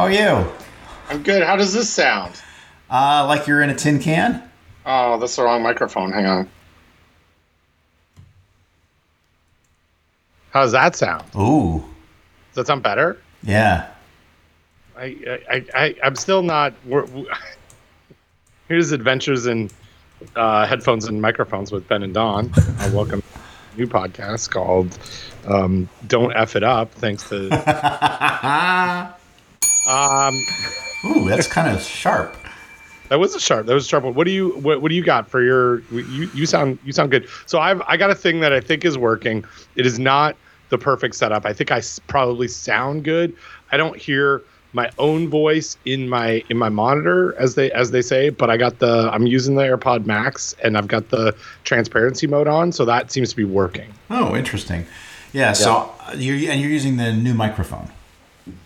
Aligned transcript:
How 0.00 0.06
are 0.06 0.12
you? 0.12 0.50
I'm 1.10 1.22
good. 1.22 1.42
How 1.42 1.56
does 1.56 1.74
this 1.74 1.90
sound? 1.90 2.40
Uh, 2.88 3.26
like 3.28 3.46
you're 3.46 3.60
in 3.60 3.68
a 3.68 3.74
tin 3.74 3.98
can? 4.00 4.42
Oh, 4.86 5.18
that's 5.18 5.36
the 5.36 5.42
wrong 5.42 5.62
microphone. 5.62 6.10
Hang 6.10 6.24
on. 6.24 6.48
How 10.52 10.62
does 10.62 10.72
that 10.72 10.96
sound? 10.96 11.24
Ooh, 11.36 11.84
Does 12.48 12.54
that 12.54 12.66
sound 12.66 12.82
better? 12.82 13.20
yeah. 13.42 13.90
I, 14.96 15.42
I, 15.50 15.64
I, 15.74 15.94
I'm 16.02 16.16
still 16.16 16.40
not. 16.40 16.72
We're, 16.86 17.04
we 17.04 17.28
here's 18.68 18.92
adventures 18.92 19.44
in 19.44 19.68
uh, 20.34 20.64
headphones 20.64 21.04
and 21.08 21.20
microphones 21.20 21.72
with 21.72 21.86
Ben 21.88 22.02
and 22.02 22.14
Don. 22.14 22.50
Uh, 22.56 22.90
welcome 22.94 23.20
to 23.20 23.28
a 23.74 23.76
new 23.76 23.86
podcast 23.86 24.48
called 24.48 24.98
um, 25.46 25.90
"Don't 26.06 26.34
F 26.34 26.56
It 26.56 26.62
Up." 26.62 26.90
Thanks 26.92 27.28
to 27.28 27.50
um, 29.86 30.34
Ooh, 31.04 31.28
that's 31.28 31.46
kind 31.46 31.74
of 31.74 31.82
sharp. 31.82 32.36
That 33.08 33.18
was 33.18 33.34
a 33.34 33.40
sharp. 33.40 33.66
That 33.66 33.74
was 33.74 33.86
a 33.86 33.88
sharp 33.88 34.04
one. 34.04 34.14
What 34.14 34.24
do 34.24 34.30
you 34.30 34.50
what, 34.58 34.82
what 34.82 34.88
do 34.90 34.94
you 34.94 35.02
got 35.02 35.28
for 35.28 35.42
your 35.42 35.80
you 35.90 36.30
you 36.34 36.46
sound 36.46 36.78
you 36.84 36.92
sound 36.92 37.10
good. 37.10 37.28
So 37.46 37.58
I've 37.58 37.82
I 37.88 37.96
got 37.96 38.10
a 38.10 38.14
thing 38.14 38.40
that 38.40 38.52
I 38.52 38.60
think 38.60 38.84
is 38.84 38.96
working. 38.96 39.44
It 39.74 39.84
is 39.86 39.98
not 39.98 40.36
the 40.68 40.78
perfect 40.78 41.16
setup. 41.16 41.44
I 41.44 41.52
think 41.52 41.72
I 41.72 41.78
s- 41.78 41.98
probably 42.06 42.46
sound 42.46 43.02
good. 43.02 43.34
I 43.72 43.76
don't 43.76 43.96
hear 43.96 44.42
my 44.72 44.88
own 45.00 45.28
voice 45.28 45.76
in 45.84 46.08
my 46.08 46.44
in 46.50 46.56
my 46.56 46.68
monitor 46.68 47.34
as 47.36 47.56
they 47.56 47.72
as 47.72 47.90
they 47.90 48.02
say, 48.02 48.28
but 48.28 48.48
I 48.50 48.56
got 48.56 48.78
the 48.78 49.10
I'm 49.12 49.26
using 49.26 49.56
the 49.56 49.62
AirPod 49.62 50.06
Max 50.06 50.54
and 50.62 50.78
I've 50.78 50.86
got 50.86 51.08
the 51.08 51.34
transparency 51.64 52.28
mode 52.28 52.46
on, 52.46 52.70
so 52.70 52.84
that 52.84 53.10
seems 53.10 53.30
to 53.30 53.36
be 53.36 53.42
working. 53.44 53.92
Oh, 54.10 54.36
interesting. 54.36 54.86
Yeah. 55.32 55.52
So 55.54 55.92
uh, 56.06 56.12
you 56.16 56.48
and 56.48 56.60
you're 56.60 56.70
using 56.70 56.96
the 56.96 57.12
new 57.12 57.34
microphone. 57.34 57.88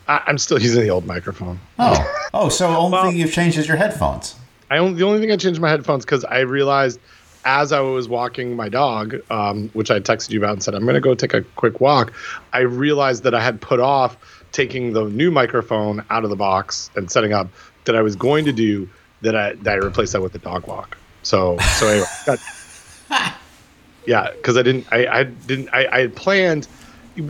I, 0.08 0.22
I'm 0.26 0.38
still 0.38 0.60
using 0.60 0.82
the 0.82 0.90
old 0.90 1.06
microphone. 1.06 1.58
Oh, 1.78 2.28
oh. 2.34 2.48
So 2.48 2.66
only 2.68 2.92
Well- 2.92 3.04
thing 3.10 3.16
you've 3.16 3.32
changed 3.32 3.58
is 3.58 3.68
your 3.68 3.76
headphones. 3.76 4.36
I 4.70 4.78
only 4.78 4.98
the 4.98 5.04
only 5.04 5.20
thing 5.20 5.30
I 5.30 5.36
changed 5.36 5.60
my 5.60 5.68
headphones 5.68 6.04
because 6.04 6.24
I 6.24 6.40
realized 6.40 6.98
as 7.44 7.72
I 7.72 7.80
was 7.80 8.08
walking 8.08 8.56
my 8.56 8.70
dog, 8.70 9.16
um, 9.30 9.68
which 9.74 9.90
I 9.90 10.00
texted 10.00 10.30
you 10.30 10.40
about 10.40 10.52
and 10.54 10.62
said 10.62 10.74
I'm 10.74 10.82
going 10.82 10.94
to 10.94 11.00
go 11.00 11.14
take 11.14 11.34
a 11.34 11.42
quick 11.42 11.80
walk. 11.80 12.12
I 12.54 12.60
realized 12.60 13.22
that 13.24 13.34
I 13.34 13.44
had 13.44 13.60
put 13.60 13.80
off 13.80 14.16
taking 14.52 14.94
the 14.94 15.04
new 15.04 15.30
microphone 15.30 16.02
out 16.10 16.24
of 16.24 16.30
the 16.30 16.36
box 16.36 16.90
and 16.96 17.10
setting 17.10 17.32
up 17.34 17.48
that 17.84 17.94
I 17.94 18.00
was 18.00 18.16
going 18.16 18.46
to 18.46 18.52
do 18.52 18.88
that 19.20 19.36
I 19.36 19.52
that 19.56 19.74
I 19.74 19.76
replaced 19.76 20.12
that 20.12 20.22
with 20.22 20.32
the 20.32 20.38
dog 20.38 20.66
walk. 20.66 20.96
So 21.22 21.58
so 21.58 21.86
anyway, 21.86 22.36
yeah, 24.06 24.30
because 24.32 24.56
I 24.56 24.62
didn't 24.62 24.86
I, 24.90 25.06
I 25.06 25.24
didn't 25.24 25.68
I, 25.72 25.86
I 25.92 26.00
had 26.00 26.16
planned 26.16 26.68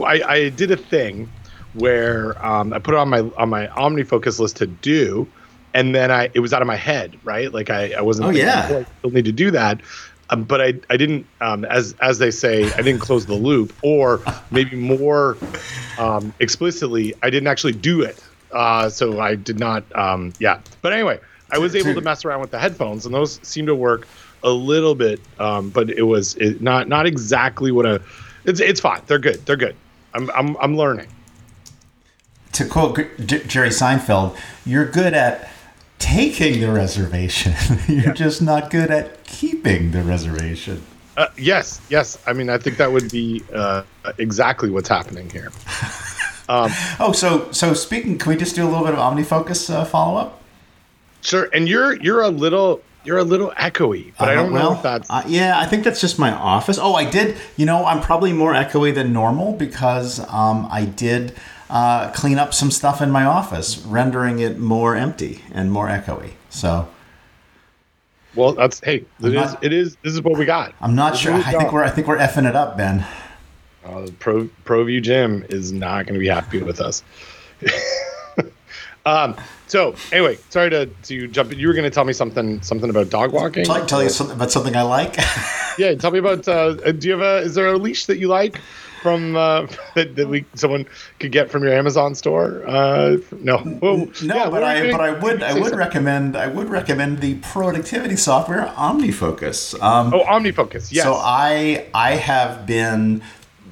I, 0.02 0.22
I 0.22 0.48
did 0.50 0.70
a 0.70 0.76
thing 0.76 1.28
where 1.74 2.44
um, 2.44 2.72
I 2.72 2.78
put 2.78 2.94
it 2.94 2.98
on 2.98 3.08
my 3.08 3.20
on 3.36 3.48
my 3.48 3.66
OmniFocus 3.68 4.38
list 4.38 4.56
to 4.56 4.66
do, 4.66 5.28
and 5.74 5.94
then 5.94 6.10
I 6.10 6.30
it 6.34 6.40
was 6.40 6.52
out 6.52 6.62
of 6.62 6.68
my 6.68 6.76
head, 6.76 7.16
right? 7.24 7.52
Like 7.52 7.70
I, 7.70 7.92
I 7.92 8.00
wasn't. 8.00 8.28
Oh, 8.28 8.30
yeah. 8.30 8.68
"Oh, 8.70 8.78
I 8.80 8.86
still 8.98 9.10
need 9.10 9.24
to 9.26 9.32
do 9.32 9.50
that. 9.50 9.80
Um, 10.30 10.44
but 10.44 10.60
I, 10.60 10.74
I 10.88 10.96
didn't 10.96 11.26
um, 11.40 11.64
as 11.66 11.94
as 12.00 12.18
they 12.18 12.30
say 12.30 12.72
I 12.72 12.82
didn't 12.82 13.00
close 13.00 13.26
the 13.26 13.34
loop 13.34 13.74
or 13.82 14.22
maybe 14.50 14.74
more 14.76 15.36
um, 15.98 16.32
explicitly 16.40 17.14
I 17.22 17.28
didn't 17.30 17.46
actually 17.46 17.74
do 17.74 18.00
it 18.02 18.22
uh, 18.50 18.88
so 18.88 19.20
I 19.20 19.34
did 19.34 19.58
not 19.58 19.84
um, 19.94 20.32
yeah 20.38 20.60
but 20.80 20.92
anyway 20.94 21.20
I 21.50 21.58
was 21.58 21.76
able 21.76 21.94
to 21.94 22.00
mess 22.00 22.24
around 22.24 22.40
with 22.40 22.50
the 22.50 22.58
headphones 22.58 23.04
and 23.04 23.14
those 23.14 23.38
seem 23.42 23.66
to 23.66 23.74
work 23.74 24.08
a 24.42 24.50
little 24.50 24.94
bit 24.94 25.20
um, 25.38 25.68
but 25.68 25.90
it 25.90 26.04
was 26.04 26.36
it, 26.36 26.62
not 26.62 26.88
not 26.88 27.06
exactly 27.06 27.70
what 27.70 27.84
a 27.84 28.00
it's 28.44 28.60
it's 28.60 28.80
fine 28.80 29.02
they're 29.06 29.18
good 29.18 29.44
they're 29.44 29.56
good 29.56 29.76
I'm 30.14 30.30
I'm, 30.30 30.56
I'm 30.56 30.76
learning 30.76 31.08
To 32.54 32.64
quote 32.64 32.98
Jerry 33.26 33.68
Seinfeld, 33.70 34.36
you're 34.64 34.86
good 34.86 35.12
at 35.14 35.48
taking 35.98 36.60
the 36.60 36.70
reservation. 36.70 37.54
you're 37.88 38.14
just 38.14 38.40
not 38.42 38.70
good 38.70 38.90
at 38.90 39.24
keeping 39.24 39.90
the 39.90 40.02
reservation. 40.02 40.82
uh, 41.16 41.28
yes 41.36 41.80
yes 41.88 42.18
I 42.26 42.32
mean 42.32 42.48
I 42.50 42.58
think 42.58 42.76
that 42.78 42.90
would 42.92 43.10
be 43.10 43.42
uh, 43.54 43.82
exactly 44.18 44.68
what's 44.70 44.88
happening 44.88 45.30
here 45.30 45.50
Oh, 46.48 47.12
so 47.14 47.50
so 47.52 47.72
speaking, 47.72 48.18
can 48.18 48.30
we 48.30 48.36
just 48.36 48.54
do 48.54 48.64
a 48.64 48.68
little 48.68 48.84
bit 48.84 48.94
of 48.94 49.00
OmniFocus 49.00 49.72
uh, 49.74 49.84
follow 49.84 50.18
up? 50.18 50.40
sure 51.22 51.48
and 51.54 51.68
you're 51.68 51.94
you're 52.02 52.20
a 52.20 52.28
little 52.28 52.82
you're 53.04 53.16
a 53.18 53.24
little 53.24 53.50
echoey 53.52 54.12
but 54.18 54.28
I 54.28 54.34
don't 54.34 54.52
know 54.52 54.72
if 54.74 54.82
that's 54.82 55.08
Uh, 55.08 55.22
yeah, 55.26 55.58
I 55.58 55.64
think 55.66 55.84
that's 55.84 56.00
just 56.00 56.18
my 56.18 56.32
office. 56.32 56.78
Oh, 56.78 56.94
I 56.94 57.08
did. 57.08 57.36
You 57.56 57.64
know, 57.66 57.84
I'm 57.86 58.00
probably 58.02 58.32
more 58.32 58.52
echoey 58.52 58.94
than 58.94 59.12
normal 59.12 59.52
because 59.54 60.20
um, 60.28 60.68
I 60.70 60.84
did 60.84 61.34
uh, 61.70 62.10
clean 62.12 62.38
up 62.38 62.52
some 62.54 62.70
stuff 62.70 63.00
in 63.02 63.10
my 63.10 63.24
office, 63.24 63.78
rendering 63.78 64.38
it 64.38 64.58
more 64.58 64.94
empty 64.96 65.42
and 65.52 65.72
more 65.72 65.88
echoey. 65.88 66.32
So 66.50 66.88
Well, 68.34 68.52
that's 68.52 68.80
hey, 68.80 69.04
it 69.22 69.26
is. 69.26 69.32
not- 69.34 69.64
it 69.64 69.72
is. 69.72 69.96
This 70.02 70.12
is 70.14 70.22
what 70.22 70.38
we 70.38 70.44
got. 70.44 70.74
I'm 70.80 70.94
not 70.94 71.12
This 71.12 71.20
sure. 71.22 71.34
I 71.34 71.42
think 71.52 71.72
we're 71.72 71.84
I 71.84 71.90
think 71.90 72.06
we're 72.06 72.18
effing 72.18 72.48
it 72.48 72.54
up, 72.56 72.76
Ben. 72.76 73.04
Uh, 73.84 74.06
Pro 74.18 74.44
ProView 74.64 75.02
Jim 75.02 75.44
is 75.50 75.72
not 75.72 76.06
going 76.06 76.14
to 76.14 76.20
be 76.20 76.28
happy 76.28 76.62
with 76.62 76.80
us. 76.80 77.02
um. 79.06 79.36
So 79.66 79.94
anyway, 80.12 80.38
sorry 80.50 80.70
to 80.70 80.86
to 80.86 81.28
jump. 81.28 81.52
in. 81.52 81.58
You 81.58 81.68
were 81.68 81.74
going 81.74 81.84
to 81.84 81.90
tell 81.90 82.04
me 82.04 82.12
something 82.12 82.60
something 82.62 82.88
about 82.90 83.10
dog 83.10 83.32
walking. 83.32 83.68
I 83.70 83.84
tell 83.84 84.02
you 84.02 84.08
something 84.08 84.36
about 84.36 84.50
something 84.52 84.76
I 84.76 84.82
like? 84.82 85.16
Yeah, 85.76 85.92
tell 85.96 86.12
me 86.12 86.20
about. 86.20 86.46
Uh, 86.46 86.74
do 86.92 87.08
you 87.08 87.14
have 87.18 87.20
a? 87.20 87.38
Is 87.38 87.56
there 87.56 87.66
a 87.66 87.76
leash 87.76 88.06
that 88.06 88.18
you 88.18 88.28
like 88.28 88.60
from 89.04 89.36
uh, 89.36 89.66
that, 89.94 90.16
that 90.16 90.26
we 90.28 90.46
someone 90.54 90.86
could 91.20 91.30
get 91.30 91.50
from 91.50 91.62
your 91.62 91.74
Amazon 91.74 92.14
store? 92.14 92.64
Uh, 92.66 93.18
no. 93.50 93.56
Well, 93.82 93.98
no, 94.22 94.34
yeah, 94.36 94.48
but 94.50 94.64
I 94.64 94.90
but 94.90 95.00
I 95.02 95.10
would 95.10 95.42
I 95.42 95.52
would 95.60 95.74
recommend 95.76 96.36
I 96.36 96.46
would 96.48 96.70
recommend 96.70 97.20
the 97.20 97.34
productivity 97.52 98.16
software 98.16 98.64
OmniFocus. 98.76 99.78
Um, 99.80 100.14
Oh, 100.14 100.24
OmniFocus. 100.24 100.90
Yes. 100.90 101.04
So 101.04 101.14
I 101.22 101.86
I 101.94 102.12
have 102.16 102.66
been 102.66 103.20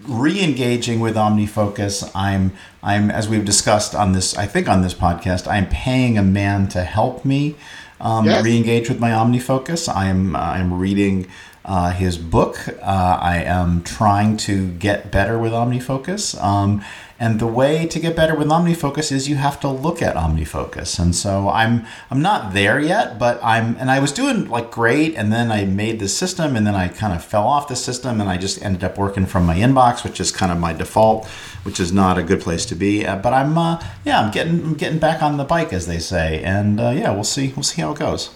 re-engaging 0.06 1.00
with 1.00 1.14
OmniFocus. 1.16 2.10
I'm 2.14 2.52
I'm 2.82 3.10
as 3.10 3.28
we've 3.28 3.44
discussed 3.44 3.94
on 3.94 4.12
this 4.12 4.36
I 4.36 4.46
think 4.46 4.68
on 4.68 4.82
this 4.82 4.94
podcast. 4.94 5.48
I'm 5.50 5.66
paying 5.68 6.18
a 6.18 6.22
man 6.22 6.68
to 6.68 6.84
help 6.84 7.24
me 7.24 7.54
um, 8.00 8.26
Yes. 8.26 8.44
re-engage 8.44 8.88
with 8.90 9.00
my 9.00 9.10
OmniFocus. 9.10 9.88
I'm 10.04 10.36
I'm 10.36 10.74
reading. 10.78 11.26
Uh, 11.64 11.92
his 11.92 12.18
book. 12.18 12.58
Uh, 12.82 13.18
I 13.20 13.36
am 13.36 13.84
trying 13.84 14.36
to 14.38 14.72
get 14.72 15.12
better 15.12 15.38
with 15.38 15.52
OmniFocus. 15.52 16.42
Um, 16.42 16.82
and 17.22 17.38
the 17.38 17.46
way 17.46 17.86
to 17.86 18.00
get 18.00 18.16
better 18.16 18.34
with 18.34 18.48
OmniFocus 18.48 19.12
is 19.12 19.28
you 19.28 19.36
have 19.36 19.60
to 19.60 19.68
look 19.68 20.02
at 20.02 20.16
OmniFocus. 20.16 20.98
And 20.98 21.14
so 21.14 21.48
I'm 21.48 21.86
I'm 22.10 22.20
not 22.20 22.52
there 22.52 22.80
yet, 22.80 23.16
but 23.16 23.38
I'm 23.44 23.76
and 23.76 23.92
I 23.92 24.00
was 24.00 24.10
doing 24.10 24.48
like 24.48 24.72
great, 24.72 25.14
and 25.14 25.32
then 25.32 25.52
I 25.52 25.64
made 25.64 26.00
the 26.00 26.08
system, 26.08 26.56
and 26.56 26.66
then 26.66 26.74
I 26.74 26.88
kind 26.88 27.12
of 27.12 27.24
fell 27.24 27.46
off 27.46 27.68
the 27.68 27.76
system, 27.76 28.20
and 28.20 28.28
I 28.28 28.38
just 28.38 28.60
ended 28.64 28.82
up 28.82 28.98
working 28.98 29.26
from 29.26 29.46
my 29.46 29.54
inbox, 29.54 30.02
which 30.02 30.18
is 30.18 30.32
kind 30.32 30.50
of 30.50 30.58
my 30.58 30.72
default, 30.72 31.28
which 31.62 31.78
is 31.78 31.92
not 31.92 32.18
a 32.18 32.24
good 32.24 32.40
place 32.40 32.66
to 32.66 32.74
be. 32.74 33.06
Uh, 33.06 33.14
but 33.14 33.32
I'm 33.32 33.56
uh, 33.56 33.80
yeah, 34.04 34.20
I'm 34.20 34.32
getting 34.32 34.60
I'm 34.60 34.74
getting 34.74 34.98
back 34.98 35.22
on 35.22 35.36
the 35.36 35.44
bike, 35.44 35.72
as 35.72 35.86
they 35.86 36.00
say, 36.00 36.42
and 36.42 36.80
uh, 36.80 36.90
yeah, 36.90 37.12
we'll 37.12 37.22
see 37.22 37.52
we'll 37.54 37.62
see 37.62 37.82
how 37.82 37.92
it 37.92 38.00
goes. 38.00 38.30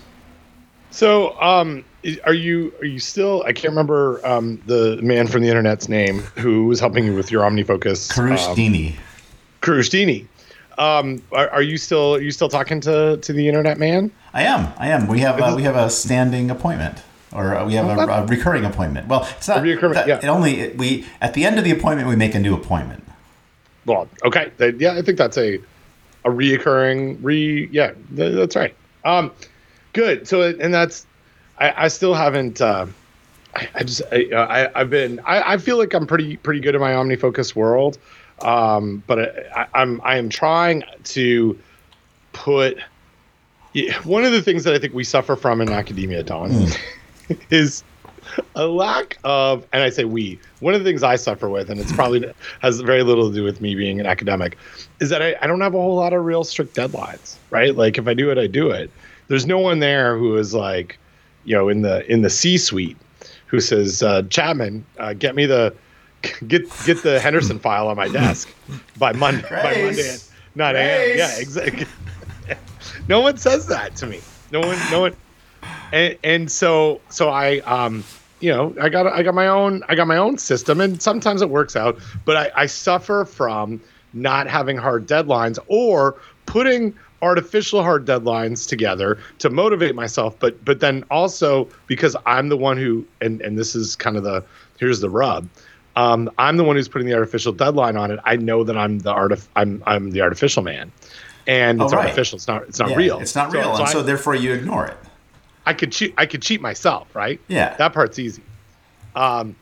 So, 0.93 1.38
um, 1.43 1.84
are 2.25 2.35
you 2.35 2.73
are 2.81 2.85
you 2.85 2.99
still? 2.99 3.43
I 3.44 3.53
can't 3.53 3.70
remember 3.70 4.25
um, 4.26 4.61
the 4.67 4.99
man 5.03 5.26
from 5.26 5.43
the 5.43 5.49
internet's 5.49 5.88
name 5.88 6.20
who 6.37 6.67
was 6.67 6.81
helping 6.81 7.05
you 7.05 7.14
with 7.14 7.31
your 7.31 7.43
OmniFocus. 7.43 8.12
Karush 8.12 8.49
um. 8.49 8.55
Um, 10.79 11.23
are, 11.32 11.49
are 11.49 11.62
you 11.62 11.79
still 11.79 12.17
are 12.17 12.20
you 12.20 12.31
still 12.31 12.49
talking 12.49 12.81
to 12.82 13.17
to 13.17 13.32
the 13.32 13.49
internet 13.49 13.79
man? 13.79 14.11
I 14.35 14.43
am. 14.43 14.73
I 14.79 14.88
am. 14.88 15.06
We 15.06 15.20
have 15.20 15.41
uh, 15.41 15.55
we 15.56 15.62
have 15.62 15.76
a 15.76 15.88
standing 15.88 16.50
appointment, 16.50 17.03
or 17.32 17.55
uh, 17.55 17.67
we 17.67 17.75
have 17.75 17.87
a, 17.87 18.03
a 18.03 18.26
recurring 18.26 18.64
appointment. 18.64 19.08
Well, 19.08 19.26
it's 19.37 19.49
not 19.49 19.62
that- 19.64 20.06
yeah. 20.06 20.19
It 20.19 20.26
only 20.26 20.61
it, 20.61 20.79
we 20.79 21.06
at 21.20 21.35
the 21.35 21.44
end 21.44 21.58
of 21.58 21.64
the 21.64 21.70
appointment 21.70 22.08
we 22.08 22.17
make 22.17 22.35
a 22.35 22.38
new 22.38 22.55
appointment. 22.55 23.03
Well, 23.87 24.08
okay, 24.25 24.50
yeah, 24.79 24.93
I 24.94 25.03
think 25.03 25.17
that's 25.17 25.38
a 25.38 25.58
a 26.25 26.29
reoccurring 26.29 27.19
re. 27.23 27.69
Yeah, 27.73 27.93
that's 28.11 28.56
right. 28.56 28.75
Um, 29.05 29.31
good. 29.93 30.29
So, 30.29 30.43
and 30.43 30.75
that's 30.75 31.06
I, 31.58 31.85
I 31.85 31.88
still 31.88 32.14
haven't. 32.14 32.61
Uh, 32.61 32.87
I, 33.55 33.69
I 33.75 33.82
just 33.85 34.03
I, 34.12 34.29
I 34.32 34.81
I've 34.81 34.91
been 34.91 35.20
I, 35.20 35.55
I 35.55 35.56
feel 35.58 35.79
like 35.79 35.94
I'm 35.94 36.06
pretty 36.06 36.37
pretty 36.37 36.61
good 36.61 36.75
in 36.75 36.81
my 36.81 36.93
OmniFocus 36.93 37.55
world, 37.55 37.99
um, 38.43 39.03
but 39.06 39.49
I, 39.56 39.67
I'm 39.75 40.00
I 40.03 40.17
am 40.17 40.29
trying 40.29 40.85
to 41.05 41.58
put 42.32 42.79
one 44.05 44.25
of 44.25 44.32
the 44.32 44.43
things 44.43 44.64
that 44.64 44.75
I 44.75 44.79
think 44.79 44.94
we 44.94 45.05
suffer 45.05 45.37
from 45.37 45.61
in 45.61 45.70
academia, 45.70 46.23
Don, 46.23 46.69
is 47.50 47.85
a 48.55 48.67
lack 48.67 49.19
of, 49.25 49.67
and 49.73 49.82
I 49.82 49.91
say 49.91 50.05
we, 50.05 50.38
one 50.61 50.75
of 50.75 50.82
the 50.82 50.88
things 50.88 51.03
I 51.03 51.17
suffer 51.17 51.49
with, 51.49 51.70
and 51.70 51.81
it's 51.81 51.93
probably 51.93 52.32
has 52.61 52.81
very 52.81 53.03
little 53.03 53.29
to 53.29 53.35
do 53.35 53.43
with 53.43 53.61
me 53.61 53.75
being 53.75 54.00
an 54.00 54.06
academic, 54.06 54.56
is 55.00 55.11
that 55.11 55.23
I, 55.23 55.37
I 55.41 55.47
don't 55.47 55.61
have 55.61 55.75
a 55.75 55.79
whole 55.79 55.97
lot 55.97 56.12
of 56.12 56.25
real 56.25 56.44
strict 56.44 56.75
deadlines, 56.75 57.37
right? 57.50 57.75
Like 57.75 57.99
if 57.99 58.08
I 58.08 58.14
do 58.14 58.31
it, 58.31 58.38
I 58.38 58.47
do 58.47 58.70
it. 58.70 58.91
There's 59.29 59.47
no 59.47 59.58
one 59.58 59.81
there 59.81 60.17
who 60.17 60.37
is 60.37 60.55
like, 60.55 60.99
you 61.46 61.54
know, 61.54 61.69
in 61.69 61.82
the 61.82 62.10
in 62.10 62.22
the 62.22 62.31
C 62.31 62.58
suite 62.58 62.96
who 63.46 63.60
says, 63.60 64.02
uh, 64.02 64.22
Chapman, 64.28 64.84
uh, 64.98 65.14
get 65.14 65.34
me 65.34 65.46
the 65.46 65.75
get 66.46 66.70
get 66.84 67.02
the 67.02 67.19
Henderson 67.20 67.58
file 67.58 67.88
on 67.88 67.96
my 67.96 68.08
desk 68.08 68.52
by 68.98 69.12
Monday 69.12 69.48
by 69.48 69.82
Monday 69.82 70.10
at, 70.10 70.31
not 70.54 70.76
am. 70.76 71.16
Yeah, 71.16 71.38
exactly. 71.38 71.87
no 73.08 73.20
one 73.20 73.37
says 73.37 73.66
that 73.66 73.96
to 73.96 74.06
me. 74.06 74.20
No 74.50 74.60
one, 74.60 74.78
no 74.90 75.00
one. 75.00 75.16
And, 75.93 76.19
and 76.25 76.50
so, 76.50 77.00
so 77.10 77.28
I, 77.28 77.58
um, 77.60 78.04
you 78.40 78.52
know, 78.52 78.75
I 78.81 78.88
got, 78.88 79.06
I 79.06 79.22
got 79.22 79.34
my 79.34 79.48
own, 79.48 79.82
I 79.88 79.94
got 79.94 80.06
my 80.06 80.16
own 80.16 80.38
system, 80.38 80.81
and 80.81 81.00
sometimes 81.00 81.43
it 81.43 81.50
works 81.50 81.76
out. 81.76 81.98
But 82.25 82.37
I, 82.37 82.62
I 82.62 82.66
suffer 82.66 83.25
from 83.25 83.81
not 84.12 84.48
having 84.48 84.76
hard 84.76 85.06
deadlines 85.06 85.58
or 85.69 86.16
putting 86.46 86.94
artificial 87.23 87.83
hard 87.83 88.05
deadlines 88.07 88.69
together 88.69 89.19
to 89.39 89.49
motivate 89.51 89.95
myself 89.95 90.39
but 90.39 90.63
but 90.65 90.81
then 90.81 91.03
also 91.11 91.69
because 91.87 92.15
i'm 92.27 92.49
the 92.49 92.57
one 92.57 92.77
who 92.77 93.05
and 93.21 93.41
and 93.41 93.57
this 93.59 93.75
is 93.75 93.97
kind 93.97 94.17
of 94.17 94.23
the 94.23 94.45
here's 94.79 95.01
the 95.01 95.09
rub. 95.11 95.49
Um, 95.97 96.31
i'm 96.39 96.57
the 96.59 96.65
one 96.65 96.77
who's 96.77 96.89
putting 96.89 97.07
the 97.07 97.15
artificial 97.15 97.53
deadline 97.53 97.97
on 97.97 98.11
it. 98.11 98.21
I 98.25 98.37
know 98.37 98.65
that 98.65 98.77
i'm 98.77 98.99
the 98.99 99.13
art 99.13 99.33
i'm 99.57 99.83
i'm 99.87 100.11
the 100.11 100.21
artificial 100.21 100.63
man. 100.63 100.93
And 101.47 101.81
it's 101.81 101.93
Oh, 101.93 101.97
right. 101.97 102.05
artificial. 102.07 102.37
It's 102.37 102.49
not 102.49 102.63
it's 102.65 102.79
not 102.79 102.91
Yeah, 102.91 102.97
real. 102.97 103.21
It's 103.21 103.35
not 103.35 103.53
real, 103.53 103.75
so 103.77 103.81
and 103.83 103.89
so 103.89 104.01
I, 104.01 104.03
therefore 104.03 104.35
you 104.35 104.53
ignore 104.53 104.87
it. 104.87 104.97
I 105.65 105.73
could 105.73 105.93
cheat 105.93 106.13
i 106.19 106.27
could 106.27 106.43
cheat 106.43 106.61
myself 106.61 107.09
right? 107.17 107.41
Yeah. 107.49 107.75
that 107.79 107.93
part's 107.95 108.19
easy. 108.19 108.43
Um 109.15 109.57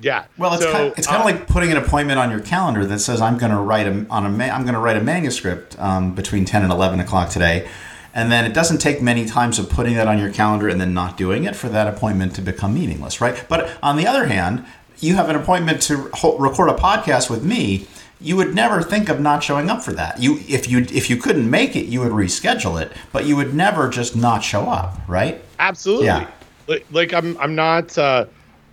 yeah 0.00 0.24
Well, 0.36 0.54
it's 0.54 0.62
So, 0.62 0.72
kind 0.72 0.86
of, 0.88 0.98
it's 0.98 1.06
kind 1.06 1.20
of 1.20 1.26
uh, 1.26 1.30
like 1.38 1.48
putting 1.48 1.70
an 1.70 1.76
appointment 1.76 2.18
on 2.18 2.30
your 2.30 2.40
calendar 2.40 2.84
that 2.86 2.98
says 3.00 3.20
I'm 3.20 3.38
going 3.38 3.52
to 3.52 3.58
write 3.58 3.86
a, 3.86 4.06
on 4.10 4.24
a 4.24 4.44
I'm 4.44 4.62
going 4.62 4.74
to 4.74 4.80
write 4.80 4.96
a 4.96 5.02
manuscript 5.02 5.78
um, 5.78 6.14
between 6.14 6.44
10 6.44 6.62
and 6.62 6.72
11 6.72 7.00
o'clock 7.00 7.30
today, 7.30 7.68
and 8.14 8.30
then 8.32 8.44
it 8.44 8.54
doesn't 8.54 8.78
take 8.78 9.02
many 9.02 9.24
times 9.26 9.58
of 9.58 9.68
putting 9.68 9.94
that 9.94 10.06
on 10.08 10.18
your 10.18 10.32
calendar 10.32 10.68
and 10.68 10.80
then 10.80 10.94
not 10.94 11.16
doing 11.16 11.44
it 11.44 11.54
for 11.56 11.68
that 11.68 11.86
appointment 11.86 12.34
to 12.36 12.42
become 12.42 12.74
meaningless, 12.74 13.20
right? 13.20 13.44
But 13.48 13.76
on 13.82 13.96
the 13.96 14.06
other 14.06 14.26
hand, 14.26 14.64
you 15.00 15.14
have 15.16 15.28
an 15.28 15.36
appointment 15.36 15.82
to 15.82 16.10
ho- 16.14 16.36
record 16.38 16.68
a 16.70 16.74
podcast 16.74 17.30
with 17.30 17.44
me. 17.44 17.86
You 18.20 18.36
would 18.36 18.52
never 18.54 18.82
think 18.82 19.08
of 19.08 19.20
not 19.20 19.44
showing 19.44 19.70
up 19.70 19.82
for 19.82 19.92
that. 19.92 20.20
You 20.20 20.40
if 20.48 20.68
you 20.68 20.78
if 20.92 21.08
you 21.08 21.16
couldn't 21.16 21.48
make 21.48 21.76
it, 21.76 21.86
you 21.86 22.00
would 22.00 22.10
reschedule 22.10 22.80
it, 22.82 22.90
but 23.12 23.24
you 23.26 23.36
would 23.36 23.54
never 23.54 23.88
just 23.88 24.16
not 24.16 24.42
show 24.42 24.68
up, 24.68 24.98
right? 25.06 25.40
Absolutely. 25.60 26.06
Yeah. 26.06 26.28
Like, 26.66 26.86
like 26.90 27.12
I'm 27.14 27.38
I'm 27.38 27.54
not 27.54 27.96
uh, 27.96 28.26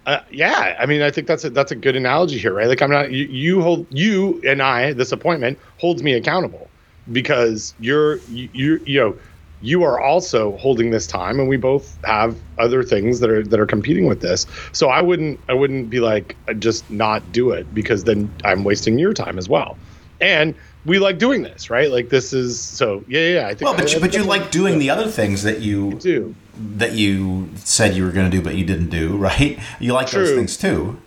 uh 0.06 0.20
yeah, 0.32 0.76
I 0.80 0.86
mean 0.86 1.02
I 1.02 1.10
think 1.12 1.28
that's 1.28 1.44
a 1.44 1.50
that's 1.50 1.72
a 1.72 1.76
good 1.76 1.96
analogy 1.96 2.38
here, 2.38 2.54
right? 2.54 2.68
Like 2.68 2.82
I'm 2.82 2.92
not 2.92 3.12
you, 3.12 3.26
you 3.26 3.62
hold 3.62 3.88
you 3.90 4.40
and 4.48 4.62
I 4.62 4.94
this 4.94 5.12
appointment 5.12 5.60
holds 5.78 6.04
me 6.04 6.14
accountable 6.14 6.72
because 7.12 7.74
you're 7.78 8.22
you 8.28 8.50
you, 8.54 8.80
you 8.86 9.00
know 9.00 9.18
you 9.62 9.84
are 9.84 10.00
also 10.00 10.58
holding 10.58 10.92
this 10.92 11.08
time 11.08 11.40
and 11.40 11.48
we 11.50 11.58
both 11.58 11.98
have 12.04 12.38
other 12.60 12.84
things 12.84 13.20
that 13.20 13.30
are 13.32 13.44
that 13.44 13.60
are 13.60 13.66
competing 13.66 14.06
with 14.08 14.20
this. 14.20 14.46
So 14.74 14.90
I 14.90 15.02
wouldn't 15.02 15.40
I 15.50 15.54
wouldn't 15.54 15.90
be 15.90 16.00
like 16.02 16.38
uh, 16.48 16.54
just 16.54 16.90
not 16.90 17.32
do 17.32 17.50
it 17.52 17.74
because 17.74 18.04
then 18.04 18.36
I'm 18.44 18.64
wasting 18.64 19.00
your 19.00 19.14
time 19.14 19.40
as 19.40 19.50
well. 19.50 19.80
And 20.20 20.56
we 20.86 21.00
like 21.00 21.18
doing 21.18 21.42
this, 21.42 21.70
right? 21.70 21.90
Like 21.92 22.10
this 22.10 22.32
is 22.34 22.60
so 22.60 23.04
yeah, 23.08 23.20
yeah. 23.20 23.34
yeah, 23.42 23.48
I 23.48 23.50
think 23.50 23.62
Well, 23.62 23.74
but 23.76 23.88
I- 23.88 23.92
you, 23.92 23.98
I 23.98 24.02
but 24.02 24.14
you 24.16 24.24
like 24.24 24.52
doing 24.52 24.80
the 24.80 24.90
other 24.90 25.08
things 25.10 25.44
that 25.44 25.62
you 25.62 25.94
do. 25.96 26.36
that 26.78 26.94
you 26.94 27.50
said 27.56 27.96
you 27.96 28.04
were 28.06 28.12
going 28.12 28.30
to 28.30 28.36
do 28.38 28.42
but 28.44 28.56
you 28.56 28.66
didn't 28.66 28.90
do, 28.90 29.18
right? 29.30 29.60
You 29.80 29.94
like 29.94 30.10
those 30.12 30.32
things 30.32 30.58
too. 30.58 31.00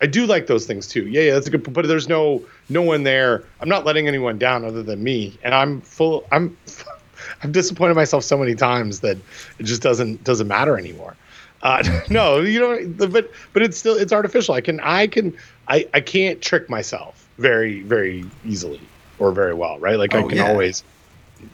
I 0.00 0.06
do 0.06 0.26
like 0.26 0.48
those 0.48 0.66
things 0.66 0.88
too. 0.88 1.06
Yeah, 1.06 1.22
yeah, 1.22 1.34
that's 1.34 1.46
a 1.46 1.50
good. 1.50 1.72
But 1.72 1.86
there's 1.86 2.08
no 2.08 2.42
no 2.68 2.82
one 2.82 3.04
there. 3.04 3.44
I'm 3.60 3.68
not 3.68 3.84
letting 3.86 4.08
anyone 4.08 4.36
down 4.36 4.64
other 4.64 4.82
than 4.82 5.02
me, 5.02 5.38
and 5.44 5.54
I'm 5.54 5.80
full. 5.80 6.26
I'm 6.32 6.56
I've 7.42 7.52
disappointed 7.52 7.94
myself 7.94 8.24
so 8.24 8.36
many 8.36 8.54
times 8.54 9.00
that 9.00 9.16
it 9.58 9.62
just 9.62 9.80
doesn't 9.80 10.24
doesn't 10.24 10.48
matter 10.48 10.76
anymore. 10.76 11.16
Uh, 11.62 11.82
no, 12.10 12.40
you 12.40 12.58
know, 12.58 13.06
but 13.08 13.30
but 13.52 13.62
it's 13.62 13.78
still 13.78 13.94
it's 13.96 14.12
artificial. 14.12 14.54
I 14.56 14.60
can 14.60 14.80
I 14.80 15.06
can 15.06 15.36
I 15.68 15.88
I 15.94 16.00
can't 16.00 16.42
trick 16.42 16.68
myself 16.68 17.28
very 17.38 17.82
very 17.82 18.24
easily 18.44 18.80
or 19.22 19.30
very 19.32 19.54
well, 19.54 19.78
right? 19.78 19.96
Like 19.98 20.14
I 20.14 20.18
Oh, 20.22 20.28
can 20.28 20.38
yeah. 20.38 20.48
always, 20.50 20.82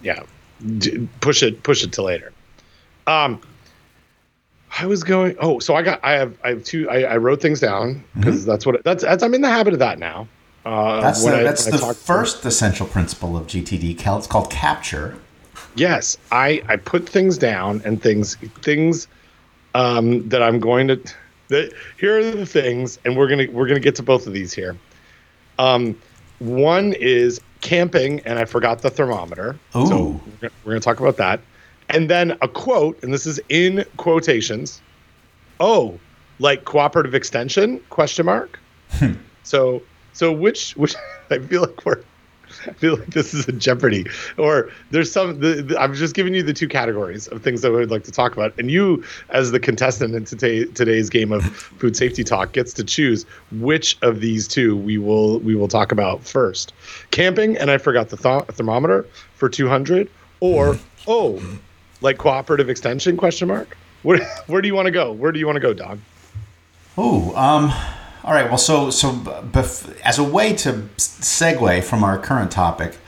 yeah, 0.03 0.23
d- 0.79 1.07
push 1.21 1.43
it 1.43 1.63
push 1.63 1.85
it 1.85 1.93
to 1.93 2.03
later. 2.03 2.33
Um, 3.07 3.41
I 4.81 4.87
was 4.87 5.05
going. 5.05 5.37
Oh, 5.41 5.59
so 5.59 5.75
I 5.75 5.83
got. 5.83 6.01
I 6.05 6.13
have. 6.13 6.37
I 6.45 6.49
have 6.51 6.65
two. 6.65 6.89
I, 6.91 7.03
I 7.03 7.17
wrote 7.19 7.41
things 7.43 7.61
down 7.61 8.03
because 8.15 8.45
that's 8.47 8.65
what. 8.67 8.83
That's, 8.85 9.03
that's. 9.03 9.23
I'm 9.23 9.35
in 9.35 9.43
the 9.43 9.51
habit 9.51 9.73
of 9.75 9.79
that 9.81 9.99
now. 9.99 10.27
Uh, 10.65 11.01
That's 11.01 11.25
the, 11.25 11.35
I- 11.39 11.43
that's 11.45 11.65
the 11.65 11.95
first 11.95 12.45
essential 12.45 12.87
principle 12.87 13.37
of 13.37 13.47
GTD. 13.47 13.99
It's 14.19 14.27
called 14.27 14.51
capture. 14.51 15.17
Yes, 15.75 16.17
I 16.33 16.63
I 16.69 16.77
put 16.77 17.09
things 17.09 17.39
down 17.39 17.81
and 17.85 18.03
things 18.03 18.37
things 18.63 19.09
um, 19.75 20.29
that 20.29 20.43
I'm 20.43 20.59
going 20.61 20.89
to. 20.89 21.01
That 21.49 21.73
here 21.99 22.19
are 22.19 22.31
the 22.31 22.45
things, 22.47 22.99
and 23.05 23.17
we're 23.17 23.29
gonna 23.29 23.47
we're 23.51 23.67
gonna 23.67 23.81
get 23.81 23.95
to 23.97 24.03
both 24.03 24.27
of 24.27 24.33
these 24.35 24.53
here. 24.53 24.77
Um, 25.59 25.99
one 26.41 26.93
is 26.93 27.41
camping, 27.69 28.21
and 28.21 28.39
I 28.39 28.47
forgot 28.47 28.81
the 28.81 28.89
thermometer. 28.89 29.59
So 29.75 29.81
Ooh. 29.81 30.21
we're 30.41 30.51
we're 30.65 30.73
gonna 30.73 30.81
talk 30.81 31.01
about 31.01 31.19
that, 31.19 31.41
and 31.91 32.09
then 32.09 32.39
a 32.41 32.49
quote, 32.49 33.03
and 33.03 33.13
this 33.13 33.27
is 33.27 33.39
in 33.51 33.85
quotations. 33.99 34.81
Oh, 35.61 35.99
like 36.39 36.65
cooperative 36.65 37.15
extension? 37.15 37.81
Question 37.91 38.25
mark. 38.25 38.59
Hmm. 38.93 39.15
so 39.43 39.83
so 40.15 40.33
which 40.33 40.73
which 40.77 40.95
I 41.31 41.41
feel 41.41 41.61
like 41.61 41.85
we're 41.85 42.03
I 42.67 42.73
feel 42.73 42.97
like 42.97 43.09
this 43.09 43.35
is 43.35 43.47
a 43.49 43.53
Jeopardy, 43.53 44.07
or 44.37 44.71
there's 44.91 45.11
some. 45.11 45.41
The, 45.41 45.63
the, 45.63 45.81
I'm 45.81 45.95
just 45.95 46.15
giving 46.15 46.35
you 46.35 46.43
the 46.43 46.53
two 46.53 46.69
categories 46.69 47.29
of 47.29 47.43
things 47.43 47.63
that 47.63 47.69
I 47.69 47.75
would 47.75 47.91
like 47.91 48.05
to 48.05 48.13
talk 48.13 48.33
about, 48.33 48.53
and 48.59 48.71
you, 48.71 49.05
as 49.31 49.51
the 49.51 49.61
contestant 49.61 50.15
in 50.15 50.25
today, 50.25 50.65
today's 50.65 51.11
game 51.11 51.33
of 51.33 51.45
food 51.45 51.97
safety 51.97 52.25
talk, 52.25 52.53
gets 52.53 52.73
to 52.75 52.85
choose 52.85 53.25
which 53.53 53.99
of 54.03 54.21
these 54.21 54.49
two 54.49 54.77
we 54.77 54.99
will 54.99 55.39
we 55.41 55.55
will 55.55 55.69
talk 55.69 55.93
about 55.93 56.25
first. 56.25 56.73
Camping, 57.11 57.57
and 57.57 57.71
I 57.71 57.79
forgot 57.79 58.09
the 58.09 58.17
th- 58.17 58.45
thermometer 58.57 59.07
for 59.35 59.49
200, 59.49 60.11
or 60.41 60.77
oh, 61.07 61.43
like 62.01 62.19
cooperative 62.19 62.69
extension? 62.69 63.17
Question 63.17 63.49
mark. 63.49 63.77
Where 64.03 64.25
where 64.47 64.63
do 64.63 64.69
you 64.69 64.75
want 64.75 64.87
to 64.87 64.93
go? 64.93 65.13
Where 65.13 65.33
do 65.33 65.39
you 65.39 65.47
want 65.47 65.57
to 65.57 65.61
go, 65.61 65.75
Don? 65.75 66.03
Oh, 66.97 67.35
um, 67.37 67.73
all 68.29 68.35
right. 68.35 68.47
Well, 68.47 68.59
so 68.59 68.91
so 68.91 69.13
bef- 69.13 69.99
as 70.03 70.19
a 70.19 70.23
way 70.23 70.53
to 70.57 70.73
segue 70.99 71.83
from 71.83 72.05
our 72.05 72.19
current 72.19 72.51
topic 72.51 72.99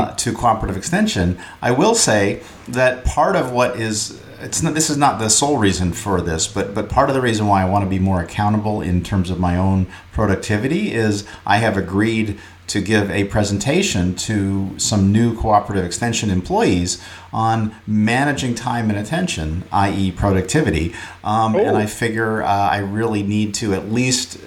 uh, 0.00 0.12
to 0.16 0.32
cooperative 0.32 0.76
extension, 0.76 1.38
I 1.62 1.70
will 1.70 1.94
say 1.94 2.42
that 2.66 3.04
part 3.04 3.36
of 3.36 3.52
what 3.52 3.78
is 3.78 4.20
it's 4.40 4.62
not 4.64 4.74
this 4.74 4.90
is 4.90 4.96
not 4.96 5.20
the 5.20 5.30
sole 5.30 5.58
reason 5.58 5.92
for 5.92 6.20
this, 6.20 6.48
but 6.48 6.74
but 6.74 6.88
part 6.88 7.08
of 7.08 7.14
the 7.14 7.20
reason 7.20 7.46
why 7.46 7.62
I 7.62 7.66
want 7.66 7.84
to 7.84 7.88
be 7.88 8.00
more 8.00 8.20
accountable 8.20 8.82
in 8.82 9.04
terms 9.04 9.30
of 9.30 9.38
my 9.38 9.56
own 9.56 9.86
productivity 10.12 10.92
is 10.92 11.24
I 11.46 11.58
have 11.58 11.76
agreed 11.76 12.40
to 12.68 12.80
give 12.80 13.10
a 13.10 13.24
presentation 13.24 14.14
to 14.14 14.76
some 14.78 15.12
new 15.12 15.36
cooperative 15.36 15.84
extension 15.84 16.30
employees 16.30 17.02
on 17.32 17.74
managing 17.86 18.54
time 18.54 18.90
and 18.90 18.98
attention, 18.98 19.62
i.e., 19.72 20.10
productivity. 20.12 20.94
Um, 21.22 21.54
And 21.54 21.76
Oh. 21.76 21.76
I 21.76 21.86
figure 21.86 22.42
uh, 22.42 22.46
I 22.48 22.78
really 22.78 23.22
need 23.22 23.54
to 23.54 23.72
at 23.74 23.90
least 23.92 24.38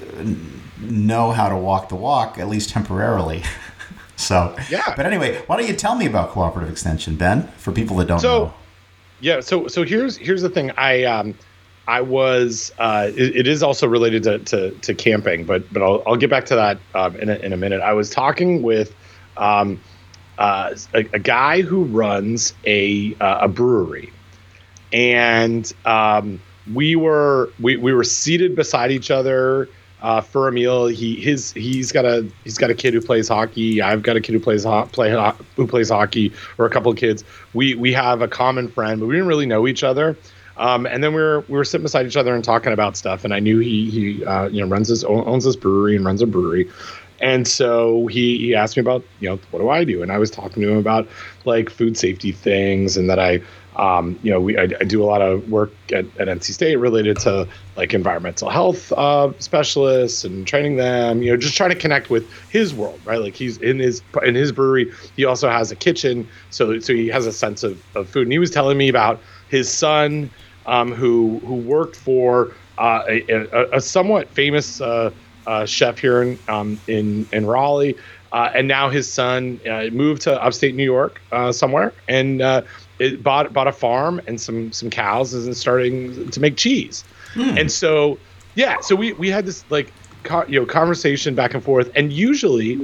know 0.81 1.31
how 1.31 1.49
to 1.49 1.55
walk 1.55 1.89
the 1.89 1.95
walk, 1.95 2.37
at 2.37 2.47
least 2.49 2.69
temporarily. 2.69 3.43
so, 4.15 4.55
Yeah. 4.69 4.93
But 4.95 5.05
anyway, 5.05 5.41
why 5.47 5.57
don't 5.57 5.67
you 5.67 5.75
tell 5.75 5.95
me 5.95 6.05
about 6.05 6.29
cooperative 6.31 6.69
extension, 6.71 7.15
Ben, 7.15 7.47
for 7.57 7.71
people 7.71 7.95
that 7.97 8.07
don't 8.07 8.19
So- 8.19 8.45
know? 8.45 8.53
Yeah, 9.21 9.41
so 9.41 9.67
so 9.67 9.83
here's 9.83 10.15
here's 10.15 10.41
the 10.41 10.49
thing. 10.49 10.71
I 10.77 11.03
um 11.03 11.35
I 11.89 12.01
was 12.01 12.71
uh 12.77 13.09
it, 13.15 13.35
it 13.35 13.47
is 13.47 13.63
also 13.63 13.87
related 13.87 14.23
to, 14.23 14.39
to 14.39 14.71
to 14.81 14.93
camping, 14.93 15.45
but 15.45 15.71
but 15.73 15.81
I'll 15.81 16.03
I'll 16.05 16.17
get 16.17 16.29
back 16.29 16.45
to 16.47 16.55
that 16.55 16.79
um 16.93 17.15
in 17.17 17.29
a, 17.29 17.35
in 17.37 17.51
a 17.51 17.57
minute. 17.57 17.81
I 17.81 17.93
was 17.93 18.09
talking 18.11 18.61
with 18.61 18.95
um 19.37 19.81
uh 20.37 20.75
a, 20.93 20.99
a 21.13 21.19
guy 21.19 21.61
who 21.61 21.85
runs 21.85 22.53
a 22.65 23.15
uh, 23.19 23.39
a 23.41 23.47
brewery. 23.47 24.13
And 24.93 25.71
um 25.85 26.41
we 26.71 26.95
were 26.95 27.53
we, 27.59 27.77
we 27.77 27.93
were 27.93 28.03
seated 28.03 28.55
beside 28.55 28.91
each 28.91 29.09
other 29.09 29.67
uh, 30.01 30.21
for 30.21 30.47
a 30.47 30.51
meal. 30.51 30.87
He 30.87 31.15
his 31.19 31.51
he's 31.53 31.91
got 31.91 32.05
a 32.05 32.29
he's 32.43 32.57
got 32.57 32.69
a 32.69 32.75
kid 32.75 32.93
who 32.93 33.01
plays 33.01 33.27
hockey. 33.27 33.81
I've 33.81 34.03
got 34.03 34.15
a 34.15 34.21
kid 34.21 34.33
who 34.33 34.39
plays 34.39 34.63
ho- 34.63 34.87
play 34.91 35.09
ho- 35.11 35.35
who 35.55 35.67
plays 35.67 35.89
hockey, 35.89 36.33
or 36.57 36.65
a 36.65 36.69
couple 36.69 36.91
of 36.91 36.97
kids. 36.97 37.23
We 37.53 37.75
we 37.75 37.93
have 37.93 38.21
a 38.21 38.27
common 38.27 38.69
friend, 38.69 38.99
but 38.99 39.07
we 39.07 39.15
didn't 39.15 39.27
really 39.27 39.47
know 39.47 39.67
each 39.67 39.83
other. 39.83 40.15
Um, 40.59 40.85
and 40.85 41.03
then 41.03 41.13
we 41.13 41.21
were 41.21 41.39
we 41.47 41.57
were 41.57 41.63
sitting 41.63 41.83
beside 41.83 42.05
each 42.05 42.17
other 42.17 42.35
and 42.35 42.43
talking 42.43 42.73
about 42.73 42.97
stuff. 42.97 43.23
And 43.23 43.33
I 43.33 43.39
knew 43.39 43.59
he 43.59 43.89
he 43.89 44.25
uh, 44.25 44.49
you 44.49 44.61
know 44.61 44.67
runs 44.67 44.89
his 44.89 45.03
owns 45.03 45.45
this 45.45 45.55
brewery 45.55 45.95
and 45.95 46.05
runs 46.05 46.21
a 46.21 46.27
brewery. 46.27 46.69
And 47.21 47.47
so 47.47 48.07
he, 48.07 48.37
he 48.37 48.55
asked 48.55 48.77
me 48.77 48.81
about, 48.81 49.03
you 49.19 49.29
know, 49.29 49.39
what 49.51 49.59
do 49.59 49.69
I 49.69 49.83
do? 49.83 50.01
And 50.01 50.11
I 50.11 50.17
was 50.17 50.31
talking 50.31 50.61
to 50.63 50.69
him 50.69 50.77
about 50.77 51.07
like 51.45 51.69
food 51.69 51.97
safety 51.97 52.31
things 52.31 52.95
and 52.95 53.09
that 53.09 53.19
I, 53.19 53.41
um, 53.75 54.17
you 54.23 54.31
know, 54.31 54.39
we, 54.39 54.57
I, 54.57 54.63
I 54.63 54.83
do 54.85 55.03
a 55.03 55.05
lot 55.05 55.21
of 55.21 55.49
work 55.49 55.71
at, 55.91 56.05
at 56.17 56.27
NC 56.27 56.53
State 56.53 56.77
related 56.77 57.19
to 57.19 57.47
like 57.75 57.93
environmental 57.93 58.49
health 58.49 58.91
uh, 58.93 59.31
specialists 59.39 60.23
and 60.23 60.47
training 60.47 60.77
them, 60.77 61.21
you 61.21 61.31
know, 61.31 61.37
just 61.37 61.55
trying 61.55 61.69
to 61.71 61.75
connect 61.75 62.09
with 62.09 62.31
his 62.49 62.73
world, 62.73 62.99
right? 63.05 63.19
Like 63.19 63.35
he's 63.35 63.57
in 63.57 63.79
his, 63.79 64.01
in 64.23 64.35
his 64.35 64.51
brewery, 64.51 64.91
he 65.15 65.25
also 65.25 65.49
has 65.49 65.71
a 65.71 65.75
kitchen. 65.75 66.27
So, 66.51 66.79
so 66.79 66.93
he 66.93 67.07
has 67.07 67.25
a 67.25 67.33
sense 67.33 67.63
of, 67.63 67.81
of 67.95 68.07
food. 68.09 68.23
And 68.23 68.31
he 68.31 68.39
was 68.39 68.51
telling 68.51 68.77
me 68.77 68.87
about 68.87 69.21
his 69.49 69.71
son 69.71 70.29
um, 70.65 70.93
who, 70.93 71.39
who 71.45 71.55
worked 71.55 71.95
for 71.95 72.53
uh, 72.77 73.03
a, 73.07 73.23
a, 73.29 73.77
a 73.77 73.81
somewhat 73.81 74.29
famous 74.29 74.79
uh, 74.81 75.11
uh, 75.47 75.65
chef 75.65 75.99
here 75.99 76.21
in 76.21 76.39
um, 76.47 76.79
in 76.87 77.27
in 77.33 77.45
Raleigh, 77.45 77.95
uh, 78.31 78.49
and 78.53 78.67
now 78.67 78.89
his 78.89 79.11
son 79.11 79.59
uh, 79.69 79.85
moved 79.91 80.21
to 80.23 80.43
upstate 80.43 80.75
New 80.75 80.83
York 80.83 81.19
uh, 81.31 81.51
somewhere 81.51 81.93
and 82.07 82.41
uh, 82.41 82.61
it 82.99 83.23
bought 83.23 83.51
bought 83.53 83.67
a 83.67 83.71
farm 83.71 84.21
and 84.27 84.39
some 84.39 84.71
some 84.71 84.89
cows 84.89 85.33
and 85.33 85.55
starting 85.57 86.29
to 86.29 86.39
make 86.39 86.57
cheese. 86.57 87.03
And 87.57 87.71
so 87.71 88.19
yeah, 88.55 88.79
so 88.81 88.95
we 88.95 89.13
we 89.13 89.29
had 89.29 89.45
this 89.45 89.63
like 89.69 89.93
co- 90.23 90.45
you 90.47 90.59
know 90.59 90.65
conversation 90.65 91.33
back 91.35 91.53
and 91.53 91.63
forth, 91.63 91.89
and 91.95 92.13
usually. 92.13 92.77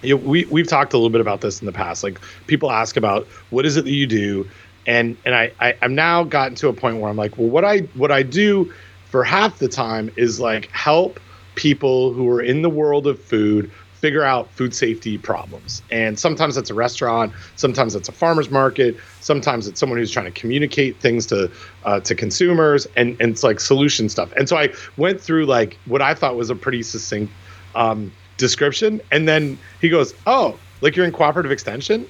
You 0.00 0.14
know, 0.14 0.22
we 0.24 0.46
we've 0.48 0.68
talked 0.68 0.92
a 0.92 0.96
little 0.96 1.10
bit 1.10 1.20
about 1.20 1.40
this 1.40 1.58
in 1.58 1.66
the 1.66 1.72
past. 1.72 2.04
Like 2.04 2.20
people 2.46 2.70
ask 2.70 2.96
about 2.96 3.26
what 3.50 3.66
is 3.66 3.76
it 3.76 3.84
that 3.84 3.90
you 3.90 4.06
do, 4.06 4.48
and 4.88 5.16
and 5.24 5.34
I, 5.34 5.52
I 5.60 5.76
I'm 5.82 5.94
now 5.94 6.24
gotten 6.24 6.56
to 6.56 6.68
a 6.68 6.72
point 6.72 6.96
where 6.96 7.08
I'm 7.08 7.16
like, 7.16 7.38
well, 7.38 7.48
what 7.48 7.64
I 7.64 7.80
what 7.94 8.10
I 8.10 8.24
do 8.24 8.72
for 9.04 9.22
half 9.22 9.58
the 9.58 9.68
time 9.68 10.10
is 10.16 10.40
like 10.40 10.68
help 10.72 11.20
people 11.54 12.12
who 12.12 12.28
are 12.30 12.42
in 12.42 12.62
the 12.62 12.70
world 12.70 13.06
of 13.06 13.22
food 13.22 13.70
figure 13.94 14.22
out 14.22 14.50
food 14.52 14.72
safety 14.72 15.18
problems. 15.18 15.82
And 15.90 16.18
sometimes 16.18 16.56
it's 16.56 16.70
a 16.70 16.74
restaurant, 16.74 17.32
sometimes 17.56 17.96
it's 17.96 18.08
a 18.08 18.12
farmer's 18.12 18.48
market, 18.48 18.96
sometimes 19.20 19.66
it's 19.66 19.80
someone 19.80 19.98
who's 19.98 20.10
trying 20.10 20.32
to 20.32 20.40
communicate 20.40 21.00
things 21.00 21.26
to 21.26 21.50
uh, 21.84 22.00
to 22.00 22.14
consumers, 22.14 22.86
and 22.96 23.16
and 23.20 23.32
it's 23.32 23.42
like 23.42 23.60
solution 23.60 24.08
stuff. 24.08 24.32
And 24.32 24.48
so 24.48 24.56
I 24.56 24.72
went 24.96 25.20
through 25.20 25.46
like 25.46 25.78
what 25.84 26.00
I 26.00 26.14
thought 26.14 26.36
was 26.36 26.48
a 26.48 26.56
pretty 26.56 26.82
succinct 26.82 27.30
um, 27.74 28.10
description, 28.38 29.02
and 29.12 29.28
then 29.28 29.58
he 29.82 29.90
goes, 29.90 30.14
"Oh, 30.26 30.58
like 30.80 30.96
you're 30.96 31.06
in 31.06 31.12
cooperative 31.12 31.52
extension." 31.52 32.08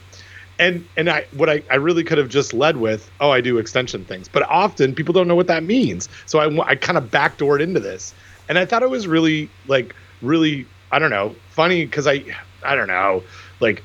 And 0.59 0.87
and 0.97 1.09
I 1.09 1.27
what 1.33 1.49
I, 1.49 1.63
I 1.71 1.77
really 1.77 2.05
could 2.05 2.19
have 2.19 2.29
just 2.29 2.53
led 2.53 2.77
with 2.77 3.11
oh 3.21 3.31
I 3.31 3.41
do 3.41 3.59
extension 3.59 4.05
things. 4.05 4.29
But 4.29 4.43
often 4.45 4.95
people 4.95 5.13
don't 5.13 5.29
know 5.29 5.37
what 5.37 5.47
that 5.47 5.63
means. 5.63 6.09
So 6.27 6.39
I, 6.39 6.69
I 6.69 6.75
kind 6.75 6.99
of 6.99 7.11
backdoored 7.11 7.61
into 7.61 7.81
this. 7.81 8.15
And 8.49 8.59
I 8.59 8.65
thought 8.65 8.83
it 8.83 8.91
was 8.91 9.07
really 9.07 9.51
like 9.67 9.95
really 10.23 10.67
I 10.91 10.99
don't 10.99 11.11
know 11.11 11.35
funny 11.51 11.85
because 11.85 12.07
I 12.07 12.25
I 12.63 12.75
don't 12.75 12.89
know 12.89 13.23
like 13.61 13.83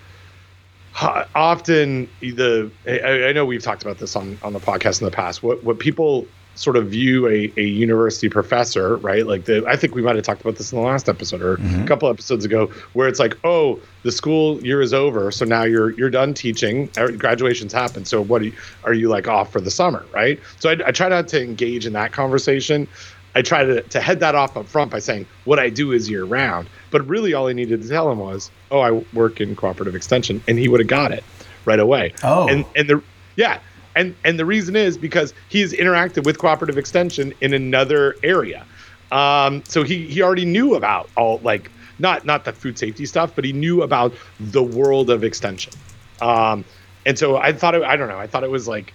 often 1.35 2.07
the 2.21 2.71
I, 2.87 3.29
I 3.29 3.31
know 3.33 3.45
we've 3.45 3.63
talked 3.63 3.83
about 3.83 3.97
this 3.97 4.15
on 4.15 4.37
on 4.43 4.53
the 4.53 4.59
podcast 4.59 5.01
in 5.01 5.05
the 5.05 5.11
past. 5.11 5.43
What 5.43 5.63
what 5.63 5.79
people 5.79 6.27
sort 6.55 6.75
of 6.75 6.87
view 6.89 7.27
a, 7.27 7.51
a 7.57 7.63
university 7.63 8.29
professor 8.29 8.97
right? 8.97 9.25
Like 9.25 9.45
the 9.45 9.65
i 9.67 9.75
think 9.75 9.95
we 9.95 10.01
might 10.01 10.15
have 10.15 10.23
talked 10.23 10.41
about 10.41 10.55
this 10.55 10.71
in 10.71 10.77
the 10.77 10.83
last 10.83 11.09
episode 11.09 11.41
or 11.41 11.55
a 11.55 11.87
couple 11.87 12.09
episodes 12.09 12.45
ago 12.45 12.67
where 12.93 13.07
it's 13.07 13.19
like 13.19 13.37
oh 13.43 13.79
the 14.03 14.11
school 14.11 14.63
year 14.63 14.81
is 14.81 14.93
over 14.93 15.31
so 15.31 15.45
now 15.45 15.63
you're 15.63 15.91
you're 15.91 16.09
done 16.09 16.33
teaching 16.33 16.89
uh, 16.97 17.07
graduation's 17.07 17.73
happen, 17.73 18.05
so 18.05 18.21
what 18.21 18.41
are 18.41 18.45
you, 18.45 18.53
are 18.83 18.93
you 18.93 19.09
like 19.09 19.27
off 19.27 19.51
for 19.51 19.61
the 19.61 19.71
summer 19.71 20.05
right? 20.13 20.39
So 20.59 20.69
I, 20.69 20.77
I 20.87 20.91
try 20.91 21.09
not 21.09 21.27
to 21.29 21.41
engage 21.41 21.85
in 21.85 21.93
that 21.93 22.11
conversation. 22.11 22.87
I 23.35 23.41
try 23.41 23.63
to, 23.63 23.81
to 23.81 23.99
head 23.99 24.19
that 24.19 24.35
off 24.35 24.55
up 24.55 24.67
front 24.67 24.91
by 24.91 24.99
saying 24.99 25.25
what 25.45 25.57
i 25.59 25.69
do 25.69 25.91
is 25.91 26.09
year 26.09 26.23
round. 26.23 26.69
But 26.91 27.07
really 27.07 27.33
all 27.33 27.47
i 27.47 27.53
needed 27.53 27.81
to 27.81 27.89
tell 27.89 28.11
him 28.11 28.19
was 28.19 28.51
oh 28.69 28.79
i 28.79 28.91
work 29.13 29.41
in 29.41 29.55
cooperative 29.55 29.95
extension 29.95 30.43
and 30.47 30.59
he 30.59 30.67
would 30.67 30.79
have 30.79 30.87
got 30.89 31.11
it 31.11 31.23
right 31.65 31.79
away. 31.79 32.13
Oh. 32.23 32.47
and 32.47 32.65
and 32.75 32.89
the 32.89 33.01
yeah 33.35 33.59
and 33.95 34.15
and 34.23 34.39
the 34.39 34.45
reason 34.45 34.75
is 34.75 34.97
because 34.97 35.33
he's 35.49 35.73
interacted 35.73 36.25
with 36.25 36.37
cooperative 36.37 36.77
extension 36.77 37.33
in 37.41 37.53
another 37.53 38.15
area. 38.23 38.65
Um 39.11 39.63
so 39.65 39.83
he 39.83 40.07
he 40.07 40.21
already 40.21 40.45
knew 40.45 40.75
about 40.75 41.09
all 41.15 41.39
like 41.43 41.69
not 41.99 42.25
not 42.25 42.45
the 42.45 42.53
food 42.53 42.77
safety 42.77 43.05
stuff 43.05 43.33
but 43.35 43.45
he 43.45 43.53
knew 43.53 43.81
about 43.81 44.13
the 44.39 44.63
world 44.63 45.09
of 45.09 45.23
extension. 45.23 45.73
Um 46.21 46.65
and 47.05 47.17
so 47.17 47.37
i 47.37 47.51
thought 47.51 47.75
it, 47.75 47.83
i 47.83 47.95
don't 47.95 48.07
know 48.07 48.19
i 48.19 48.27
thought 48.27 48.43
it 48.43 48.49
was 48.49 48.67
like 48.67 48.93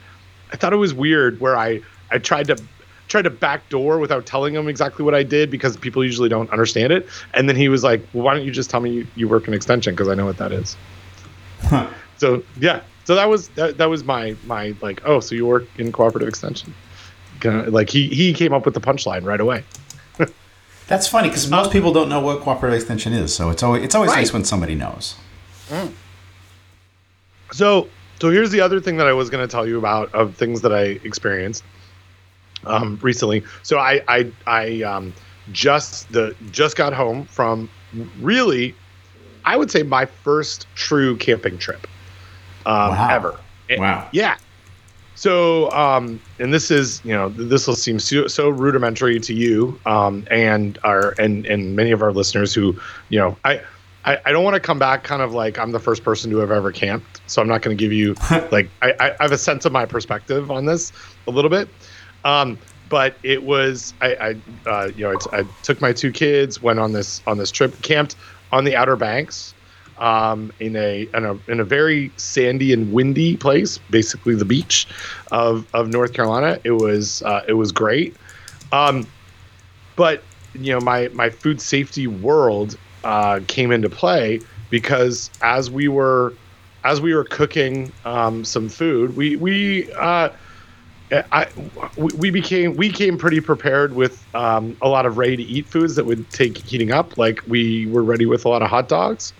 i 0.52 0.56
thought 0.56 0.72
it 0.72 0.76
was 0.76 0.94
weird 0.94 1.40
where 1.40 1.56
i 1.56 1.80
i 2.10 2.18
tried 2.18 2.46
to 2.46 2.56
tried 3.08 3.22
to 3.22 3.30
backdoor 3.30 3.98
without 3.98 4.26
telling 4.26 4.54
him 4.54 4.68
exactly 4.68 5.04
what 5.04 5.14
i 5.14 5.22
did 5.22 5.50
because 5.50 5.76
people 5.76 6.04
usually 6.04 6.28
don't 6.28 6.50
understand 6.50 6.92
it. 6.92 7.08
And 7.34 7.48
then 7.48 7.56
he 7.56 7.68
was 7.68 7.82
like 7.82 8.02
well, 8.12 8.24
why 8.24 8.34
don't 8.34 8.44
you 8.44 8.50
just 8.50 8.70
tell 8.70 8.80
me 8.80 8.90
you, 8.90 9.06
you 9.16 9.28
work 9.28 9.48
in 9.48 9.54
extension? 9.54 9.94
Because 9.94 10.08
i 10.08 10.14
know 10.14 10.26
what 10.26 10.36
that 10.38 10.52
is. 10.52 10.76
So 12.18 12.42
yeah 12.58 12.82
so 13.08 13.14
that 13.14 13.26
was 13.26 13.48
that, 13.56 13.78
that 13.78 13.88
was 13.88 14.04
my 14.04 14.36
my 14.44 14.74
like 14.82 15.00
oh 15.06 15.18
so 15.18 15.34
you 15.34 15.46
work 15.46 15.66
in 15.78 15.90
cooperative 15.92 16.28
extension. 16.28 16.74
Like 17.42 17.88
he 17.88 18.06
he 18.08 18.34
came 18.34 18.52
up 18.52 18.66
with 18.66 18.74
the 18.74 18.82
punchline 18.82 19.24
right 19.24 19.40
away. 19.40 19.64
That's 20.88 21.08
funny 21.08 21.28
because 21.28 21.50
most 21.50 21.70
people 21.72 21.90
don't 21.90 22.10
know 22.10 22.20
what 22.20 22.42
cooperative 22.42 22.76
extension 22.78 23.14
is, 23.14 23.34
so 23.34 23.48
it's 23.48 23.62
always 23.62 23.82
it's 23.82 23.94
always 23.94 24.10
Right. 24.10 24.18
nice 24.18 24.34
when 24.34 24.44
somebody 24.44 24.74
knows. 24.74 25.14
so 27.50 27.88
so 28.20 28.28
here's 28.28 28.50
the 28.50 28.60
other 28.60 28.78
thing 28.78 28.98
that 28.98 29.06
i 29.06 29.12
was 29.14 29.30
going 29.30 29.42
to 29.46 29.50
tell 29.50 29.66
you 29.66 29.78
about 29.78 30.14
of 30.14 30.34
things 30.36 30.60
that 30.60 30.74
i 30.74 31.00
experienced 31.02 31.64
um 32.66 32.98
recently. 33.00 33.42
So 33.62 33.78
i 33.78 34.02
i 34.06 34.30
i 34.46 34.82
um 34.82 35.14
just 35.52 36.12
the 36.12 36.36
just 36.50 36.76
got 36.76 36.92
home 36.92 37.24
from 37.24 37.70
really 38.20 38.74
i 39.46 39.56
would 39.56 39.70
say 39.70 39.82
my 39.82 40.04
first 40.04 40.66
true 40.74 41.16
camping 41.16 41.56
trip 41.56 41.86
um 42.68 42.90
Wow. 42.90 43.08
ever 43.10 43.44
Wow. 43.76 44.08
Yeah. 44.12 44.36
So, 45.14 45.70
um, 45.72 46.20
and 46.38 46.54
this 46.54 46.70
is, 46.70 47.00
you 47.04 47.12
know, 47.12 47.28
this 47.28 47.66
will 47.66 47.74
seem 47.74 47.98
so, 47.98 48.28
so 48.28 48.48
rudimentary 48.48 49.18
to 49.18 49.34
you, 49.34 49.80
um, 49.84 50.24
and 50.30 50.78
our 50.84 51.16
and 51.18 51.44
and 51.44 51.74
many 51.74 51.90
of 51.90 52.02
our 52.02 52.12
listeners 52.12 52.54
who, 52.54 52.78
you 53.08 53.18
know, 53.18 53.36
I. 53.44 53.60
I, 54.04 54.16
I 54.26 54.32
don't 54.32 54.44
want 54.44 54.54
to 54.54 54.60
come 54.60 54.78
back 54.78 55.02
kind 55.02 55.20
of 55.20 55.34
like 55.34 55.58
I'm 55.58 55.72
the 55.72 55.80
first 55.80 56.04
person 56.04 56.30
to 56.30 56.38
have 56.38 56.52
ever 56.52 56.70
camped, 56.70 57.20
so 57.26 57.42
I'm 57.42 57.48
not 57.48 57.62
going 57.62 57.76
to 57.76 57.84
give 57.84 57.92
you 57.92 58.16
like 58.52 58.72
I, 58.80 58.94
I 59.00 59.10
I 59.10 59.22
have 59.22 59.32
a 59.32 59.36
sense 59.38 59.64
of 59.64 59.72
my 59.72 59.86
perspective 59.86 60.52
on 60.52 60.66
this 60.66 60.92
a 61.26 61.32
little 61.32 61.50
bit, 61.50 61.74
um, 62.24 62.60
but 62.88 63.18
it 63.24 63.42
was 63.42 63.94
I, 64.00 64.14
I 64.14 64.70
uh, 64.70 64.88
you 64.94 65.04
know 65.04 65.10
it's, 65.10 65.26
I 65.32 65.46
took 65.62 65.80
my 65.82 65.92
two 65.92 66.12
kids 66.12 66.62
went 66.62 66.78
on 66.78 66.92
this 66.92 67.20
on 67.26 67.38
this 67.38 67.50
trip 67.50 67.82
camped 67.82 68.14
on 68.52 68.64
the 68.64 68.76
Outer 68.76 68.96
Banks, 68.96 69.54
um, 69.98 70.52
in 70.60 70.76
a 70.76 71.08
in 71.14 71.24
a 71.24 71.38
in 71.50 71.60
a 71.60 71.64
very 71.64 72.10
sandy 72.16 72.72
and 72.72 72.92
windy 72.92 73.36
place, 73.36 73.78
basically 73.90 74.34
the 74.34 74.44
beach 74.44 74.86
of 75.32 75.66
of 75.74 75.88
North 75.88 76.12
Carolina. 76.12 76.58
It 76.64 76.72
was 76.72 77.22
uh, 77.22 77.44
it 77.48 77.54
was 77.54 77.72
great, 77.72 78.16
um, 78.72 79.06
but 79.96 80.22
you 80.54 80.72
know 80.72 80.80
my 80.80 81.08
my 81.08 81.30
food 81.30 81.60
safety 81.60 82.06
world 82.06 82.76
uh, 83.04 83.40
came 83.46 83.72
into 83.72 83.88
play 83.88 84.40
because 84.70 85.30
as 85.42 85.70
we 85.70 85.88
were 85.88 86.34
as 86.84 87.00
we 87.00 87.14
were 87.14 87.24
cooking 87.24 87.92
um, 88.04 88.44
some 88.44 88.68
food, 88.68 89.16
we 89.16 89.36
we 89.36 89.92
uh, 89.94 90.30
I, 91.10 91.46
we 91.96 92.30
became 92.30 92.76
we 92.76 92.90
came 92.90 93.16
pretty 93.16 93.40
prepared 93.40 93.94
with 93.94 94.24
um, 94.34 94.76
a 94.82 94.88
lot 94.88 95.06
of 95.06 95.16
ready 95.16 95.36
to 95.36 95.42
eat 95.42 95.66
foods 95.66 95.96
that 95.96 96.04
would 96.04 96.28
take 96.30 96.58
heating 96.58 96.92
up. 96.92 97.16
Like 97.16 97.40
we 97.46 97.86
were 97.86 98.02
ready 98.02 98.26
with 98.26 98.44
a 98.44 98.48
lot 98.48 98.62
of 98.62 98.68
hot 98.68 98.88
dogs, 98.88 99.32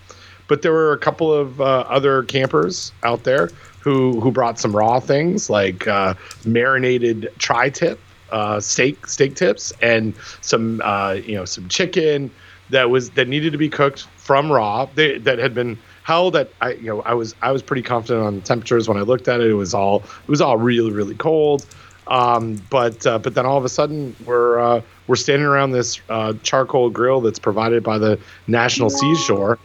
but 0.48 0.62
there 0.62 0.72
were 0.72 0.92
a 0.92 0.98
couple 0.98 1.32
of 1.32 1.60
uh, 1.60 1.84
other 1.88 2.24
campers 2.24 2.92
out 3.04 3.24
there 3.24 3.50
who 3.80 4.20
who 4.20 4.32
brought 4.32 4.58
some 4.58 4.74
raw 4.74 4.98
things 4.98 5.48
like 5.48 5.86
uh, 5.86 6.14
marinated 6.44 7.30
tri-tip 7.38 8.00
uh, 8.32 8.58
steak 8.58 9.06
steak 9.06 9.36
tips 9.36 9.72
and 9.80 10.14
some 10.40 10.82
uh, 10.84 11.12
you 11.12 11.34
know 11.34 11.44
some 11.44 11.68
chicken 11.68 12.30
that 12.70 12.90
was 12.90 13.10
that 13.10 13.28
needed 13.28 13.52
to 13.52 13.58
be 13.58 13.68
cooked 13.68 14.06
from 14.16 14.50
raw 14.50 14.86
they, 14.94 15.18
that 15.18 15.38
had 15.38 15.54
been 15.54 15.78
held 16.02 16.34
at 16.36 16.50
I 16.60 16.72
you 16.72 16.86
know 16.86 17.02
I 17.02 17.14
was 17.14 17.34
I 17.42 17.52
was 17.52 17.62
pretty 17.62 17.82
confident 17.82 18.26
on 18.26 18.34
the 18.36 18.40
temperatures 18.40 18.88
when 18.88 18.96
I 18.96 19.02
looked 19.02 19.28
at 19.28 19.40
it. 19.40 19.50
It 19.50 19.54
was 19.54 19.74
all 19.74 20.02
it 20.22 20.28
was 20.28 20.40
all 20.40 20.56
really 20.56 20.90
really 20.90 21.14
cold. 21.14 21.66
Um, 22.06 22.62
but 22.70 23.06
uh, 23.06 23.18
but 23.18 23.34
then 23.34 23.44
all 23.44 23.58
of 23.58 23.66
a 23.66 23.68
sudden 23.68 24.16
we're 24.24 24.58
uh, 24.58 24.80
we're 25.06 25.16
standing 25.16 25.46
around 25.46 25.72
this 25.72 26.00
uh, 26.08 26.32
charcoal 26.42 26.88
grill 26.88 27.20
that's 27.20 27.38
provided 27.38 27.82
by 27.82 27.98
the 27.98 28.18
National 28.46 28.88
Seashore 28.88 29.58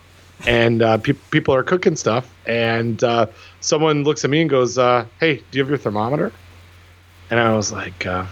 and 0.46 0.82
uh, 0.82 0.98
pe- 0.98 1.14
people 1.32 1.54
are 1.54 1.64
cooking 1.64 1.96
stuff. 1.96 2.34
And 2.46 3.04
uh, 3.04 3.28
someone 3.62 4.04
looks 4.04 4.24
at 4.24 4.30
me 4.30 4.42
and 4.42 4.50
goes 4.50 4.78
uh, 4.78 5.06
hey 5.20 5.38
do 5.38 5.44
you 5.52 5.62
have 5.62 5.70
your 5.70 5.78
thermometer? 5.78 6.32
And 7.30 7.40
I 7.40 7.56
was 7.56 7.72
like 7.72 8.06
uh, 8.06 8.26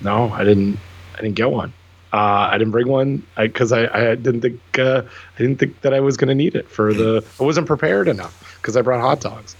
no 0.00 0.30
I 0.32 0.44
didn't 0.44 0.78
I 1.14 1.22
didn't 1.22 1.36
get 1.36 1.50
one. 1.50 1.72
Uh, 2.12 2.48
I 2.52 2.58
didn't 2.58 2.70
bring 2.70 2.86
one. 2.86 3.26
Because 3.36 3.72
I, 3.72 3.84
I, 3.86 4.10
I 4.12 4.14
didn't 4.14 4.40
think 4.42 4.60
uh, 4.78 5.02
I 5.34 5.38
didn't 5.38 5.58
think 5.58 5.80
that 5.80 5.92
I 5.92 6.00
was 6.00 6.16
going 6.16 6.28
to 6.28 6.34
need 6.34 6.54
it 6.54 6.68
for 6.68 6.94
the 6.94 7.24
I 7.40 7.42
wasn't 7.42 7.66
prepared 7.66 8.08
enough 8.08 8.56
because 8.60 8.76
I 8.76 8.82
brought 8.82 9.00
hot 9.00 9.20
dogs. 9.20 9.56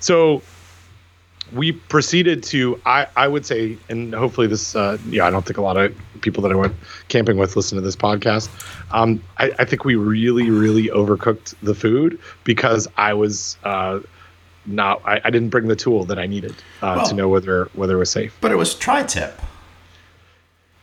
So 0.00 0.42
we 1.54 1.72
proceeded 1.72 2.42
to 2.44 2.80
I, 2.86 3.06
I 3.16 3.28
would 3.28 3.44
say 3.44 3.76
and 3.88 4.14
hopefully 4.14 4.46
this 4.46 4.74
uh, 4.76 4.98
yeah 5.08 5.26
I 5.26 5.30
don't 5.30 5.44
think 5.44 5.58
a 5.58 5.62
lot 5.62 5.76
of 5.76 5.94
people 6.20 6.42
that 6.42 6.52
I 6.52 6.54
went 6.54 6.74
camping 7.08 7.36
with 7.36 7.56
listen 7.56 7.76
to 7.76 7.82
this 7.82 7.96
podcast. 7.96 8.48
Um, 8.92 9.22
I, 9.38 9.52
I 9.58 9.64
think 9.64 9.84
we 9.84 9.94
really 9.96 10.50
really 10.50 10.88
overcooked 10.88 11.54
the 11.62 11.74
food 11.74 12.18
because 12.44 12.88
I 12.96 13.14
was 13.14 13.56
uh, 13.64 14.00
not 14.66 15.02
I, 15.04 15.20
I 15.24 15.30
didn't 15.30 15.50
bring 15.50 15.68
the 15.68 15.76
tool 15.76 16.04
that 16.04 16.18
I 16.18 16.26
needed 16.26 16.52
uh, 16.82 16.94
Well- 16.96 17.06
to 17.06 17.14
know 17.14 17.28
whether 17.28 17.68
whether 17.74 17.96
it 17.96 17.98
was 17.98 18.10
safe. 18.10 18.36
But 18.40 18.52
it 18.52 18.56
was 18.56 18.74
tri-tip. 18.74 19.40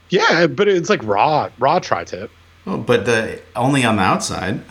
Yeah, 0.09 0.47
but 0.47 0.67
it's 0.67 0.89
like 0.89 1.03
raw 1.03 1.49
raw 1.59 1.79
tri-tip. 1.79 2.31
Oh, 2.65 2.77
but 2.77 3.05
the 3.05 3.41
only 3.55 3.83
on 3.83 3.95
the 3.95 4.01
outside. 4.03 4.61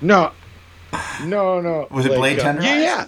No, 0.00 0.32
no, 1.24 1.60
no. 1.60 1.86
Was 1.90 2.06
it 2.06 2.14
blade 2.14 2.38
uh, 2.40 2.44
tenderized? 2.44 2.64
Yeah, 2.64 2.78
yeah. 2.80 3.06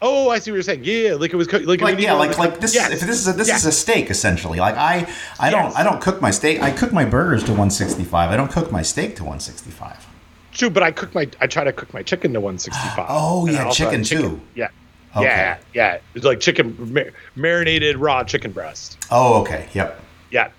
Oh, 0.00 0.30
I 0.30 0.38
see 0.38 0.50
what 0.52 0.56
you're 0.56 0.62
saying. 0.62 0.84
Yeah, 0.84 1.14
like 1.14 1.32
it 1.32 1.36
was 1.36 1.48
cooked. 1.48 1.66
Like, 1.66 1.80
Like 1.80 1.98
yeah, 1.98 2.10
go 2.12 2.18
like 2.18 2.38
like 2.38 2.60
this. 2.60 2.74
Yes. 2.74 2.92
If 2.92 3.00
this 3.00 3.18
is 3.18 3.26
a, 3.26 3.32
this 3.32 3.48
Yes. 3.48 3.60
is 3.60 3.66
a 3.66 3.72
steak 3.72 4.10
essentially. 4.10 4.58
Like 4.60 4.76
I 4.76 5.08
I 5.40 5.50
don't 5.50 5.74
I 5.76 5.82
don't 5.82 6.00
cook 6.00 6.20
my 6.22 6.30
steak. 6.30 6.62
I 6.62 6.70
cook 6.70 6.92
my 6.92 7.04
burgers 7.04 7.42
to 7.44 7.50
165. 7.50 8.30
I 8.30 8.36
don't 8.36 8.50
cook 8.50 8.70
my 8.70 8.82
steak 8.82 9.16
to 9.16 9.24
165. 9.24 10.06
true, 10.52 10.70
but 10.70 10.82
I 10.84 10.92
cook 10.92 11.14
my 11.14 11.28
I 11.40 11.46
try 11.48 11.64
to 11.64 11.72
cook 11.72 11.92
my 11.92 12.02
chicken 12.02 12.32
to 12.34 12.40
165. 12.40 13.06
Oh, 13.10 13.46
yeah, 13.48 13.64
also 13.64 13.84
chicken 13.84 14.04
too. 14.04 14.40
Yeah. 14.54 14.68
Okay. 15.16 15.24
Yeah, 15.24 15.58
yeah. 15.74 15.98
It's 16.14 16.24
like 16.24 16.38
chicken 16.38 16.76
mar- 16.92 17.10
marinated 17.34 17.96
raw 17.96 18.22
chicken 18.22 18.52
breast. 18.52 18.98
Oh, 19.10 19.40
okay. 19.40 19.66
Yep. 19.72 20.00
Yeah. 20.30 20.50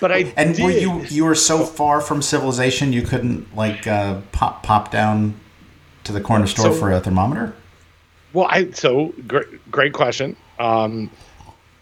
But 0.00 0.10
I 0.10 0.32
And 0.36 0.56
did. 0.56 0.64
were 0.64 0.70
you 0.72 1.02
you 1.02 1.24
were 1.24 1.36
so 1.36 1.64
far 1.64 2.00
from 2.00 2.22
civilization 2.22 2.92
you 2.92 3.02
couldn't 3.02 3.54
like 3.54 3.86
uh, 3.86 4.20
pop 4.32 4.64
pop 4.64 4.90
down 4.90 5.34
to 6.04 6.10
the 6.12 6.20
corner 6.20 6.48
store 6.48 6.72
So- 6.72 6.74
for 6.74 6.90
a 6.90 6.98
thermometer? 6.98 7.54
Well, 8.32 8.46
I 8.48 8.70
so 8.70 9.12
great, 9.26 9.70
great 9.70 9.92
question. 9.92 10.36
Um, 10.58 11.10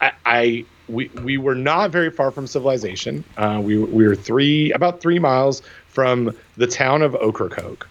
I, 0.00 0.12
I 0.26 0.64
we 0.88 1.08
we 1.22 1.38
were 1.38 1.54
not 1.54 1.90
very 1.90 2.10
far 2.10 2.30
from 2.30 2.46
civilization. 2.46 3.24
Uh, 3.36 3.60
we 3.62 3.78
we 3.78 4.06
were 4.06 4.16
three 4.16 4.72
about 4.72 5.00
three 5.00 5.18
miles 5.18 5.62
from 5.88 6.36
the 6.56 6.66
town 6.66 7.02
of 7.02 7.14
Ocracoke, 7.16 7.88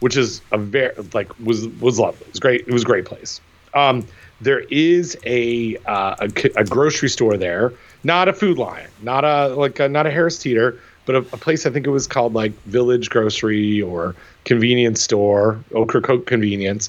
which 0.00 0.16
is 0.16 0.40
a 0.52 0.58
very 0.58 0.94
like 1.12 1.38
was 1.40 1.68
was 1.80 1.98
lovely. 1.98 2.26
It 2.26 2.32
was 2.32 2.40
great. 2.40 2.60
It 2.62 2.72
was 2.72 2.82
a 2.82 2.86
great 2.86 3.04
place. 3.04 3.40
Um, 3.74 4.06
there 4.40 4.60
is 4.70 5.16
a, 5.24 5.76
uh, 5.86 6.14
a 6.20 6.50
a 6.56 6.64
grocery 6.64 7.08
store 7.08 7.36
there, 7.36 7.72
not 8.04 8.28
a 8.28 8.32
Food 8.32 8.56
Lion, 8.56 8.90
not 9.02 9.24
a 9.24 9.48
like 9.48 9.78
a, 9.80 9.88
not 9.88 10.06
a 10.06 10.10
Harris 10.10 10.38
Teeter, 10.38 10.80
but 11.06 11.16
a, 11.16 11.18
a 11.18 11.36
place 11.36 11.66
I 11.66 11.70
think 11.70 11.86
it 11.86 11.90
was 11.90 12.06
called 12.06 12.34
like 12.34 12.52
Village 12.62 13.10
Grocery 13.10 13.82
or 13.82 14.14
Convenience 14.44 15.02
Store, 15.02 15.62
Ocracoke 15.74 16.26
Convenience. 16.26 16.88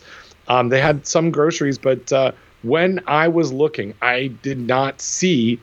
Um, 0.50 0.70
they 0.70 0.82
had 0.82 1.08
some 1.08 1.32
groceries, 1.32 1.78
but 1.78 2.12
uh, 2.12 2.32
when 2.64 3.02
I 3.08 3.28
was 3.28 3.54
looking, 3.54 3.94
I 4.02 4.28
did 4.42 4.58
not 4.60 5.00
see 5.00 5.60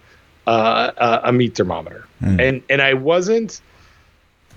uh, 0.46 0.92
a, 0.96 1.28
a 1.28 1.32
meat 1.32 1.56
thermometer, 1.56 2.06
and 2.40 2.62
and 2.70 2.80
I 2.80 2.94
wasn't 2.94 3.60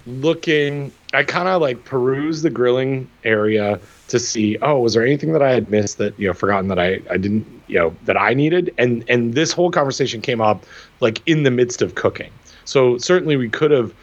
looking. 0.05 0.91
I 1.13 1.23
kind 1.23 1.47
of 1.47 1.61
like 1.61 1.83
perused 1.83 2.43
the 2.43 2.51
grilling 2.51 3.09
area 3.23 3.79
to 4.09 4.19
see, 4.19 4.57
oh, 4.61 4.79
was 4.79 4.93
there 4.93 5.05
anything 5.05 5.33
that 5.33 5.41
I 5.41 5.51
had 5.51 5.69
missed 5.69 5.97
that 5.97 6.17
you 6.19 6.27
know 6.27 6.33
forgotten 6.33 6.67
that 6.69 6.79
I 6.79 7.01
I 7.09 7.17
didn't 7.17 7.45
you 7.67 7.79
know 7.79 7.95
that 8.05 8.17
I 8.17 8.33
needed, 8.33 8.73
and 8.77 9.03
and 9.09 9.33
this 9.33 9.51
whole 9.51 9.71
conversation 9.71 10.21
came 10.21 10.41
up 10.41 10.63
like 10.99 11.21
in 11.25 11.43
the 11.43 11.51
midst 11.51 11.81
of 11.81 11.95
cooking. 11.95 12.31
So 12.65 12.99
certainly 12.99 13.35
we 13.35 13.49
could 13.49 13.71
have 13.71 13.93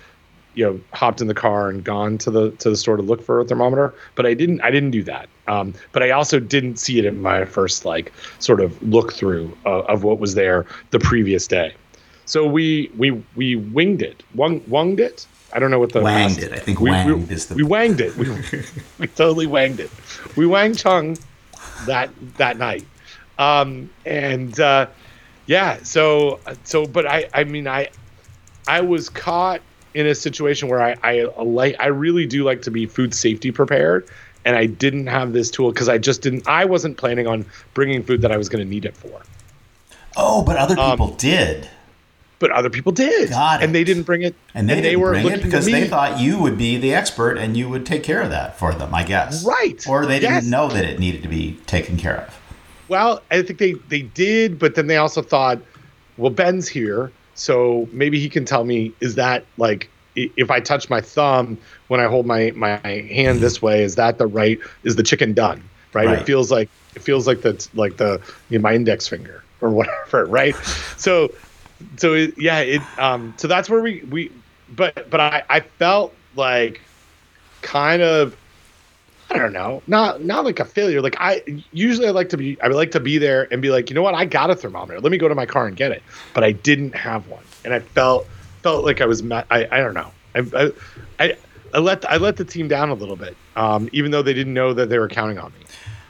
you 0.57 0.65
know 0.65 0.81
hopped 0.93 1.21
in 1.21 1.29
the 1.29 1.35
car 1.35 1.69
and 1.69 1.85
gone 1.85 2.19
to 2.19 2.31
the 2.31 2.51
to 2.53 2.71
the 2.71 2.77
store 2.77 2.97
to 2.97 3.03
look 3.03 3.23
for 3.23 3.39
a 3.41 3.45
thermometer 3.45 3.95
but 4.17 4.27
i 4.27 4.35
didn't 4.35 4.61
i 4.63 4.71
didn't 4.71 4.91
do 4.91 5.03
that. 5.05 5.29
Um, 5.47 5.75
but 5.93 6.03
i 6.03 6.11
also 6.11 6.41
didn't 6.41 6.79
see 6.79 6.99
it 6.99 7.05
in 7.05 7.23
my 7.23 7.45
first 7.45 7.85
like 7.85 8.13
sort 8.41 8.61
of 8.61 8.83
look 8.83 9.13
through 9.13 9.57
uh, 9.65 9.83
of 9.83 10.03
what 10.03 10.19
was 10.19 10.35
there 10.35 10.67
the 10.91 10.99
previous 10.99 11.47
day. 11.47 11.75
So 12.25 12.45
we 12.45 12.91
we 12.97 13.13
we 13.37 13.55
winged 13.55 14.03
it. 14.03 14.25
Wung, 14.35 14.61
wunged 14.63 14.99
it? 14.99 15.27
I 15.53 15.61
don't 15.61 15.71
know 15.71 15.79
what 15.79 15.93
the 15.93 16.01
Wanged 16.03 16.39
it. 16.39 16.53
I 16.53 16.59
think 16.59 16.81
we, 16.81 16.91
wanged 16.91 17.29
we, 17.29 17.35
is 17.35 17.47
the- 17.47 17.55
we 17.55 17.63
wanged 17.63 18.01
it. 18.01 18.17
We, 18.17 18.29
we 18.99 19.07
totally 19.07 19.47
wanged 19.47 19.79
it. 19.79 19.91
We 20.37 20.45
wang 20.47 20.75
chung 20.75 21.17
that 21.87 22.11
that 22.39 22.59
night. 22.59 22.85
Um 23.39 23.91
and 24.07 24.59
uh 24.59 24.87
yeah 25.47 25.79
so 25.85 26.41
so 26.65 26.87
but 26.87 27.07
i 27.07 27.29
i 27.33 27.45
mean 27.45 27.69
i 27.69 27.89
I 28.67 28.81
was 28.81 29.09
caught 29.09 29.61
in 29.97 30.07
a 30.07 30.15
situation 30.15 30.69
where 30.69 30.81
I 30.83 30.95
I 31.03 31.43
like 31.43 31.75
I 31.81 31.87
really 31.87 32.27
do 32.27 32.45
like 32.45 32.63
to 32.63 32.71
be 32.71 32.87
food 32.87 33.15
safety 33.15 33.51
prepared, 33.51 34.07
and 34.45 34.55
I 34.55 34.67
didn't 34.67 35.07
have 35.07 35.33
this 35.33 35.51
tool 35.51 35.73
because 35.73 35.89
I 35.89 35.99
just 35.99 36.21
didn't. 36.23 36.47
I 36.47 36.67
wasn't 36.67 36.99
planning 36.99 37.27
on 37.27 37.47
bringing 37.75 38.03
food 38.03 38.21
that 38.21 38.31
I 38.31 38.37
was 38.37 38.49
going 38.49 38.63
to 38.65 38.69
need 38.71 38.85
it 38.85 38.95
for, 38.97 39.23
Oh, 40.17 40.43
but 40.43 40.57
other 40.57 40.79
Um, 40.79 40.91
people 40.93 41.09
did, 41.17 41.69
but 42.39 42.51
other 42.51 42.69
people 42.69 42.93
did, 42.93 43.31
Got 43.31 43.63
and 43.63 43.75
they 43.75 43.85
didn't 43.85 44.03
bring 44.05 44.23
it, 44.23 44.35
and 44.55 44.69
they, 44.69 44.81
didn't 44.83 45.01
were 45.01 45.13
bring 45.13 45.25
looking 45.25 45.41
it 45.41 45.45
because 45.45 45.65
they 45.65 45.89
thought 45.89 46.21
you 46.21 46.39
would 46.39 46.59
be 46.59 46.77
the 46.77 46.93
expert 46.95 47.39
and 47.39 47.57
you 47.57 47.69
would 47.71 47.87
take 47.87 48.03
care 48.03 48.21
of 48.21 48.29
that 48.31 48.59
for 48.59 48.75
them. 48.75 48.95
I 48.95 49.03
guess. 49.03 49.45
Right. 49.45 49.83
Or 49.89 50.05
they 50.05 50.21
didn't 50.21 50.51
know 50.51 50.69
that 50.69 50.85
it 50.85 51.01
needed 51.01 51.23
to 51.23 51.29
be 51.29 51.59
taken 51.67 51.97
care 51.97 52.19
of. 52.27 52.39
Well, 52.89 53.23
I 53.31 53.43
think 53.43 53.59
they 53.59 53.73
they 53.89 54.03
did, 54.03 54.59
but 54.59 54.75
then 54.75 54.89
they 54.89 54.99
also 54.99 55.23
thought, 55.23 55.59
well, 56.19 56.31
Ben's 56.31 56.69
here, 56.69 57.11
so 57.37 57.87
maybe 57.93 58.19
he 58.19 58.29
can 58.29 58.45
tell 58.45 58.65
me 58.65 58.93
is 59.01 59.15
that 59.15 59.45
like 59.59 59.89
if 60.17 60.51
I 60.51 60.61
touch 60.61 60.89
my 60.89 61.01
thumb 61.01 61.59
when 61.89 62.01
I 62.01 62.07
hold 62.07 62.27
my 62.27 62.51
my 62.57 62.79
hand 62.83 63.41
this 63.41 63.63
way, 63.63 63.83
is 63.83 63.95
that 63.97 64.19
the 64.19 64.27
right? 64.27 64.59
Is 64.83 64.97
the 64.97 65.03
chicken 65.03 65.35
done? 65.35 65.63
Right? 65.93 66.07
Right. 66.07 66.19
It 66.19 66.25
feels 66.25 66.51
like 66.51 66.69
it 66.95 67.03
feels 67.03 67.27
like 67.27 67.43
that's 67.43 67.73
like 67.75 67.99
the 67.99 68.21
you 68.49 68.59
know, 68.59 68.63
my 68.63 68.75
index 68.75 69.07
finger 69.07 69.45
or 69.61 69.71
whatever, 69.71 70.25
right? 70.31 70.57
so 70.97 71.31
so 71.97 72.15
it, 72.15 72.35
yeah, 72.39 72.61
it 72.61 72.81
um 72.99 73.35
so 73.37 73.47
that's 73.47 73.69
where 73.69 73.83
we 73.83 74.03
we 74.11 74.33
but 74.75 75.09
but 75.11 75.21
I 75.21 75.43
I 75.49 75.61
felt 75.61 76.15
like 76.35 76.81
kind 77.61 78.03
of 78.03 78.37
I 79.29 79.39
don't 79.39 79.53
know, 79.53 79.83
not 79.87 80.23
not 80.23 80.45
like 80.45 80.61
a 80.61 80.65
failure. 80.65 81.01
Like 81.01 81.17
I 81.19 81.43
usually 81.73 82.07
I 82.07 82.13
like 82.13 82.29
to 82.29 82.37
be 82.37 82.61
I 82.61 82.69
like 82.69 82.93
to 82.93 83.01
be 83.01 83.19
there 83.19 83.49
and 83.51 83.61
be 83.61 83.71
like, 83.71 83.91
you 83.91 83.95
know 83.95 84.03
what, 84.03 84.15
I 84.15 84.25
got 84.25 84.51
a 84.51 84.55
thermometer. 84.55 85.01
Let 85.01 85.11
me 85.11 85.19
go 85.19 85.29
to 85.29 85.35
my 85.35 85.47
car 85.47 85.67
and 85.67 85.77
get 85.77 85.91
it. 85.91 86.03
But 86.33 86.45
I 86.45 86.53
didn't 86.53 86.95
have 86.95 87.27
one, 87.29 87.43
and 87.65 87.75
I 87.75 87.81
felt 87.81 88.27
felt 88.63 88.85
like 88.85 89.01
I 89.01 89.07
was 89.07 89.29
I 89.31 89.45
I 89.51 89.79
don't 89.79 89.95
know. 89.95 90.11
I 90.35 90.41
I 90.55 90.73
I, 91.19 91.37
I 91.75 91.79
let 91.79 92.09
I 92.11 92.19
let 92.19 92.37
the 92.37 92.45
team 92.45 92.69
down 92.69 92.91
a 92.91 92.95
little 92.95 93.17
bit, 93.17 93.37
um, 93.57 93.89
even 93.93 94.13
though 94.13 94.23
they 94.23 94.35
didn't 94.35 94.55
know 94.55 94.73
that 94.75 94.89
they 94.89 94.99
were 94.99 95.09
counting 95.09 95.39
on 95.39 95.53
me. 95.53 95.67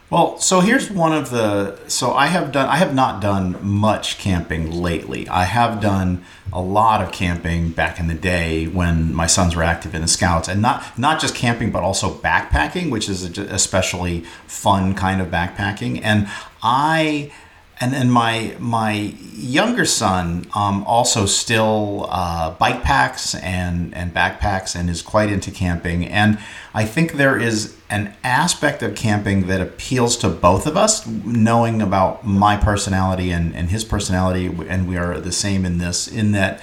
Well, 0.09 0.39
so 0.39 0.61
here's 0.61 0.89
one 0.89 1.11
of 1.11 1.31
the. 1.31 1.77
So 1.89 2.13
I 2.13 2.27
have 2.27 2.53
done. 2.53 2.69
I 2.69 2.77
have 2.77 2.95
not 2.95 3.21
done 3.21 3.57
much 3.61 4.17
camping 4.17 4.71
lately. 4.71 5.27
I 5.27 5.43
have 5.43 5.81
done 5.81 6.23
a 6.53 6.61
lot 6.61 7.01
of 7.01 7.11
camping 7.11 7.71
back 7.71 7.99
in 7.99 8.07
the 8.07 8.13
day 8.13 8.67
when 8.67 9.13
my 9.13 9.27
sons 9.27 9.53
were 9.53 9.63
active 9.63 9.93
in 9.93 10.01
the 10.01 10.07
Scouts, 10.07 10.47
and 10.47 10.61
not 10.61 10.97
not 10.97 11.19
just 11.19 11.35
camping, 11.35 11.71
but 11.71 11.83
also 11.83 12.13
backpacking, 12.13 12.89
which 12.89 13.09
is 13.09 13.37
especially 13.37 14.21
fun 14.45 14.95
kind 14.95 15.19
of 15.21 15.27
backpacking. 15.27 15.99
And 16.01 16.29
I. 16.63 17.33
And 17.79 17.93
then 17.93 18.09
my 18.09 18.55
my 18.59 18.91
younger 19.33 19.85
son 19.85 20.47
um, 20.55 20.83
also 20.85 21.27
still 21.27 22.07
uh, 22.09 22.51
bike 22.51 22.83
packs 22.83 23.35
and 23.35 23.93
and 23.93 24.13
backpacks 24.13 24.75
and 24.75 24.89
is 24.89 25.01
quite 25.01 25.31
into 25.31 25.51
camping. 25.51 26.05
And 26.05 26.39
I 26.73 26.85
think 26.85 27.13
there 27.13 27.39
is 27.39 27.77
an 27.89 28.13
aspect 28.23 28.83
of 28.83 28.95
camping 28.95 29.47
that 29.47 29.61
appeals 29.61 30.17
to 30.17 30.29
both 30.29 30.67
of 30.67 30.75
us, 30.75 31.07
knowing 31.07 31.81
about 31.81 32.25
my 32.25 32.57
personality 32.57 33.31
and, 33.31 33.55
and 33.55 33.69
his 33.69 33.85
personality, 33.85 34.47
and 34.67 34.87
we 34.87 34.97
are 34.97 35.19
the 35.19 35.31
same 35.31 35.65
in 35.65 35.77
this, 35.77 36.07
in 36.07 36.33
that 36.33 36.61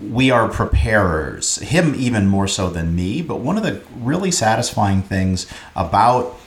we 0.00 0.30
are 0.30 0.48
preparers, 0.48 1.56
him 1.56 1.94
even 1.94 2.26
more 2.26 2.48
so 2.48 2.70
than 2.70 2.94
me. 2.94 3.22
But 3.22 3.40
one 3.40 3.56
of 3.56 3.62
the 3.62 3.80
really 3.96 4.30
satisfying 4.30 5.02
things 5.02 5.46
about 5.76 6.38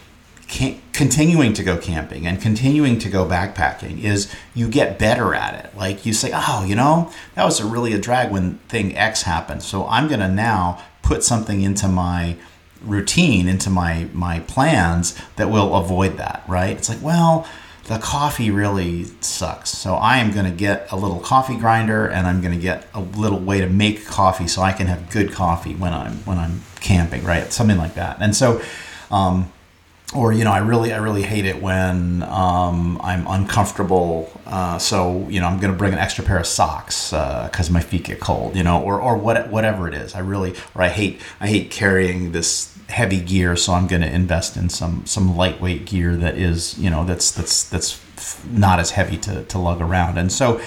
continuing 0.92 1.54
to 1.54 1.64
go 1.64 1.78
camping 1.78 2.28
and 2.28 2.42
continuing 2.42 3.00
to 3.00 3.10
go 3.10 3.26
backpacking 3.26 4.04
is 4.04 4.34
you 4.54 4.68
get 4.68 5.00
better 5.00 5.34
at 5.34 5.66
it. 5.66 5.76
Like 5.78 6.06
you 6.06 6.12
say, 6.12 6.32
oh, 6.34 6.66
you 6.68 6.76
know, 6.76 7.12
that 7.36 7.46
was 7.46 7.60
a 7.60 7.66
really 7.66 7.94
a 7.94 7.98
drag 7.98 8.32
when 8.32 8.58
thing 8.68 8.96
X 8.98 9.24
happened. 9.24 9.64
So 9.64 9.88
I'm 9.88 10.08
going 10.08 10.20
to 10.20 10.28
now 10.28 10.84
put 11.04 11.24
something 11.24 11.62
into 11.62 11.88
my 11.88 12.36
routine, 12.84 13.48
into 13.48 13.70
my 13.70 14.08
my 14.12 14.42
plans 14.42 15.18
that 15.38 15.50
will 15.50 15.74
avoid 15.76 16.18
that, 16.18 16.44
right? 16.48 16.76
It's 16.76 16.90
like, 16.90 17.02
well, 17.02 17.48
the 17.86 17.98
coffee 17.98 18.52
really 18.52 19.06
sucks. 19.22 19.70
So 19.70 19.96
I 19.96 20.18
am 20.18 20.32
going 20.32 20.46
to 20.46 20.56
get 20.56 20.92
a 20.92 20.98
little 20.98 21.20
coffee 21.20 21.58
grinder 21.58 22.08
and 22.08 22.28
I'm 22.28 22.42
going 22.42 22.54
to 22.54 22.60
get 22.60 22.88
a 22.94 23.00
little 23.00 23.40
way 23.40 23.62
to 23.62 23.68
make 23.68 24.06
coffee 24.06 24.48
so 24.48 24.62
I 24.62 24.74
can 24.74 24.88
have 24.88 25.10
good 25.10 25.32
coffee 25.32 25.76
when 25.76 25.94
I'm 25.94 26.18
when 26.26 26.38
I'm 26.38 26.62
camping, 26.82 27.24
right? 27.24 27.52
Something 27.54 27.78
like 27.78 27.96
that. 27.96 28.18
And 28.20 28.36
so 28.36 28.62
um 29.10 29.52
or 30.14 30.34
you 30.34 30.44
know, 30.44 30.52
I 30.52 30.60
really, 30.60 30.92
I 30.94 30.98
really 30.98 31.24
hate 31.24 31.46
it 31.46 31.62
when 31.62 32.24
um, 32.24 33.00
I'm 33.02 33.26
uncomfortable. 33.28 34.32
Uh, 34.46 34.78
so 34.78 35.28
you 35.30 35.40
know, 35.40 35.48
I'm 35.48 35.60
going 35.60 35.72
to 35.72 35.78
bring 35.78 35.94
an 35.94 36.00
extra 36.00 36.24
pair 36.24 36.38
of 36.38 36.46
socks 36.46 37.12
because 37.12 37.70
my 37.70 37.82
feet 37.82 38.04
get 38.04 38.20
cold. 38.20 38.56
You 38.56 38.64
know, 38.64 38.82
or 38.82 39.00
or 39.00 39.18
what, 39.18 39.50
whatever 39.50 39.88
it 39.88 39.94
is. 39.94 40.14
I 40.14 40.20
really, 40.20 40.54
or 40.76 40.82
I 40.82 40.90
hate, 40.90 41.22
I 41.40 41.48
hate 41.48 41.72
carrying 41.72 42.32
this 42.32 42.78
heavy 42.90 43.22
gear. 43.22 43.56
So 43.56 43.74
I'm 43.74 43.88
going 43.88 44.02
to 44.02 44.14
invest 44.14 44.58
in 44.58 44.70
some 44.70 45.06
some 45.06 45.36
lightweight 45.38 45.86
gear 45.86 46.16
that 46.18 46.36
is, 46.36 46.78
you 46.78 46.90
know, 46.90 47.06
that's 47.06 47.32
that's 47.32 47.70
that's 47.70 48.00
not 48.46 48.80
as 48.80 48.92
heavy 48.92 49.18
to 49.18 49.44
to 49.46 49.58
lug 49.58 49.82
around. 49.82 50.18
And 50.18 50.32
so 50.32 50.62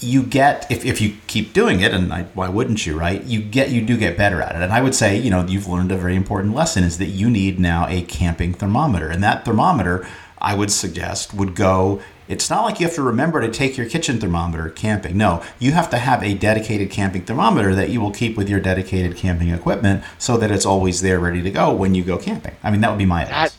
you 0.00 0.22
get 0.22 0.66
if, 0.70 0.84
if 0.84 1.00
you 1.00 1.16
keep 1.26 1.52
doing 1.52 1.80
it 1.80 1.92
and 1.92 2.12
I, 2.12 2.22
why 2.34 2.48
wouldn't 2.48 2.86
you 2.86 2.98
right? 2.98 3.22
You 3.24 3.40
get 3.42 3.70
you 3.70 3.82
do 3.82 3.96
get 3.96 4.16
better 4.16 4.40
at 4.40 4.56
it. 4.56 4.62
And 4.62 4.72
i 4.72 4.80
would 4.80 4.94
say 4.94 5.16
you 5.16 5.30
know 5.30 5.46
you've 5.46 5.68
learned 5.68 5.92
a 5.92 5.96
very 5.96 6.16
important 6.16 6.54
lesson 6.54 6.84
is 6.84 6.98
that 6.98 7.06
you 7.06 7.28
need 7.30 7.60
now 7.60 7.86
a 7.88 8.02
camping 8.02 8.54
thermometer. 8.54 9.08
And 9.08 9.22
that 9.22 9.44
thermometer 9.44 10.06
i 10.42 10.54
would 10.54 10.70
suggest 10.70 11.34
would 11.34 11.54
go 11.54 12.00
it's 12.26 12.48
not 12.48 12.64
like 12.64 12.80
you 12.80 12.86
have 12.86 12.94
to 12.94 13.02
remember 13.02 13.40
to 13.40 13.50
take 13.50 13.76
your 13.76 13.88
kitchen 13.88 14.20
thermometer 14.20 14.70
camping. 14.70 15.16
No 15.16 15.42
you 15.58 15.72
have 15.72 15.90
to 15.90 15.98
have 15.98 16.22
a 16.22 16.34
dedicated 16.34 16.90
camping 16.90 17.22
thermometer 17.22 17.74
that 17.74 17.90
you 17.90 18.00
will 18.00 18.12
keep 18.12 18.36
with 18.36 18.48
your 18.48 18.60
dedicated 18.60 19.16
camping 19.16 19.50
equipment 19.50 20.02
so 20.18 20.36
that 20.38 20.50
it's 20.50 20.64
always 20.64 21.02
there 21.02 21.20
ready 21.20 21.42
to 21.42 21.50
go 21.50 21.72
when 21.72 21.94
you 21.94 22.02
go 22.02 22.16
camping. 22.16 22.56
I 22.62 22.70
mean 22.70 22.80
that 22.80 22.90
would 22.90 22.98
be 22.98 23.06
my 23.06 23.24
advice. 23.24 23.56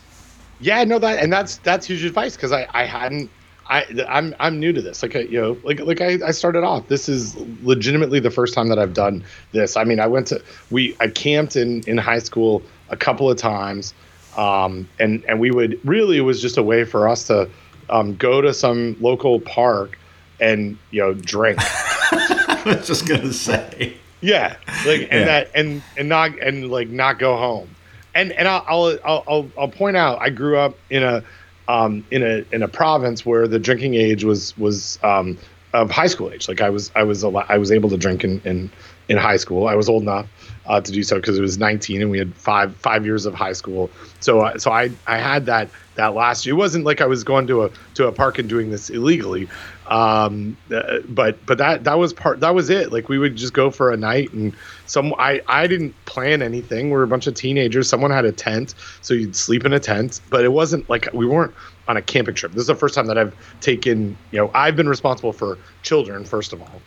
Yeah, 0.60 0.84
no, 0.84 0.98
that 1.00 1.18
and 1.18 1.32
that's 1.32 1.58
that's 1.58 1.86
huge 1.86 2.04
advice 2.04 2.36
because 2.36 2.52
I 2.52 2.66
I 2.72 2.84
hadn't. 2.84 3.30
I, 3.68 3.84
I'm 4.08 4.34
I'm 4.40 4.58
new 4.60 4.72
to 4.72 4.82
this. 4.82 5.02
Like 5.02 5.16
I, 5.16 5.20
you 5.20 5.40
know, 5.40 5.56
like 5.64 5.80
like 5.80 6.00
I, 6.00 6.18
I 6.26 6.30
started 6.32 6.64
off. 6.64 6.88
This 6.88 7.08
is 7.08 7.36
legitimately 7.62 8.20
the 8.20 8.30
first 8.30 8.54
time 8.54 8.68
that 8.68 8.78
I've 8.78 8.94
done 8.94 9.24
this. 9.52 9.76
I 9.76 9.84
mean, 9.84 10.00
I 10.00 10.06
went 10.06 10.26
to 10.28 10.42
we 10.70 10.96
I 11.00 11.08
camped 11.08 11.56
in 11.56 11.82
in 11.86 11.96
high 11.98 12.18
school 12.18 12.62
a 12.90 12.96
couple 12.96 13.30
of 13.30 13.38
times, 13.38 13.94
um, 14.36 14.88
and 14.98 15.24
and 15.26 15.40
we 15.40 15.50
would 15.50 15.78
really 15.86 16.18
it 16.18 16.22
was 16.22 16.42
just 16.42 16.58
a 16.58 16.62
way 16.62 16.84
for 16.84 17.08
us 17.08 17.26
to 17.28 17.48
um, 17.90 18.16
go 18.16 18.40
to 18.40 18.52
some 18.52 18.96
local 19.00 19.40
park 19.40 19.98
and 20.40 20.76
you 20.90 21.00
know 21.00 21.14
drink. 21.14 21.58
I 21.62 22.62
was 22.66 22.86
just 22.86 23.06
gonna 23.06 23.32
say. 23.32 23.94
Yeah, 24.20 24.56
like 24.86 25.02
and 25.10 25.20
Yeah. 25.20 25.24
that 25.24 25.50
and 25.54 25.82
and 25.96 26.08
not 26.08 26.38
and 26.38 26.70
like 26.70 26.88
not 26.88 27.18
go 27.18 27.36
home. 27.36 27.68
And 28.14 28.30
and 28.32 28.46
I'll 28.46 28.64
I'll, 28.68 29.22
I'll, 29.26 29.50
I'll 29.58 29.68
point 29.68 29.96
out 29.96 30.20
I 30.20 30.30
grew 30.30 30.56
up 30.58 30.76
in 30.90 31.02
a 31.02 31.24
um, 31.68 32.04
in 32.10 32.22
a 32.22 32.44
in 32.52 32.62
a 32.62 32.68
province 32.68 33.24
where 33.24 33.46
the 33.48 33.58
drinking 33.58 33.94
age 33.94 34.24
was 34.24 34.56
was 34.58 34.98
um, 35.02 35.38
of 35.72 35.90
high 35.90 36.06
school 36.06 36.30
age. 36.30 36.48
Like 36.48 36.60
I 36.60 36.70
was 36.70 36.90
I 36.94 37.02
was 37.04 37.24
al- 37.24 37.44
I 37.48 37.58
was 37.58 37.70
able 37.72 37.90
to 37.90 37.96
drink 37.96 38.24
in 38.24 38.40
in, 38.44 38.70
in 39.08 39.16
high 39.16 39.36
school. 39.36 39.68
I 39.68 39.74
was 39.74 39.88
old 39.88 40.02
enough 40.02 40.26
uh, 40.66 40.80
to 40.80 40.92
do 40.92 41.02
so 41.02 41.16
because 41.16 41.38
it 41.38 41.42
was 41.42 41.58
19 41.58 42.02
and 42.02 42.10
we 42.10 42.18
had 42.18 42.34
five 42.34 42.76
five 42.76 43.04
years 43.06 43.26
of 43.26 43.34
high 43.34 43.52
school. 43.54 43.90
So 44.20 44.42
I- 44.42 44.56
so 44.58 44.70
I 44.70 44.90
I 45.06 45.18
had 45.18 45.46
that 45.46 45.68
that 45.94 46.14
last 46.14 46.46
year. 46.46 46.54
It 46.54 46.58
wasn't 46.58 46.84
like 46.84 47.00
I 47.00 47.06
was 47.06 47.24
going 47.24 47.46
to 47.48 47.64
a 47.64 47.70
to 47.94 48.06
a 48.06 48.12
park 48.12 48.38
and 48.38 48.48
doing 48.48 48.70
this 48.70 48.90
illegally. 48.90 49.48
Um, 49.92 50.56
uh, 50.74 51.00
but 51.06 51.44
but 51.44 51.58
that 51.58 51.84
that 51.84 51.98
was 51.98 52.14
part 52.14 52.40
that 52.40 52.54
was 52.54 52.70
it. 52.70 52.92
Like 52.92 53.10
we 53.10 53.18
would 53.18 53.36
just 53.36 53.52
go 53.52 53.70
for 53.70 53.92
a 53.92 53.96
night 53.96 54.32
and 54.32 54.54
some 54.86 55.12
I 55.18 55.42
I 55.48 55.66
didn't 55.66 55.94
plan 56.06 56.40
anything. 56.40 56.86
We 56.86 56.92
were 56.92 57.02
a 57.02 57.06
bunch 57.06 57.26
of 57.26 57.34
teenagers. 57.34 57.90
Someone 57.90 58.10
had 58.10 58.24
a 58.24 58.32
tent, 58.32 58.74
so 59.02 59.12
you'd 59.12 59.36
sleep 59.36 59.66
in 59.66 59.74
a 59.74 59.78
tent. 59.78 60.22
But 60.30 60.46
it 60.46 60.52
wasn't 60.52 60.88
like 60.88 61.12
we 61.12 61.26
weren't 61.26 61.52
on 61.88 61.98
a 61.98 62.02
camping 62.02 62.34
trip. 62.34 62.52
This 62.52 62.62
is 62.62 62.68
the 62.68 62.74
first 62.74 62.94
time 62.94 63.06
that 63.08 63.18
I've 63.18 63.36
taken. 63.60 64.16
You 64.30 64.38
know, 64.38 64.50
I've 64.54 64.76
been 64.76 64.88
responsible 64.88 65.34
for 65.34 65.58
children 65.82 66.24
first 66.24 66.54
of 66.54 66.62
all. 66.62 66.80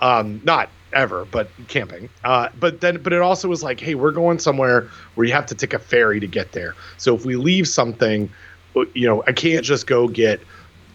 Um, 0.00 0.42
not 0.44 0.68
ever, 0.92 1.24
but 1.30 1.48
camping. 1.68 2.10
Uh, 2.24 2.50
but 2.58 2.82
then, 2.82 3.02
but 3.02 3.14
it 3.14 3.22
also 3.22 3.48
was 3.48 3.62
like, 3.62 3.80
hey, 3.80 3.94
we're 3.94 4.12
going 4.12 4.38
somewhere 4.38 4.90
where 5.14 5.26
you 5.26 5.32
have 5.32 5.46
to 5.46 5.54
take 5.54 5.72
a 5.72 5.78
ferry 5.78 6.20
to 6.20 6.26
get 6.26 6.52
there. 6.52 6.74
So 6.98 7.14
if 7.14 7.24
we 7.24 7.36
leave 7.36 7.68
something, 7.68 8.30
you 8.74 9.06
know, 9.06 9.24
I 9.26 9.32
can't 9.32 9.64
just 9.64 9.86
go 9.86 10.08
get 10.08 10.40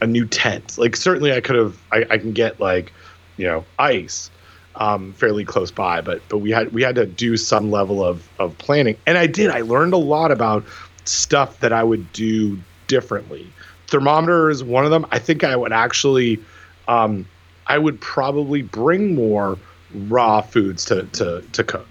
a 0.02 0.08
new 0.08 0.26
tent. 0.26 0.78
Like 0.78 0.96
certainly 0.96 1.34
I 1.34 1.42
could 1.42 1.56
have, 1.56 1.78
I, 1.92 2.06
I 2.10 2.18
can 2.18 2.34
get 2.34 2.60
like, 2.60 2.92
you 3.38 3.46
know, 3.46 3.66
ice 3.80 4.30
um, 4.78 5.14
fairly 5.14 5.46
close 5.46 5.72
by, 5.72 6.02
but 6.02 6.22
but 6.30 6.40
we 6.40 6.52
had 6.52 6.72
we 6.74 6.82
had 6.82 6.96
to 6.96 7.06
do 7.06 7.38
some 7.38 7.72
level 7.72 8.04
of 8.04 8.28
of 8.40 8.58
planning, 8.58 8.98
and 9.06 9.18
I 9.18 9.28
did. 9.28 9.50
I 9.50 9.62
learned 9.62 9.94
a 9.94 9.98
lot 9.98 10.32
about 10.32 10.66
stuff 11.06 11.60
that 11.62 11.72
I 11.72 11.84
would 11.84 12.12
do 12.12 12.60
differently. 12.88 13.52
Thermometer 13.88 14.50
is 14.50 14.64
one 14.64 14.86
of 14.86 14.92
them. 14.92 15.06
I 15.12 15.20
think 15.20 15.44
I 15.44 15.56
would 15.56 15.72
actually, 15.72 16.40
um, 16.88 17.26
I 17.68 17.78
would 17.78 18.02
probably 18.02 18.64
bring 18.64 19.16
more 19.16 19.58
raw 19.94 20.42
foods 20.42 20.84
to 20.86 21.04
to 21.04 21.42
to 21.54 21.64
cook, 21.64 21.88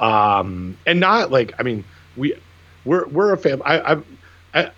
um, 0.00 0.76
and 0.86 1.00
not 1.00 1.30
like 1.30 1.54
I 1.58 1.62
mean 1.62 1.82
we 2.16 2.34
we're 2.84 3.06
we're 3.08 3.32
a 3.32 3.38
family. 3.38 3.64
I, 3.64 3.94
I, 3.94 4.02
I 4.54 4.70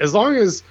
as 0.00 0.12
long 0.12 0.34
as 0.34 0.64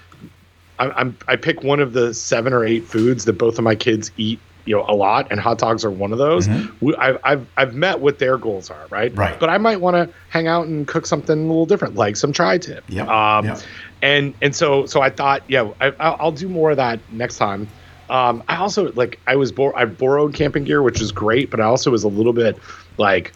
I, 0.79 0.89
I'm 0.91 1.17
I 1.27 1.35
pick 1.35 1.63
one 1.63 1.79
of 1.79 1.93
the 1.93 2.13
seven 2.13 2.53
or 2.53 2.65
eight 2.65 2.85
foods 2.85 3.25
that 3.25 3.33
both 3.33 3.57
of 3.57 3.63
my 3.63 3.75
kids 3.75 4.11
eat, 4.17 4.39
you 4.65 4.75
know, 4.75 4.85
a 4.87 4.95
lot, 4.95 5.27
and 5.31 5.39
hot 5.39 5.57
dogs 5.59 5.85
are 5.85 5.91
one 5.91 6.11
of 6.11 6.17
those. 6.17 6.47
We, 6.81 6.95
I've 6.95 7.17
I've 7.23 7.47
I've 7.57 7.73
met 7.75 7.99
what 7.99 8.19
their 8.19 8.37
goals 8.37 8.69
are, 8.69 8.87
right? 8.89 9.11
Mm-hmm. 9.11 9.19
Right. 9.19 9.39
But 9.39 9.49
I 9.49 9.57
might 9.57 9.81
want 9.81 9.95
to 9.95 10.15
hang 10.29 10.47
out 10.47 10.65
and 10.67 10.87
cook 10.87 11.05
something 11.05 11.37
a 11.37 11.41
little 11.47 11.65
different, 11.65 11.95
like 11.95 12.15
some 12.15 12.31
tri-tip. 12.33 12.83
Yep, 12.89 13.07
Um, 13.07 13.45
yep. 13.45 13.59
and 14.01 14.33
and 14.41 14.55
so 14.55 14.85
so 14.85 15.01
I 15.01 15.09
thought, 15.09 15.43
yeah, 15.47 15.69
I, 15.79 15.93
I'll, 15.99 16.17
I'll 16.19 16.31
do 16.31 16.49
more 16.49 16.71
of 16.71 16.77
that 16.77 16.99
next 17.11 17.37
time. 17.37 17.67
Um, 18.09 18.43
I 18.47 18.57
also 18.57 18.91
like 18.93 19.19
I 19.27 19.35
was 19.35 19.51
bor- 19.51 19.77
I 19.77 19.85
borrowed 19.85 20.33
camping 20.33 20.63
gear, 20.65 20.81
which 20.81 21.01
is 21.01 21.11
great, 21.11 21.49
but 21.51 21.59
I 21.59 21.65
also 21.65 21.91
was 21.91 22.03
a 22.03 22.09
little 22.09 22.33
bit 22.33 22.57
like 22.97 23.31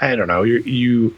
I 0.00 0.16
don't 0.16 0.28
know, 0.28 0.42
you 0.42 0.58
you 0.58 1.16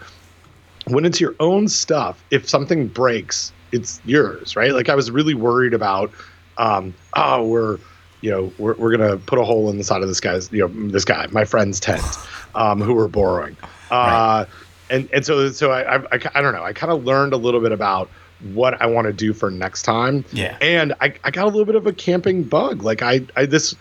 when 0.88 1.04
it's 1.04 1.20
your 1.20 1.34
own 1.40 1.66
stuff, 1.66 2.22
if 2.30 2.48
something 2.48 2.86
breaks, 2.86 3.52
it's 3.72 4.00
yours, 4.04 4.56
right? 4.56 4.72
Like 4.72 4.88
I 4.88 4.94
was 4.94 5.10
really 5.10 5.34
worried 5.34 5.74
about, 5.74 6.10
um, 6.58 6.94
oh, 7.14 7.44
we're, 7.46 7.78
you 8.22 8.30
know, 8.30 8.52
we're, 8.58 8.74
we're 8.74 8.96
gonna 8.96 9.16
put 9.18 9.38
a 9.38 9.44
hole 9.44 9.68
in 9.70 9.78
the 9.78 9.84
side 9.84 10.02
of 10.02 10.08
this 10.08 10.20
guy's, 10.20 10.50
you 10.52 10.66
know, 10.66 10.88
this 10.90 11.04
guy, 11.04 11.26
my 11.32 11.44
friend's 11.44 11.78
tent, 11.80 12.18
um, 12.54 12.80
who 12.80 12.94
we're 12.94 13.08
borrowing, 13.08 13.56
uh, 13.90 14.44
and 14.90 15.08
and 15.12 15.24
so 15.26 15.50
so 15.50 15.70
I 15.72 15.96
I, 15.96 16.02
I, 16.12 16.20
I 16.36 16.40
don't 16.42 16.54
know, 16.54 16.62
I 16.64 16.72
kind 16.72 16.92
of 16.92 17.04
learned 17.04 17.32
a 17.32 17.36
little 17.36 17.60
bit 17.60 17.72
about 17.72 18.08
what 18.52 18.80
I 18.80 18.86
want 18.86 19.06
to 19.06 19.12
do 19.12 19.32
for 19.32 19.50
next 19.50 19.82
time, 19.82 20.24
Yeah. 20.32 20.56
and 20.60 20.92
I, 21.00 21.14
I 21.24 21.30
got 21.30 21.44
a 21.44 21.48
little 21.48 21.64
bit 21.64 21.74
of 21.74 21.86
a 21.86 21.92
camping 21.92 22.42
bug, 22.44 22.82
like 22.82 23.02
I 23.02 23.20
I 23.36 23.46
this. 23.46 23.74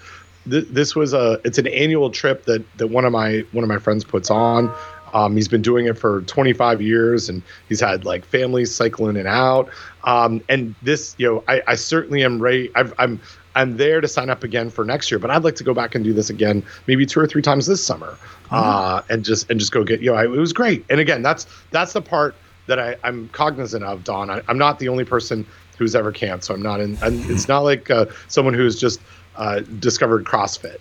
th- 0.50 0.68
This 0.70 0.96
was 0.96 1.12
a 1.14 1.40
it's 1.44 1.58
an 1.58 1.68
annual 1.68 2.10
trip 2.12 2.46
that 2.46 2.64
that 2.78 2.88
one 2.88 3.04
of 3.06 3.12
my 3.12 3.44
one 3.52 3.64
of 3.64 3.68
my 3.68 3.80
friends 3.80 4.04
puts 4.04 4.30
on. 4.30 4.72
Um, 5.14 5.36
he's 5.36 5.48
been 5.48 5.62
doing 5.62 5.86
it 5.86 5.98
for 5.98 6.22
25 6.22 6.82
years, 6.82 7.30
and 7.30 7.42
he's 7.70 7.80
had 7.80 8.06
like 8.06 8.26
families 8.26 8.74
cycle 8.74 9.08
in 9.10 9.18
and 9.18 9.28
out. 9.28 9.70
Um, 10.04 10.42
and 10.50 10.76
this, 10.82 11.16
you 11.18 11.28
know, 11.28 11.44
I, 11.48 11.62
I 11.68 11.76
certainly 11.76 12.24
am 12.24 12.42
ready. 12.42 12.72
I've, 12.76 12.94
I'm 12.98 13.20
I'm 13.56 13.78
there 13.78 14.02
to 14.02 14.08
sign 14.08 14.30
up 14.30 14.44
again 14.44 14.70
for 14.70 14.84
next 14.84 15.10
year, 15.10 15.18
but 15.18 15.32
I'd 15.32 15.44
like 15.44 15.56
to 15.56 15.64
go 15.64 15.74
back 15.74 15.96
and 15.96 16.04
do 16.04 16.14
this 16.14 16.30
again, 16.30 16.64
maybe 16.88 17.06
two 17.06 17.22
or 17.22 17.28
three 17.28 17.42
times 17.42 17.66
this 17.66 17.84
summer, 17.84 18.18
uh, 18.52 19.02
and 19.10 19.24
just 19.24 19.50
and 19.50 19.60
just 19.60 19.72
go 19.72 19.84
get. 19.84 20.02
You 20.02 20.12
know, 20.12 20.18
I, 20.18 20.26
it 20.26 20.30
was 20.30 20.54
great. 20.54 20.86
And 20.90 21.00
again, 21.00 21.22
that's 21.22 21.48
that's 21.72 21.94
the 21.94 22.02
part 22.02 22.36
that 22.68 22.80
I, 22.80 22.98
I'm 23.04 23.30
cognizant 23.30 23.84
of, 23.84 24.04
Don. 24.04 24.30
I, 24.30 24.42
I'm 24.48 24.58
not 24.58 24.80
the 24.80 24.90
only 24.90 25.06
person 25.06 25.46
who's 25.78 25.96
ever 25.96 26.12
camped, 26.12 26.44
so 26.44 26.54
I'm 26.54 26.62
not 26.62 26.82
in. 26.82 26.98
I'm, 27.02 27.20
it's 27.32 27.48
not 27.48 27.60
like 27.60 27.90
uh, 27.90 28.08
someone 28.28 28.54
who's 28.54 28.80
just 28.80 29.00
uh, 29.38 29.62
discovered 29.80 30.26
CrossFit, 30.26 30.78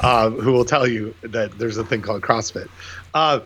uh, 0.00 0.30
who 0.30 0.52
will 0.52 0.64
tell 0.64 0.86
you 0.86 1.14
that 1.22 1.58
there's 1.58 1.76
a 1.76 1.84
thing 1.84 2.02
called 2.02 2.22
CrossFit. 2.22 2.68
Uh, 3.14 3.40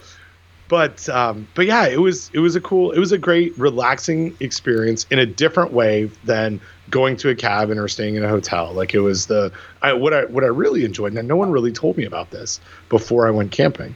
but 0.68 1.08
um, 1.08 1.46
but 1.54 1.66
yeah, 1.66 1.86
it 1.86 2.00
was 2.00 2.30
it 2.32 2.40
was 2.40 2.56
a 2.56 2.60
cool, 2.60 2.90
it 2.92 2.98
was 2.98 3.12
a 3.12 3.18
great 3.18 3.56
relaxing 3.56 4.36
experience 4.40 5.06
in 5.10 5.18
a 5.18 5.26
different 5.26 5.72
way 5.72 6.10
than 6.24 6.60
going 6.90 7.16
to 7.18 7.28
a 7.28 7.34
cabin 7.34 7.78
or 7.78 7.88
staying 7.88 8.16
in 8.16 8.24
a 8.24 8.28
hotel. 8.28 8.72
Like 8.72 8.94
it 8.94 9.00
was 9.00 9.26
the 9.26 9.52
I, 9.82 9.92
what 9.92 10.12
I 10.12 10.24
what 10.24 10.42
I 10.42 10.48
really 10.48 10.84
enjoyed, 10.84 11.12
Now 11.12 11.20
no 11.22 11.36
one 11.36 11.50
really 11.50 11.72
told 11.72 11.96
me 11.96 12.04
about 12.04 12.30
this 12.30 12.60
before 12.88 13.28
I 13.28 13.30
went 13.30 13.52
camping. 13.52 13.94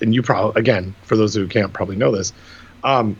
And 0.00 0.14
you 0.14 0.22
probably 0.22 0.58
again, 0.60 0.94
for 1.02 1.16
those 1.16 1.34
who 1.34 1.46
can't 1.46 1.72
probably 1.72 1.96
know 1.96 2.10
this, 2.10 2.32
um, 2.82 3.16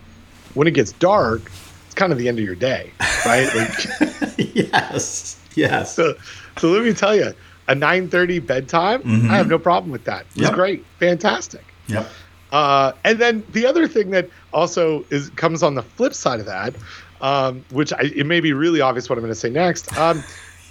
when 0.53 0.67
it 0.67 0.71
gets 0.71 0.91
dark, 0.93 1.49
it's 1.85 1.95
kind 1.95 2.11
of 2.11 2.17
the 2.17 2.27
end 2.27 2.39
of 2.39 2.45
your 2.45 2.55
day, 2.55 2.91
right? 3.25 3.49
Like. 3.55 4.35
yes. 4.55 5.37
Yes. 5.55 5.95
so, 5.95 6.15
so 6.57 6.69
let 6.69 6.83
me 6.83 6.93
tell 6.93 7.15
you, 7.15 7.33
a 7.71 7.75
9:30 7.75 8.45
bedtime, 8.45 9.01
I 9.31 9.37
have 9.37 9.47
no 9.47 9.59
problem 9.59 9.91
with 9.91 10.03
that. 10.05 10.25
it's 10.31 10.41
Yep. 10.41 10.53
great, 10.53 10.85
fantastic. 10.99 11.63
Yep. 11.87 12.05
Uh, 12.51 12.91
and 13.05 13.17
then 13.19 13.43
the 13.53 13.65
other 13.65 13.87
thing 13.87 14.11
that 14.11 14.29
also 14.51 15.05
is 15.09 15.29
comes 15.43 15.63
on 15.63 15.75
the 15.75 15.81
flip 15.83 16.13
side 16.13 16.39
of 16.41 16.45
that, 16.47 16.73
um, 17.21 17.63
which 17.71 17.93
I, 17.93 18.01
it 18.15 18.25
may 18.25 18.41
be 18.41 18.51
really 18.51 18.81
obvious 18.81 19.09
what 19.09 19.17
I'm 19.17 19.23
going 19.23 19.33
to 19.33 19.39
say 19.39 19.49
next. 19.49 19.95
Um, 19.97 20.21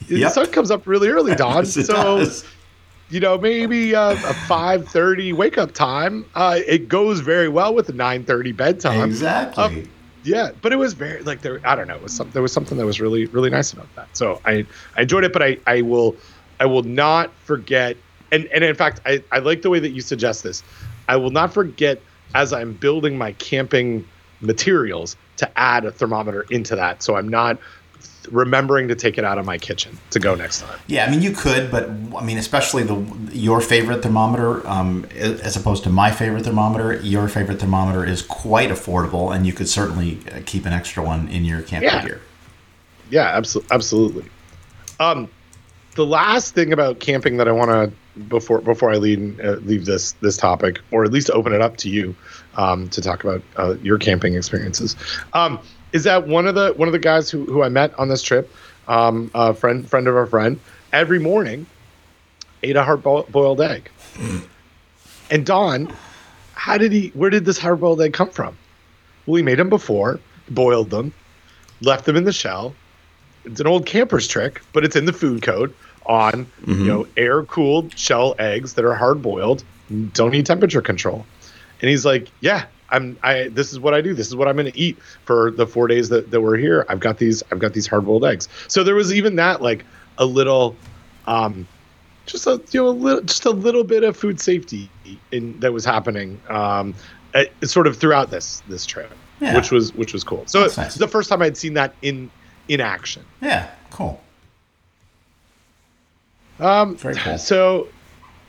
The 0.09 0.29
sun 0.31 0.47
comes 0.53 0.71
up 0.71 0.87
really 0.87 1.09
early, 1.09 1.35
Don. 1.45 1.65
Yes, 1.65 1.75
so 1.87 2.19
does. 2.19 2.45
you 3.09 3.21
know 3.21 3.39
maybe 3.39 3.95
uh, 3.95 4.13
a 4.13 4.35
5:30 4.49 5.33
wake 5.33 5.57
up 5.59 5.73
time. 5.73 6.25
Uh, 6.35 6.59
it 6.67 6.89
goes 6.89 7.21
very 7.21 7.49
well 7.49 7.75
with 7.75 7.89
a 7.89 7.93
9:30 7.93 8.53
bedtime. 8.57 9.09
exactly. 9.09 9.65
Um, 9.65 9.91
yeah, 10.23 10.51
but 10.61 10.71
it 10.73 10.77
was 10.77 10.93
very 10.93 11.23
like 11.23 11.41
there. 11.41 11.61
I 11.65 11.75
don't 11.77 11.89
know. 11.89 11.95
It 11.97 12.03
was 12.03 12.13
some, 12.13 12.31
there 12.33 12.43
was 12.43 12.53
something 12.53 12.77
that 12.77 12.85
was 12.85 13.01
really 13.01 13.25
really 13.27 13.49
nice 13.49 13.73
about 13.73 13.89
that. 13.97 14.09
So 14.13 14.39
I 14.45 14.67
I 14.97 15.03
enjoyed 15.03 15.25
it, 15.25 15.33
but 15.33 15.43
I 15.43 15.57
I 15.67 15.81
will 15.81 16.15
I 16.61 16.67
will 16.67 16.83
not 16.85 17.33
forget. 17.45 17.97
And 18.31 18.47
and 18.47 18.63
in 18.63 18.75
fact, 18.77 19.01
I 19.07 19.25
I 19.33 19.41
like 19.41 19.63
the 19.63 19.71
way 19.71 19.81
that 19.81 19.91
you 19.91 20.01
suggest 20.03 20.43
this. 20.45 20.63
I 21.09 21.17
will 21.17 21.31
not 21.31 21.53
forget 21.53 22.01
as 22.35 22.53
I'm 22.53 22.75
building 22.75 23.19
my 23.19 23.33
camping 23.33 24.07
materials 24.41 25.17
to 25.39 25.59
add 25.59 25.85
a 25.85 25.91
thermometer 25.91 26.43
into 26.51 26.77
that. 26.77 27.03
So 27.03 27.17
I'm 27.17 27.29
not 27.29 27.59
remembering 28.31 28.87
to 28.89 28.95
take 28.95 29.19
it 29.19 29.25
out 29.25 29.39
of 29.39 29.47
my 29.47 29.57
kitchen 29.59 29.99
to 30.11 30.21
go 30.21 30.35
next 30.35 30.61
time. 30.61 30.79
Yeah, 30.87 31.07
I 31.07 31.11
mean 31.11 31.23
you 31.23 31.33
could, 31.33 31.71
but 31.71 31.89
I 32.17 32.23
mean 32.25 32.39
especially 32.39 32.83
the 32.85 33.05
your 33.33 33.61
favorite 33.61 34.03
thermometer, 34.03 34.67
um, 34.69 35.07
as 35.17 35.57
opposed 35.57 35.83
to 35.85 35.91
my 35.91 36.11
favorite 36.13 36.45
thermometer. 36.45 37.01
Your 37.01 37.27
favorite 37.29 37.59
thermometer 37.59 38.05
is 38.05 38.23
quite 38.23 38.69
affordable, 38.69 39.35
and 39.35 39.47
you 39.47 39.53
could 39.53 39.69
certainly 39.69 40.19
uh, 40.31 40.41
keep 40.47 40.67
an 40.67 40.73
extra 40.73 41.03
one 41.03 41.27
in 41.29 41.45
your 41.45 41.63
camping 41.63 41.89
Yeah. 41.91 42.05
gear. 42.05 42.21
Yeah, 43.11 43.23
absolutely, 43.37 43.75
absolutely. 43.75 44.25
Um, 45.01 45.29
the 45.95 46.07
last 46.07 46.55
thing 46.55 46.73
about 46.73 47.01
camping 47.01 47.37
that 47.39 47.49
I 47.49 47.53
want 47.53 47.71
to 47.71 48.21
before 48.23 48.61
before 48.61 48.91
I 48.91 48.97
leave 48.97 49.41
uh, 49.41 49.53
leave 49.63 49.87
this 49.87 50.13
this 50.13 50.37
topic, 50.37 50.81
or 50.91 51.05
at 51.05 51.13
least 51.13 51.31
open 51.31 51.53
it 51.53 51.61
up 51.61 51.77
to 51.79 51.89
you 51.89 52.15
um, 52.57 52.89
to 52.91 53.01
talk 53.01 53.25
about 53.25 53.43
uh, 53.57 53.75
your 53.83 53.99
camping 53.99 54.35
experiences, 54.35 54.97
um, 55.33 55.59
is 55.93 56.05
that 56.05 56.27
one 56.27 56.47
of 56.47 56.55
the 56.55 56.73
one 56.75 56.89
of 56.89 56.93
the 56.93 56.99
guys 56.99 57.31
who, 57.31 57.45
who 57.45 57.63
I 57.63 57.69
met 57.69 57.97
on 57.99 58.09
this 58.09 58.23
trip, 58.23 58.53
um, 58.89 59.31
a 59.35 59.55
friend 59.55 59.89
friend 59.89 60.07
of 60.07 60.17
a 60.17 60.27
friend, 60.27 60.61
every 60.93 61.19
morning 61.19 61.67
ate 62.63 62.77
a 62.77 62.85
hard 62.85 63.03
boiled 63.03 63.61
egg. 63.61 63.91
And 65.31 65.47
Don, 65.47 65.93
how 66.55 66.77
did 66.79 66.93
he? 66.93 67.09
Where 67.15 67.31
did 67.31 67.45
this 67.45 67.59
hard 67.59 67.81
boiled 67.81 68.01
egg 68.01 68.13
come 68.13 68.31
from? 68.31 68.57
Well, 69.27 69.37
he 69.37 69.43
made 69.43 69.59
them 69.59 69.69
before, 69.69 70.21
boiled 70.49 70.91
them, 70.91 71.13
left 71.81 72.05
them 72.05 72.17
in 72.17 72.25
the 72.25 72.33
shell. 72.33 72.75
It's 73.51 73.61
an 73.61 73.67
old 73.67 73.87
camper's 73.87 74.27
trick, 74.29 74.63
but 74.73 74.85
it's 74.85 74.97
in 74.97 75.05
the 75.05 75.13
food 75.13 75.43
code 75.43 75.75
on 76.07 76.47
you 76.67 76.75
know 76.85 77.07
air 77.17 77.43
cooled 77.45 77.97
shell 77.99 78.35
eggs 78.39 78.75
that 78.75 78.85
are 78.85 78.95
hard 78.95 79.23
boiled, 79.23 79.63
don't 80.13 80.31
need 80.31 80.47
temperature 80.47 80.83
control. 80.83 81.25
And 81.81 81.89
he's 81.89 82.05
like, 82.05 82.29
yeah, 82.41 82.67
I'm 82.91 83.17
I 83.23 83.49
this 83.49 83.73
is 83.73 83.79
what 83.81 83.95
I 83.95 84.01
do. 84.01 84.15
This 84.15 84.27
is 84.29 84.37
what 84.37 84.49
I'm 84.49 84.57
going 84.57 84.71
to 84.71 84.79
eat 84.79 84.99
for 85.25 85.51
the 85.51 85.67
four 85.67 85.87
days 85.89 86.09
that, 86.09 86.31
that 86.31 86.41
we're 86.41 86.57
here. 86.57 86.85
I've 86.89 87.01
got 87.01 87.19
these 87.19 87.43
I've 87.53 87.59
got 87.59 87.73
these 87.73 87.87
hard 87.87 88.05
boiled 88.07 88.25
eggs. 88.25 88.49
So 88.69 88.83
there 88.85 88.95
was 88.95 89.13
even 89.13 89.37
that 89.37 89.63
like 89.63 89.85
a 90.19 90.25
little, 90.27 90.77
um, 91.27 91.67
just 92.27 92.47
a 92.47 92.61
you 92.71 92.83
know 92.83 92.89
a 92.89 92.91
little 92.91 93.23
just 93.23 93.45
a 93.47 93.51
little 93.51 93.85
bit 93.85 94.03
of 94.05 94.17
food 94.17 94.41
safety 94.41 94.91
in 95.33 95.59
that 95.61 95.73
was 95.73 95.85
happening, 95.85 96.41
um, 96.49 96.95
uh, 97.35 97.45
sort 97.63 97.87
of 97.87 97.97
throughout 97.97 98.31
this 98.31 98.63
this 98.69 98.85
trip, 98.87 99.11
Yeah. 99.41 99.55
which 99.57 99.71
was 99.71 99.95
which 99.95 100.13
was 100.13 100.25
cool. 100.25 100.45
So 100.47 100.61
That's 100.61 100.73
it's 100.73 100.77
nice. 100.79 100.95
the 100.97 101.09
first 101.09 101.29
time 101.31 101.43
I'd 101.43 101.57
seen 101.57 101.75
that 101.75 101.95
in 102.03 102.31
in 102.71 102.81
action. 102.81 103.25
Yeah, 103.43 103.69
cool. 103.91 104.21
Um, 106.61 106.97
Very 106.97 107.17
cool. 107.17 107.37
So, 107.37 107.89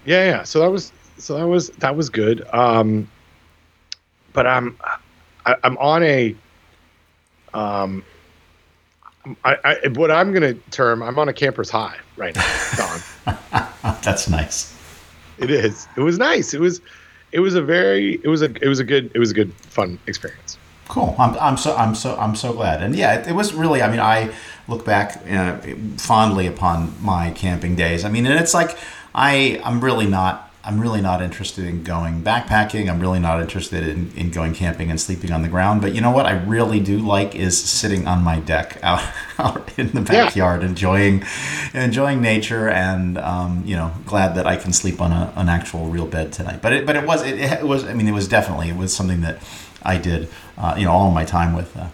yeah, 0.05 0.25
yeah. 0.25 0.43
So 0.43 0.59
that 0.59 0.69
was 0.69 0.93
so 1.17 1.37
that 1.37 1.47
was 1.47 1.69
that 1.69 1.95
was 1.95 2.09
good. 2.09 2.45
Um, 2.53 3.09
but 4.31 4.45
I'm 4.45 4.77
I, 5.45 5.55
I'm 5.63 5.77
on 5.79 6.03
a 6.03 6.35
um. 7.53 8.05
I, 9.43 9.57
I 9.83 9.87
what 9.89 10.11
I'm 10.11 10.33
gonna 10.33 10.53
term 10.69 11.01
I'm 11.01 11.17
on 11.17 11.27
a 11.27 11.33
camper's 11.33 11.69
high 11.69 11.97
right 12.15 12.35
now, 12.35 12.69
Don. 12.77 13.37
That's 14.03 14.29
nice. 14.29 14.75
it 15.39 15.49
is. 15.49 15.87
It 15.97 16.01
was 16.01 16.19
nice. 16.19 16.53
It 16.53 16.61
was. 16.61 16.79
It 17.31 17.39
was 17.39 17.55
a 17.55 17.61
very. 17.61 18.19
It 18.23 18.27
was 18.27 18.43
a. 18.43 18.51
It 18.63 18.67
was 18.67 18.79
a 18.79 18.83
good. 18.83 19.11
It 19.15 19.19
was 19.19 19.31
a 19.31 19.35
good 19.35 19.51
fun 19.53 19.97
experience. 20.05 20.50
Cool. 20.91 21.15
I'm, 21.17 21.37
I'm 21.39 21.55
so 21.55 21.73
I'm 21.77 21.95
so 21.95 22.17
I'm 22.17 22.35
so 22.35 22.51
glad. 22.51 22.83
And 22.83 22.93
yeah, 22.97 23.13
it, 23.15 23.27
it 23.29 23.33
was 23.33 23.53
really. 23.53 23.81
I 23.81 23.89
mean, 23.89 24.01
I 24.01 24.33
look 24.67 24.83
back 24.83 25.23
uh, 25.31 25.57
fondly 25.95 26.47
upon 26.47 26.93
my 27.01 27.31
camping 27.31 27.77
days. 27.77 28.03
I 28.03 28.09
mean, 28.09 28.25
and 28.25 28.37
it's 28.37 28.53
like 28.53 28.77
I 29.15 29.61
I'm 29.63 29.79
really 29.79 30.05
not 30.05 30.51
I'm 30.65 30.81
really 30.81 30.99
not 30.99 31.21
interested 31.21 31.63
in 31.65 31.83
going 31.83 32.21
backpacking. 32.23 32.89
I'm 32.89 32.99
really 32.99 33.19
not 33.19 33.41
interested 33.41 33.87
in, 33.87 34.11
in 34.17 34.31
going 34.31 34.53
camping 34.53 34.91
and 34.91 34.99
sleeping 34.99 35.31
on 35.31 35.43
the 35.43 35.47
ground. 35.47 35.81
But 35.81 35.95
you 35.95 36.01
know 36.01 36.11
what? 36.11 36.25
I 36.25 36.33
really 36.33 36.81
do 36.81 36.97
like 36.99 37.35
is 37.35 37.57
sitting 37.57 38.05
on 38.05 38.21
my 38.21 38.39
deck 38.41 38.77
out, 38.83 39.01
out 39.39 39.69
in 39.79 39.93
the 39.93 40.01
Yeah. 40.01 40.25
backyard, 40.25 40.61
enjoying 40.61 41.23
enjoying 41.73 42.21
nature, 42.21 42.67
and 42.69 43.17
um, 43.17 43.63
you 43.65 43.77
know, 43.77 43.93
glad 44.05 44.35
that 44.35 44.45
I 44.45 44.57
can 44.57 44.73
sleep 44.73 44.99
on 44.99 45.13
a, 45.13 45.31
an 45.37 45.47
actual 45.47 45.85
real 45.85 46.05
bed 46.05 46.33
tonight. 46.33 46.61
But 46.61 46.73
it 46.73 46.85
but 46.85 46.97
it 46.97 47.05
was 47.07 47.25
it, 47.25 47.39
it 47.39 47.63
was 47.65 47.85
I 47.85 47.93
mean 47.93 48.09
it 48.09 48.13
was 48.13 48.27
definitely 48.27 48.67
it 48.67 48.75
was 48.75 48.93
something 48.93 49.21
that 49.21 49.39
I 49.83 49.97
did 49.97 50.29
uh, 50.57 50.75
you 50.77 50.85
know 50.85 50.91
all 50.91 51.11
my 51.11 51.25
time 51.25 51.55
with. 51.55 51.75
Uh, 51.75 51.87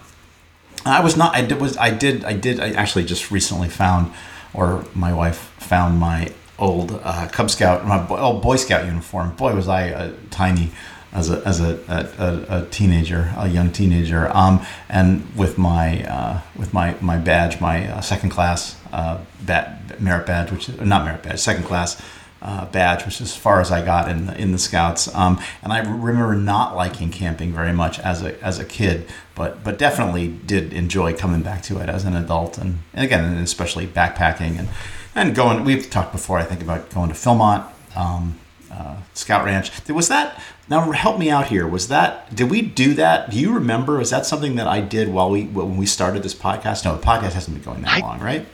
I 0.86 1.02
was 1.02 1.18
not. 1.18 1.36
I 1.36 1.42
did. 1.42 1.60
Was 1.60 1.78
I 1.78 1.92
did. 1.92 2.24
I 2.24 2.34
did. 2.34 2.60
I 2.60 2.72
actually 2.72 3.06
just 3.06 3.32
recently 3.32 3.70
found, 3.70 4.12
or 4.54 4.86
my 4.96 5.14
wife 5.14 5.54
found 5.58 6.00
my 6.00 6.32
old 6.60 7.00
uh, 7.04 7.28
Cub 7.32 7.50
Scout, 7.50 7.86
my 7.86 8.04
bo- 8.04 8.18
old 8.18 8.42
Boy 8.42 8.56
Scout 8.56 8.86
uniform. 8.86 9.36
Boy, 9.36 9.54
was 9.54 9.68
I 9.68 9.92
uh, 9.92 10.14
tiny 10.32 10.72
as 11.12 11.30
a 11.30 11.42
as 11.46 11.60
a, 11.60 11.80
a, 11.88 12.60
a 12.60 12.66
teenager, 12.68 13.34
a 13.38 13.48
young 13.48 13.72
teenager. 13.72 14.30
Um, 14.36 14.66
and 14.90 15.36
with 15.36 15.58
my 15.58 16.04
uh, 16.04 16.42
with 16.56 16.74
my 16.74 16.96
my 17.02 17.18
badge, 17.18 17.60
my 17.60 17.90
uh, 17.92 18.02
second 18.02 18.30
class 18.30 18.80
uh, 18.94 19.20
bat, 19.42 20.00
merit 20.00 20.26
badge, 20.26 20.52
which 20.52 20.70
is 20.70 20.80
not 20.82 21.06
merit 21.06 21.24
badge, 21.24 21.40
second 21.40 21.64
class 21.64 22.02
uh, 22.42 22.66
badge, 22.68 23.06
which 23.06 23.16
is 23.16 23.30
as 23.30 23.36
far 23.36 23.60
as 23.62 23.72
I 23.72 23.84
got 23.84 24.10
in 24.10 24.28
the, 24.28 24.40
in 24.40 24.52
the 24.52 24.58
Scouts. 24.58 25.14
Um, 25.16 25.42
and 25.64 25.74
I 25.74 25.80
remember 25.80 26.36
not 26.36 26.76
liking 26.76 27.12
camping 27.12 27.52
very 27.54 27.74
much 27.74 28.00
as 28.00 28.22
a 28.24 28.42
as 28.44 28.60
a 28.60 28.66
kid, 28.66 29.08
but 29.36 29.64
but 29.64 29.78
definitely 29.78 30.28
did 30.28 30.74
enjoy 30.74 31.14
coming 31.16 31.42
back 31.42 31.64
to 31.64 31.80
it 31.80 31.90
as 31.90 32.06
an 32.06 32.16
adult, 32.16 32.58
and, 32.58 32.80
and 32.94 33.06
again, 33.06 33.24
and 33.26 33.38
especially 33.40 33.88
backpacking 33.88 34.60
and 34.60 34.70
and 35.16 35.36
going. 35.36 35.64
We've 35.64 35.90
talked 35.90 36.12
before, 36.12 36.38
I 36.38 36.44
think, 36.44 36.62
about 36.62 36.90
going 36.92 37.10
to 37.10 37.16
Philmont. 37.16 37.66
Um, 37.96 38.38
uh, 38.72 38.98
Scout 39.14 39.46
Ranch. 39.46 39.72
Was 39.90 40.10
that 40.10 40.40
now? 40.70 40.92
Help 40.92 41.18
me 41.18 41.30
out 41.30 41.48
here. 41.48 41.66
Was 41.68 41.88
that? 41.88 42.36
Did 42.36 42.52
we 42.52 42.62
do 42.62 42.94
that? 42.96 43.32
Do 43.32 43.40
you 43.40 43.54
remember? 43.54 43.98
Was 43.98 44.12
that 44.12 44.26
something 44.26 44.56
that 44.56 44.68
I 44.68 44.82
did 44.82 45.08
while 45.08 45.30
we 45.32 45.46
when 45.46 45.78
we 45.78 45.86
started 45.86 46.22
this 46.22 46.36
podcast? 46.36 46.86
No, 46.86 46.96
the 46.96 47.02
podcast 47.02 47.34
hasn't 47.34 47.56
been 47.56 47.64
going 47.64 47.82
that 47.84 47.98
I- 47.98 48.00
long, 48.02 48.20
right? 48.20 48.46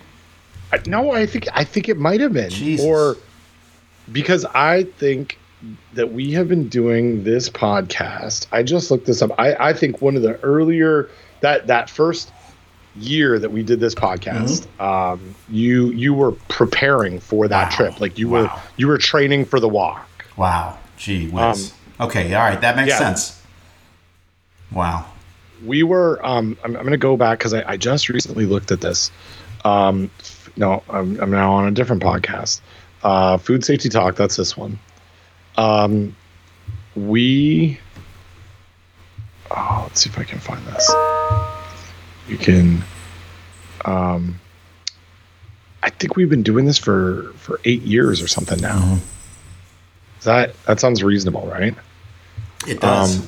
I, 0.72 0.80
no, 0.88 1.12
I 1.12 1.26
think 1.26 1.48
I 1.54 1.63
think 1.63 1.89
it 1.89 1.98
might 1.98 2.19
have 2.19 2.34
been, 2.34 2.50
Jesus. 2.50 2.86
or 2.86 3.17
because 4.12 4.46
I 4.46 4.84
think 4.84 5.38
that 5.94 6.12
we 6.12 6.32
have 6.34 6.48
been 6.50 6.68
doing 6.68 7.24
this 7.24 7.50
podcast. 7.50 8.48
I 8.52 8.63
just 8.63 8.92
looked 8.92 9.06
this 9.06 9.22
up. 9.22 9.32
I, 9.39 9.56
I 9.56 9.74
think 9.74 10.02
one 10.02 10.16
of 10.18 10.22
the 10.22 10.38
earlier 10.42 11.10
that 11.42 11.68
that 11.68 11.89
first 11.89 12.32
year 12.98 13.39
that 13.39 13.52
we 13.52 13.63
did 13.63 13.80
this 13.80 13.96
podcast, 13.96 14.68
um, 14.82 15.34
you 15.50 15.89
you 15.92 16.13
were 16.13 16.34
preparing 16.50 17.20
for 17.20 17.48
that 17.48 17.70
Wow. 17.72 17.76
trip. 17.78 18.02
Like 18.02 18.18
you 18.20 18.28
were 18.30 18.52
you 18.78 18.88
were 18.88 18.98
training 18.98 19.46
for 19.46 19.60
the 19.60 19.70
walk. 19.70 20.08
Wow. 20.36 20.78
Gee 20.98 21.30
whiz. 21.30 21.74
okay. 22.00 22.34
All 22.34 22.44
right. 22.44 22.60
That 22.60 22.76
makes 22.76 22.89
yeah. 22.89 22.98
sense. 23.00 23.42
Wow. 24.72 25.06
we 25.63 25.84
were 25.84 26.20
um 26.26 26.58
i'm, 26.63 26.76
I'm 26.76 26.82
going 26.82 26.92
to 26.92 26.98
go 26.98 27.16
back 27.16 27.38
because 27.39 27.54
I, 27.54 27.63
I 27.74 27.78
just 27.78 28.10
recently 28.10 28.46
looked 28.48 28.72
at 28.72 28.82
this 28.82 29.12
um 29.63 30.10
no 30.58 30.82
I'm, 30.89 31.20
I'm 31.22 31.30
now 31.32 31.54
on 31.54 31.68
a 31.68 31.72
different 31.72 32.02
podcast 32.02 32.60
uh 33.04 33.38
food 33.38 33.63
safety 33.66 33.89
talk 33.89 34.16
that's 34.16 34.36
this 34.38 34.56
one. 34.58 34.80
Um 35.58 36.16
we 36.96 37.78
oh 39.52 39.82
let's 39.88 40.02
see 40.02 40.10
if 40.10 40.18
i 40.18 40.24
can 40.24 40.39
find 40.39 40.66
this. 40.68 40.92
You 42.28 42.38
can 42.38 42.84
um 43.86 44.39
i 45.84 45.89
think 45.89 46.16
we've 46.16 46.30
been 46.30 46.44
doing 46.44 46.66
this 46.66 46.78
for 46.78 47.32
for 47.36 47.60
eight 47.66 47.82
years 47.82 48.22
or 48.22 48.28
something 48.28 48.60
now. 48.62 48.80
Mhm. 48.80 49.00
That 50.24 50.56
that 50.66 50.80
sounds 50.80 51.04
reasonable 51.04 51.46
right? 51.48 51.76
It 52.68 52.80
does. 52.80 53.20
Um, 53.20 53.28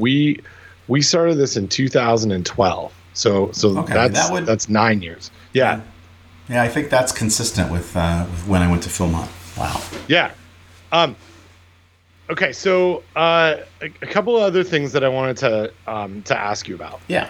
we 0.00 0.40
we 0.88 1.00
started 1.02 1.36
this 1.36 1.56
in 1.56 1.68
2012 1.68 2.92
so 3.14 3.52
so 3.52 3.78
Okay, 3.78 3.92
that's 3.92 4.14
that 4.14 4.32
would- 4.32 4.46
that's 4.46 4.68
nine 4.68 5.00
years. 5.02 5.30
Yeah 5.52 5.82
yeah, 6.52 6.62
I 6.62 6.68
think 6.68 6.90
that's 6.90 7.12
consistent 7.12 7.72
with, 7.72 7.96
uh, 7.96 8.26
with 8.30 8.46
when 8.46 8.62
I 8.62 8.70
went 8.70 8.82
to 8.84 8.88
Philmont. 8.88 9.28
Wow. 9.58 9.82
yeah 10.08 10.30
um 10.92 11.14
okay 12.30 12.52
so 12.54 13.02
uh 13.16 13.56
a, 13.82 13.86
a 14.00 14.06
couple 14.06 14.34
of 14.34 14.42
other 14.42 14.64
things 14.64 14.92
that 14.92 15.04
i 15.04 15.08
wanted 15.08 15.36
to 15.36 15.70
um 15.86 16.22
to 16.22 16.34
ask 16.38 16.66
you 16.68 16.74
about 16.74 17.00
Yeah. 17.06 17.28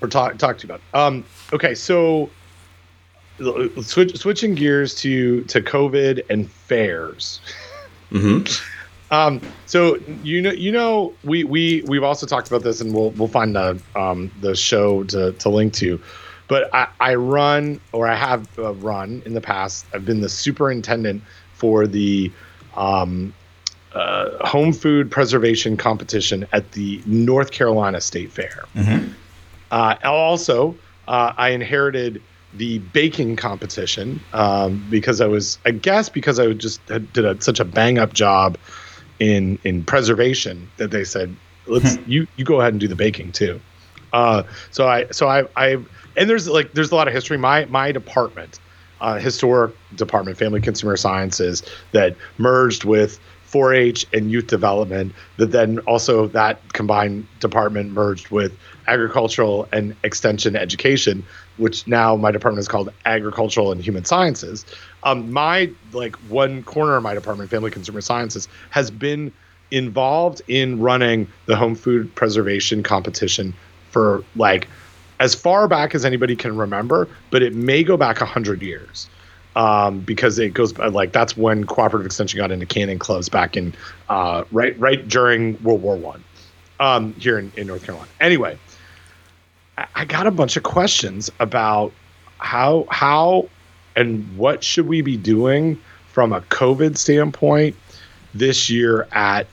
or 0.00 0.08
talk 0.08 0.38
talk 0.38 0.56
to 0.58 0.66
you 0.66 0.74
about 0.74 0.80
um 0.98 1.24
okay 1.52 1.74
so 1.74 2.30
switch, 3.82 4.16
switching 4.16 4.54
gears 4.54 4.94
to 4.96 5.42
to 5.44 5.60
covid 5.60 6.22
and 6.30 6.50
fairs 6.50 7.40
Mm-hmm. 8.10 8.44
Um, 9.10 9.42
so 9.66 9.96
you 10.22 10.40
know, 10.40 10.52
you 10.52 10.72
know, 10.72 11.12
we 11.22 11.44
we 11.44 11.82
we've 11.86 12.02
also 12.02 12.26
talked 12.26 12.48
about 12.48 12.62
this, 12.62 12.80
and 12.80 12.94
we'll 12.94 13.10
we'll 13.10 13.28
find 13.28 13.54
the 13.54 13.78
um 13.94 14.30
the 14.40 14.54
show 14.56 15.04
to 15.04 15.32
to 15.32 15.50
link 15.50 15.74
to. 15.74 16.00
But 16.52 16.68
I, 16.74 16.86
I 17.00 17.14
run, 17.14 17.80
or 17.92 18.06
I 18.06 18.14
have 18.14 18.46
uh, 18.58 18.74
run 18.74 19.22
in 19.24 19.32
the 19.32 19.40
past. 19.40 19.86
I've 19.94 20.04
been 20.04 20.20
the 20.20 20.28
superintendent 20.28 21.22
for 21.54 21.86
the 21.86 22.30
um, 22.76 23.32
uh, 23.94 24.46
home 24.46 24.74
food 24.74 25.10
preservation 25.10 25.78
competition 25.78 26.46
at 26.52 26.72
the 26.72 27.00
North 27.06 27.52
Carolina 27.52 28.02
State 28.02 28.30
Fair. 28.30 28.64
Mm-hmm. 28.74 29.12
Uh, 29.70 29.94
also, 30.04 30.76
uh, 31.08 31.32
I 31.38 31.48
inherited 31.52 32.20
the 32.52 32.80
baking 32.80 33.36
competition 33.36 34.20
um, 34.34 34.86
because 34.90 35.22
I 35.22 35.28
was, 35.28 35.58
I 35.64 35.70
guess, 35.70 36.10
because 36.10 36.38
I 36.38 36.52
just 36.52 36.86
had, 36.90 37.10
did 37.14 37.24
a, 37.24 37.40
such 37.40 37.60
a 37.60 37.64
bang 37.64 37.96
up 37.98 38.12
job 38.12 38.58
in 39.20 39.58
in 39.64 39.84
preservation 39.84 40.68
that 40.76 40.90
they 40.90 41.04
said, 41.04 41.34
let's 41.64 41.96
you 42.06 42.26
you 42.36 42.44
go 42.44 42.60
ahead 42.60 42.74
and 42.74 42.80
do 42.80 42.88
the 42.88 42.94
baking 42.94 43.32
too. 43.32 43.58
Uh, 44.12 44.42
so 44.70 44.86
I 44.86 45.06
so 45.12 45.28
I 45.28 45.44
I 45.56 45.78
and 46.16 46.28
there's 46.28 46.48
like 46.48 46.72
there's 46.72 46.90
a 46.90 46.94
lot 46.94 47.08
of 47.08 47.14
history. 47.14 47.36
My 47.36 47.64
my 47.66 47.92
department, 47.92 48.60
uh, 49.00 49.18
historic 49.18 49.74
department, 49.96 50.38
family 50.38 50.60
consumer 50.60 50.96
sciences, 50.96 51.62
that 51.92 52.16
merged 52.38 52.84
with 52.84 53.18
4-H 53.52 54.06
and 54.12 54.30
youth 54.30 54.46
development. 54.46 55.12
That 55.36 55.52
then 55.52 55.78
also 55.80 56.26
that 56.28 56.60
combined 56.72 57.26
department 57.40 57.92
merged 57.92 58.30
with 58.30 58.56
agricultural 58.88 59.68
and 59.72 59.94
extension 60.02 60.56
education, 60.56 61.24
which 61.58 61.86
now 61.86 62.16
my 62.16 62.30
department 62.30 62.60
is 62.60 62.68
called 62.68 62.92
agricultural 63.04 63.70
and 63.70 63.80
human 63.80 64.04
sciences. 64.04 64.64
Um, 65.04 65.32
my 65.32 65.70
like 65.92 66.16
one 66.28 66.62
corner 66.62 66.96
of 66.96 67.02
my 67.02 67.14
department, 67.14 67.50
family 67.50 67.70
consumer 67.70 68.00
sciences, 68.00 68.48
has 68.70 68.90
been 68.90 69.32
involved 69.70 70.42
in 70.48 70.80
running 70.80 71.26
the 71.46 71.56
home 71.56 71.74
food 71.74 72.14
preservation 72.14 72.82
competition 72.82 73.54
for 73.90 74.22
like 74.36 74.68
as 75.22 75.36
far 75.36 75.68
back 75.68 75.94
as 75.94 76.04
anybody 76.04 76.34
can 76.34 76.56
remember, 76.56 77.08
but 77.30 77.42
it 77.42 77.54
may 77.54 77.84
go 77.84 77.96
back 77.96 78.20
a 78.20 78.26
hundred 78.26 78.60
years 78.60 79.08
um, 79.54 80.00
because 80.00 80.36
it 80.40 80.52
goes 80.52 80.76
like 80.76 81.12
that's 81.12 81.36
when 81.36 81.64
cooperative 81.64 82.04
extension 82.06 82.38
got 82.38 82.50
into 82.50 82.66
canning 82.66 82.98
clubs 82.98 83.28
back 83.28 83.56
in 83.56 83.72
uh, 84.08 84.42
right 84.50 84.78
right 84.80 85.06
during 85.06 85.62
World 85.62 85.80
War 85.80 85.96
One 85.96 86.24
um, 86.80 87.14
here 87.14 87.38
in, 87.38 87.52
in 87.56 87.68
North 87.68 87.84
Carolina. 87.84 88.10
Anyway, 88.20 88.58
I, 89.94 90.04
got 90.04 90.26
a 90.26 90.32
bunch 90.32 90.56
of 90.56 90.64
questions 90.64 91.30
about 91.38 91.92
how 92.38 92.88
how 92.90 93.48
and 93.94 94.36
what 94.36 94.64
should 94.64 94.88
we 94.88 95.02
be 95.02 95.16
doing 95.16 95.80
from 96.08 96.32
a 96.32 96.40
COVID 96.40 96.96
standpoint 96.98 97.76
this 98.34 98.68
year 98.68 99.06
at 99.12 99.46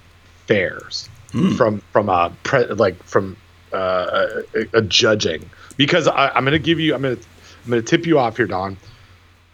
fairs 0.47 1.09
from 1.55 1.79
from 1.91 2.09
a 2.09 2.33
pre, 2.41 2.65
like 2.65 3.01
from 3.03 3.37
uh, 3.71 4.41
a, 4.55 4.77
a 4.77 4.81
judging 4.81 5.47
because 5.79 6.07
I, 6.07 6.27
I'm 6.35 6.43
going 6.43 6.51
to 6.51 6.59
give 6.59 6.79
you 6.79 6.93
I'm 6.93 7.01
going 7.01 7.15
to 7.15 7.23
I'm 7.63 7.71
going 7.71 7.81
to 7.81 7.87
tip 7.87 8.05
you 8.05 8.19
off 8.19 8.37
here, 8.37 8.45
Don. 8.45 8.77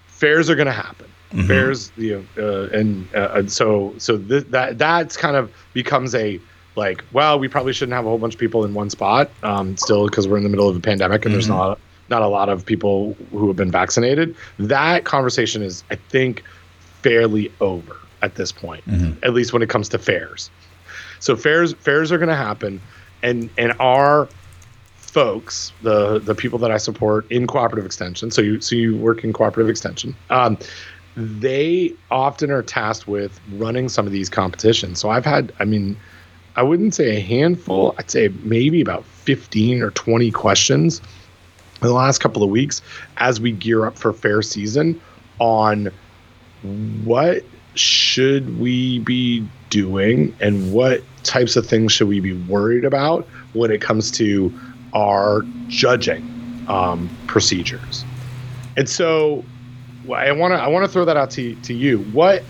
Fairs 0.08 0.50
are 0.50 0.56
going 0.56 0.66
to 0.66 0.74
happen. 0.74 1.08
Fairs, 1.48 1.92
you 1.98 2.26
know, 2.38 2.44
uh, 2.44 2.70
and, 2.78 3.08
uh, 3.14 3.30
and 3.34 3.52
so 3.52 3.94
so 3.98 4.18
th- 4.18 4.46
that 4.48 4.78
that's 4.78 5.18
kind 5.18 5.36
of 5.36 5.52
becomes 5.74 6.16
a 6.16 6.40
like, 6.76 7.04
well, 7.14 7.40
we 7.40 7.48
probably 7.48 7.74
shouldn't 7.74 7.94
have 7.94 8.06
a 8.06 8.10
whole 8.10 8.18
bunch 8.18 8.34
of 8.34 8.40
people 8.40 8.64
in 8.66 8.74
one 8.74 8.90
spot 8.90 9.30
um, 9.44 9.78
still 9.78 10.08
because 10.08 10.28
we're 10.28 10.38
in 10.38 10.44
the 10.44 10.50
middle 10.50 10.68
of 10.70 10.76
a 10.76 10.80
pandemic 10.80 11.26
and 11.26 11.34
there's 11.34 11.48
not 11.48 11.80
not 12.10 12.22
a 12.22 12.28
lot 12.28 12.50
of 12.50 12.66
people 12.66 13.16
who 13.32 13.48
have 13.48 13.56
been 13.58 13.72
vaccinated. 13.72 14.36
That 14.60 15.04
conversation 15.06 15.62
is, 15.62 15.84
I 15.90 15.96
think, 15.96 16.44
fairly 17.02 17.52
over 17.62 17.98
at 18.22 18.36
this 18.36 18.52
point, 18.52 18.84
at 19.24 19.34
least 19.34 19.54
when 19.54 19.62
it 19.62 19.70
comes 19.70 19.90
to 19.90 19.98
fairs. 20.00 20.50
So 21.20 21.36
fairs 21.36 21.74
fairs 21.74 22.12
are 22.12 22.18
going 22.18 22.30
to 22.30 22.36
happen, 22.36 22.80
and 23.24 23.50
and 23.58 23.74
our 23.80 24.30
folks, 25.16 25.72
the 25.82 26.20
the 26.20 26.36
people 26.36 26.60
that 26.60 26.72
I 26.72 26.78
support 26.78 27.26
in 27.32 27.48
cooperative 27.48 27.86
extension. 27.86 28.32
So 28.32 28.42
you 28.42 28.60
so 28.60 28.76
you 28.76 28.98
work 28.98 29.24
in 29.24 29.32
cooperative 29.32 29.70
extension. 29.70 30.14
Um, 30.30 30.58
they 31.16 31.94
often 32.12 32.52
are 32.52 32.62
tasked 32.62 33.08
with 33.08 33.40
running 33.54 33.88
some 33.88 34.06
of 34.06 34.12
these 34.12 34.30
competitions. 34.30 35.00
So 35.00 35.10
I've 35.10 35.24
had, 35.24 35.54
I 35.58 35.64
mean, 35.64 35.98
I 36.58 36.64
wouldn't 36.64 36.94
say 36.94 37.16
a 37.16 37.22
handful. 37.22 37.96
I'd 37.98 38.12
say 38.12 38.28
maybe 38.44 38.82
about 38.82 39.06
fifteen 39.06 39.82
or 39.82 39.92
twenty 39.92 40.32
questions 40.32 41.00
in 41.82 41.88
the 41.88 41.94
last 41.94 42.20
couple 42.20 42.44
of 42.44 42.50
weeks 42.50 42.82
as 43.16 43.40
we 43.40 43.54
gear 43.54 43.86
up 43.86 43.98
for 43.98 44.12
fair 44.12 44.42
season 44.42 45.00
on 45.40 45.92
what 47.06 47.42
should 47.76 48.60
we 48.60 49.00
be 49.00 49.48
doing 49.70 50.36
and 50.42 50.74
what 50.74 51.02
types 51.24 51.56
of 51.56 51.66
things 51.66 51.94
should 51.94 52.10
we 52.10 52.20
be 52.20 52.34
worried 52.34 52.84
about 52.84 53.26
when 53.54 53.72
it 53.72 53.80
comes 53.80 54.12
to 54.12 54.54
our 54.96 55.44
judging 55.68 56.24
um, 56.68 57.10
procedures. 57.28 58.04
And 58.78 58.90
so 58.90 59.44
i 60.14 60.32
want 60.32 60.54
to 60.54 60.62
i 60.62 60.68
want 60.68 60.86
to 60.86 60.92
throw 60.92 61.04
that 61.06 61.18
out 61.18 61.32
to, 61.32 61.56
to 61.56 61.74
you. 61.74 62.00
What 62.14 62.44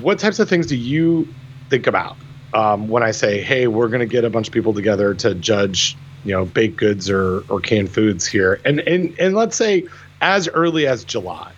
what 0.00 0.18
types 0.18 0.38
of 0.38 0.48
things 0.48 0.66
do 0.66 0.76
you 0.76 1.26
think 1.70 1.86
about 1.86 2.16
um, 2.54 2.88
when 2.88 3.02
i 3.02 3.10
say 3.10 3.40
hey 3.40 3.66
we're 3.66 3.88
going 3.88 4.00
to 4.00 4.06
get 4.06 4.24
a 4.24 4.30
bunch 4.30 4.46
of 4.46 4.54
people 4.54 4.74
together 4.74 5.14
to 5.14 5.34
judge 5.34 5.96
you 6.24 6.32
know 6.32 6.44
baked 6.44 6.76
goods 6.76 7.10
or 7.10 7.44
or 7.48 7.60
canned 7.60 7.90
foods 7.90 8.26
here? 8.26 8.60
And 8.64 8.80
and 8.80 9.18
and 9.18 9.34
let's 9.34 9.56
say 9.56 9.86
as 10.20 10.48
early 10.48 10.86
as 10.86 11.04
july. 11.04 11.52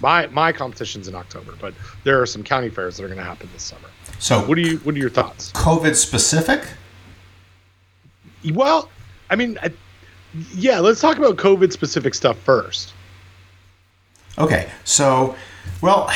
My 0.00 0.26
my 0.28 0.52
competition's 0.52 1.08
in 1.08 1.14
october 1.14 1.54
but 1.60 1.72
there 2.02 2.20
are 2.20 2.26
some 2.26 2.42
county 2.42 2.68
fairs 2.68 2.96
that 2.96 3.04
are 3.04 3.08
going 3.08 3.18
to 3.18 3.24
happen 3.24 3.48
this 3.52 3.62
summer. 3.62 3.88
So, 4.18 4.40
what 4.40 4.56
do 4.56 4.62
you 4.62 4.78
what 4.78 4.94
are 4.94 4.98
your 4.98 5.10
thoughts? 5.10 5.52
COVID 5.52 5.94
specific? 5.94 6.64
Well 8.52 8.90
i 9.30 9.36
mean 9.36 9.58
I, 9.62 9.72
yeah 10.54 10.80
let's 10.80 11.00
talk 11.00 11.16
about 11.18 11.36
covid 11.36 11.72
specific 11.72 12.14
stuff 12.14 12.38
first 12.38 12.92
Okay, 14.36 14.68
so, 14.82 15.36
well, 15.80 16.08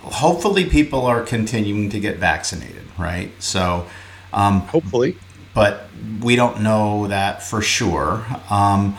hopefully 0.00 0.64
people 0.64 1.06
are 1.06 1.22
continuing 1.22 1.88
to 1.90 2.00
get 2.00 2.16
vaccinated, 2.16 2.82
right? 2.98 3.30
So, 3.38 3.86
um, 4.32 4.62
hopefully 4.62 5.16
but 5.54 5.88
we 6.20 6.34
don't 6.34 6.60
know 6.60 7.06
that 7.06 7.42
for 7.42 7.62
sure. 7.62 8.26
Um, 8.50 8.98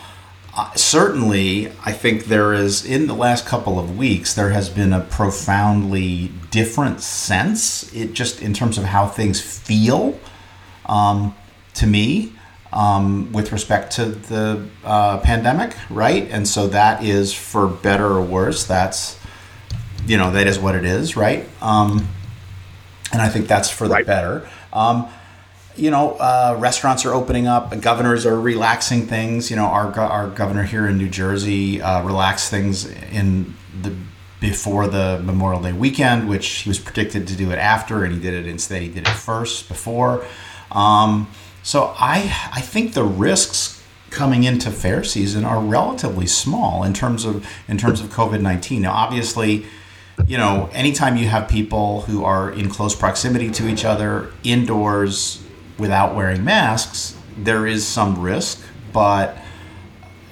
uh, 0.55 0.73
certainly, 0.73 1.67
I 1.85 1.91
think 1.91 2.25
there 2.25 2.53
is, 2.53 2.85
in 2.85 3.07
the 3.07 3.13
last 3.13 3.45
couple 3.45 3.77
of 3.77 3.97
weeks, 3.97 4.33
there 4.33 4.51
has 4.51 4.69
been 4.69 4.93
a 4.93 5.01
profoundly 5.01 6.31
different 6.49 7.01
sense, 7.01 7.93
it 7.93 8.13
just 8.13 8.41
in 8.41 8.53
terms 8.53 8.77
of 8.77 8.85
how 8.85 9.05
things 9.05 9.41
feel 9.41 10.17
um, 10.85 11.35
to 11.75 11.87
me 11.87 12.33
um, 12.73 13.31
with 13.31 13.51
respect 13.51 13.93
to 13.93 14.05
the 14.05 14.67
uh, 14.83 15.19
pandemic, 15.19 15.75
right? 15.89 16.27
And 16.29 16.47
so 16.47 16.67
that 16.67 17.03
is 17.03 17.33
for 17.33 17.67
better 17.67 18.07
or 18.07 18.21
worse. 18.21 18.65
That's, 18.65 19.17
you 20.05 20.17
know, 20.17 20.31
that 20.31 20.47
is 20.47 20.59
what 20.59 20.75
it 20.75 20.85
is, 20.85 21.15
right? 21.15 21.47
Um, 21.61 22.07
and 23.13 23.21
I 23.21 23.29
think 23.29 23.47
that's 23.47 23.69
for 23.69 23.87
the 23.87 23.93
Right. 23.93 24.05
better. 24.05 24.47
Um, 24.73 25.07
you 25.77 25.91
know, 25.91 26.11
uh, 26.13 26.55
restaurants 26.57 27.05
are 27.05 27.13
opening 27.13 27.47
up. 27.47 27.79
Governors 27.81 28.25
are 28.25 28.39
relaxing 28.39 29.07
things. 29.07 29.49
You 29.49 29.57
know, 29.57 29.65
our 29.65 29.93
our 29.99 30.27
governor 30.29 30.63
here 30.63 30.87
in 30.87 30.97
New 30.97 31.09
Jersey 31.09 31.81
uh, 31.81 32.01
relaxed 32.03 32.49
things 32.49 32.85
in 32.85 33.53
the 33.81 33.93
before 34.39 34.87
the 34.87 35.21
Memorial 35.23 35.61
Day 35.61 35.73
weekend, 35.73 36.29
which 36.29 36.47
he 36.47 36.69
was 36.69 36.79
predicted 36.79 37.27
to 37.27 37.35
do 37.35 37.51
it 37.51 37.57
after, 37.57 38.03
and 38.03 38.13
he 38.13 38.19
did 38.19 38.33
it 38.33 38.47
instead. 38.47 38.81
He 38.81 38.89
did 38.89 39.07
it 39.07 39.13
first 39.13 39.67
before. 39.67 40.25
Um, 40.71 41.27
so 41.65 41.95
I 41.97 42.19
I 42.53 42.61
think 42.61 42.93
the 42.93 43.03
risks 43.03 43.83
coming 44.11 44.43
into 44.43 44.69
fair 44.71 45.03
season 45.03 45.43
are 45.43 45.59
relatively 45.59 46.27
small 46.27 46.83
in 46.83 46.93
terms 46.93 47.25
of 47.25 47.45
in 47.67 47.77
terms 47.77 47.99
of 47.99 48.07
COVID 48.11 48.39
nineteen. 48.39 48.83
Now, 48.83 48.93
obviously 48.93 49.65
you 50.27 50.37
know, 50.37 50.69
anytime 50.71 51.17
you 51.17 51.27
have 51.27 51.49
people 51.49 52.01
who 52.01 52.23
are 52.23 52.49
in 52.49 52.69
close 52.69 52.95
proximity 52.95 53.51
to 53.51 53.67
each 53.67 53.83
other 53.83 54.31
indoors 54.43 55.43
without 55.77 56.15
wearing 56.15 56.43
masks, 56.45 57.17
there 57.37 57.67
is 57.67 57.85
some 57.85 58.21
risk, 58.21 58.63
but 58.93 59.37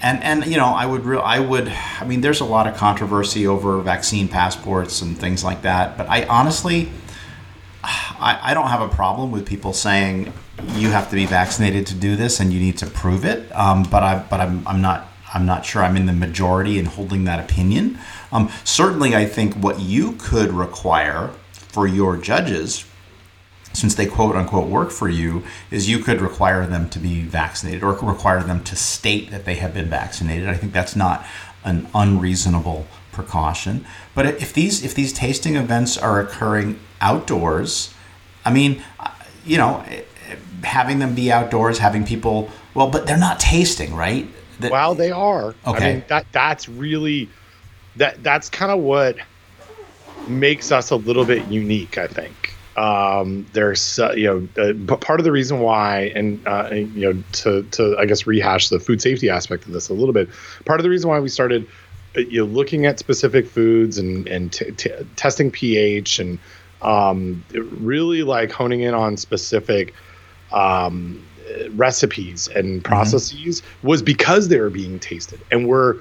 and 0.03 0.23
and 0.23 0.45
you 0.45 0.57
know, 0.57 0.67
I 0.67 0.85
would 0.85 1.03
real 1.03 1.19
I 1.19 1.39
would 1.39 1.67
I 1.67 2.05
mean 2.05 2.21
there's 2.21 2.41
a 2.41 2.45
lot 2.45 2.67
of 2.67 2.77
controversy 2.77 3.47
over 3.47 3.81
vaccine 3.81 4.27
passports 4.27 5.01
and 5.01 5.17
things 5.17 5.43
like 5.43 5.63
that, 5.63 5.97
but 5.97 6.07
I 6.07 6.25
honestly 6.25 6.91
I, 7.83 8.39
I 8.41 8.53
don't 8.53 8.67
have 8.67 8.81
a 8.81 8.87
problem 8.87 9.31
with 9.31 9.47
people 9.47 9.73
saying 9.73 10.31
you 10.75 10.89
have 10.89 11.09
to 11.09 11.15
be 11.15 11.25
vaccinated 11.25 11.87
to 11.87 11.95
do 11.95 12.15
this 12.15 12.39
and 12.39 12.53
you 12.53 12.59
need 12.59 12.77
to 12.79 12.85
prove 12.85 13.25
it. 13.25 13.51
Um, 13.55 13.83
but 13.83 14.03
I 14.03 14.25
but 14.29 14.39
I'm, 14.39 14.67
I'm 14.67 14.81
not 14.81 15.07
I'm 15.33 15.45
not 15.45 15.65
sure 15.65 15.83
I'm 15.83 15.97
in 15.97 16.05
the 16.05 16.13
majority 16.13 16.77
in 16.77 16.85
holding 16.85 17.23
that 17.25 17.39
opinion. 17.39 17.97
Um, 18.31 18.51
certainly, 18.63 19.15
I 19.15 19.25
think 19.25 19.55
what 19.55 19.79
you 19.79 20.13
could 20.13 20.51
require 20.51 21.31
for 21.53 21.87
your 21.87 22.17
judges, 22.17 22.85
since 23.73 23.95
they 23.95 24.05
quote 24.05 24.35
unquote 24.35 24.67
work 24.67 24.91
for 24.91 25.09
you, 25.09 25.43
is 25.71 25.89
you 25.89 25.99
could 25.99 26.21
require 26.21 26.67
them 26.67 26.89
to 26.91 26.99
be 26.99 27.21
vaccinated 27.21 27.83
or 27.83 27.93
require 27.93 28.43
them 28.43 28.63
to 28.65 28.75
state 28.75 29.31
that 29.31 29.45
they 29.45 29.55
have 29.55 29.73
been 29.73 29.89
vaccinated. 29.89 30.47
I 30.47 30.55
think 30.55 30.71
that's 30.71 30.95
not 30.95 31.25
an 31.63 31.87
unreasonable 31.95 32.85
precaution. 33.11 33.85
But 34.13 34.25
if 34.25 34.53
these 34.53 34.83
if 34.83 34.93
these 34.93 35.13
tasting 35.13 35.55
events 35.55 35.97
are 35.97 36.19
occurring 36.19 36.79
outdoors, 37.01 37.93
I 38.45 38.51
mean, 38.51 38.83
you 39.45 39.57
know, 39.57 39.83
eh, 39.87 40.01
having 40.63 40.99
them 40.99 41.13
be 41.15 41.31
outdoors, 41.31 41.79
having 41.79 42.05
people 42.05 42.49
well, 42.73 42.89
but 42.89 43.05
they're 43.05 43.17
not 43.17 43.39
tasting, 43.39 43.95
right? 43.95 44.27
That- 44.59 44.71
Well, 44.71 44.95
they 44.95 45.11
are. 45.11 45.55
Okay. 45.67 45.85
I 45.85 45.93
mean, 45.93 46.03
that 46.07 46.25
that's 46.31 46.67
really 46.69 47.29
that 47.97 48.23
that's 48.23 48.49
kind 48.49 48.71
of 48.71 48.79
what 48.79 49.17
makes 50.27 50.71
us 50.71 50.89
a 50.91 50.95
little 50.95 51.25
bit 51.25 51.45
unique. 51.47 51.97
I 51.97 52.07
think 52.07 52.55
um, 52.77 53.45
there's 53.53 53.99
uh, 53.99 54.13
you 54.13 54.25
know, 54.55 54.63
uh, 54.63 54.73
but 54.73 55.01
part 55.01 55.19
of 55.19 55.23
the 55.25 55.31
reason 55.31 55.59
why, 55.59 56.11
and 56.15 56.45
uh, 56.47 56.69
and, 56.71 56.93
you 56.95 57.13
know, 57.13 57.23
to 57.33 57.63
to 57.63 57.95
I 57.99 58.05
guess 58.05 58.25
rehash 58.25 58.69
the 58.69 58.79
food 58.79 59.01
safety 59.01 59.29
aspect 59.29 59.65
of 59.65 59.73
this 59.73 59.89
a 59.89 59.93
little 59.93 60.13
bit. 60.13 60.29
Part 60.65 60.79
of 60.79 60.83
the 60.83 60.89
reason 60.89 61.09
why 61.09 61.19
we 61.19 61.29
started, 61.29 61.67
uh, 62.17 62.21
you 62.21 62.39
know, 62.39 62.51
looking 62.51 62.85
at 62.85 62.97
specific 62.99 63.45
foods 63.47 63.97
and 63.97 64.27
and 64.27 64.51
t- 64.51 64.71
t- 64.71 64.91
testing 65.15 65.51
pH 65.51 66.19
and 66.19 66.39
um, 66.81 67.43
really 67.53 68.23
like 68.23 68.51
honing 68.51 68.81
in 68.81 68.93
on 68.93 69.17
specific 69.17 69.93
um, 70.53 71.23
recipes 71.71 72.47
and 72.49 72.83
processes 72.83 73.61
was 73.83 74.01
because 74.01 74.47
they 74.47 74.59
were 74.59 74.69
being 74.69 74.99
tasted 74.99 75.39
and 75.51 75.67
we're 75.67 75.99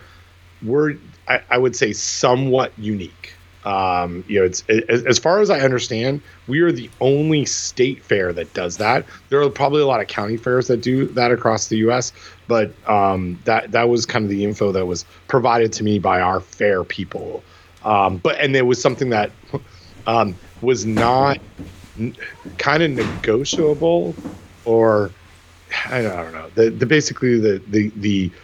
we're 0.62 0.94
I, 1.28 1.40
I 1.50 1.58
would 1.58 1.76
say 1.76 1.92
somewhat 1.92 2.72
unique. 2.78 3.34
Um, 3.64 4.24
you 4.26 4.40
know 4.40 4.44
it's 4.44 4.64
as, 4.68 5.04
as 5.04 5.18
far 5.20 5.40
as 5.40 5.48
i 5.48 5.60
understand 5.60 6.20
we 6.48 6.58
are 6.62 6.72
the 6.72 6.90
only 7.00 7.44
state 7.44 8.02
fair 8.02 8.32
that 8.32 8.52
does 8.54 8.78
that. 8.78 9.06
There 9.28 9.40
are 9.40 9.48
probably 9.50 9.82
a 9.82 9.86
lot 9.86 10.00
of 10.00 10.08
county 10.08 10.36
fairs 10.36 10.66
that 10.66 10.78
do 10.78 11.06
that 11.08 11.30
across 11.30 11.68
the 11.68 11.76
us 11.76 12.12
but 12.52 12.70
um, 12.86 13.38
that 13.44 13.72
that 13.72 13.88
was 13.88 14.04
kind 14.04 14.24
of 14.24 14.30
the 14.30 14.44
info 14.44 14.72
that 14.72 14.84
was 14.84 15.06
provided 15.26 15.72
to 15.74 15.84
me 15.84 15.98
by 15.98 16.20
our 16.20 16.38
fair 16.38 16.84
people. 16.84 17.42
Um, 17.82 18.18
but 18.18 18.38
and 18.40 18.54
it 18.54 18.66
was 18.66 18.80
something 18.80 19.08
that 19.08 19.30
um, 20.06 20.36
was 20.60 20.84
not 20.84 21.38
n- 21.98 22.14
kind 22.58 22.82
of 22.82 22.90
negotiable 22.90 24.18
or 24.64 25.14
I 25.90 26.02
don't, 26.02 26.12
I 26.12 26.22
don't 26.22 26.32
know. 26.32 26.50
The, 26.50 26.70
the 26.70 26.86
basically 26.86 27.38
the 27.40 27.62
the 27.66 27.92
the 27.96 28.34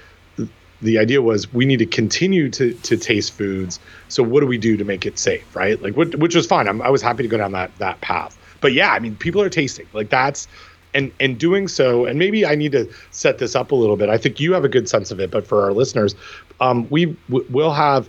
the 0.81 0.99
idea 0.99 1.23
was 1.23 1.53
we 1.53 1.67
need 1.67 1.79
to 1.79 1.87
continue 1.87 2.51
to 2.51 2.75
to 2.75 2.97
taste 2.97 3.37
foods. 3.37 3.81
So 4.09 4.23
what 4.23 4.41
do 4.41 4.47
we 4.47 4.59
do 4.59 4.77
to 4.77 4.85
make 4.85 5.05
it 5.07 5.19
safe, 5.19 5.55
right? 5.57 5.81
Like 5.83 5.97
what, 5.97 6.15
which 6.17 6.35
was 6.37 6.47
fine. 6.47 6.69
I'm, 6.69 6.81
I 6.83 6.91
was 6.91 7.03
happy 7.03 7.23
to 7.23 7.29
go 7.29 7.37
down 7.39 7.53
that 7.53 7.77
that 7.79 8.01
path. 8.01 8.39
But 8.61 8.73
yeah, 8.73 8.93
I 8.93 9.01
mean, 9.01 9.17
people 9.17 9.43
are 9.43 9.51
tasting 9.51 9.89
like 9.93 10.11
that's 10.11 10.47
and 10.95 11.13
and 11.21 11.39
doing 11.39 11.69
so. 11.69 12.07
And 12.07 12.19
maybe 12.19 12.47
I 12.47 12.55
need 12.55 12.73
to 12.73 12.89
set 13.11 13.39
this 13.39 13.57
up 13.57 13.73
a 13.73 13.77
little 13.77 13.97
bit. 13.97 14.09
I 14.09 14.19
think 14.19 14.39
you 14.41 14.53
have 14.53 14.65
a 14.65 14.69
good 14.69 14.89
sense 14.89 15.11
of 15.11 15.21
it, 15.21 15.31
but 15.31 15.47
for 15.47 15.65
our 15.65 15.73
listeners, 15.73 16.15
um, 16.61 16.89
we 16.91 17.07
w- 17.29 17.47
will 17.49 17.73
have 17.73 18.09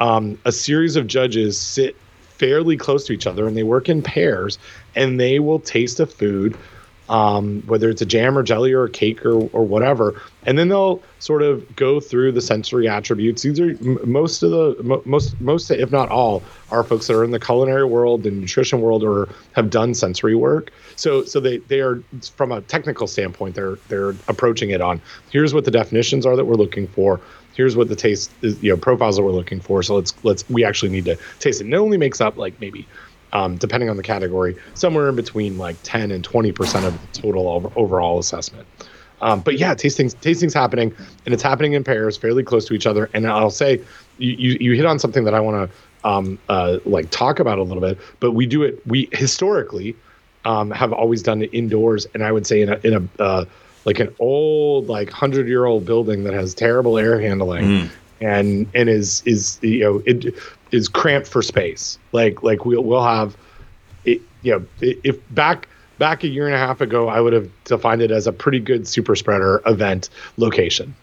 um, 0.00 0.38
a 0.44 0.52
series 0.52 0.96
of 0.96 1.06
judges 1.06 1.60
sit 1.60 2.02
fairly 2.38 2.76
close 2.76 3.06
to 3.06 3.12
each 3.12 3.26
other 3.26 3.46
and 3.46 3.56
they 3.56 3.62
work 3.62 3.88
in 3.88 4.02
pairs 4.02 4.58
and 4.94 5.18
they 5.20 5.38
will 5.38 5.60
taste 5.60 6.00
a 6.00 6.06
food 6.06 6.56
um, 7.08 7.62
whether 7.66 7.88
it's 7.88 8.02
a 8.02 8.06
jam 8.06 8.36
or 8.36 8.42
jelly 8.42 8.72
or 8.72 8.84
a 8.84 8.90
cake 8.90 9.24
or, 9.24 9.34
or 9.34 9.64
whatever. 9.64 10.20
And 10.44 10.58
then 10.58 10.68
they'll 10.68 11.02
sort 11.18 11.42
of 11.42 11.74
go 11.76 12.00
through 12.00 12.32
the 12.32 12.40
sensory 12.40 12.88
attributes. 12.88 13.42
These 13.42 13.60
are 13.60 13.70
m- 13.70 13.98
most 14.04 14.42
of 14.42 14.50
the 14.50 14.76
m- 14.78 15.02
most 15.04 15.40
most 15.40 15.70
if 15.70 15.92
not 15.92 16.08
all 16.08 16.42
are 16.70 16.82
folks 16.82 17.06
that 17.06 17.14
are 17.14 17.24
in 17.24 17.30
the 17.30 17.38
culinary 17.40 17.84
world, 17.84 18.22
the 18.24 18.30
nutrition 18.30 18.80
world, 18.80 19.04
or 19.04 19.28
have 19.52 19.70
done 19.70 19.94
sensory 19.94 20.34
work. 20.34 20.72
So 20.96 21.24
so 21.24 21.40
they 21.40 21.58
they 21.58 21.80
are 21.80 22.02
from 22.36 22.52
a 22.52 22.60
technical 22.62 23.06
standpoint 23.06 23.54
they're 23.54 23.78
they're 23.88 24.14
approaching 24.28 24.70
it 24.70 24.80
on 24.80 25.00
here's 25.30 25.54
what 25.54 25.64
the 25.64 25.70
definitions 25.70 26.26
are 26.26 26.36
that 26.36 26.44
we're 26.44 26.54
looking 26.54 26.88
for. 26.88 27.20
Here's 27.56 27.76
what 27.76 27.88
the 27.88 27.96
taste 27.96 28.30
is, 28.42 28.62
you 28.62 28.70
know 28.70 28.76
profiles 28.76 29.16
that 29.16 29.22
we're 29.22 29.32
looking 29.32 29.60
for. 29.60 29.82
So 29.82 29.96
let's 29.96 30.14
let's 30.24 30.48
we 30.50 30.64
actually 30.64 30.90
need 30.90 31.06
to 31.06 31.16
taste 31.38 31.60
it. 31.60 31.64
And 31.64 31.74
it 31.74 31.76
only 31.76 31.98
makes 31.98 32.20
up 32.20 32.36
like 32.36 32.60
maybe 32.60 32.86
um, 33.32 33.56
depending 33.56 33.90
on 33.90 33.96
the 33.96 34.02
category, 34.02 34.56
somewhere 34.74 35.08
in 35.08 35.16
between 35.16 35.58
like 35.58 35.76
10 35.82 36.10
and 36.10 36.26
20% 36.26 36.86
of 36.86 36.98
the 37.00 37.20
total 37.20 37.48
over, 37.48 37.70
overall 37.76 38.18
assessment. 38.18 38.66
Um, 39.20 39.40
but 39.40 39.58
yeah, 39.58 39.74
tasting's 39.74 40.14
tasting's 40.14 40.54
happening, 40.54 40.94
and 41.24 41.32
it's 41.32 41.42
happening 41.42 41.72
in 41.72 41.84
pairs, 41.84 42.16
fairly 42.16 42.42
close 42.42 42.66
to 42.66 42.74
each 42.74 42.86
other. 42.86 43.08
And 43.14 43.26
I'll 43.26 43.50
say, 43.50 43.80
you 44.18 44.32
you, 44.32 44.56
you 44.60 44.72
hit 44.74 44.84
on 44.84 44.98
something 44.98 45.24
that 45.24 45.34
I 45.34 45.40
want 45.40 45.70
to 45.70 46.08
um, 46.08 46.38
uh, 46.48 46.78
like 46.84 47.10
talk 47.10 47.40
about 47.40 47.58
a 47.58 47.62
little 47.62 47.80
bit. 47.80 47.98
But 48.20 48.32
we 48.32 48.46
do 48.46 48.62
it. 48.62 48.86
We 48.86 49.08
historically 49.12 49.96
um, 50.44 50.70
have 50.70 50.92
always 50.92 51.22
done 51.22 51.42
it 51.42 51.50
indoors, 51.52 52.06
and 52.12 52.22
I 52.22 52.30
would 52.30 52.46
say 52.46 52.60
in 52.60 52.68
a 52.68 52.80
in 52.84 52.94
a 53.18 53.22
uh, 53.22 53.44
like 53.86 54.00
an 54.00 54.14
old 54.18 54.88
like 54.88 55.10
hundred 55.10 55.48
year 55.48 55.64
old 55.64 55.86
building 55.86 56.24
that 56.24 56.34
has 56.34 56.54
terrible 56.54 56.98
air 56.98 57.18
handling. 57.18 57.64
Mm. 57.64 57.90
And 58.20 58.66
and 58.74 58.88
is 58.88 59.22
is 59.24 59.58
you 59.62 59.80
know 59.80 60.02
it 60.04 60.34
is 60.72 60.88
cramped 60.88 61.28
for 61.28 61.42
space. 61.42 61.98
Like 62.12 62.42
like 62.42 62.64
we'll 62.64 62.82
we'll 62.82 63.04
have 63.04 63.36
it. 64.04 64.20
You 64.42 64.52
know, 64.52 64.66
if 64.80 65.18
back 65.34 65.68
back 65.98 66.24
a 66.24 66.28
year 66.28 66.46
and 66.46 66.54
a 66.54 66.58
half 66.58 66.80
ago, 66.80 67.08
I 67.08 67.20
would 67.20 67.32
have 67.32 67.50
defined 67.64 68.02
it 68.02 68.10
as 68.10 68.26
a 68.26 68.32
pretty 68.32 68.58
good 68.58 68.88
super 68.88 69.14
spreader 69.16 69.62
event 69.66 70.10
location. 70.36 70.94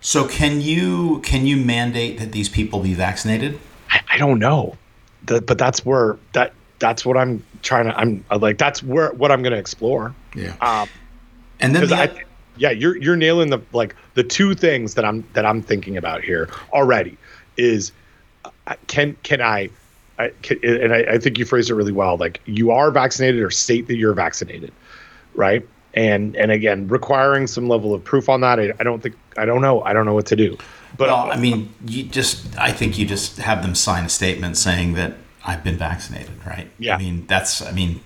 So 0.00 0.26
can 0.26 0.60
you 0.60 1.20
can 1.20 1.46
you 1.46 1.56
mandate 1.56 2.18
that 2.18 2.32
these 2.32 2.48
people 2.48 2.80
be 2.80 2.92
vaccinated? 2.92 3.58
I, 3.88 4.00
I 4.10 4.18
don't 4.18 4.40
know, 4.40 4.76
the, 5.24 5.40
but 5.40 5.58
that's 5.58 5.86
where 5.86 6.18
that 6.32 6.54
that's 6.80 7.06
what 7.06 7.16
I'm 7.16 7.44
trying 7.62 7.84
to. 7.84 7.96
I'm 7.96 8.24
like 8.40 8.58
that's 8.58 8.82
where 8.82 9.12
what 9.12 9.30
I'm 9.30 9.42
going 9.42 9.52
to 9.52 9.58
explore. 9.58 10.12
Yeah. 10.34 10.56
Um, 10.60 10.88
and 11.60 11.74
then 11.74 11.88
the, 11.88 11.94
I, 11.94 12.24
yeah, 12.56 12.70
you're 12.70 12.96
you're 12.96 13.16
nailing 13.16 13.50
the 13.50 13.60
like 13.72 13.96
the 14.14 14.22
two 14.22 14.54
things 14.54 14.94
that 14.94 15.04
I'm 15.04 15.24
that 15.32 15.46
I'm 15.46 15.62
thinking 15.62 15.96
about 15.96 16.22
here 16.22 16.48
already 16.72 17.16
is 17.56 17.92
uh, 18.66 18.74
can 18.86 19.16
can 19.22 19.40
I, 19.40 19.70
I 20.18 20.32
can, 20.42 20.58
and 20.64 20.92
I, 20.92 21.14
I, 21.14 21.18
think 21.18 21.38
you 21.38 21.44
phrased 21.44 21.70
it 21.70 21.74
really 21.74 21.92
well. 21.92 22.16
Like 22.16 22.40
you 22.44 22.70
are 22.70 22.90
vaccinated 22.90 23.40
or 23.40 23.50
state 23.50 23.86
that 23.88 23.96
you're 23.96 24.14
vaccinated, 24.14 24.72
right? 25.34 25.66
And 25.94 26.36
and 26.36 26.50
again, 26.50 26.88
requiring 26.88 27.46
some 27.46 27.68
level 27.68 27.94
of 27.94 28.04
proof 28.04 28.28
on 28.28 28.40
that. 28.42 28.60
I, 28.60 28.72
I 28.78 28.82
don't 28.82 29.02
think 29.02 29.16
I 29.36 29.44
don't 29.44 29.62
know. 29.62 29.82
I 29.82 29.92
don't 29.92 30.06
know 30.06 30.14
what 30.14 30.26
to 30.26 30.36
do. 30.36 30.56
But 30.96 31.08
well, 31.08 31.30
I 31.30 31.36
mean, 31.36 31.72
you 31.86 32.04
just 32.04 32.58
I 32.58 32.72
think 32.72 32.98
you 32.98 33.06
just 33.06 33.38
have 33.38 33.62
them 33.62 33.74
sign 33.74 34.04
a 34.04 34.08
statement 34.08 34.56
saying 34.56 34.92
that 34.94 35.14
I've 35.44 35.64
been 35.64 35.76
vaccinated, 35.76 36.44
right? 36.46 36.70
Yeah. 36.78 36.96
I 36.96 36.98
mean, 36.98 37.26
that's 37.26 37.62
I 37.62 37.72
mean, 37.72 38.00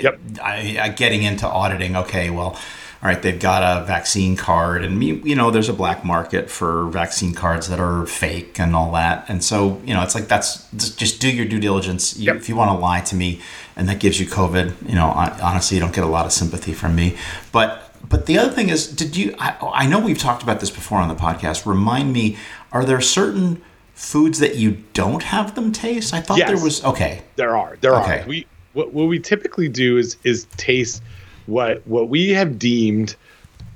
yep. 0.00 0.20
I, 0.42 0.78
I 0.80 0.88
getting 0.88 1.22
into 1.22 1.46
auditing. 1.46 1.96
Okay, 1.96 2.30
well 2.30 2.58
all 3.02 3.08
right, 3.08 3.20
they've 3.20 3.38
got 3.38 3.64
a 3.64 3.84
vaccine 3.84 4.36
card, 4.36 4.84
and 4.84 5.02
you 5.02 5.34
know, 5.34 5.50
there's 5.50 5.68
a 5.68 5.72
black 5.72 6.04
market 6.04 6.48
for 6.48 6.86
vaccine 6.90 7.34
cards 7.34 7.68
that 7.68 7.80
are 7.80 8.06
fake 8.06 8.60
and 8.60 8.76
all 8.76 8.92
that. 8.92 9.28
And 9.28 9.42
so, 9.42 9.82
you 9.84 9.92
know, 9.92 10.04
it's 10.04 10.14
like 10.14 10.28
that's 10.28 10.70
just 10.70 11.20
do 11.20 11.28
your 11.28 11.44
due 11.44 11.58
diligence. 11.58 12.16
You, 12.16 12.26
yep. 12.26 12.36
If 12.36 12.48
you 12.48 12.54
want 12.54 12.70
to 12.70 12.78
lie 12.80 13.00
to 13.00 13.16
me, 13.16 13.40
and 13.74 13.88
that 13.88 13.98
gives 13.98 14.20
you 14.20 14.26
COVID, 14.26 14.88
you 14.88 14.94
know, 14.94 15.08
honestly, 15.08 15.76
you 15.76 15.80
don't 15.80 15.92
get 15.92 16.04
a 16.04 16.08
lot 16.08 16.26
of 16.26 16.32
sympathy 16.32 16.72
from 16.72 16.94
me. 16.94 17.16
But 17.50 17.92
but 18.08 18.26
the 18.26 18.38
other 18.38 18.52
thing 18.52 18.68
is, 18.68 18.86
did 18.86 19.16
you? 19.16 19.34
I, 19.36 19.56
I 19.60 19.86
know 19.88 19.98
we've 19.98 20.16
talked 20.16 20.44
about 20.44 20.60
this 20.60 20.70
before 20.70 20.98
on 20.98 21.08
the 21.08 21.16
podcast. 21.16 21.66
Remind 21.66 22.12
me, 22.12 22.36
are 22.70 22.84
there 22.84 23.00
certain 23.00 23.60
foods 23.94 24.38
that 24.38 24.54
you 24.54 24.84
don't 24.92 25.24
have 25.24 25.56
them 25.56 25.72
taste? 25.72 26.14
I 26.14 26.20
thought 26.20 26.38
yes. 26.38 26.50
there 26.50 26.62
was. 26.62 26.84
Okay, 26.84 27.22
there 27.34 27.56
are. 27.56 27.76
There 27.80 27.96
okay. 27.96 28.20
are. 28.20 28.28
We 28.28 28.46
what, 28.72 28.92
what 28.92 29.04
we 29.04 29.18
typically 29.18 29.68
do 29.68 29.96
is 29.98 30.16
is 30.24 30.46
taste 30.56 31.02
what 31.46 31.86
what 31.86 32.08
we 32.08 32.30
have 32.30 32.58
deemed 32.58 33.16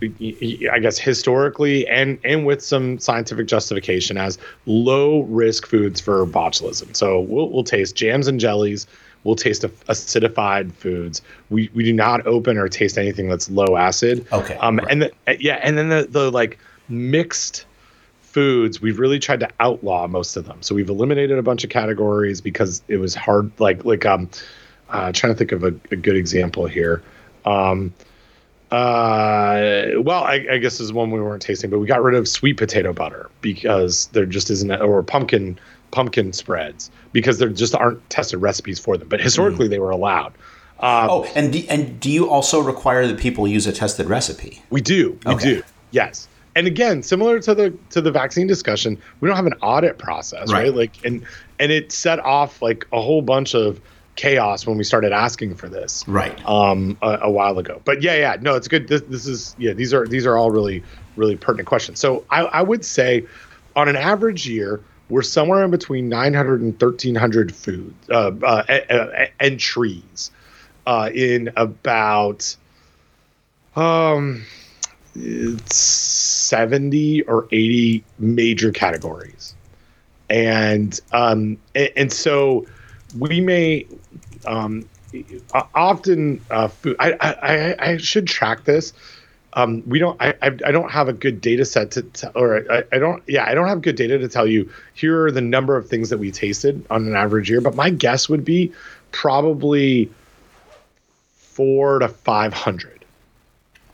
I 0.02 0.78
guess 0.80 0.98
historically 0.98 1.86
and 1.88 2.18
and 2.22 2.44
with 2.44 2.62
some 2.62 2.98
scientific 2.98 3.46
justification 3.46 4.18
as 4.18 4.38
low 4.66 5.22
risk 5.22 5.66
foods 5.66 6.00
for 6.00 6.26
botulism. 6.26 6.94
So 6.94 7.20
we'll 7.20 7.48
we'll 7.50 7.64
taste 7.64 7.96
jams 7.96 8.28
and 8.28 8.38
jellies. 8.38 8.86
We'll 9.24 9.36
taste 9.36 9.62
acidified 9.62 10.72
foods. 10.72 11.22
We 11.48 11.70
we 11.74 11.82
do 11.82 11.94
not 11.94 12.26
open 12.26 12.58
or 12.58 12.68
taste 12.68 12.98
anything 12.98 13.28
that's 13.28 13.50
low 13.50 13.76
acid. 13.76 14.26
Okay. 14.32 14.56
Um 14.56 14.76
right. 14.76 14.86
and 14.90 15.02
the, 15.02 15.12
yeah 15.40 15.60
and 15.62 15.78
then 15.78 15.88
the 15.88 16.06
the 16.10 16.30
like 16.30 16.58
mixed 16.88 17.64
foods 18.20 18.82
we've 18.82 18.98
really 18.98 19.18
tried 19.18 19.40
to 19.40 19.48
outlaw 19.60 20.06
most 20.06 20.36
of 20.36 20.44
them. 20.44 20.58
So 20.60 20.74
we've 20.74 20.90
eliminated 20.90 21.38
a 21.38 21.42
bunch 21.42 21.64
of 21.64 21.70
categories 21.70 22.42
because 22.42 22.82
it 22.86 22.98
was 22.98 23.14
hard. 23.14 23.50
Like 23.58 23.86
like 23.86 24.04
um, 24.04 24.28
uh, 24.90 25.12
trying 25.12 25.32
to 25.32 25.38
think 25.38 25.52
of 25.52 25.64
a, 25.64 25.74
a 25.90 25.96
good 25.96 26.16
example 26.16 26.66
here. 26.66 27.02
Um, 27.44 27.92
uh, 28.70 29.86
well, 29.98 30.24
I, 30.24 30.44
I, 30.50 30.58
guess 30.58 30.80
is 30.80 30.92
one 30.92 31.12
we 31.12 31.20
weren't 31.20 31.40
tasting, 31.40 31.70
but 31.70 31.78
we 31.78 31.86
got 31.86 32.02
rid 32.02 32.16
of 32.16 32.26
sweet 32.26 32.56
potato 32.56 32.92
butter 32.92 33.30
because 33.40 34.08
there 34.08 34.26
just 34.26 34.50
isn't, 34.50 34.72
or 34.72 35.04
pumpkin 35.04 35.56
pumpkin 35.92 36.32
spreads 36.32 36.90
because 37.12 37.38
there 37.38 37.48
just 37.48 37.76
aren't 37.76 38.08
tested 38.10 38.40
recipes 38.40 38.80
for 38.80 38.96
them. 38.96 39.08
But 39.08 39.20
historically, 39.20 39.68
mm. 39.68 39.70
they 39.70 39.78
were 39.78 39.90
allowed. 39.90 40.32
Um, 40.80 41.08
oh, 41.10 41.24
and 41.36 41.52
do, 41.52 41.64
and 41.70 41.98
do 42.00 42.10
you 42.10 42.28
also 42.28 42.60
require 42.60 43.06
that 43.06 43.18
people 43.18 43.46
use 43.46 43.68
a 43.68 43.72
tested 43.72 44.06
recipe? 44.06 44.62
We 44.70 44.80
do. 44.80 45.18
We 45.24 45.34
okay. 45.34 45.54
do. 45.54 45.62
Yes. 45.92 46.26
And 46.56 46.66
again, 46.66 47.02
similar 47.02 47.38
to 47.40 47.54
the 47.54 47.72
to 47.90 48.00
the 48.00 48.10
vaccine 48.10 48.46
discussion, 48.46 49.00
we 49.20 49.28
don't 49.28 49.36
have 49.36 49.46
an 49.46 49.54
audit 49.62 49.98
process, 49.98 50.52
right? 50.52 50.64
right? 50.64 50.74
Like, 50.74 51.04
and 51.04 51.24
and 51.58 51.70
it 51.70 51.92
set 51.92 52.18
off 52.18 52.60
like 52.60 52.86
a 52.92 53.00
whole 53.00 53.22
bunch 53.22 53.54
of 53.54 53.80
chaos 54.16 54.66
when 54.66 54.76
we 54.76 54.84
started 54.84 55.12
asking 55.12 55.54
for 55.54 55.68
this 55.68 56.06
right. 56.08 56.44
um 56.46 56.98
a, 57.02 57.18
a, 57.22 57.30
while 57.30 57.58
ago. 57.58 57.80
But 57.84 58.02
yeah 58.02 58.16
yeah 58.16 58.36
no 58.40 58.56
it's 58.56 58.68
good. 58.68 58.88
This, 58.88 59.02
this 59.02 59.26
is 59.26 59.54
yeah 59.58 59.72
these 59.72 59.94
are 59.94 60.06
these 60.06 60.26
are 60.26 60.36
all 60.36 60.50
really 60.50 60.82
really 61.16 61.36
pertinent 61.36 61.68
questions. 61.68 62.00
So 62.00 62.24
I, 62.30 62.44
I 62.44 62.62
would 62.62 62.84
say 62.84 63.24
on 63.76 63.88
an 63.88 63.96
average 63.96 64.48
year 64.48 64.80
we're 65.08 65.22
somewhere 65.22 65.64
in 65.64 65.70
between 65.70 66.08
900 66.08 66.60
and 66.60 66.72
1300 66.72 67.54
food 67.54 67.94
uh, 68.10 68.32
uh, 68.42 68.64
uh, 68.90 69.26
entries 69.38 70.32
uh, 70.86 71.10
in 71.14 71.52
about 71.56 72.56
um 73.76 74.44
70 75.14 77.22
or 77.22 77.46
80 77.52 78.04
major 78.18 78.72
categories. 78.72 79.54
And 80.28 80.98
um 81.12 81.58
and, 81.74 81.90
and 81.96 82.12
so 82.12 82.66
we 83.18 83.40
may 83.40 83.86
um, 84.46 84.88
often 85.74 86.40
uh, 86.50 86.68
food. 86.68 86.96
I, 86.98 87.12
I 87.20 87.90
I 87.92 87.96
should 87.96 88.26
track 88.26 88.64
this. 88.64 88.92
Um, 89.52 89.82
we 89.86 89.98
don't. 89.98 90.20
I, 90.20 90.34
I 90.42 90.50
don't 90.50 90.90
have 90.90 91.08
a 91.08 91.14
good 91.14 91.40
data 91.40 91.64
set 91.64 91.92
to, 91.92 92.30
or 92.34 92.70
I, 92.70 92.82
I 92.92 92.98
don't. 92.98 93.22
Yeah, 93.26 93.46
I 93.46 93.54
don't 93.54 93.68
have 93.68 93.80
good 93.80 93.96
data 93.96 94.18
to 94.18 94.28
tell 94.28 94.46
you. 94.46 94.70
Here 94.94 95.24
are 95.24 95.30
the 95.30 95.40
number 95.40 95.76
of 95.76 95.88
things 95.88 96.10
that 96.10 96.18
we 96.18 96.30
tasted 96.30 96.84
on 96.90 97.06
an 97.06 97.16
average 97.16 97.48
year. 97.48 97.62
But 97.62 97.74
my 97.74 97.88
guess 97.88 98.28
would 98.28 98.44
be 98.44 98.72
probably 99.12 100.10
four 101.36 102.00
to 102.00 102.08
five 102.08 102.52
hundred. 102.52 103.04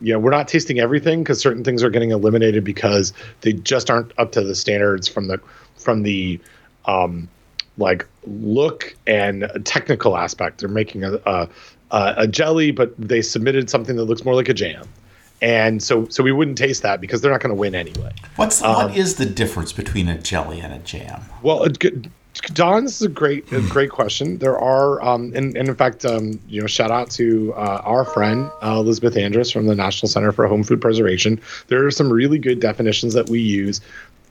Yeah, 0.01 0.17
we're 0.17 0.31
not 0.31 0.49
tasting 0.49 0.79
everything 0.79 1.23
because 1.23 1.39
certain 1.39 1.63
things 1.63 1.81
are 1.81 1.89
getting 1.89 2.11
eliminated 2.11 2.65
because 2.65 3.13
they 3.39 3.53
just 3.53 3.89
aren't 3.89 4.11
up 4.19 4.33
to 4.33 4.43
the 4.43 4.55
standards 4.55 5.07
from 5.07 5.27
the 5.27 5.39
from 5.77 6.03
the 6.03 6.41
um, 6.85 7.29
like 7.77 8.07
look 8.25 8.95
and 9.07 9.49
technical 9.65 10.17
aspect. 10.17 10.59
They're 10.59 10.69
making 10.69 11.03
a, 11.03 11.13
a, 11.25 11.49
a 11.91 12.27
jelly, 12.27 12.71
but 12.71 12.93
they 12.97 13.21
submitted 13.21 13.69
something 13.69 13.95
that 13.95 14.03
looks 14.03 14.23
more 14.25 14.35
like 14.35 14.49
a 14.49 14.53
jam, 14.53 14.87
and 15.41 15.81
so 15.81 16.07
so 16.09 16.23
we 16.23 16.31
wouldn't 16.31 16.57
taste 16.57 16.83
that 16.83 17.01
because 17.01 17.21
they're 17.21 17.31
not 17.31 17.41
going 17.41 17.55
to 17.55 17.59
win 17.59 17.75
anyway. 17.75 18.13
What's 18.35 18.61
um, 18.61 18.75
what 18.75 18.97
is 18.97 19.15
the 19.15 19.25
difference 19.25 19.73
between 19.73 20.07
a 20.07 20.17
jelly 20.17 20.59
and 20.59 20.73
a 20.73 20.79
jam? 20.79 21.21
Well, 21.41 21.65
Don, 22.53 22.83
this 22.83 22.95
is 22.95 23.03
a 23.03 23.09
great 23.09 23.51
a 23.51 23.61
great 23.61 23.91
question. 23.91 24.39
There 24.39 24.57
are, 24.57 25.01
um, 25.03 25.31
and, 25.35 25.55
and 25.55 25.69
in 25.69 25.75
fact, 25.75 26.03
um, 26.03 26.39
you 26.47 26.59
know, 26.61 26.67
shout 26.67 26.89
out 26.89 27.11
to 27.11 27.53
uh, 27.53 27.81
our 27.83 28.05
friend 28.05 28.49
uh, 28.63 28.77
Elizabeth 28.79 29.13
Andress 29.15 29.53
from 29.53 29.67
the 29.67 29.75
National 29.75 30.09
Center 30.09 30.31
for 30.31 30.47
Home 30.47 30.63
Food 30.63 30.81
Preservation. 30.81 31.39
There 31.67 31.85
are 31.85 31.91
some 31.91 32.11
really 32.11 32.39
good 32.39 32.59
definitions 32.59 33.13
that 33.13 33.29
we 33.29 33.39
use 33.39 33.81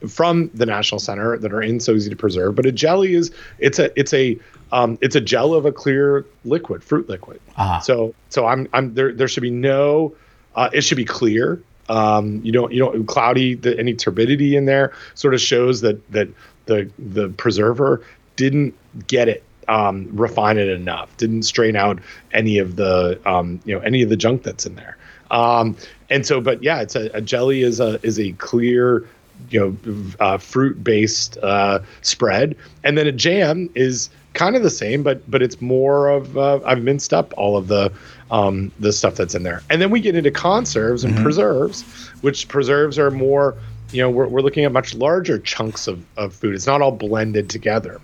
from 0.08 0.50
the 0.54 0.66
National 0.66 0.98
Center 0.98 1.38
that 1.38 1.52
are 1.52 1.62
in 1.62 1.80
so 1.80 1.92
easy 1.92 2.10
to 2.10 2.16
preserve. 2.16 2.54
But 2.54 2.66
a 2.66 2.72
jelly 2.72 3.14
is 3.14 3.30
it's 3.58 3.78
a 3.78 3.98
it's 3.98 4.12
a 4.12 4.38
um, 4.72 4.98
it's 5.00 5.16
a 5.16 5.20
gel 5.20 5.54
of 5.54 5.66
a 5.66 5.72
clear 5.72 6.24
liquid, 6.44 6.82
fruit 6.82 7.08
liquid. 7.08 7.40
Uh-huh. 7.56 7.80
So 7.80 8.14
so 8.30 8.46
I'm 8.46 8.68
I'm 8.72 8.94
there. 8.94 9.12
There 9.12 9.28
should 9.28 9.42
be 9.42 9.50
no. 9.50 10.14
Uh, 10.54 10.68
it 10.72 10.82
should 10.82 10.96
be 10.96 11.04
clear. 11.04 11.62
Um, 11.88 12.40
you 12.44 12.52
don't 12.52 12.72
you 12.72 12.78
don't 12.78 13.06
cloudy. 13.06 13.54
The, 13.54 13.78
any 13.78 13.94
turbidity 13.94 14.56
in 14.56 14.66
there 14.66 14.92
sort 15.14 15.34
of 15.34 15.40
shows 15.40 15.80
that 15.82 16.10
that 16.12 16.28
the 16.66 16.90
the 16.98 17.28
preserver 17.30 18.04
didn't 18.36 18.74
get 19.06 19.28
it 19.28 19.42
um, 19.68 20.08
refine 20.12 20.58
it 20.58 20.68
enough, 20.68 21.16
didn't 21.16 21.42
strain 21.42 21.76
out 21.76 21.98
any 22.32 22.58
of 22.58 22.76
the 22.76 23.20
um, 23.26 23.60
you 23.64 23.74
know 23.74 23.80
any 23.80 24.02
of 24.02 24.08
the 24.08 24.16
junk 24.16 24.42
that's 24.42 24.66
in 24.66 24.74
there. 24.74 24.96
Um, 25.30 25.76
and 26.10 26.26
so, 26.26 26.40
but 26.40 26.62
yeah, 26.62 26.82
it's 26.82 26.94
a, 26.94 27.10
a 27.14 27.20
jelly 27.20 27.62
is 27.62 27.80
a 27.80 28.04
is 28.04 28.18
a 28.18 28.32
clear 28.32 29.06
you 29.50 29.60
know 29.60 30.02
uh, 30.20 30.38
fruit 30.38 30.82
based 30.82 31.38
uh, 31.38 31.80
spread, 32.02 32.56
and 32.84 32.96
then 32.96 33.06
a 33.06 33.12
jam 33.12 33.68
is 33.74 34.10
kind 34.34 34.56
of 34.56 34.62
the 34.62 34.70
same, 34.70 35.02
but 35.02 35.28
but 35.30 35.42
it's 35.42 35.60
more 35.60 36.08
of 36.08 36.36
uh, 36.38 36.60
I've 36.64 36.82
minced 36.82 37.12
up 37.12 37.34
all 37.36 37.56
of 37.56 37.68
the 37.68 37.92
um, 38.30 38.72
the 38.80 38.92
stuff 38.92 39.16
that's 39.16 39.34
in 39.34 39.42
there, 39.42 39.62
and 39.70 39.80
then 39.80 39.90
we 39.90 40.00
get 40.00 40.16
into 40.16 40.30
conserves 40.30 41.04
and 41.04 41.16
preserves, 41.18 41.82
which 42.22 42.48
preserves 42.48 42.98
are 42.98 43.10
more 43.10 43.56
you 43.90 44.00
know 44.00 44.10
we're, 44.10 44.26
we're 44.26 44.40
looking 44.40 44.64
at 44.64 44.72
much 44.72 44.94
larger 44.94 45.38
chunks 45.38 45.86
of, 45.86 46.04
of 46.16 46.34
food. 46.34 46.54
It's 46.54 46.66
not 46.66 46.80
all 46.80 46.92
blended 46.92 47.50
together. 47.50 48.00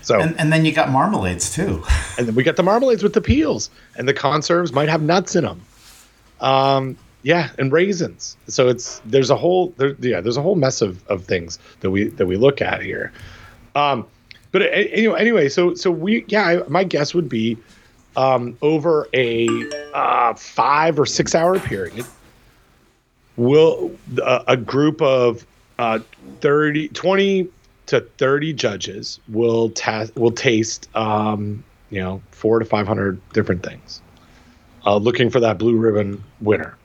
So 0.00 0.20
And, 0.20 0.38
and 0.40 0.52
then 0.52 0.64
you 0.64 0.72
got 0.72 0.88
marmalades 0.88 1.54
too. 1.54 1.84
and 2.18 2.26
then 2.26 2.34
we 2.34 2.42
got 2.42 2.56
the 2.56 2.62
marmalades 2.62 3.02
with 3.02 3.12
the 3.12 3.20
peels, 3.20 3.70
and 3.96 4.08
the 4.08 4.14
conserves 4.14 4.72
might 4.72 4.88
have 4.88 5.02
nuts 5.02 5.36
in 5.36 5.44
them. 5.44 5.60
Um, 6.40 6.96
yeah, 7.22 7.50
and 7.58 7.72
raisins. 7.72 8.36
So 8.48 8.68
it's 8.68 9.00
there's 9.04 9.30
a 9.30 9.36
whole 9.36 9.72
there, 9.76 9.96
yeah 10.00 10.20
there's 10.20 10.36
a 10.36 10.42
whole 10.42 10.56
mess 10.56 10.82
of, 10.82 11.06
of 11.08 11.24
things 11.24 11.58
that 11.80 11.90
we 11.90 12.08
that 12.08 12.26
we 12.26 12.36
look 12.36 12.60
at 12.60 12.82
here. 12.82 13.12
Um, 13.74 14.06
but 14.50 14.62
anyway, 14.62 15.20
anyway, 15.20 15.48
so 15.48 15.74
so 15.74 15.90
we 15.90 16.24
yeah, 16.28 16.62
my 16.68 16.84
guess 16.84 17.14
would 17.14 17.28
be 17.28 17.56
um, 18.16 18.56
over 18.60 19.08
a 19.14 19.48
uh, 19.94 20.34
five 20.34 20.98
or 20.98 21.06
six 21.06 21.34
hour 21.34 21.58
period, 21.58 22.04
will 23.36 23.90
a, 24.22 24.44
a 24.48 24.56
group 24.56 25.00
of 25.00 25.46
uh, 25.78 26.00
30, 26.40 26.88
20 26.88 27.48
to 27.86 28.00
30 28.00 28.52
judges 28.52 29.20
will 29.28 29.70
test 29.70 30.14
will 30.16 30.30
taste 30.30 30.88
um, 30.96 31.62
you 31.90 32.00
know 32.00 32.22
four 32.30 32.58
to 32.58 32.64
500 32.64 33.20
different 33.32 33.62
things 33.62 34.00
uh, 34.86 34.96
looking 34.96 35.30
for 35.30 35.40
that 35.40 35.58
blue 35.58 35.76
ribbon 35.76 36.22
winner 36.40 36.76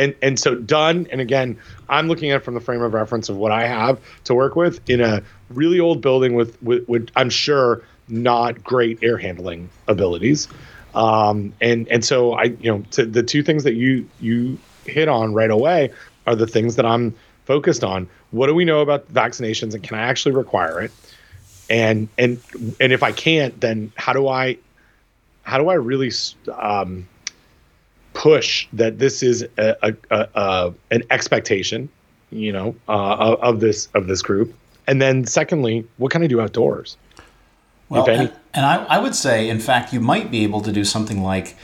and 0.00 0.14
and 0.22 0.38
so 0.38 0.54
done. 0.54 1.06
And 1.12 1.20
again 1.20 1.58
i'm 1.88 2.08
looking 2.08 2.30
at 2.30 2.36
it 2.36 2.40
from 2.40 2.54
the 2.54 2.60
frame 2.60 2.82
of 2.82 2.94
reference 2.94 3.28
of 3.28 3.36
what 3.36 3.52
i 3.52 3.66
have 3.66 4.00
to 4.24 4.34
work 4.34 4.56
with 4.56 4.80
in 4.88 5.00
a 5.00 5.22
really 5.50 5.78
old 5.78 6.00
building 6.00 6.34
with 6.34 6.60
with, 6.62 6.88
with 6.88 7.10
i'm 7.16 7.30
sure 7.30 7.82
not 8.08 8.64
great 8.64 8.98
air 9.02 9.16
handling 9.16 9.70
abilities. 9.86 10.48
Um, 10.94 11.52
and 11.60 11.86
and 11.88 12.04
so 12.04 12.32
i 12.32 12.44
you 12.44 12.72
know 12.72 12.84
to 12.92 13.06
the 13.06 13.22
two 13.22 13.42
things 13.42 13.64
that 13.64 13.74
you 13.74 14.08
you 14.20 14.58
hit 14.86 15.08
on 15.08 15.34
right 15.34 15.50
away 15.50 15.92
are 16.26 16.34
the 16.34 16.46
things 16.46 16.76
that 16.76 16.86
i'm 16.86 17.14
focused 17.44 17.84
on. 17.84 18.08
What 18.30 18.46
do 18.46 18.54
we 18.54 18.64
know 18.64 18.80
about 18.80 19.12
vaccinations 19.12 19.74
and 19.74 19.82
can 19.82 19.98
i 19.98 20.02
actually 20.02 20.34
require 20.34 20.80
it? 20.80 20.92
And 21.68 22.08
and 22.18 22.40
and 22.80 22.92
if 22.92 23.02
i 23.04 23.12
can't 23.12 23.60
then 23.60 23.92
how 23.96 24.12
do 24.12 24.26
i 24.26 24.56
how 25.42 25.58
do 25.58 25.68
i 25.68 25.74
really 25.74 26.10
um, 26.52 27.06
push 28.12 28.66
that 28.72 28.98
this 28.98 29.22
is 29.22 29.42
a, 29.56 29.76
a, 29.82 29.94
a, 30.10 30.28
a 30.34 30.74
an 30.90 31.02
expectation, 31.10 31.88
you 32.30 32.52
know, 32.52 32.74
uh, 32.88 33.14
of, 33.14 33.40
of 33.40 33.60
this 33.60 33.88
of 33.94 34.06
this 34.06 34.22
group. 34.22 34.54
And 34.86 35.00
then 35.00 35.26
secondly, 35.26 35.86
what 35.98 36.10
can 36.10 36.22
I 36.22 36.26
do 36.26 36.40
outdoors? 36.40 36.96
Well, 37.88 38.08
and, 38.08 38.32
and 38.54 38.66
I, 38.66 38.84
I 38.84 38.98
would 38.98 39.14
say, 39.14 39.48
in 39.48 39.58
fact, 39.60 39.92
you 39.92 40.00
might 40.00 40.30
be 40.30 40.44
able 40.44 40.60
to 40.60 40.72
do 40.72 40.84
something 40.84 41.22
like 41.22 41.56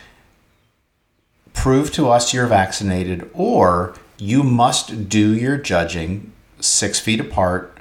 prove 1.52 1.92
to 1.92 2.08
us 2.08 2.34
you're 2.34 2.46
vaccinated, 2.46 3.28
or 3.32 3.94
you 4.18 4.42
must 4.42 5.08
do 5.08 5.34
your 5.34 5.56
judging 5.56 6.32
six 6.60 7.00
feet 7.00 7.20
apart 7.20 7.78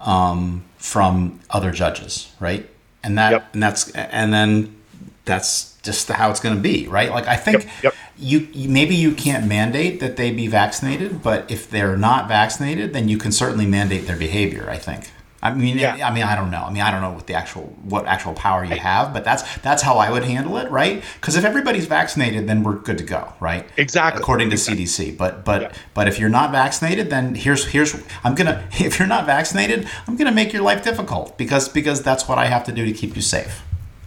um, 0.00 0.64
from 0.78 1.40
other 1.50 1.72
judges, 1.72 2.32
right? 2.38 2.68
And 3.02 3.16
that, 3.18 3.32
Yep. 3.32 3.54
and 3.54 3.62
that's, 3.62 3.90
and 3.92 4.32
then 4.32 4.76
that's 5.24 5.76
just 5.82 6.08
how 6.08 6.30
it's 6.30 6.40
going 6.40 6.54
to 6.56 6.60
be, 6.60 6.86
right? 6.88 7.10
Like 7.10 7.26
I 7.26 7.36
think 7.36 7.64
Yep, 7.64 7.72
yep. 7.82 7.94
you, 8.18 8.48
you 8.52 8.68
maybe 8.68 8.94
you 8.94 9.12
can't 9.12 9.46
mandate 9.46 10.00
that 10.00 10.16
they 10.16 10.30
be 10.30 10.46
vaccinated, 10.46 11.22
but 11.22 11.50
if 11.50 11.70
they're 11.70 11.96
not 11.96 12.28
vaccinated, 12.28 12.92
then 12.92 13.08
you 13.08 13.16
can 13.18 13.32
certainly 13.32 13.66
mandate 13.66 14.06
their 14.06 14.16
behavior. 14.16 14.68
I 14.70 14.76
think. 14.78 15.10
I 15.42 15.54
mean, 15.54 15.78
Yeah. 15.78 16.06
I 16.06 16.12
mean, 16.12 16.22
I 16.24 16.36
don't 16.36 16.50
know. 16.50 16.64
I 16.64 16.70
mean, 16.70 16.82
I 16.82 16.90
don't 16.90 17.00
know 17.00 17.12
what 17.12 17.26
the 17.26 17.32
actual 17.32 17.62
what 17.82 18.04
actual 18.04 18.34
power 18.34 18.62
you 18.62 18.76
have, 18.76 19.14
but 19.14 19.24
that's 19.24 19.42
that's 19.60 19.82
how 19.82 19.96
I 19.96 20.10
would 20.10 20.22
handle 20.24 20.58
it, 20.58 20.70
right? 20.70 21.02
Because 21.14 21.34
if 21.34 21.46
everybody's 21.46 21.86
vaccinated, 21.86 22.46
then 22.46 22.62
we're 22.62 22.74
good 22.74 22.98
to 22.98 23.04
go, 23.04 23.32
right? 23.40 23.66
Exactly. 23.78 24.20
According 24.20 24.50
to 24.50 24.56
CDC. 24.56 25.16
But 25.16 25.42
but 25.46 25.62
Yeah. 25.62 25.72
but 25.94 26.08
if 26.08 26.18
you're 26.18 26.28
not 26.28 26.50
vaccinated, 26.52 27.08
then 27.08 27.34
here's 27.34 27.64
here's 27.68 27.94
I'm 28.22 28.34
gonna 28.34 28.64
if 28.72 28.98
you're 28.98 29.08
not 29.08 29.24
vaccinated, 29.24 29.88
I'm 30.06 30.16
gonna 30.16 30.30
make 30.32 30.52
your 30.52 30.62
life 30.62 30.84
difficult 30.84 31.38
because 31.38 31.70
because 31.70 32.02
that's 32.02 32.28
what 32.28 32.36
I 32.36 32.44
have 32.46 32.64
to 32.64 32.72
do 32.72 32.84
to 32.84 32.92
keep 32.92 33.16
you 33.16 33.22
safe. 33.22 33.62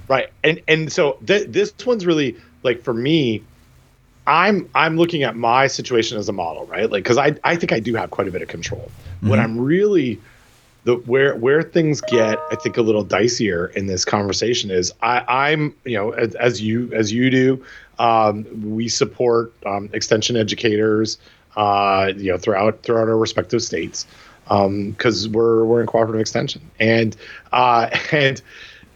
Right. 0.08 0.30
And 0.43 0.62
and 0.68 0.91
so 0.91 1.18
th- 1.26 1.47
this 1.49 1.74
one's 1.86 2.06
really 2.06 2.36
like 2.64 2.84
for 2.84 2.93
me 2.93 3.43
I'm 4.26 4.70
I'm 4.74 4.97
looking 4.97 5.24
at 5.24 5.36
my 5.36 5.68
situation 5.68 6.18
as 6.18 6.30
a 6.30 6.34
model, 6.34 6.66
right? 6.68 6.89
Like 6.89 7.06
cuz 7.06 7.18
I 7.18 7.36
I 7.43 7.56
think 7.56 7.72
I 7.72 7.80
do 7.80 7.95
have 7.95 8.12
quite 8.12 8.28
a 8.28 8.32
bit 8.32 8.41
of 8.41 8.47
control. 8.47 8.91
What 9.22 9.39
I'm 9.39 9.60
really 9.60 10.20
the 10.84 10.95
where 10.95 11.36
where 11.36 11.64
things 11.64 12.01
get 12.01 12.39
I 12.51 12.56
think 12.56 12.78
a 12.78 12.82
little 12.82 13.06
dicier 13.06 13.74
in 13.74 13.88
this 13.88 14.04
conversation 14.06 14.70
is 14.70 14.93
I 15.01 15.24
I'm 15.28 15.76
you 15.86 15.97
know 15.97 16.12
as, 16.12 16.36
as 16.36 16.62
you 16.62 16.91
as 16.93 17.12
you 17.12 17.30
do 17.30 17.64
um, 17.99 18.45
we 18.76 18.88
support 18.88 19.54
um, 19.66 19.89
extension 19.93 20.36
educators 20.36 21.18
uh, 21.56 22.12
you 22.16 22.32
know 22.32 22.38
throughout 22.38 22.82
throughout 22.84 23.08
our 23.08 23.18
respective 23.18 23.62
states 23.62 24.06
because 24.45 25.30
we're 25.30 25.64
we're 25.64 25.82
in 25.82 25.88
cooperative 25.88 26.20
extension 26.20 26.62
and 26.80 27.16
uh, 27.51 27.89
and 28.12 28.41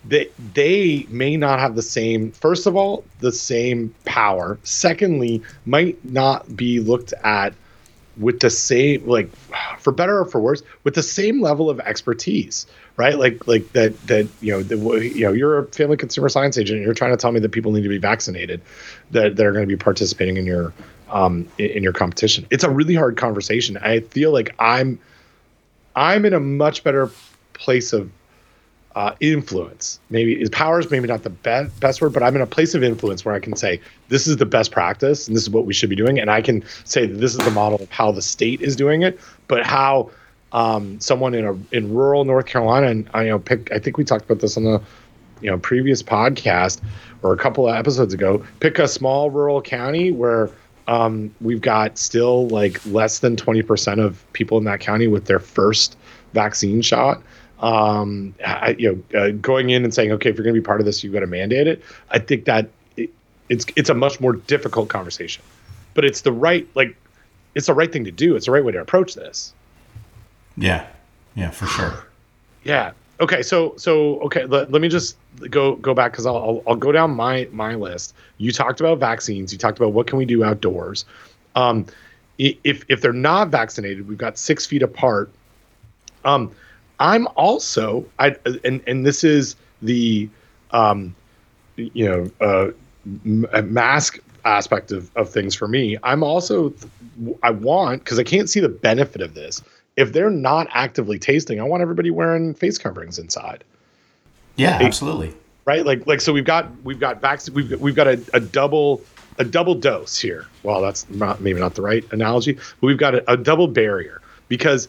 they 0.08 0.30
they 0.54 1.06
may 1.10 1.38
not 1.38 1.60
have 1.60 1.76
the 1.76 1.82
same 1.82 2.32
first 2.32 2.68
of 2.68 2.76
all 2.76 3.04
the 3.20 3.32
same 3.32 3.94
power. 4.06 4.58
Secondly 4.64 5.42
might 5.66 6.04
not 6.06 6.56
be 6.56 6.80
looked 6.80 7.14
at 7.24 7.54
with 8.18 8.40
the 8.40 8.50
same 8.50 9.06
like 9.08 9.30
for 9.80 9.92
better 9.92 10.20
or 10.20 10.26
for 10.26 10.40
worse 10.40 10.64
with 10.84 10.96
the 10.96 11.04
same 11.04 11.42
level 11.42 11.70
of 11.70 11.80
expertise 11.82 12.66
right? 12.98 13.18
Like 13.18 13.48
like 13.48 13.72
that 13.74 14.00
that 14.08 14.28
you 14.42 14.52
know 14.52 14.64
the, 14.64 14.76
you 15.16 15.22
know 15.22 15.32
you're 15.32 15.60
a 15.60 15.66
family 15.68 15.98
consumer 15.98 16.30
science 16.30 16.58
agent 16.58 16.82
you're 16.82 16.96
trying 16.96 17.12
to 17.12 17.18
tell 17.18 17.32
me 17.32 17.40
that 17.40 17.50
people 17.50 17.72
need 17.72 17.84
to 17.84 17.90
be 17.90 18.00
vaccinated 18.00 18.62
that 19.12 19.40
are 19.40 19.52
going 19.52 19.64
to 19.64 19.68
be 19.68 19.78
participating 19.78 20.38
in 20.38 20.46
your 20.46 20.74
um 21.10 21.48
in 21.58 21.84
your 21.84 21.94
competition. 21.94 22.46
It's 22.50 22.64
a 22.64 22.70
really 22.70 22.96
hard 22.96 23.16
conversation. 23.16 23.78
I 23.78 24.02
feel 24.02 24.34
like 24.34 24.54
i'm 24.60 25.00
i'm 25.96 26.26
in 26.26 26.34
a 26.34 26.40
much 26.40 26.84
better 26.84 27.10
place 27.54 27.94
of 27.94 28.12
uh, 28.98 29.14
influence. 29.20 30.00
Maybe 30.10 30.42
is 30.42 30.50
power 30.50 30.80
is 30.80 30.90
maybe 30.90 31.08
not 31.08 31.22
the 31.22 31.30
best 31.30 31.80
best 31.80 32.02
word, 32.02 32.14
but 32.14 32.24
I'm 32.24 32.36
in 32.36 32.42
a 32.42 32.48
place 32.48 32.74
of 32.74 32.82
influence 32.82 33.24
where 33.24 33.36
I 33.36 33.40
can 33.40 33.56
say 33.56 33.80
this 34.10 34.26
is 34.26 34.38
the 34.38 34.46
best 34.46 34.72
practice 34.72 35.28
and 35.28 35.38
this 35.38 35.44
is 35.44 35.52
what 35.52 35.68
we 35.68 35.74
should 35.74 35.92
be 35.92 35.96
doing, 35.96 36.20
and 36.20 36.32
I 36.32 36.42
can 36.42 36.64
say 36.84 37.06
that 37.06 37.20
this 37.20 37.34
is 37.34 37.38
the 37.38 37.52
model 37.52 37.80
of 37.80 37.92
how 37.92 38.12
the 38.12 38.24
state 38.24 38.60
is 38.60 38.76
doing 38.76 39.04
it, 39.04 39.20
but 39.48 39.64
how 39.64 40.10
um, 40.52 41.00
someone 41.00 41.36
in 41.36 41.46
a 41.46 41.56
in 41.76 41.94
rural 41.94 42.26
North 42.26 42.48
Carolina 42.48 42.88
and 42.88 43.08
I 43.14 43.26
you 43.26 43.30
know 43.30 43.38
pick 43.38 43.72
I 43.72 43.78
think 43.78 44.00
we 44.00 44.04
talked 44.04 44.26
about 44.26 44.40
this 44.40 44.58
on 44.58 44.64
the 44.64 44.82
you 45.42 45.52
know 45.52 45.60
previous 45.60 46.02
podcast 46.02 46.82
or 47.22 47.34
a 47.34 47.38
couple 47.38 47.70
of 47.70 47.76
episodes 47.76 48.16
ago. 48.16 48.44
Pick 48.62 48.80
a 48.80 48.88
small 48.88 49.30
rural 49.30 49.62
county 49.62 50.12
where 50.12 50.50
um, 50.88 51.36
we've 51.40 51.62
got 51.62 52.00
still 52.00 52.48
like 52.48 52.84
less 52.88 53.20
than 53.20 53.36
20% 53.36 54.04
of 54.04 54.26
people 54.34 54.58
in 54.58 54.64
that 54.64 54.80
county 54.80 55.06
with 55.06 55.26
their 55.26 55.40
first 55.40 55.98
vaccine 56.34 56.82
shot 56.82 57.22
um, 57.60 58.36
I, 58.46 58.76
you 58.78 59.04
know, 59.12 59.20
uh, 59.20 59.32
going 59.32 59.70
in 59.70 59.84
and 59.84 59.94
saying, 59.94 60.12
okay, 60.14 60.30
if 60.30 60.36
you're 60.36 60.44
going 60.44 60.56
to 60.56 60.62
be 60.62 60.66
part 60.66 60.80
of 60.80 60.86
this, 60.86 61.04
you've 61.04 61.14
got 61.14 61.22
to 61.22 61.28
mandate 61.28 61.68
it. 61.68 61.84
I 62.12 62.20
think 62.20 62.46
that 62.46 62.70
it, 62.96 63.10
it's 63.50 63.66
it's 63.76 63.90
a 63.90 63.94
much 63.94 64.20
more 64.20 64.34
difficult 64.34 64.90
conversation, 64.90 65.44
but 65.94 66.06
it's 66.06 66.22
the 66.22 66.32
right 66.32 66.68
like 66.76 66.96
it's 67.56 67.68
the 67.68 67.74
right 67.74 67.92
thing 67.92 68.04
to 68.06 68.12
do. 68.12 68.36
It's 68.36 68.46
the 68.46 68.52
right 68.52 68.64
way 68.64 68.72
to 68.72 68.80
approach 68.80 69.16
this. 69.16 69.54
Yeah, 70.56 70.86
yeah, 71.36 71.50
for 71.52 71.66
sure. 71.68 72.04
Yeah. 72.64 72.92
Okay. 73.22 73.44
So 73.44 73.76
so 73.78 74.20
okay. 74.22 74.44
Let, 74.44 74.74
let 74.74 74.82
me 74.82 74.90
just 74.90 75.16
go 75.50 75.78
go 75.78 75.94
back 75.94 76.12
because 76.12 76.26
I'll, 76.26 76.36
I'll 76.36 76.64
I'll 76.68 76.76
go 76.76 76.92
down 76.92 77.12
my 77.12 77.48
my 77.54 77.76
list. 77.76 78.14
You 78.40 78.52
talked 78.52 78.82
about 78.82 78.98
vaccines. 78.98 79.54
You 79.54 79.58
talked 79.58 79.78
about 79.78 79.94
what 79.94 80.06
can 80.06 80.18
we 80.18 80.26
do 80.26 80.44
outdoors. 80.44 81.06
Um, 81.56 81.86
if 82.38 82.84
if 82.90 83.00
they're 83.00 83.14
not 83.14 83.48
vaccinated, 83.48 84.10
we've 84.10 84.18
got 84.18 84.38
six 84.38 84.66
feet 84.66 84.84
apart. 84.84 85.32
Um, 86.26 86.52
I'm 87.00 87.28
also 87.36 88.06
I 88.20 88.36
and 88.64 88.82
and 88.88 89.06
this 89.06 89.24
is 89.24 89.56
the 89.82 90.30
um, 90.72 91.16
you 91.76 92.06
know 92.08 92.32
uh, 92.42 92.72
m- 93.26 93.74
mask 93.74 94.20
aspect 94.46 94.92
of, 94.92 95.12
of 95.16 95.30
things 95.30 95.54
for 95.54 95.68
me. 95.68 95.98
I'm 96.04 96.24
also 96.24 96.74
I 97.44 97.52
want 97.52 98.04
because 98.04 98.20
I 98.20 98.24
can't 98.24 98.50
see 98.50 98.60
the 98.60 98.70
benefit 98.70 99.22
of 99.22 99.34
this. 99.34 99.62
If 99.96 100.14
they're 100.14 100.30
not 100.30 100.68
actively 100.72 101.18
tasting, 101.20 101.60
I 101.60 101.64
want 101.64 101.82
everybody 101.82 102.12
wearing 102.12 102.54
face 102.54 102.78
coverings 102.78 103.18
inside 103.18 103.64
Yeah, 104.56 104.78
absolutely. 104.82 105.34
right? 105.66 105.86
Like 105.86 106.06
like 106.08 106.22
so 106.22 106.34
we've 106.34 106.46
got 106.46 106.70
we've 106.84 107.00
got 107.00 107.22
vac- 107.22 107.48
we've 107.54 107.70
got, 107.70 107.80
we've 107.80 107.96
got 107.96 108.08
a, 108.08 108.22
a 108.34 108.40
double 108.40 109.02
a 109.40 109.44
double 109.44 109.76
dose 109.76 110.18
here. 110.20 110.48
Well, 110.64 110.82
that's 110.82 111.08
not 111.12 111.42
maybe 111.42 111.60
not 111.60 111.76
the 111.76 111.82
right 111.84 112.04
analogy, 112.12 112.54
but 112.54 112.88
we've 112.88 112.98
got 112.98 113.16
a, 113.16 113.32
a 113.32 113.38
double 113.38 113.68
barrier 113.68 114.22
because 114.48 114.88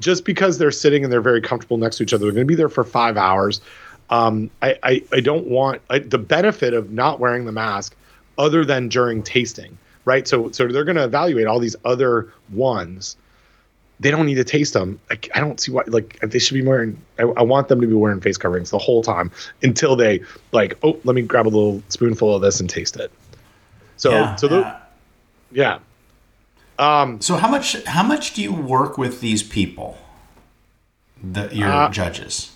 just 0.00 0.24
because 0.24 0.58
they're 0.58 0.70
sitting 0.70 1.04
and 1.04 1.12
they're 1.12 1.20
very 1.20 1.40
comfortable 1.40 1.76
next 1.76 1.98
to 1.98 2.02
each 2.02 2.12
other, 2.12 2.24
they're 2.24 2.32
going 2.32 2.46
to 2.46 2.48
be 2.48 2.54
there 2.54 2.68
for 2.68 2.84
five 2.84 3.16
hours. 3.16 3.60
Um, 4.10 4.50
I, 4.62 4.78
I, 4.82 5.02
I 5.12 5.20
don't 5.20 5.46
want 5.46 5.82
I, 5.90 5.98
the 5.98 6.18
benefit 6.18 6.74
of 6.74 6.92
not 6.92 7.20
wearing 7.20 7.44
the 7.44 7.52
mask 7.52 7.94
other 8.38 8.64
than 8.64 8.88
during 8.88 9.22
tasting, 9.22 9.76
right? 10.04 10.26
So, 10.26 10.50
so 10.50 10.66
they're 10.68 10.84
going 10.84 10.96
to 10.96 11.04
evaluate 11.04 11.46
all 11.46 11.58
these 11.58 11.76
other 11.84 12.32
ones. 12.50 13.16
They 14.00 14.10
don't 14.10 14.26
need 14.26 14.36
to 14.36 14.44
taste 14.44 14.74
them. 14.74 15.00
Like, 15.10 15.28
I 15.34 15.40
don't 15.40 15.60
see 15.60 15.72
why. 15.72 15.82
Like, 15.88 16.20
they 16.20 16.38
should 16.38 16.54
be 16.54 16.62
wearing. 16.62 16.96
I, 17.18 17.22
I 17.24 17.42
want 17.42 17.68
them 17.68 17.80
to 17.80 17.86
be 17.86 17.94
wearing 17.94 18.20
face 18.20 18.36
coverings 18.36 18.70
the 18.70 18.78
whole 18.78 19.02
time 19.02 19.30
until 19.62 19.96
they 19.96 20.20
like. 20.52 20.78
Oh, 20.84 20.98
let 21.02 21.16
me 21.16 21.22
grab 21.22 21.46
a 21.46 21.50
little 21.50 21.82
spoonful 21.88 22.34
of 22.34 22.40
this 22.40 22.60
and 22.60 22.70
taste 22.70 22.96
it. 22.96 23.10
So, 23.96 24.10
Yeah, 24.12 24.36
so 24.36 24.46
the, 24.46 24.60
yeah. 24.60 24.78
yeah. 25.50 25.78
Um, 26.78 27.20
So 27.20 27.36
how 27.36 27.48
much 27.48 27.82
how 27.84 28.02
much 28.02 28.34
do 28.34 28.42
you 28.42 28.52
work 28.52 28.98
with 28.98 29.20
these 29.20 29.42
people? 29.42 29.98
The 31.22 31.48
your 31.52 31.68
Uh, 31.68 31.90
judges. 31.90 32.50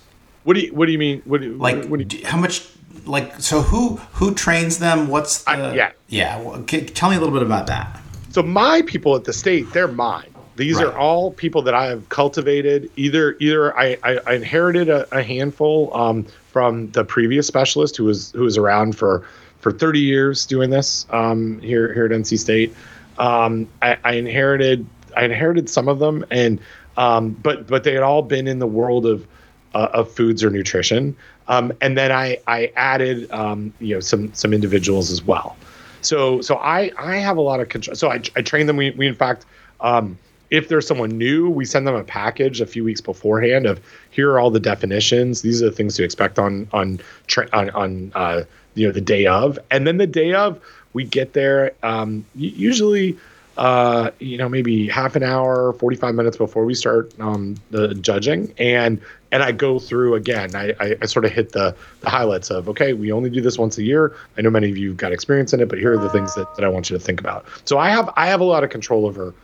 what 0.44 0.54
do 0.54 0.60
you 0.60 0.72
what 0.74 0.86
do 0.86 0.92
you 0.92 0.98
mean? 0.98 1.22
What 1.24 1.40
do 1.40 1.48
you, 1.48 1.54
Like 1.56 1.86
what 1.86 2.06
do 2.06 2.16
you, 2.16 2.26
how 2.26 2.38
much 2.38 2.62
like 3.04 3.40
so 3.40 3.62
who 3.62 3.96
who 4.14 4.32
trains 4.34 4.78
them? 4.78 5.08
What's 5.08 5.42
the 5.44 5.50
I- 5.50 5.74
yeah. 5.74 5.90
Yeah, 6.08 6.40
well, 6.40 6.62
c- 6.68 6.82
tell 6.82 7.10
me 7.10 7.16
a 7.16 7.18
little 7.18 7.34
bit 7.34 7.42
about 7.42 7.66
that. 7.66 8.00
So 8.30 8.42
my 8.42 8.82
people 8.82 9.16
at 9.16 9.24
the 9.24 9.32
state, 9.32 9.72
they're 9.72 9.88
mine. 9.88 10.26
These 10.56 10.76
Right. 10.76 10.86
are 10.86 10.96
all 10.96 11.32
people 11.32 11.62
that 11.62 11.74
I 11.74 11.86
have 11.86 12.08
cultivated. 12.10 12.90
Either 12.96 13.36
either 13.40 13.76
I, 13.76 13.96
I, 14.04 14.18
I 14.26 14.34
inherited 14.34 14.88
a, 14.88 15.06
a 15.10 15.22
handful 15.22 15.90
um, 15.96 16.26
from 16.52 16.90
the 16.92 17.04
previous 17.04 17.46
specialist 17.46 17.96
who 17.96 18.04
was 18.04 18.30
who 18.32 18.42
was 18.44 18.56
around 18.56 18.96
for 18.96 19.24
for 19.60 19.72
30 19.72 20.00
years 20.00 20.44
doing 20.46 20.70
this 20.70 21.06
um, 21.10 21.58
here 21.60 21.92
here 21.92 22.04
at 22.04 22.12
NC 22.12 22.38
State. 22.38 22.74
Um, 23.18 23.68
I, 23.80 23.96
I 24.04 24.12
inherited 24.14 24.86
I 25.16 25.24
inherited 25.24 25.68
some 25.68 25.88
of 25.88 25.98
them, 25.98 26.24
and 26.30 26.60
um, 26.96 27.30
but 27.30 27.66
but 27.66 27.84
they 27.84 27.94
had 27.94 28.02
all 28.02 28.22
been 28.22 28.46
in 28.46 28.58
the 28.58 28.66
world 28.66 29.06
of 29.06 29.26
uh, 29.74 29.88
of 29.92 30.10
foods 30.12 30.42
or 30.44 30.50
nutrition. 30.50 31.16
Um, 31.48 31.72
and 31.80 31.96
then 31.96 32.12
I 32.12 32.38
I 32.46 32.72
added 32.76 33.30
um, 33.30 33.72
you 33.80 33.94
know 33.94 34.00
some 34.00 34.32
some 34.34 34.52
individuals 34.52 35.10
as 35.10 35.22
well. 35.22 35.56
So 36.00 36.40
so 36.40 36.56
I 36.56 36.90
I 36.98 37.16
have 37.16 37.36
a 37.36 37.42
lot 37.42 37.60
of 37.60 37.68
control. 37.68 37.94
So 37.94 38.10
I 38.10 38.22
I 38.36 38.42
train 38.42 38.66
them. 38.66 38.76
We 38.76 38.90
we 38.90 39.06
in 39.06 39.14
fact. 39.14 39.46
Um, 39.80 40.18
if 40.50 40.68
there's 40.68 40.86
someone 40.86 41.16
new, 41.16 41.48
we 41.48 41.64
send 41.64 41.86
them 41.86 41.94
a 41.94 42.04
package 42.04 42.60
a 42.60 42.66
few 42.66 42.84
weeks 42.84 43.00
beforehand 43.00 43.64
of 43.64 43.80
here 44.10 44.30
are 44.30 44.38
all 44.38 44.50
the 44.50 44.60
definitions. 44.60 45.40
These 45.40 45.62
are 45.62 45.70
the 45.70 45.72
things 45.72 45.96
to 45.96 46.04
expect 46.04 46.38
on 46.38 46.68
on 46.74 47.00
tra- 47.26 47.48
on, 47.54 47.70
on 47.70 48.12
uh, 48.14 48.42
you 48.74 48.86
know 48.86 48.92
the 48.92 49.00
day 49.00 49.24
of, 49.24 49.58
and 49.70 49.86
then 49.86 49.96
the 49.96 50.06
day 50.06 50.34
of 50.34 50.60
we 50.92 51.04
get 51.04 51.32
there. 51.32 51.72
Um, 51.82 52.24
usually, 52.34 53.16
uh, 53.56 54.10
you 54.18 54.38
know, 54.38 54.48
maybe 54.48 54.88
half 54.88 55.14
an 55.16 55.22
hour, 55.22 55.72
45 55.74 56.14
minutes 56.14 56.36
before 56.36 56.64
we 56.64 56.74
start 56.74 57.12
um, 57.20 57.56
the 57.70 57.94
judging, 57.94 58.52
and 58.58 59.00
and 59.30 59.42
I 59.42 59.52
go 59.52 59.78
through 59.78 60.14
again. 60.14 60.54
I, 60.54 60.74
I, 60.80 60.96
I 61.02 61.06
sort 61.06 61.24
of 61.24 61.32
hit 61.32 61.52
the 61.52 61.74
the 62.00 62.10
highlights 62.10 62.50
of 62.50 62.68
okay, 62.70 62.92
we 62.92 63.12
only 63.12 63.30
do 63.30 63.40
this 63.40 63.58
once 63.58 63.76
a 63.78 63.82
year. 63.82 64.14
I 64.38 64.40
know 64.42 64.50
many 64.50 64.70
of 64.70 64.76
you 64.78 64.88
have 64.88 64.96
got 64.96 65.12
experience 65.12 65.52
in 65.52 65.60
it, 65.60 65.68
but 65.68 65.78
here 65.78 65.92
are 65.92 65.98
the 65.98 66.10
things 66.10 66.34
that, 66.34 66.54
that 66.56 66.64
I 66.64 66.68
want 66.68 66.88
you 66.90 66.96
to 66.96 67.02
think 67.02 67.20
about. 67.20 67.46
So 67.64 67.78
I 67.78 67.90
have 67.90 68.10
I 68.16 68.26
have 68.26 68.40
a 68.40 68.44
lot 68.44 68.64
of 68.64 68.70
control 68.70 69.06
over 69.06 69.34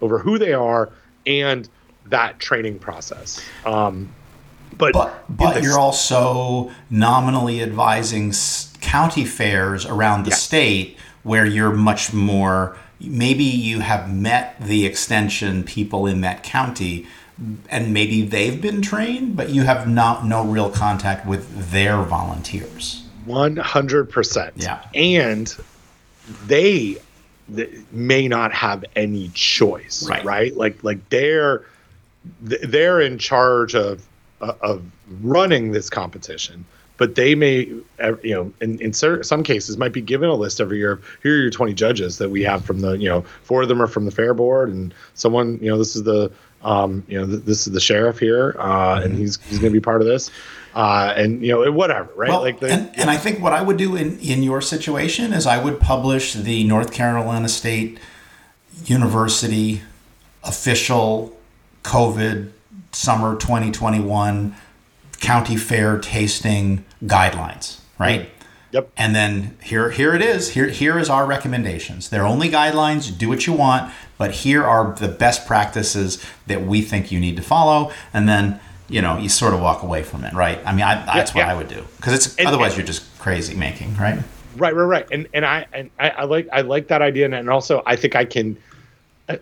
over 0.00 0.18
who 0.18 0.38
they 0.38 0.52
are 0.52 0.90
and 1.26 1.68
that 2.06 2.40
training 2.40 2.80
process. 2.80 3.40
Um, 3.64 4.08
but 4.76 4.92
But 4.92 5.24
but 5.28 5.62
you're 5.62 5.78
also 5.78 6.72
nominally 6.90 7.62
advising 7.62 8.30
s- 8.30 8.71
county 8.92 9.24
fairs 9.24 9.86
around 9.86 10.24
the 10.24 10.30
Yeah. 10.30 10.36
state 10.36 10.96
where 11.22 11.46
you're 11.46 11.72
much 11.72 12.12
more 12.12 12.76
maybe 13.00 13.42
you 13.42 13.80
have 13.80 14.12
met 14.14 14.54
the 14.60 14.84
extension 14.86 15.64
people 15.64 16.06
in 16.06 16.20
that 16.20 16.42
county 16.42 17.06
and 17.70 17.92
maybe 17.92 18.20
they've 18.22 18.60
been 18.60 18.82
trained 18.82 19.34
but 19.34 19.48
you 19.48 19.62
have 19.62 19.88
not 19.88 20.26
no 20.26 20.44
real 20.44 20.68
contact 20.70 21.26
with 21.26 21.70
their 21.72 21.96
volunteers. 22.02 23.02
One 23.24 23.56
hundred 23.56 24.10
percent. 24.10 24.52
Yeah. 24.56 24.80
and 24.94 25.46
they 26.46 26.98
th- 27.56 27.70
may 27.90 28.28
not 28.28 28.52
have 28.52 28.84
any 28.94 29.30
choice, 29.34 30.06
Right. 30.08 30.24
right? 30.24 30.56
Like 30.56 30.76
like 30.84 31.00
they're 31.08 31.62
th- 32.48 32.60
they're 32.62 33.00
in 33.00 33.16
charge 33.18 33.74
of 33.74 34.02
uh, 34.42 34.52
of 34.60 34.82
running 35.22 35.72
this 35.72 35.88
competition, 35.90 36.64
but 36.96 37.14
they 37.14 37.34
may 37.34 37.70
uh, 38.00 38.16
you 38.22 38.34
know 38.34 38.52
in 38.60 38.80
in 38.80 38.92
cer- 38.92 39.22
some 39.22 39.42
cases 39.42 39.76
might 39.76 39.92
be 39.92 40.00
given 40.00 40.28
a 40.28 40.34
list 40.34 40.60
every 40.60 40.78
year. 40.78 40.92
of 40.92 41.04
Here 41.22 41.34
are 41.34 41.40
your 41.40 41.50
twenty 41.50 41.74
judges 41.74 42.18
that 42.18 42.30
we 42.30 42.42
have 42.42 42.64
from 42.64 42.80
the 42.80 42.92
you 42.92 43.08
know 43.08 43.22
four 43.42 43.62
of 43.62 43.68
them 43.68 43.80
are 43.80 43.86
from 43.86 44.04
the 44.04 44.10
fair 44.10 44.34
board, 44.34 44.70
and 44.70 44.94
someone 45.14 45.58
you 45.60 45.70
know 45.70 45.78
this 45.78 45.96
is 45.96 46.02
the 46.04 46.30
um, 46.62 47.04
you 47.08 47.18
know 47.18 47.26
th- 47.26 47.44
this 47.44 47.66
is 47.66 47.72
the 47.72 47.80
sheriff 47.80 48.18
here, 48.18 48.56
uh, 48.58 49.00
and 49.02 49.16
he's 49.16 49.38
he's 49.48 49.58
going 49.58 49.72
to 49.72 49.78
be 49.78 49.82
part 49.82 50.00
of 50.00 50.06
this. 50.06 50.30
Uh, 50.74 51.12
and 51.16 51.44
you 51.44 51.52
know 51.52 51.70
whatever, 51.70 52.10
right? 52.14 52.30
Well, 52.30 52.40
like 52.40 52.60
the, 52.60 52.72
and, 52.72 52.98
and 52.98 53.10
I 53.10 53.16
think 53.16 53.40
what 53.40 53.52
I 53.52 53.60
would 53.60 53.76
do 53.76 53.94
in, 53.94 54.18
in 54.20 54.42
your 54.42 54.62
situation 54.62 55.32
is 55.34 55.46
I 55.46 55.62
would 55.62 55.80
publish 55.80 56.32
the 56.32 56.64
North 56.64 56.92
Carolina 56.92 57.48
State 57.48 57.98
University 58.86 59.82
official 60.42 61.36
COVID 61.82 62.52
summer 62.92 63.36
2021 63.36 64.54
county 65.22 65.56
fair 65.56 65.98
tasting 65.98 66.84
guidelines, 67.04 67.80
right? 67.98 68.22
Mm-hmm. 68.22 68.28
Yep. 68.72 68.90
And 68.96 69.14
then 69.14 69.56
here 69.62 69.90
here 69.90 70.14
it 70.14 70.22
is. 70.22 70.50
Here 70.50 70.68
here 70.68 70.98
is 70.98 71.10
our 71.10 71.26
recommendations. 71.26 72.08
They're 72.08 72.26
only 72.26 72.48
guidelines. 72.48 73.16
Do 73.16 73.28
what 73.28 73.46
you 73.46 73.52
want, 73.52 73.92
but 74.16 74.30
here 74.32 74.64
are 74.64 74.94
the 74.94 75.08
best 75.08 75.46
practices 75.46 76.24
that 76.46 76.62
we 76.62 76.80
think 76.80 77.12
you 77.12 77.20
need 77.20 77.36
to 77.36 77.42
follow. 77.42 77.92
And 78.14 78.26
then 78.28 78.60
you 78.88 79.02
know 79.02 79.18
you 79.18 79.28
sort 79.28 79.52
of 79.52 79.60
walk 79.60 79.82
away 79.82 80.02
from 80.02 80.24
it, 80.24 80.32
right? 80.32 80.58
I 80.64 80.72
mean, 80.72 80.84
I, 80.84 81.04
that's 81.04 81.34
what 81.34 81.42
yeah. 81.42 81.52
I 81.52 81.54
would 81.54 81.68
do 81.68 81.84
because 81.98 82.14
it's 82.14 82.34
And- 82.36 82.48
otherwise 82.48 82.72
and- 82.72 82.78
you're 82.78 82.86
just 82.86 83.18
crazy 83.18 83.54
making, 83.54 83.96
right? 83.96 84.18
Right, 84.56 84.74
right, 84.74 84.84
right. 84.84 85.06
And 85.10 85.28
and 85.34 85.44
I 85.46 85.66
and 85.74 85.90
I, 85.98 86.10
I 86.10 86.24
like 86.24 86.48
I 86.52 86.62
like 86.62 86.88
that 86.88 87.02
idea, 87.02 87.26
and, 87.26 87.34
and 87.34 87.50
also 87.50 87.82
I 87.84 87.96
think 87.96 88.16
I 88.16 88.24
can 88.24 88.56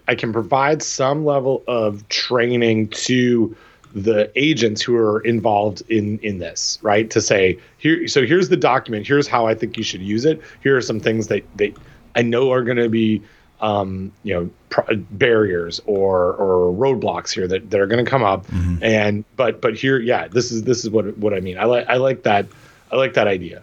I 0.09 0.15
can 0.17 0.33
provide 0.33 0.83
some 0.83 1.25
level 1.25 1.63
of 1.69 2.09
training 2.09 2.89
to 2.89 3.57
the 3.95 4.31
agents 4.37 4.83
who 4.83 4.97
are 4.97 5.21
involved 5.21 5.83
in 5.89 6.19
in 6.21 6.39
this, 6.39 6.79
right? 6.83 7.11
To 7.11 7.21
say 7.21 7.59
here, 7.79 8.07
so 8.09 8.25
here's 8.25 8.49
the 8.49 8.57
document. 8.57 9.07
Here's 9.07 9.27
how 9.27 9.47
I 9.47 9.55
think 9.55 9.77
you 9.77 9.83
should 9.83 10.03
use 10.03 10.25
it. 10.25 10.41
Here 10.63 10.77
are 10.77 10.83
some 10.83 11.01
things 11.01 11.27
that 11.29 11.45
that 11.57 11.77
I 12.15 12.23
know 12.23 12.53
are 12.53 12.63
going 12.63 12.77
to 12.77 12.89
be 12.89 13.23
um, 13.61 14.13
you 14.23 14.35
know 14.35 14.51
pr- 14.71 14.95
barriers 15.11 15.81
or 15.87 16.35
or 16.35 16.73
roadblocks 16.73 17.33
here 17.33 17.47
that, 17.49 17.71
that 17.71 17.81
are 17.81 17.87
going 17.87 18.05
to 18.05 18.11
come 18.11 18.23
up 18.23 18.47
and 18.83 19.25
but 19.37 19.61
but 19.61 19.75
here 19.75 19.99
yeah 19.99 20.29
this 20.29 20.51
is 20.51 20.63
this 20.63 20.85
is 20.85 20.91
what 20.91 21.17
what 21.19 21.35
i 21.35 21.41
mean 21.41 21.59
i 21.59 21.65
like 21.65 21.87
i 21.89 21.97
like 21.97 22.23
that 22.23 22.47
i 22.91 22.97
like 22.97 23.15
that 23.15 23.29
idea 23.29 23.63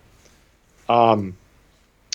um 0.89 1.35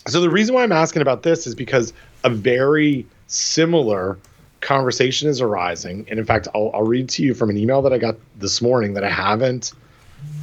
so 0.06 0.20
the 0.20 0.30
reason 0.30 0.54
why 0.54 0.62
i'm 0.62 0.72
asking 0.72 1.02
about 1.02 1.24
this 1.24 1.46
is 1.46 1.54
because 1.54 1.92
a 2.24 2.30
very 2.30 3.04
similar 3.26 4.18
conversation 4.62 5.28
is 5.28 5.40
arising 5.40 6.06
and 6.08 6.18
in 6.18 6.24
fact 6.24 6.48
i'll, 6.54 6.70
I'll 6.72 6.84
read 6.84 7.08
to 7.10 7.22
you 7.22 7.34
from 7.34 7.50
an 7.50 7.58
email 7.58 7.82
that 7.82 7.92
i 7.92 7.98
got 7.98 8.16
this 8.38 8.62
morning 8.62 8.94
that 8.94 9.04
i 9.04 9.10
haven't 9.10 9.72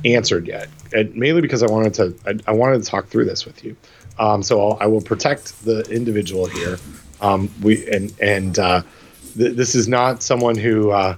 answered 0.06 0.48
yet 0.48 0.70
and 0.94 1.14
mainly 1.16 1.42
because 1.42 1.64
i 1.64 1.68
wanted 1.68 1.94
to 1.96 2.16
i, 2.28 2.52
I 2.52 2.54
wanted 2.54 2.84
to 2.84 2.90
talk 2.90 3.08
through 3.08 3.26
this 3.26 3.46
with 3.46 3.64
you 3.64 3.76
um, 4.20 4.44
so 4.44 4.62
I'll, 4.62 4.78
i 4.82 4.86
will 4.86 5.02
protect 5.02 5.64
the 5.66 5.82
individual 5.90 6.46
here 6.46 6.78
um, 7.22 7.50
we 7.62 7.90
and 7.90 8.14
and 8.22 8.60
uh, 8.60 8.82
th- 9.38 9.56
this 9.56 9.76
is 9.76 9.88
not 9.88 10.22
someone 10.22 10.56
who 10.56 10.92
uh, 10.92 11.16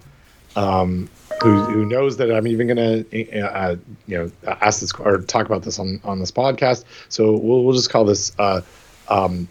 um, 0.56 1.10
who, 1.41 1.60
who 1.64 1.86
knows 1.86 2.18
that 2.18 2.32
I'm 2.32 2.47
even 2.47 2.68
going 2.68 3.06
to 3.06 3.39
uh, 3.41 3.76
you 4.08 4.18
know 4.18 4.32
ask 4.62 4.82
this 4.82 4.93
or 4.93 5.20
talk 5.20 5.45
about 5.45 5.64
this 5.64 5.80
on 5.80 5.99
on 6.04 6.20
this 6.20 6.32
podcast. 6.32 6.84
So 7.10 7.32
we'll 7.38 7.64
we'll 7.64 7.76
just 7.76 7.89
call 7.89 8.06
this 8.06 8.32
uh, 8.38 8.62
um, 9.10 9.47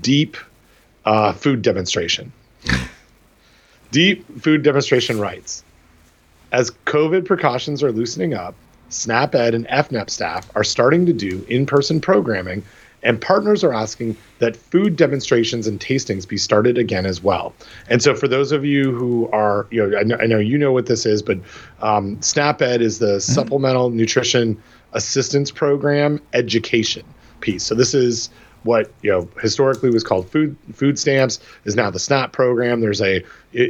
deep 0.00 0.36
uh, 1.04 1.32
food 1.32 1.62
demonstration. 1.62 2.32
deep 3.90 4.24
food 4.40 4.62
demonstration 4.62 5.18
rights. 5.18 5.64
As 6.52 6.70
COVID 6.86 7.26
precautions 7.26 7.82
are 7.82 7.92
loosening 7.92 8.34
up, 8.34 8.54
SNAP-Ed 8.88 9.54
and 9.54 9.66
EFNEP 9.68 10.08
staff 10.08 10.50
are 10.54 10.64
starting 10.64 11.04
to 11.06 11.12
do 11.12 11.44
in-person 11.48 12.00
programming, 12.00 12.62
and 13.02 13.20
partners 13.20 13.62
are 13.62 13.72
asking 13.72 14.16
that 14.38 14.56
food 14.56 14.96
demonstrations 14.96 15.66
and 15.66 15.78
tastings 15.78 16.26
be 16.26 16.38
started 16.38 16.78
again 16.78 17.06
as 17.06 17.22
well. 17.22 17.52
And 17.88 18.02
so, 18.02 18.14
for 18.14 18.26
those 18.26 18.50
of 18.50 18.64
you 18.64 18.92
who 18.92 19.28
are, 19.30 19.66
you 19.70 19.86
know, 19.86 19.98
I 19.98 20.02
know, 20.02 20.16
I 20.20 20.26
know 20.26 20.38
you 20.38 20.56
know 20.56 20.72
what 20.72 20.86
this 20.86 21.04
is, 21.04 21.22
but 21.22 21.38
um, 21.80 22.20
SNAP-Ed 22.22 22.80
is 22.80 22.98
the 22.98 23.20
Supplemental 23.20 23.90
Nutrition 23.90 24.60
Assistance 24.94 25.50
Program 25.50 26.20
education 26.32 27.04
piece. 27.40 27.62
So 27.64 27.74
this 27.74 27.94
is 27.94 28.30
what 28.64 28.90
you 29.02 29.10
know 29.10 29.28
historically 29.40 29.90
was 29.90 30.04
called 30.04 30.28
food 30.30 30.56
food 30.72 30.98
stamps 30.98 31.40
is 31.64 31.76
now 31.76 31.90
the 31.90 31.98
SNAP 31.98 32.32
program. 32.32 32.80
There's 32.80 33.00
a 33.00 33.24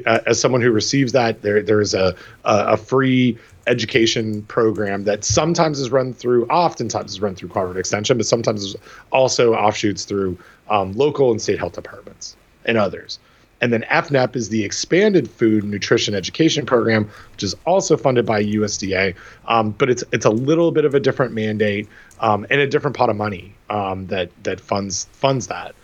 uh, 0.06 0.20
as 0.26 0.40
someone 0.40 0.60
who 0.60 0.70
receives 0.70 1.12
that 1.12 1.42
there 1.42 1.62
there 1.62 1.80
is 1.80 1.94
a 1.94 2.14
a, 2.44 2.72
a 2.72 2.76
free 2.76 3.38
education 3.66 4.42
program 4.44 5.04
that 5.04 5.24
sometimes 5.24 5.78
is 5.78 5.90
run 5.90 6.12
through 6.14 6.46
oftentimes 6.46 7.12
is 7.12 7.20
run 7.20 7.34
through 7.34 7.50
Harvard 7.50 7.76
Extension, 7.76 8.16
but 8.16 8.26
sometimes 8.26 8.74
also 9.12 9.54
offshoots 9.54 10.04
through 10.04 10.38
um, 10.70 10.92
local 10.92 11.30
and 11.30 11.40
state 11.40 11.58
health 11.58 11.74
departments 11.74 12.36
and 12.64 12.76
others. 12.76 13.18
And 13.60 13.72
then 13.72 13.82
EFNEP 13.90 14.36
is 14.36 14.50
the 14.50 14.64
Expanded 14.64 15.28
Food 15.28 15.64
Nutrition 15.64 16.14
Education 16.14 16.64
Program, 16.64 17.10
which 17.32 17.42
is 17.42 17.56
also 17.66 17.96
funded 17.96 18.24
by 18.24 18.44
USDA, 18.44 19.14
um, 19.46 19.70
but 19.72 19.90
it's 19.90 20.04
it's 20.12 20.24
a 20.24 20.30
little 20.30 20.70
bit 20.70 20.84
of 20.84 20.94
a 20.94 21.00
different 21.00 21.32
mandate 21.32 21.88
um, 22.20 22.46
and 22.50 22.60
a 22.60 22.66
different 22.66 22.96
pot 22.96 23.10
of 23.10 23.16
money 23.16 23.52
um, 23.68 24.06
that 24.06 24.30
that 24.44 24.60
funds 24.60 25.06
funds 25.12 25.48
that. 25.48 25.74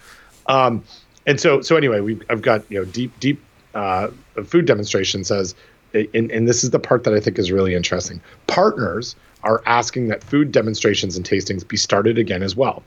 Um, 0.46 0.84
and 1.26 1.40
so 1.40 1.62
so 1.62 1.76
anyway, 1.76 2.00
we 2.00 2.20
I've 2.30 2.42
got 2.42 2.70
you 2.70 2.78
know 2.78 2.84
deep 2.84 3.18
deep 3.18 3.40
uh, 3.74 4.08
food 4.44 4.66
demonstration 4.66 5.24
says, 5.24 5.54
and, 5.92 6.30
and 6.30 6.48
this 6.48 6.62
is 6.64 6.70
the 6.70 6.78
part 6.78 7.04
that 7.04 7.14
I 7.14 7.20
think 7.20 7.38
is 7.38 7.50
really 7.50 7.74
interesting. 7.74 8.20
Partners 8.46 9.16
are 9.42 9.62
asking 9.66 10.08
that 10.08 10.22
food 10.22 10.52
demonstrations 10.52 11.16
and 11.16 11.26
tastings 11.26 11.66
be 11.66 11.76
started 11.76 12.18
again 12.18 12.42
as 12.42 12.56
well. 12.56 12.82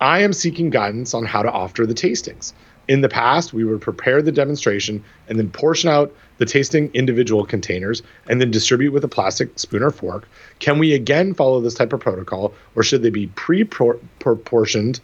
I 0.00 0.20
am 0.20 0.32
seeking 0.32 0.70
guidance 0.70 1.14
on 1.14 1.24
how 1.24 1.42
to 1.42 1.50
offer 1.50 1.86
the 1.86 1.94
tastings. 1.94 2.52
In 2.86 3.00
the 3.00 3.08
past, 3.08 3.52
we 3.52 3.64
would 3.64 3.80
prepare 3.80 4.20
the 4.20 4.32
demonstration 4.32 5.02
and 5.28 5.38
then 5.38 5.50
portion 5.50 5.88
out 5.88 6.14
the 6.38 6.44
tasting 6.44 6.90
individual 6.92 7.46
containers 7.46 8.02
and 8.28 8.40
then 8.40 8.50
distribute 8.50 8.92
with 8.92 9.04
a 9.04 9.08
plastic 9.08 9.58
spoon 9.58 9.82
or 9.82 9.90
fork. 9.90 10.28
Can 10.58 10.78
we 10.78 10.92
again 10.92 11.32
follow 11.32 11.60
this 11.60 11.74
type 11.74 11.92
of 11.92 12.00
protocol, 12.00 12.52
or 12.74 12.82
should 12.82 13.02
they 13.02 13.10
be 13.10 13.28
pre-proportioned, 13.28 15.00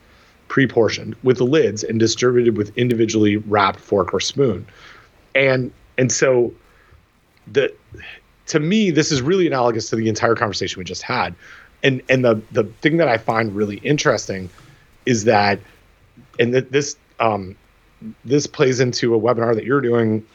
pre-portioned 0.49 1.17
with 1.23 1.39
the 1.39 1.45
lids 1.45 1.83
and 1.83 1.99
distributed 1.99 2.57
with 2.57 2.77
individually 2.77 3.37
wrapped 3.37 3.81
fork 3.81 4.13
or 4.13 4.21
spoon? 4.21 4.67
And 5.35 5.73
and 5.97 6.11
so 6.11 6.53
the 7.47 7.73
to 8.47 8.59
me, 8.59 8.91
this 8.91 9.13
is 9.13 9.23
really 9.23 9.47
analogous 9.47 9.89
to 9.91 9.97
the 9.97 10.09
entire 10.09 10.35
conversation 10.35 10.79
we 10.79 10.85
just 10.85 11.03
had. 11.03 11.35
And 11.83 12.03
and 12.09 12.25
the 12.25 12.43
the 12.51 12.65
thing 12.83 12.99
that 12.99 13.09
I 13.09 13.17
find 13.17 13.55
really 13.55 13.77
interesting 13.79 14.51
is 15.07 15.25
that, 15.25 15.61
and 16.39 16.53
th- 16.53 16.67
this 16.69 16.97
um, 17.21 17.57
this 18.25 18.47
plays 18.47 18.81
into 18.81 19.15
a 19.15 19.21
webinar 19.21 19.55
that 19.55 19.65
you're 19.65 19.81
doing 19.81 20.27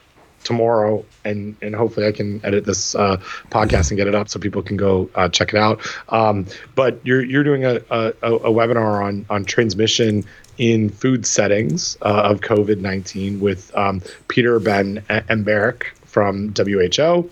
tomorrow 0.43 1.03
and 1.23 1.55
and 1.63 1.75
hopefully 1.75 2.05
i 2.05 2.11
can 2.11 2.39
edit 2.45 2.65
this 2.65 2.93
uh, 2.95 3.17
podcast 3.49 3.89
and 3.89 3.97
get 3.97 4.07
it 4.07 4.13
up 4.13 4.29
so 4.29 4.39
people 4.39 4.61
can 4.61 4.77
go 4.77 5.09
uh, 5.15 5.27
check 5.27 5.53
it 5.53 5.57
out. 5.57 5.81
Um, 6.09 6.45
but 6.75 6.99
you're 7.03 7.23
you're 7.23 7.43
doing 7.43 7.65
a, 7.65 7.81
a, 7.89 8.13
a, 8.21 8.51
webinar 8.51 9.03
on 9.03 9.25
on 9.29 9.43
transmission 9.45 10.23
in 10.57 10.89
food 10.89 11.25
settings 11.25 11.97
uh, 12.01 12.29
of 12.31 12.41
covid-19 12.41 13.39
with 13.39 13.75
um, 13.75 14.01
peter 14.27 14.59
ben 14.59 15.03
Embarek 15.09 15.85
from 16.05 16.53
WHO 16.55 17.29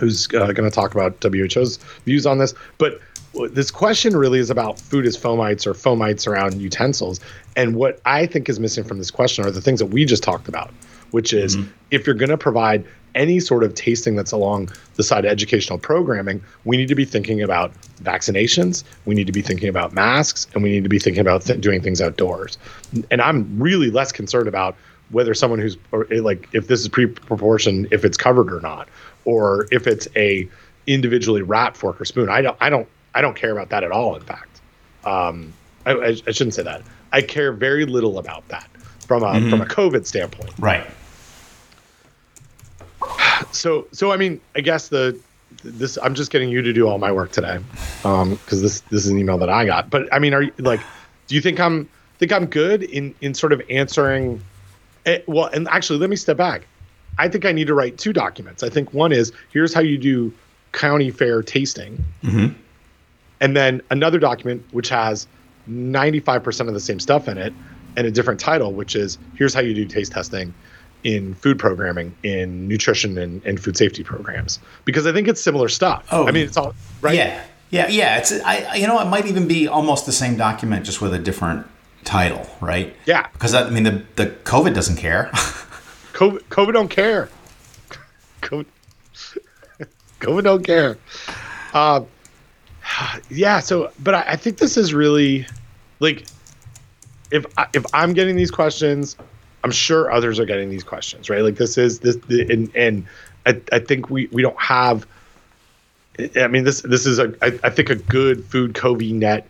who's 0.00 0.26
uh, 0.28 0.52
going 0.52 0.68
to 0.68 0.70
talk 0.70 0.94
about 0.94 1.22
WHO's 1.22 1.76
views 2.06 2.26
on 2.26 2.38
this. 2.38 2.54
But 2.78 3.00
this 3.50 3.70
question 3.70 4.16
really 4.16 4.38
is 4.38 4.50
about 4.50 4.78
food 4.78 5.06
as 5.06 5.16
fomites 5.16 5.66
or 5.66 5.74
fomites 5.74 6.26
around 6.26 6.60
utensils. 6.60 7.20
And 7.56 7.76
what 7.76 8.00
I 8.04 8.26
think 8.26 8.48
is 8.48 8.58
missing 8.58 8.84
from 8.84 8.98
this 8.98 9.10
question 9.10 9.44
are 9.44 9.50
the 9.50 9.60
things 9.60 9.80
that 9.80 9.86
we 9.86 10.04
just 10.04 10.22
talked 10.22 10.48
about, 10.48 10.70
which 11.10 11.32
is 11.32 11.56
mm-hmm. 11.56 11.70
if 11.90 12.06
you're 12.06 12.16
going 12.16 12.30
to 12.30 12.38
provide 12.38 12.84
any 13.14 13.40
sort 13.40 13.64
of 13.64 13.74
tasting 13.74 14.14
that's 14.14 14.32
along 14.32 14.70
the 14.94 15.02
side 15.02 15.24
of 15.24 15.30
educational 15.30 15.78
programming, 15.78 16.42
we 16.64 16.76
need 16.76 16.88
to 16.88 16.94
be 16.94 17.04
thinking 17.04 17.42
about 17.42 17.72
vaccinations, 18.02 18.84
we 19.04 19.14
need 19.14 19.26
to 19.26 19.32
be 19.32 19.42
thinking 19.42 19.68
about 19.68 19.92
masks, 19.92 20.46
and 20.54 20.62
we 20.62 20.70
need 20.70 20.84
to 20.84 20.88
be 20.88 20.98
thinking 20.98 21.20
about 21.20 21.42
th- 21.42 21.60
doing 21.60 21.80
things 21.80 22.00
outdoors. 22.00 22.56
And 23.10 23.20
I'm 23.20 23.60
really 23.60 23.90
less 23.90 24.12
concerned 24.12 24.48
about 24.48 24.76
whether 25.10 25.34
someone 25.34 25.58
who's 25.58 25.76
or 25.90 26.06
like 26.10 26.48
if 26.52 26.68
this 26.68 26.80
is 26.80 26.88
pre-proportioned, 26.88 27.88
if 27.90 28.04
it's 28.04 28.16
covered 28.16 28.52
or 28.52 28.60
not, 28.60 28.88
or 29.24 29.66
if 29.72 29.86
it's 29.86 30.06
a 30.14 30.48
individually 30.86 31.42
wrapped 31.42 31.76
fork 31.76 32.00
or 32.00 32.04
spoon. 32.04 32.28
I 32.28 32.42
don't 32.42 32.56
I 32.60 32.70
don't 32.70 32.88
I 33.14 33.20
don't 33.20 33.36
care 33.36 33.52
about 33.52 33.70
that 33.70 33.84
at 33.84 33.92
all. 33.92 34.14
In 34.16 34.22
fact, 34.22 34.60
um, 35.04 35.52
I, 35.86 35.92
I, 35.92 36.06
I, 36.26 36.30
shouldn't 36.30 36.54
say 36.54 36.62
that. 36.62 36.82
I 37.12 37.22
care 37.22 37.52
very 37.52 37.84
little 37.84 38.18
about 38.18 38.46
that 38.48 38.68
from 39.06 39.22
a 39.22 39.26
mm-hmm. 39.26 39.50
from 39.50 39.60
a 39.60 39.66
COVID 39.66 40.06
standpoint. 40.06 40.52
Right. 40.58 40.86
So 43.52 43.86
so 43.92 44.12
I 44.12 44.16
mean 44.16 44.40
I 44.54 44.60
guess 44.60 44.88
the 44.88 45.18
this 45.64 45.98
I'm 46.02 46.14
just 46.14 46.30
getting 46.30 46.48
you 46.48 46.62
to 46.62 46.72
do 46.72 46.86
all 46.86 46.98
my 46.98 47.10
work 47.10 47.32
today, 47.32 47.58
um, 48.04 48.36
because 48.36 48.62
this 48.62 48.80
this 48.82 49.04
is 49.04 49.10
an 49.10 49.18
email 49.18 49.38
that 49.38 49.48
I 49.48 49.64
got. 49.66 49.90
But 49.90 50.12
I 50.12 50.18
mean, 50.18 50.34
are 50.34 50.42
you 50.42 50.52
like, 50.58 50.80
do 51.26 51.34
you 51.34 51.40
think 51.40 51.58
I'm 51.58 51.88
think 52.18 52.32
I'm 52.32 52.46
good 52.46 52.82
in 52.84 53.14
in 53.20 53.34
sort 53.34 53.52
of 53.52 53.62
answering? 53.68 54.42
It, 55.06 55.26
well, 55.26 55.46
and 55.46 55.66
actually, 55.68 55.98
let 55.98 56.10
me 56.10 56.16
step 56.16 56.36
back. 56.36 56.66
I 57.18 57.28
think 57.28 57.44
I 57.44 57.52
need 57.52 57.66
to 57.66 57.74
write 57.74 57.98
two 57.98 58.12
documents. 58.12 58.62
I 58.62 58.68
think 58.68 58.92
one 58.94 59.12
is 59.12 59.32
here's 59.52 59.74
how 59.74 59.80
you 59.80 59.98
do 59.98 60.32
county 60.72 61.10
fair 61.10 61.42
tasting. 61.42 62.04
Mm-hmm 62.22 62.54
and 63.40 63.56
then 63.56 63.80
another 63.90 64.18
document 64.18 64.64
which 64.72 64.88
has 64.88 65.26
95% 65.68 66.68
of 66.68 66.74
the 66.74 66.80
same 66.80 67.00
stuff 67.00 67.28
in 67.28 67.38
it 67.38 67.52
and 67.96 68.06
a 68.06 68.10
different 68.10 68.40
title 68.40 68.72
which 68.72 68.94
is 68.94 69.18
here's 69.34 69.54
how 69.54 69.60
you 69.60 69.74
do 69.74 69.84
taste 69.84 70.12
testing 70.12 70.54
in 71.02 71.34
food 71.34 71.58
programming 71.58 72.14
in 72.22 72.68
nutrition 72.68 73.16
and, 73.16 73.44
and 73.44 73.62
food 73.62 73.76
safety 73.76 74.04
programs. 74.04 74.58
Because 74.84 75.06
i 75.06 75.12
think 75.12 75.28
it's 75.28 75.40
similar 75.40 75.68
stuff. 75.68 76.06
Oh. 76.10 76.26
I 76.26 76.30
mean 76.30 76.46
it's 76.46 76.56
all 76.56 76.74
right? 77.00 77.14
Yeah. 77.14 77.44
Yeah 77.70 77.88
yeah. 77.88 78.18
It's 78.18 78.32
i 78.32 78.74
you 78.74 78.86
know 78.86 79.00
it 79.00 79.06
might 79.06 79.26
even 79.26 79.48
be 79.48 79.68
almost 79.68 80.06
the 80.06 80.12
same 80.12 80.36
document 80.36 80.84
just 80.84 81.00
with 81.00 81.14
a 81.14 81.18
different 81.18 81.66
title 82.04 82.46
right? 82.60 82.94
Yeah. 83.06 83.28
Because 83.32 83.54
i 83.54 83.68
mean 83.70 83.84
the, 83.84 84.02
the 84.16 84.26
covid 84.26 84.74
doesn't 84.74 84.96
care. 84.96 85.30
COVID, 86.20 86.42
COVID 86.50 86.72
don't 86.74 86.90
care. 86.90 87.30
COVID, 88.42 88.66
COVID 90.20 90.44
don't 90.44 90.62
care. 90.62 90.98
Uh, 91.72 92.02
yeah. 93.30 93.60
So, 93.60 93.90
but 94.00 94.14
I, 94.14 94.24
I 94.28 94.36
think 94.36 94.58
this 94.58 94.76
is 94.76 94.94
really 94.94 95.46
like 96.00 96.26
if 97.30 97.46
I, 97.56 97.66
if 97.72 97.84
I'm 97.92 98.12
getting 98.12 98.36
these 98.36 98.50
questions, 98.50 99.16
I'm 99.64 99.70
sure 99.70 100.10
others 100.10 100.38
are 100.38 100.44
getting 100.44 100.70
these 100.70 100.84
questions, 100.84 101.30
right? 101.30 101.42
Like 101.42 101.56
this 101.56 101.78
is 101.78 102.00
this, 102.00 102.16
the, 102.28 102.50
and 102.50 102.74
and 102.74 103.06
I, 103.46 103.60
I 103.72 103.78
think 103.78 104.10
we 104.10 104.28
we 104.32 104.42
don't 104.42 104.60
have. 104.60 105.06
I 106.36 106.48
mean, 106.48 106.64
this 106.64 106.82
this 106.82 107.06
is 107.06 107.18
a 107.18 107.34
I, 107.42 107.58
I 107.62 107.70
think 107.70 107.90
a 107.90 107.94
good 107.94 108.44
food 108.44 108.74
COVID 108.74 109.12
net 109.14 109.46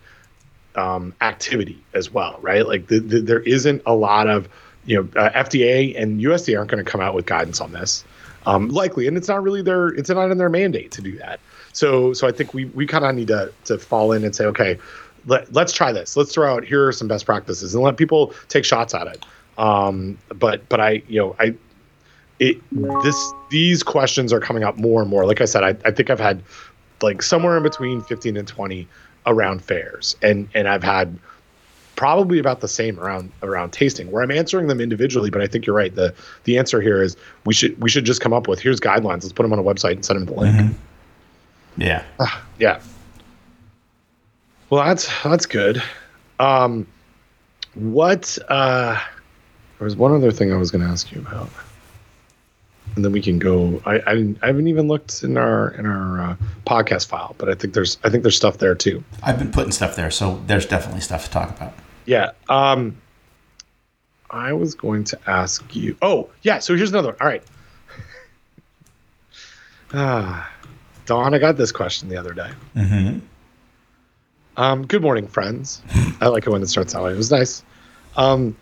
um, 0.76 1.14
activity 1.20 1.82
as 1.94 2.10
well, 2.10 2.38
right? 2.42 2.66
Like 2.66 2.86
the, 2.86 3.00
the, 3.00 3.20
there 3.20 3.40
isn't 3.40 3.82
a 3.86 3.94
lot 3.94 4.28
of 4.28 4.48
you 4.84 4.96
know 4.96 5.20
uh, 5.20 5.30
FDA 5.30 6.00
and 6.00 6.20
USDA 6.20 6.58
aren't 6.58 6.70
going 6.70 6.84
to 6.84 6.90
come 6.90 7.00
out 7.00 7.14
with 7.14 7.26
guidance 7.26 7.60
on 7.60 7.72
this, 7.72 8.04
um, 8.46 8.68
likely, 8.68 9.06
and 9.06 9.16
it's 9.16 9.28
not 9.28 9.42
really 9.42 9.62
their 9.62 9.88
it's 9.88 10.10
not 10.10 10.30
in 10.30 10.38
their 10.38 10.50
mandate 10.50 10.90
to 10.92 11.02
do 11.02 11.16
that. 11.18 11.40
So 11.72 12.12
so 12.12 12.26
I 12.26 12.32
think 12.32 12.54
we 12.54 12.66
we 12.66 12.86
kind 12.86 13.04
of 13.04 13.14
need 13.14 13.28
to 13.28 13.52
to 13.64 13.78
fall 13.78 14.12
in 14.12 14.24
and 14.24 14.34
say, 14.34 14.44
okay, 14.46 14.78
let, 15.26 15.52
let's 15.52 15.72
try 15.72 15.92
this. 15.92 16.16
Let's 16.16 16.32
throw 16.32 16.52
out 16.52 16.64
here 16.64 16.88
are 16.88 16.92
some 16.92 17.08
best 17.08 17.26
practices 17.26 17.74
and 17.74 17.82
let 17.84 17.96
people 17.96 18.34
take 18.48 18.64
shots 18.64 18.94
at 18.94 19.06
it. 19.06 19.24
Um, 19.58 20.18
but 20.34 20.68
but 20.68 20.80
I 20.80 21.02
you 21.08 21.20
know 21.20 21.36
I 21.38 21.54
it 22.38 22.58
this 23.02 23.32
these 23.50 23.82
questions 23.82 24.32
are 24.32 24.40
coming 24.40 24.64
up 24.64 24.78
more 24.78 25.00
and 25.00 25.10
more. 25.10 25.26
Like 25.26 25.40
I 25.40 25.44
said, 25.44 25.62
I, 25.62 25.76
I 25.84 25.90
think 25.90 26.10
I've 26.10 26.20
had 26.20 26.42
like 27.02 27.22
somewhere 27.22 27.56
in 27.56 27.62
between 27.62 28.00
15 28.02 28.36
and 28.36 28.48
20 28.48 28.88
around 29.26 29.62
fairs 29.62 30.16
and 30.22 30.48
and 30.54 30.68
I've 30.68 30.82
had 30.82 31.18
probably 31.96 32.38
about 32.38 32.60
the 32.60 32.68
same 32.68 32.98
around 32.98 33.30
around 33.42 33.72
tasting 33.72 34.10
where 34.10 34.22
I'm 34.22 34.30
answering 34.30 34.66
them 34.66 34.80
individually 34.80 35.28
but 35.28 35.42
I 35.42 35.46
think 35.46 35.66
you're 35.66 35.76
right 35.76 35.94
the 35.94 36.14
the 36.44 36.56
answer 36.56 36.80
here 36.80 37.02
is 37.02 37.16
we 37.44 37.52
should 37.52 37.78
we 37.80 37.90
should 37.90 38.06
just 38.06 38.22
come 38.22 38.32
up 38.32 38.48
with 38.48 38.60
here's 38.60 38.80
guidelines 38.80 39.22
let's 39.22 39.32
put 39.32 39.42
them 39.42 39.52
on 39.52 39.58
a 39.58 39.62
website 39.62 39.92
and 39.92 40.04
send 40.04 40.20
them 40.20 40.34
the 40.34 40.40
link 40.40 40.56
mm-hmm. 40.56 40.72
Yeah. 41.76 42.04
Uh, 42.18 42.40
yeah. 42.58 42.80
Well, 44.68 44.84
that's 44.84 45.10
that's 45.22 45.46
good. 45.46 45.82
Um, 46.38 46.86
what? 47.74 48.38
Uh, 48.48 49.00
there 49.78 49.84
was 49.84 49.96
one 49.96 50.12
other 50.12 50.30
thing 50.30 50.52
I 50.52 50.56
was 50.56 50.70
going 50.70 50.84
to 50.84 50.90
ask 50.90 51.10
you 51.10 51.20
about, 51.20 51.48
and 52.94 53.04
then 53.04 53.12
we 53.12 53.20
can 53.20 53.38
go. 53.38 53.82
I, 53.84 53.98
I, 53.98 54.34
I 54.42 54.46
haven't 54.46 54.68
even 54.68 54.88
looked 54.88 55.22
in 55.24 55.36
our 55.36 55.70
in 55.70 55.86
our 55.86 56.20
uh, 56.20 56.36
podcast 56.66 57.08
file, 57.08 57.34
but 57.38 57.48
I 57.48 57.54
think 57.54 57.74
there's 57.74 57.98
I 58.04 58.10
think 58.10 58.22
there's 58.22 58.36
stuff 58.36 58.58
there 58.58 58.74
too. 58.74 59.02
I've 59.22 59.38
been 59.38 59.50
putting 59.50 59.72
stuff 59.72 59.96
there, 59.96 60.10
so 60.10 60.42
there's 60.46 60.66
definitely 60.66 61.00
stuff 61.00 61.24
to 61.24 61.30
talk 61.30 61.50
about. 61.50 61.74
Yeah. 62.04 62.30
Um, 62.48 62.96
I 64.30 64.52
was 64.52 64.74
going 64.74 65.04
to 65.04 65.18
ask 65.26 65.74
you. 65.74 65.96
Oh, 66.02 66.28
yeah. 66.42 66.60
So 66.60 66.76
here's 66.76 66.90
another 66.90 67.08
one. 67.08 67.16
All 67.20 67.26
right. 67.26 67.42
Ah. 69.92 70.48
Don, 71.10 71.34
I 71.34 71.38
got 71.38 71.56
this 71.56 71.72
question 71.72 72.08
the 72.08 72.16
other 72.16 72.32
day. 72.32 72.50
Mm-hmm. 72.76 73.18
Um, 74.56 74.86
good 74.86 75.02
morning, 75.02 75.26
friends. 75.26 75.82
I 76.20 76.28
like 76.28 76.46
it 76.46 76.50
when 76.50 76.62
it 76.62 76.68
starts 76.68 76.92
that 76.92 77.02
way. 77.02 77.12
It 77.12 77.16
was 77.16 77.32
nice. 77.32 77.64
Um, 78.16 78.56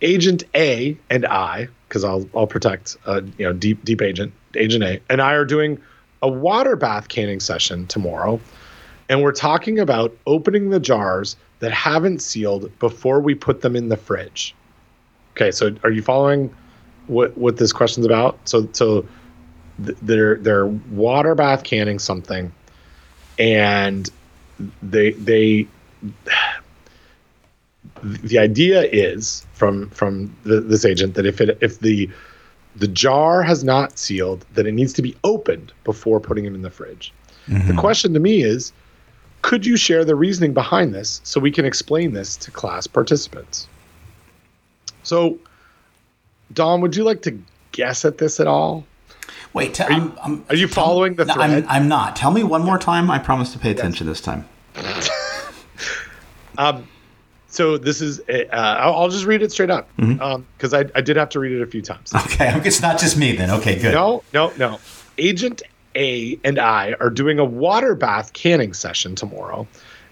Agent 0.00 0.44
A 0.54 0.96
and 1.10 1.26
I, 1.26 1.66
because 1.88 2.04
I'll 2.04 2.30
I'll 2.36 2.46
protect 2.46 2.96
uh, 3.06 3.22
you 3.36 3.44
know 3.44 3.52
deep 3.52 3.84
deep 3.84 4.00
agent 4.00 4.32
Agent 4.54 4.84
A 4.84 5.00
and 5.10 5.20
I 5.20 5.32
are 5.32 5.44
doing 5.44 5.82
a 6.22 6.28
water 6.28 6.76
bath 6.76 7.08
canning 7.08 7.40
session 7.40 7.88
tomorrow, 7.88 8.40
and 9.08 9.20
we're 9.20 9.32
talking 9.32 9.80
about 9.80 10.16
opening 10.24 10.70
the 10.70 10.78
jars 10.78 11.34
that 11.58 11.72
haven't 11.72 12.22
sealed 12.22 12.70
before 12.78 13.18
we 13.18 13.34
put 13.34 13.62
them 13.62 13.74
in 13.74 13.88
the 13.88 13.96
fridge. 13.96 14.54
Okay, 15.32 15.50
so 15.50 15.74
are 15.82 15.90
you 15.90 16.02
following 16.02 16.54
what 17.08 17.36
what 17.36 17.56
this 17.56 17.72
question's 17.72 18.06
about? 18.06 18.38
So 18.44 18.68
so 18.70 19.04
they're 19.78 20.36
they're 20.36 20.66
water 20.66 21.34
bath 21.34 21.64
canning 21.64 21.98
something, 21.98 22.52
and 23.38 24.10
they 24.82 25.12
they 25.12 25.66
the 28.02 28.38
idea 28.38 28.82
is 28.82 29.46
from 29.52 29.90
from 29.90 30.34
the, 30.44 30.60
this 30.60 30.84
agent 30.84 31.14
that 31.14 31.26
if 31.26 31.40
it 31.40 31.58
if 31.60 31.80
the 31.80 32.10
the 32.76 32.88
jar 32.88 33.42
has 33.42 33.64
not 33.64 33.98
sealed, 33.98 34.44
that 34.54 34.66
it 34.66 34.72
needs 34.72 34.92
to 34.92 35.02
be 35.02 35.16
opened 35.24 35.72
before 35.84 36.20
putting 36.20 36.44
it 36.44 36.54
in 36.54 36.62
the 36.62 36.70
fridge. 36.70 37.12
The 37.48 37.54
mm-hmm. 37.54 37.78
question 37.78 38.14
to 38.14 38.20
me 38.20 38.42
is, 38.42 38.72
could 39.42 39.66
you 39.66 39.76
share 39.76 40.04
the 40.04 40.14
reasoning 40.14 40.52
behind 40.52 40.94
this 40.94 41.20
so 41.24 41.40
we 41.40 41.50
can 41.50 41.64
explain 41.64 42.12
this 42.12 42.36
to 42.36 42.50
class 42.50 42.86
participants? 42.86 43.66
So, 45.02 45.38
Don, 46.52 46.80
would 46.82 46.94
you 46.94 47.04
like 47.04 47.22
to 47.22 47.36
guess 47.72 48.04
at 48.04 48.18
this 48.18 48.38
at 48.38 48.46
all? 48.46 48.84
Wait, 49.58 49.74
t- 49.74 49.82
Are 49.82 49.90
you, 49.90 49.98
I'm- 49.98 50.18
I'm- 50.22 50.44
are 50.48 50.56
you 50.56 50.68
following 50.68 51.14
the 51.14 51.24
No, 51.24 51.34
thread? 51.34 51.50
I'm, 51.50 51.66
I'm 51.68 51.88
not. 51.88 52.16
Tell 52.16 52.30
me 52.30 52.44
one 52.44 52.62
more 52.62 52.78
time. 52.78 53.10
I 53.10 53.18
promise 53.18 53.52
to 53.52 53.58
pay 53.58 53.70
attention 53.70 54.06
this 54.06 54.20
time. 54.20 54.48
Um, 56.58 56.88
so 57.46 57.78
this 57.78 58.00
is, 58.00 58.20
uh, 58.28 58.44
I'll, 58.52 58.94
I'll 58.94 59.08
just 59.08 59.24
read 59.24 59.42
it 59.42 59.52
straight 59.52 59.70
up 59.70 59.88
mm-hmm. 59.96 60.20
um, 60.20 60.46
because 60.56 60.74
I, 60.74 60.86
I 60.94 61.00
did 61.00 61.16
have 61.16 61.28
to 61.30 61.38
read 61.38 61.52
it 61.52 61.62
a 61.62 61.66
few 61.68 61.80
times. 61.80 62.12
Okay, 62.12 62.50
it's 62.64 62.82
not 62.82 62.98
just 62.98 63.16
me 63.16 63.36
then. 63.36 63.48
Okay, 63.50 63.78
good. 63.80 63.94
No, 63.94 64.24
no, 64.34 64.52
no. 64.58 64.80
Agent 65.18 65.62
A 65.94 66.36
and 66.42 66.58
I 66.58 66.94
are 66.98 67.10
doing 67.10 67.38
a 67.38 67.44
water 67.44 67.94
bath 67.94 68.32
canning 68.32 68.74
session 68.74 69.14
tomorrow, 69.14 69.68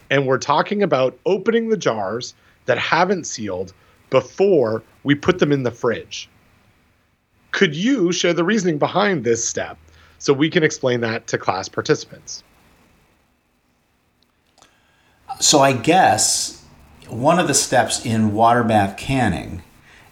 and 0.09 0.25
we're 0.25 0.39
talking 0.39 0.85
about 0.85 1.19
opening 1.27 1.69
the 1.69 1.77
jars 1.77 2.33
that 2.67 2.79
haven't 2.79 3.25
sealed 3.25 3.73
before 4.11 4.85
we 5.03 5.17
put 5.17 5.41
them 5.41 5.51
in 5.51 5.65
the 5.65 5.73
fridge. 5.73 6.29
Could 7.57 7.75
you 7.75 8.13
share 8.13 8.35
the 8.35 8.45
reasoning 8.45 8.77
behind 8.77 9.25
this 9.25 9.43
step 9.43 9.79
so 10.19 10.35
we 10.35 10.51
can 10.51 10.63
explain 10.63 11.01
that 11.01 11.27
to 11.29 11.39
class 11.39 11.71
participants? 11.71 12.45
So 15.41 15.61
I 15.61 15.73
guess 15.73 16.63
one 17.09 17.39
of 17.39 17.49
the 17.49 17.55
steps 17.55 18.05
in 18.05 18.35
water 18.35 18.63
bath 18.63 18.99
canning 18.99 19.63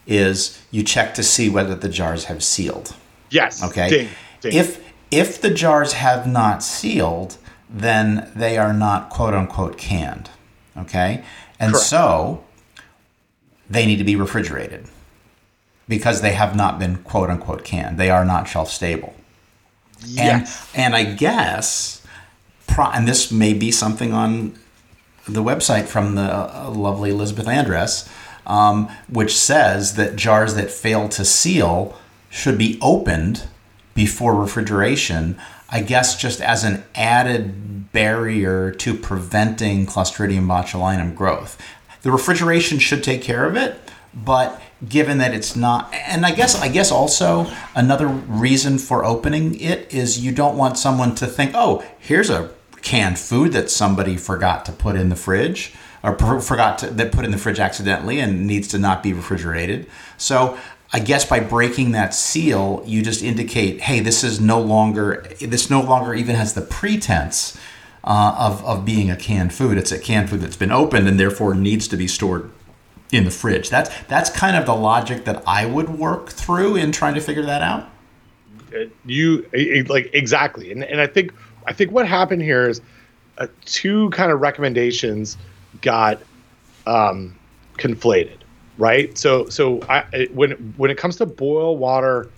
is 0.07 0.59
you 0.70 0.82
check 0.82 1.12
to 1.16 1.22
see 1.22 1.51
whether 1.51 1.74
the 1.74 1.90
jars 1.90 2.24
have 2.24 2.42
sealed. 2.42 2.97
Yes. 3.28 3.62
Okay. 3.62 3.90
Ding, 3.90 4.09
ding. 4.40 4.55
If 4.55 4.82
if 5.11 5.38
the 5.38 5.51
jars 5.51 5.92
have 5.92 6.26
not 6.26 6.62
sealed, 6.62 7.36
then 7.68 8.32
they 8.34 8.57
are 8.57 8.72
not 8.72 9.11
quote 9.11 9.34
unquote 9.34 9.76
canned. 9.76 10.30
Okay? 10.78 11.22
And 11.61 11.72
Correct. 11.72 11.88
so 11.88 12.42
they 13.68 13.84
need 13.84 13.99
to 13.99 14.05
be 14.05 14.16
refrigerated 14.16 14.88
because 15.89 16.20
they 16.20 16.32
have 16.32 16.57
not 16.57 16.78
been 16.78 16.97
quote 16.99 17.30
unquote 17.30 17.64
canned. 17.64 17.99
They 17.99 18.11
are 18.11 18.24
not 18.24 18.49
shelf 18.49 18.70
stable. 18.70 19.14
yes. 20.05 20.70
And 20.74 20.85
and 20.85 20.97
I 20.97 21.12
guess 21.14 22.05
and 22.76 23.07
this 23.07 23.30
may 23.30 23.53
be 23.53 23.70
something 23.70 24.12
on 24.12 24.59
the 25.28 25.43
website 25.43 25.87
from 25.87 26.16
the 26.16 26.22
uh, 26.22 26.70
lovely 26.70 27.11
Elizabeth 27.11 27.47
Andress, 27.47 28.09
um, 28.47 28.89
which 29.09 29.37
says 29.37 29.95
that 29.95 30.16
jars 30.16 30.55
that 30.55 30.70
fail 30.70 31.09
to 31.11 31.24
seal 31.24 31.99
should 32.30 32.59
be 32.59 32.78
opened 32.82 33.45
before 33.95 34.35
refrigeration. 34.35 35.39
I 35.70 35.80
guess 35.80 36.20
just 36.20 36.41
as 36.41 36.64
an 36.64 36.85
added 36.95 37.93
barrier 37.93 38.70
to 38.72 38.95
preventing 38.95 39.87
Clostridium 39.87 40.47
botulinum 40.47 41.14
growth. 41.14 41.61
The 42.03 42.11
refrigeration 42.12 42.78
should 42.78 43.03
take 43.03 43.22
care 43.22 43.47
of 43.47 43.57
it, 43.57 43.76
but 44.12 44.61
given 44.89 45.18
that 45.18 45.35
it's 45.35 45.57
not 45.57 45.93
and 45.95 46.26
I 46.26 46.32
guess 46.32 46.61
I 46.61 46.68
guess 46.68 46.91
also 46.91 47.47
another 47.74 48.07
reason 48.07 48.78
for 48.78 49.05
opening 49.05 49.59
it 49.61 49.93
is 49.93 50.24
you 50.24 50.32
don't 50.32 50.57
want 50.57 50.78
someone 50.78 51.14
to 51.16 51.26
think, 51.26 51.53
"Oh, 51.55 51.85
here's 51.99 52.30
a 52.30 52.51
canned 52.82 53.18
food 53.18 53.53
that 53.53 53.70
somebody 53.70 54.16
forgot 54.16 54.64
to 54.66 54.72
put 54.72 54.97
in 54.97 55.09
the 55.09 55.16
fridge 55.16 55.72
or 56.03 56.16
forgot 56.41 56.78
to 56.78 56.87
that 56.89 57.12
put 57.12 57.24
in 57.24 57.30
the 57.30 57.39
fridge 57.39 57.61
accidentally 57.61 58.20
and 58.20 58.47
needs 58.47 58.68
to 58.68 58.78
not 58.78 59.03
be 59.03 59.12
refrigerated." 59.12 59.87
So, 60.16 60.59
I 60.93 61.01
guess 61.01 61.24
by 61.24 61.41
breaking 61.41 61.93
that 61.93 62.14
seal, 62.14 62.82
you 62.87 63.03
just 63.03 63.22
indicate, 63.22 63.82
"Hey, 63.82 64.01
this 64.01 64.24
is 64.24 64.41
no 64.41 64.61
longer 64.61 65.26
this 65.41 65.70
no 65.70 65.80
longer 65.80 66.14
even 66.14 66.37
has 66.37 66.55
the 66.55 66.62
pretense 66.62 67.57
uh, 68.03 68.35
of 68.39 68.64
of 68.64 68.85
being 68.85 69.11
a 69.11 69.16
canned 69.16 69.55
food. 69.55 69.78
It's 69.78 69.93
a 69.93 69.99
canned 69.99 70.30
food 70.30 70.41
that's 70.41 70.57
been 70.57 70.72
opened 70.72 71.09
and 71.09 71.18
therefore 71.18 71.55
needs 71.55 71.89
to 71.89 71.97
be 71.97 72.07
stored 72.07 72.51
in 73.13 73.25
the 73.25 73.31
fridge. 73.31 73.71
That's 73.71 73.91
that's 74.09 74.31
kind 74.31 74.57
of 74.57 74.67
the 74.67 74.75
logic 74.75 75.25
that 75.25 75.43
I 75.47 75.67
would 75.67 75.89
work 75.91 76.31
through 76.31 76.77
in 76.77 76.93
trying 76.93 77.15
to 77.15 77.21
figure 77.21 77.45
that 77.45 77.63
out. 77.63 77.89
you 79.05 79.49
eh, 79.55 79.81
eh, 79.81 79.83
like 79.89 80.11
exactly 80.13 80.73
and, 80.73 80.85
and 80.85 81.01
i 81.01 81.07
think 81.07 81.33
i 81.67 81.73
think 81.73 81.91
what 81.93 82.07
happened 82.07 82.43
here 82.43 82.69
is 82.69 82.81
uh, 83.39 83.47
two 83.65 84.11
kind 84.11 84.31
of 84.31 84.41
recommendations 84.41 85.37
got 85.81 86.21
um 86.87 87.37
conflated 87.79 88.39
right 88.79 89.17
so 89.17 89.49
so 89.49 89.81
i 89.89 90.05
eh, 90.13 90.27
when 90.33 90.53
when 90.77 90.91
it 90.91 90.99
comes 90.99 91.17
to 91.17 91.27
boil 91.27 91.77
water 91.77 92.29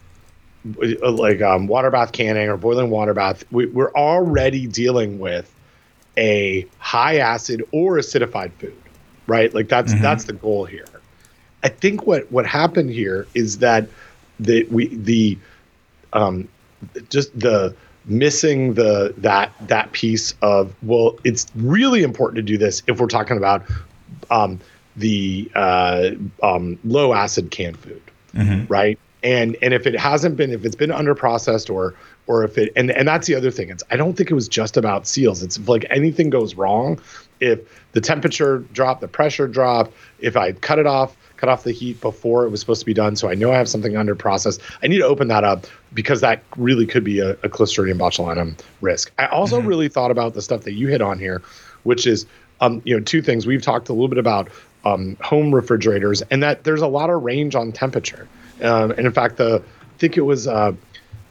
uh, 0.82 1.10
like 1.10 1.40
um, 1.42 1.66
water 1.68 1.90
bath 1.90 2.12
canning 2.12 2.48
or 2.48 2.56
boiling 2.56 2.90
water 2.90 3.14
bath 3.14 3.44
we, 3.50 3.66
we're 3.66 3.92
already 3.92 4.66
dealing 4.66 5.18
with 5.18 5.54
a 6.16 6.66
high 6.78 7.18
acid 7.18 7.62
or 7.72 7.96
acidified 7.96 8.50
food 8.54 8.76
right? 9.26 9.52
Like 9.54 9.68
that's 9.68 9.92
that's 10.00 10.24
the 10.24 10.32
goal 10.32 10.64
here. 10.64 10.86
I 11.62 11.68
think 11.68 12.06
what 12.06 12.30
what 12.30 12.46
happened 12.46 12.90
here 12.90 13.26
is 13.34 13.58
that 13.58 13.88
the 14.38 14.64
we 14.70 14.88
the 14.94 15.38
um, 16.12 16.48
just 17.08 17.38
the 17.38 17.74
missing 18.04 18.74
the 18.74 19.14
that 19.18 19.52
that 19.66 19.90
piece 19.92 20.34
of 20.42 20.74
well 20.82 21.18
it's 21.24 21.46
really 21.56 22.02
important 22.02 22.36
to 22.36 22.42
do 22.42 22.56
this 22.56 22.82
if 22.86 23.00
we're 23.00 23.08
talking 23.08 23.36
about 23.36 23.64
um, 24.30 24.60
the 24.96 25.50
uh, 25.54 26.10
um, 26.42 26.78
low 26.84 27.12
acid 27.12 27.50
canned 27.50 27.78
food 27.78 28.02
right? 28.68 28.98
And 29.22 29.56
and 29.62 29.74
if 29.74 29.86
it 29.86 29.98
hasn't 29.98 30.36
been 30.36 30.52
if 30.52 30.64
it's 30.64 30.76
been 30.76 30.92
under 30.92 31.14
processed 31.14 31.70
or 31.70 31.94
or 32.26 32.44
if 32.44 32.58
it 32.58 32.72
and 32.76 32.90
and 32.90 33.08
that's 33.08 33.26
the 33.26 33.34
other 33.34 33.50
thing. 33.50 33.70
It's 33.70 33.82
i 33.90 33.96
don't 33.96 34.14
think 34.16 34.30
it 34.30 34.34
was 34.34 34.46
just 34.46 34.76
about 34.76 35.06
seals. 35.06 35.42
It's 35.42 35.58
like 35.66 35.86
anything 35.90 36.30
goes 36.30 36.54
wrong 36.54 37.00
if 37.40 37.60
the 37.92 38.00
temperature 38.00 38.58
dropped 38.72 39.00
the 39.00 39.08
pressure 39.08 39.46
dropped 39.46 39.92
if 40.20 40.36
i 40.36 40.52
cut 40.52 40.78
it 40.78 40.86
off 40.86 41.16
cut 41.36 41.48
off 41.48 41.64
the 41.64 41.72
heat 41.72 42.00
before 42.00 42.44
it 42.46 42.50
was 42.50 42.60
supposed 42.60 42.80
to 42.80 42.86
be 42.86 42.94
done 42.94 43.16
so 43.16 43.28
i 43.28 43.34
know 43.34 43.52
i 43.52 43.56
have 43.56 43.68
something 43.68 43.96
under 43.96 44.14
process 44.14 44.58
i 44.82 44.86
need 44.86 44.98
to 44.98 45.06
open 45.06 45.28
that 45.28 45.44
up 45.44 45.66
because 45.94 46.20
that 46.20 46.42
really 46.56 46.86
could 46.86 47.02
be 47.02 47.20
a, 47.20 47.30
a 47.30 47.48
clostridium 47.48 47.98
botulinum 47.98 48.58
risk. 48.80 49.10
I 49.18 49.26
also 49.26 49.60
really 49.60 49.88
thought 49.88 50.10
about 50.10 50.34
the 50.34 50.42
stuff 50.42 50.62
that 50.62 50.74
you 50.74 50.88
hit 50.88 51.02
on 51.02 51.18
here 51.18 51.42
which 51.82 52.06
is 52.06 52.26
um, 52.60 52.82
you 52.84 52.96
know 52.96 53.02
two 53.02 53.22
things. 53.22 53.46
We've 53.46 53.62
talked 53.62 53.88
a 53.88 53.92
little 53.92 54.08
bit 54.08 54.18
about 54.18 54.48
um, 54.84 55.16
home 55.20 55.54
refrigerators 55.54 56.22
and 56.30 56.42
that 56.42 56.64
there's 56.64 56.82
a 56.82 56.86
lot 56.86 57.10
of 57.10 57.22
range 57.22 57.54
on 57.54 57.72
temperature. 57.72 58.28
Um, 58.62 58.92
and 58.92 59.06
in 59.06 59.12
fact 59.12 59.36
the 59.36 59.62
i 59.62 59.98
think 59.98 60.16
it 60.16 60.22
was 60.22 60.46
uh, 60.46 60.72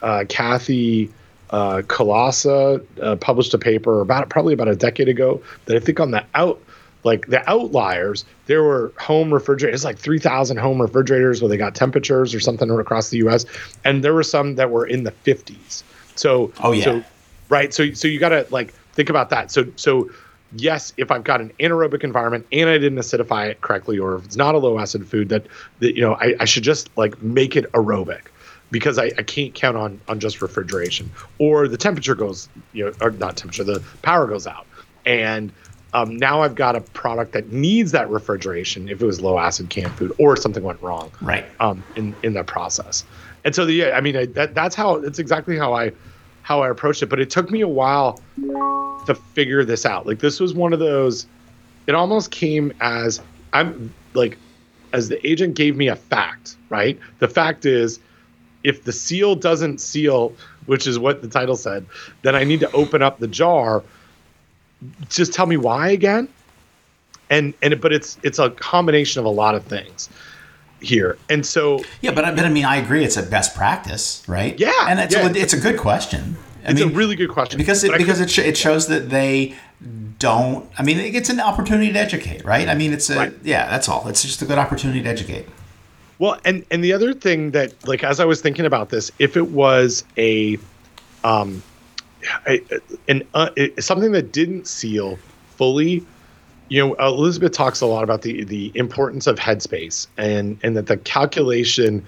uh, 0.02 0.26
Kathy 0.28 1.12
uh, 1.52 1.82
Kalasa 1.84 2.84
uh, 3.02 3.16
published 3.18 3.54
a 3.54 3.58
paper 3.58 4.02
about 4.02 4.30
probably 4.30 4.54
about 4.54 4.68
a 4.68 4.76
decade 4.76 5.08
ago 5.10 5.42
that 5.66 5.76
I 5.76 5.80
think 5.80 6.00
on 6.00 6.12
the 6.12 6.24
out 6.34 6.62
like 7.04 7.28
the 7.28 7.48
outliers 7.50 8.26
there 8.48 8.64
were 8.64 8.92
home 9.00 9.34
refrigerators 9.34 9.86
like 9.86 9.98
3000 9.98 10.58
home 10.58 10.82
refrigerators 10.82 11.42
where 11.42 11.50
they 11.50 11.58
got 11.58 11.76
temperatures 11.76 12.34
or 12.34 12.40
something 12.40 12.70
across 12.72 13.10
the 13.10 13.18
US 13.28 13.46
and 13.84 14.04
there 14.04 14.14
were 14.14 14.24
some 14.24 14.56
that 14.56 14.72
were 14.72 14.88
in 14.88 15.04
the 15.04 15.12
50s 15.12 15.84
so 16.16 16.52
Oh, 16.62 16.72
yeah. 16.72 16.84
so 16.84 17.04
right 17.50 17.74
so 17.74 17.92
so 17.94 18.08
you 18.08 18.20
got 18.20 18.30
to 18.30 18.48
like 18.50 18.74
think 18.94 19.10
about 19.10 19.30
that. 19.30 19.52
So 19.52 19.66
so 19.76 20.10
yes 20.58 20.94
if 20.96 21.12
i've 21.12 21.24
got 21.24 21.42
an 21.42 21.52
anaerobic 21.60 22.04
environment 22.04 22.46
and 22.52 22.70
i 22.70 22.78
didn't 22.78 23.00
acidify 23.00 23.50
it 23.50 23.60
correctly 23.62 23.98
or 24.00 24.16
if 24.16 24.26
it's 24.26 24.36
not 24.38 24.56
a 24.56 24.58
low 24.58 24.80
acid 24.80 25.06
food 25.06 25.28
that, 25.30 25.46
that 25.80 25.96
you 25.96 26.02
know 26.02 26.14
I, 26.14 26.36
I 26.40 26.46
should 26.46 26.64
just 26.64 26.96
like 26.98 27.22
make 27.22 27.56
it 27.56 27.70
aerobic 27.74 28.22
because 28.72 28.98
I, 28.98 29.12
I 29.18 29.24
can't 29.24 29.54
count 29.54 29.78
on 29.78 30.02
on 30.08 30.20
just 30.20 30.42
refrigeration 30.42 31.12
or 31.40 31.68
the 31.68 31.78
temperature 31.78 32.16
goes 32.16 32.50
you 32.72 32.86
know 32.86 32.94
or 33.02 33.12
not 33.12 33.38
temperature 33.38 33.64
the 33.64 33.82
power 34.02 34.28
goes 34.28 34.48
out 34.48 34.68
and 35.06 35.54
um, 35.94 36.18
now 36.18 36.42
i've 36.42 36.56
got 36.56 36.76
a 36.76 36.82
product 36.82 37.32
that 37.34 37.50
needs 37.52 37.92
that 37.92 38.10
refrigeration 38.10 38.90
if 38.90 39.02
it 39.02 39.06
was 39.06 39.22
low 39.22 39.38
acid 39.40 39.70
canned 39.70 39.96
food 39.98 40.12
or 40.20 40.36
something 40.36 40.64
went 40.64 40.82
wrong 40.82 41.12
Right. 41.22 41.46
um, 41.60 41.86
in 41.96 42.18
in 42.24 42.34
that 42.34 42.48
process. 42.48 43.04
And 43.46 43.54
so 43.56 43.66
the 43.66 43.74
yeah, 43.74 43.92
I 43.96 44.02
mean 44.02 44.18
I, 44.18 44.26
that 44.36 44.56
that's 44.56 44.76
how 44.76 45.00
that's 45.00 45.20
exactly 45.20 45.58
how 45.58 45.74
I 45.74 45.92
how 46.42 46.62
I 46.64 46.70
approached 46.70 47.04
it. 47.04 47.08
But 47.08 47.20
it 47.20 47.30
took 47.30 47.50
me 47.52 47.62
a 47.62 47.68
while 47.68 48.24
to 49.06 49.16
figure 49.36 49.64
this 49.64 49.86
out. 49.86 50.06
Like 50.08 50.20
this 50.20 50.40
was 50.40 50.54
one 50.54 50.74
of 50.74 50.80
those. 50.80 51.28
It 51.88 51.94
almost 51.96 52.32
came 52.32 52.74
as 52.82 53.22
I'm 53.54 53.94
like 54.16 54.40
as 54.94 55.10
the 55.10 55.26
agent 55.30 55.56
gave 55.56 55.76
me 55.78 55.88
a 55.88 55.96
fact. 55.96 56.58
Right. 56.70 57.00
The 57.20 57.28
fact 57.28 57.66
is, 57.66 58.00
if 58.66 58.84
the 58.84 58.92
seal 58.92 59.36
doesn't 59.36 59.80
seal, 59.80 60.34
which 60.66 60.88
is 60.88 60.98
what 60.98 61.22
the 61.22 61.28
title 61.28 61.56
said, 61.56 61.86
then 62.24 62.36
I 62.36 62.44
need 62.44 62.60
to 62.62 62.72
open 62.72 63.02
up 63.02 63.20
the 63.20 63.28
jar. 63.28 63.84
Just 65.10 65.34
tell 65.34 65.46
me 65.46 65.58
why 65.58 65.90
again. 65.90 66.28
And 67.30 67.54
and 67.62 67.80
but 67.82 67.92
it's 67.94 68.18
it's 68.24 68.40
a 68.40 68.50
combination 68.52 69.20
of 69.20 69.26
a 69.26 69.30
lot 69.30 69.56
of 69.56 69.64
things 69.66 70.10
here. 70.82 71.18
And 71.30 71.46
so 71.46 71.82
Yeah, 72.02 72.12
but 72.12 72.26
I, 72.26 72.32
but 72.36 72.46
I 72.46 72.50
mean, 72.50 72.66
I 72.66 72.76
agree. 72.78 73.04
It's 73.04 73.18
a 73.18 73.24
best 73.24 73.56
practice, 73.56 74.24
right? 74.28 74.60
Yeah, 74.60 74.72
and 74.88 75.00
it's 75.00 75.16
yeah. 75.16 75.28
a, 75.28 75.34
it's 75.34 75.54
a 75.54 75.60
good 75.60 75.80
question. 75.80 76.38
I 76.64 76.72
it's 76.72 76.80
mean, 76.80 76.92
a 76.92 76.96
really 76.96 77.16
good 77.16 77.30
question 77.30 77.58
because 77.58 77.84
it 77.84 77.98
because 77.98 78.20
it, 78.20 78.30
sh- 78.30 78.40
it 78.40 78.58
shows 78.58 78.88
that 78.88 79.10
they 79.10 79.56
don't. 80.20 80.70
I 80.78 80.84
mean, 80.84 81.00
it's 81.00 81.30
an 81.30 81.40
opportunity 81.40 81.92
to 81.94 82.00
educate, 82.00 82.44
right? 82.46 82.68
I 82.68 82.76
mean, 82.76 82.94
it's 82.94 83.10
a 83.10 83.16
Right. 83.18 83.34
yeah. 83.44 83.70
That's 83.70 83.90
all. 83.90 84.08
It's 84.08 84.22
just 84.22 84.42
a 84.42 84.46
good 84.46 84.58
opportunity 84.58 85.02
to 85.02 85.10
educate. 85.10 85.48
Well, 86.20 86.40
and 86.46 86.66
and 86.72 86.84
the 86.84 86.94
other 86.94 87.14
thing 87.14 87.52
that 87.52 87.74
like 87.88 88.04
as 88.04 88.20
I 88.20 88.26
was 88.26 88.42
thinking 88.42 88.66
about 88.66 88.90
this, 88.90 89.12
if 89.20 89.36
it 89.36 89.50
was 89.50 90.04
a 90.18 90.58
um 91.24 91.62
a, 92.48 92.62
an 93.08 93.24
uh, 93.34 93.50
something 93.80 94.12
that 94.14 94.32
didn't 94.32 94.68
seal 94.68 95.18
fully, 95.58 96.06
you 96.70 96.86
know, 96.86 96.94
Elizabeth 96.96 97.52
talks 97.52 97.82
a 97.82 97.86
lot 97.86 98.04
about 98.04 98.22
the 98.22 98.44
the 98.46 98.72
importance 98.76 99.28
of 99.28 99.38
headspace 99.38 100.08
and 100.18 100.58
and 100.64 100.78
that 100.78 100.88
the 100.88 100.98
calculation 100.98 102.06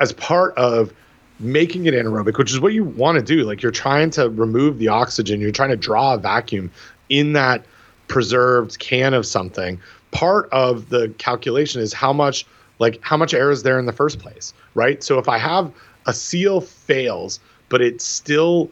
as 0.00 0.12
part 0.12 0.56
of 0.56 0.92
making 1.38 1.86
it 1.86 1.92
anaerobic, 1.92 2.38
which 2.38 2.50
is 2.50 2.60
what 2.60 2.72
you 2.72 2.84
want 2.84 3.16
to 3.18 3.22
do. 3.22 3.42
Like 3.44 3.62
you're 3.62 3.72
trying 3.72 4.10
to 4.10 4.30
remove 4.30 4.78
the 4.78 4.88
oxygen, 4.88 5.40
you're 5.40 5.50
trying 5.50 5.70
to 5.70 5.76
draw 5.76 6.14
a 6.14 6.18
vacuum 6.18 6.70
in 7.08 7.32
that 7.34 7.64
preserved 8.08 8.78
can 8.78 9.12
of 9.12 9.26
something. 9.26 9.80
Part 10.12 10.48
of 10.52 10.88
the 10.88 11.08
calculation 11.18 11.82
is 11.82 11.92
how 11.92 12.12
much 12.12 12.46
like 12.78 12.98
how 13.02 13.16
much 13.16 13.34
air 13.34 13.50
is 13.50 13.62
there 13.62 13.78
in 13.78 13.86
the 13.86 13.92
first 13.92 14.18
place, 14.18 14.52
right? 14.74 15.02
So 15.02 15.18
if 15.18 15.28
I 15.28 15.38
have 15.38 15.72
a 16.06 16.12
seal 16.12 16.60
fails, 16.60 17.40
but 17.68 17.80
it 17.80 18.00
still 18.00 18.70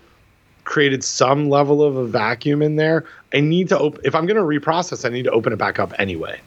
created 0.65 1.05
some 1.05 1.51
level 1.51 1.83
of 1.83 1.97
a 1.97 2.07
vacuum 2.07 2.63
in 2.63 2.77
there, 2.77 3.05
I 3.33 3.41
need 3.41 3.69
to 3.69 3.79
open 3.79 4.01
if 4.05 4.15
I'm 4.15 4.27
going 4.27 4.37
to 4.37 4.43
reprocess, 4.43 5.05
I 5.05 5.09
need 5.09 5.25
to 5.25 5.31
open 5.31 5.53
it 5.53 5.57
back 5.57 5.79
up 5.79 5.93
anyway. 5.99 6.41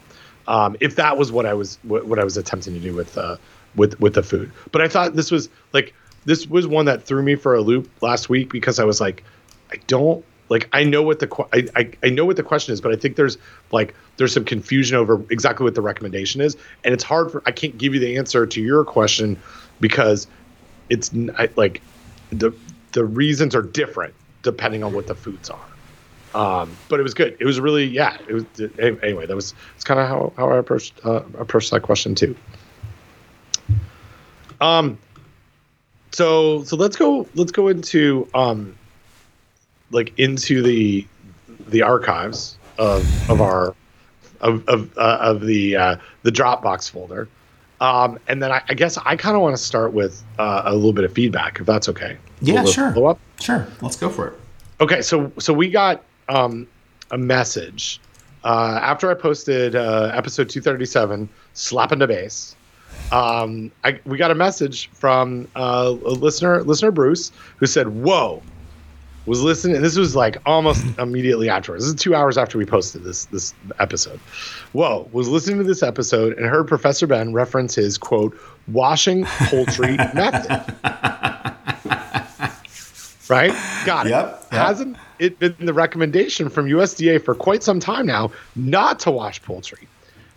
Um, 0.46 0.76
if 0.80 0.96
that 0.96 1.18
was 1.18 1.30
what 1.30 1.46
I 1.46 1.54
was 1.54 1.78
what, 1.82 2.06
what 2.06 2.18
I 2.18 2.24
was 2.24 2.36
attempting 2.36 2.74
to 2.74 2.80
do 2.80 2.94
with 2.94 3.16
uh, 3.18 3.36
with 3.76 3.98
with 4.00 4.14
the 4.14 4.22
food. 4.22 4.50
But 4.72 4.82
I 4.82 4.88
thought 4.88 5.14
this 5.14 5.30
was 5.30 5.48
like 5.72 5.94
this 6.24 6.46
was 6.46 6.66
one 6.66 6.86
that 6.86 7.02
threw 7.02 7.22
me 7.22 7.34
for 7.34 7.54
a 7.54 7.60
loop 7.60 7.88
last 8.02 8.28
week 8.28 8.50
because 8.50 8.78
I 8.78 8.84
was 8.84 9.00
like, 9.00 9.22
I 9.70 9.76
don't 9.86 10.24
like 10.48 10.68
I 10.72 10.84
know 10.84 11.02
what 11.02 11.20
the 11.20 11.46
I, 11.52 11.68
I 11.80 11.90
I 12.02 12.10
know 12.10 12.24
what 12.24 12.36
the 12.36 12.42
question 12.42 12.72
is, 12.72 12.80
but 12.80 12.92
I 12.92 12.96
think 12.96 13.16
there's 13.16 13.38
like 13.70 13.94
there's 14.16 14.32
some 14.32 14.44
confusion 14.44 14.96
over 14.96 15.22
exactly 15.30 15.64
what 15.64 15.74
the 15.74 15.82
recommendation 15.82 16.40
is, 16.40 16.56
and 16.84 16.94
it's 16.94 17.04
hard 17.04 17.30
for 17.30 17.42
I 17.46 17.52
can't 17.52 17.76
give 17.76 17.94
you 17.94 18.00
the 18.00 18.16
answer 18.16 18.46
to 18.46 18.60
your 18.60 18.84
question 18.84 19.38
because 19.80 20.26
it's 20.88 21.10
I, 21.36 21.48
like 21.56 21.82
the 22.30 22.52
the 22.92 23.04
reasons 23.04 23.54
are 23.54 23.62
different 23.62 24.14
depending 24.42 24.82
on 24.82 24.92
what 24.92 25.06
the 25.06 25.14
foods 25.14 25.50
are. 25.50 25.60
Um, 26.34 26.76
but 26.88 27.00
it 27.00 27.02
was 27.02 27.14
good. 27.14 27.36
It 27.40 27.44
was 27.44 27.58
really 27.58 27.84
yeah. 27.84 28.16
It 28.28 28.32
was 28.32 28.44
anyway. 28.78 29.26
That 29.26 29.34
was 29.34 29.54
it's 29.74 29.84
kind 29.84 30.00
of 30.00 30.08
how, 30.08 30.32
how 30.36 30.50
I 30.50 30.58
approached 30.58 30.94
uh, 31.04 31.22
approached 31.38 31.70
that 31.70 31.82
question 31.82 32.14
too. 32.14 32.36
Um, 34.60 34.98
so 36.12 36.64
so 36.64 36.76
let's 36.76 36.96
go 36.96 37.26
let's 37.34 37.52
go 37.52 37.68
into 37.68 38.28
um, 38.34 38.76
like 39.90 40.18
into 40.18 40.62
the 40.62 41.06
the 41.68 41.82
archives 41.82 42.58
of 42.78 43.30
of 43.30 43.40
our 43.40 43.74
of 44.40 44.66
of 44.68 44.96
uh, 44.96 45.18
of 45.20 45.40
the 45.42 45.76
uh, 45.76 45.96
the 46.22 46.30
Dropbox 46.30 46.90
folder. 46.90 47.28
Um, 47.80 48.18
and 48.26 48.42
then 48.42 48.50
I, 48.50 48.60
I 48.68 48.74
guess 48.74 48.98
I 48.98 49.14
kind 49.16 49.36
of 49.36 49.42
want 49.42 49.56
to 49.56 49.62
start 49.62 49.92
with 49.92 50.24
uh, 50.38 50.62
a 50.64 50.74
little 50.74 50.92
bit 50.92 51.04
of 51.04 51.12
feedback, 51.12 51.60
if 51.60 51.66
that's 51.66 51.88
okay. 51.88 52.16
Yeah, 52.40 52.64
sure. 52.64 52.92
follow-up? 52.92 53.20
Sure, 53.38 53.68
let's 53.80 53.96
go 53.96 54.08
for 54.08 54.28
it. 54.28 54.34
Okay, 54.80 55.00
so 55.00 55.30
so 55.38 55.52
we 55.52 55.70
got 55.70 56.02
um, 56.28 56.66
a 57.12 57.18
message 57.18 58.00
uh, 58.44 58.80
after 58.82 59.10
I 59.10 59.14
posted 59.14 59.76
uh, 59.76 60.10
episode 60.14 60.48
237, 60.48 61.28
slapping 61.54 61.98
the 62.00 62.06
bass. 62.06 62.56
Um, 63.12 63.70
I, 63.84 64.00
we 64.04 64.18
got 64.18 64.30
a 64.30 64.34
message 64.34 64.88
from 64.90 65.48
uh, 65.56 65.94
a 66.04 66.10
listener, 66.10 66.62
listener 66.62 66.90
Bruce, 66.90 67.32
who 67.56 67.66
said, 67.66 67.88
"Whoa." 67.88 68.42
Was 69.28 69.42
listening. 69.42 69.82
This 69.82 69.98
was 69.98 70.16
like 70.16 70.38
almost 70.46 70.84
immediately 70.98 71.50
afterwards. 71.50 71.84
This 71.84 71.94
is 71.94 72.00
two 72.00 72.14
hours 72.14 72.38
after 72.38 72.56
we 72.56 72.64
posted 72.64 73.04
this 73.04 73.26
this 73.26 73.52
episode. 73.78 74.18
Whoa! 74.72 75.06
Was 75.12 75.28
listening 75.28 75.58
to 75.58 75.64
this 75.64 75.82
episode 75.82 76.36
and 76.38 76.46
heard 76.46 76.66
Professor 76.66 77.06
Ben 77.06 77.34
reference 77.34 77.74
his 77.74 77.98
quote 77.98 78.34
washing 78.68 79.26
poultry 79.26 79.96
method. 80.14 80.64
Right? 83.28 83.52
Got 83.84 84.06
it. 84.06 84.10
Yep, 84.10 84.46
yep. 84.50 84.50
Hasn't 84.50 84.96
it 85.18 85.38
been 85.38 85.54
the 85.58 85.74
recommendation 85.74 86.48
from 86.48 86.66
USDA 86.66 87.22
for 87.22 87.34
quite 87.34 87.62
some 87.62 87.78
time 87.78 88.06
now 88.06 88.30
not 88.56 88.98
to 89.00 89.10
wash 89.10 89.42
poultry? 89.42 89.86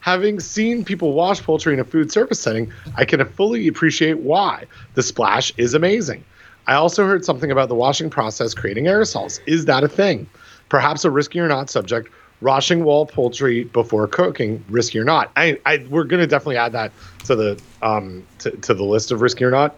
Having 0.01 0.41
seen 0.41 0.83
people 0.83 1.13
wash 1.13 1.41
poultry 1.41 1.73
in 1.73 1.79
a 1.79 1.85
food 1.85 2.11
service 2.11 2.41
setting, 2.41 2.73
I 2.97 3.05
can 3.05 3.23
fully 3.23 3.67
appreciate 3.69 4.19
why. 4.19 4.65
The 4.95 5.03
splash 5.03 5.53
is 5.55 5.73
amazing. 5.73 6.25
I 6.68 6.76
also 6.76 7.05
heard 7.05 7.26
something 7.26 7.51
about 7.51 7.70
the 7.70 7.76
washing 7.76 8.09
process 8.09 8.53
creating 8.53 8.86
aerosols. 8.86 9.39
Is 9.47 9.66
that 9.66 9.84
a 9.84 9.88
thing? 9.88 10.28
Perhaps 10.70 11.03
a 11.05 11.12
risky 11.12 11.39
or 11.39 11.47
not 11.47 11.70
subject. 11.70 12.09
Washing 12.41 12.84
wall 12.84 13.05
poultry 13.05 13.66
before 13.66 14.07
cooking, 14.07 14.64
risky 14.70 14.97
or 14.99 15.03
not. 15.03 15.32
I, 15.36 15.59
I 15.66 15.86
we're 15.89 16.05
gonna 16.05 16.28
definitely 16.28 16.57
add 16.57 16.72
that 16.72 16.91
to 17.26 17.36
the 17.36 17.59
um 17.82 18.26
to, 18.39 18.51
to 18.51 18.74
the 18.74 18.84
list 18.84 19.12
of 19.12 19.22
risky 19.22 19.43
or 19.43 19.51
not. 19.51 19.76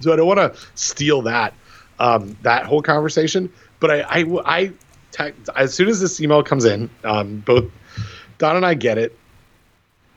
So 0.00 0.12
I 0.12 0.16
don't 0.16 0.26
want 0.26 0.38
to 0.38 0.60
steal 0.74 1.22
that 1.22 1.54
um, 1.98 2.36
that 2.42 2.66
whole 2.66 2.82
conversation. 2.82 3.52
But 3.80 3.90
I, 3.90 4.24
I, 4.44 4.72
I 5.18 5.32
as 5.56 5.74
soon 5.74 5.88
as 5.88 6.00
this 6.00 6.20
email 6.20 6.42
comes 6.42 6.64
in, 6.64 6.90
um, 7.04 7.40
both 7.40 7.64
Don 8.38 8.56
and 8.56 8.66
I 8.66 8.74
get 8.74 8.98
it, 8.98 9.18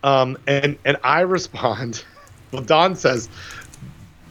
um, 0.04 0.38
and 0.48 0.78
and 0.86 0.98
I 1.04 1.22
respond. 1.22 2.04
Well, 2.52 2.64
Don 2.64 2.96
says, 2.96 3.30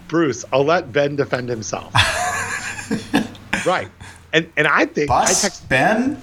"Bruce, 0.08 0.44
I'll 0.52 0.64
let 0.64 0.92
Ben 0.92 1.16
defend 1.16 1.48
himself." 1.48 1.92
right, 3.66 3.88
and 4.32 4.50
and 4.56 4.66
I 4.66 4.86
think 4.86 5.10
I 5.10 5.26
text. 5.26 5.68
Ben 5.68 6.20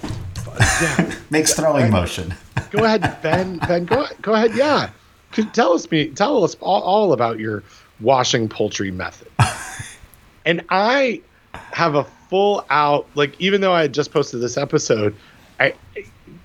Yeah, 0.80 1.14
makes 1.30 1.54
throwing 1.54 1.90
motion. 1.90 2.34
go 2.70 2.84
ahead, 2.84 3.18
Ben. 3.22 3.58
Ben, 3.58 3.84
go 3.84 4.06
go 4.22 4.34
ahead. 4.34 4.54
Yeah, 4.54 4.90
tell 5.52 5.72
us 5.72 5.90
me 5.90 6.08
tell 6.08 6.44
us 6.44 6.54
all, 6.60 6.82
all 6.82 7.12
about 7.12 7.38
your 7.38 7.62
washing 8.00 8.48
poultry 8.48 8.90
method. 8.90 9.28
and 10.44 10.62
I 10.70 11.22
have 11.52 11.94
a 11.94 12.04
full 12.28 12.64
out 12.70 13.06
like 13.14 13.38
even 13.40 13.60
though 13.60 13.72
I 13.72 13.82
had 13.82 13.94
just 13.94 14.12
posted 14.12 14.40
this 14.40 14.56
episode, 14.56 15.14
I 15.60 15.74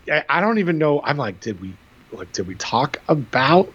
I, 0.09 0.23
I 0.29 0.41
don't 0.41 0.59
even 0.59 0.77
know. 0.77 1.01
I'm 1.03 1.17
like, 1.17 1.39
did 1.39 1.59
we 1.61 1.73
like 2.11 2.31
did 2.33 2.47
we 2.47 2.55
talk 2.55 2.97
about 3.07 3.71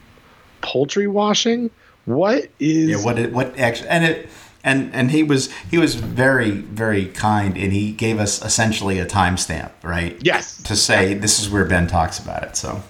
poultry 0.61 1.07
washing? 1.07 1.71
What 2.07 2.49
is 2.59 2.89
Yeah, 2.89 3.05
what 3.05 3.19
it, 3.19 3.33
what 3.33 3.59
actually 3.59 3.89
and 3.91 4.05
it 4.05 4.29
and 4.65 4.93
and 4.95 5.11
he 5.11 5.23
was 5.23 5.53
he 5.71 5.77
was 5.79 5.95
very 5.97 6.51
very 6.51 7.07
kind 7.07 7.57
and 7.57 7.73
he 7.73 7.93
gave 7.93 8.19
us 8.19 8.43
essentially 8.45 8.99
a 8.99 9.07
timestamp, 9.07 9.71
right? 9.83 10.17
yes 10.23 10.63
To 10.65 10.75
say 10.75 11.15
this 11.15 11.39
is 11.39 11.51
where 11.51 11.65
Ben 11.65 11.87
talks 11.87 12.19
about 12.19 12.43
it. 12.43 12.57
So 12.57 12.81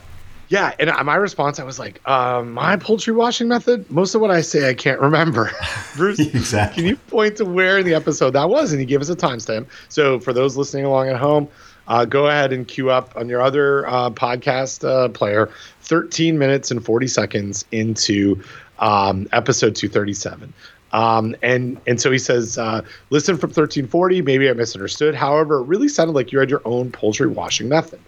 Yeah, 0.48 0.72
and 0.78 0.90
my 1.04 1.16
response, 1.16 1.58
I 1.58 1.64
was 1.64 1.78
like, 1.80 2.00
uh, 2.06 2.40
my 2.46 2.76
poultry 2.76 3.12
washing 3.12 3.48
method. 3.48 3.90
Most 3.90 4.14
of 4.14 4.20
what 4.20 4.30
I 4.30 4.42
say, 4.42 4.68
I 4.70 4.74
can't 4.74 5.00
remember. 5.00 5.50
Bruce, 5.96 6.20
Exactly. 6.20 6.82
can 6.82 6.88
you 6.88 6.96
point 6.96 7.36
to 7.38 7.44
where 7.44 7.78
in 7.78 7.84
the 7.84 7.94
episode 7.94 8.30
that 8.30 8.48
was? 8.48 8.70
And 8.70 8.78
he 8.78 8.86
gave 8.86 9.00
us 9.00 9.08
a 9.08 9.16
timestamp. 9.16 9.66
So 9.88 10.20
for 10.20 10.32
those 10.32 10.56
listening 10.56 10.84
along 10.84 11.08
at 11.08 11.16
home, 11.16 11.48
uh, 11.88 12.04
go 12.04 12.26
ahead 12.28 12.52
and 12.52 12.66
queue 12.66 12.90
up 12.90 13.12
on 13.16 13.28
your 13.28 13.40
other 13.42 13.86
uh, 13.88 14.10
podcast 14.10 14.86
uh, 14.88 15.08
player, 15.08 15.48
13 15.82 16.38
minutes 16.38 16.70
and 16.70 16.84
40 16.84 17.06
seconds 17.08 17.64
into 17.72 18.40
um, 18.78 19.28
episode 19.32 19.74
237. 19.74 20.52
Um, 20.92 21.36
and 21.42 21.80
and 21.86 22.00
so 22.00 22.10
he 22.10 22.18
says, 22.18 22.58
uh, 22.58 22.82
listen 23.10 23.36
from 23.36 23.48
1340. 23.48 24.22
Maybe 24.22 24.48
I 24.48 24.52
misunderstood. 24.52 25.14
However, 25.14 25.58
it 25.58 25.64
really 25.64 25.88
sounded 25.88 26.12
like 26.12 26.32
you 26.32 26.38
had 26.38 26.48
your 26.48 26.62
own 26.64 26.90
poultry 26.90 27.26
washing 27.26 27.68
method. 27.68 28.00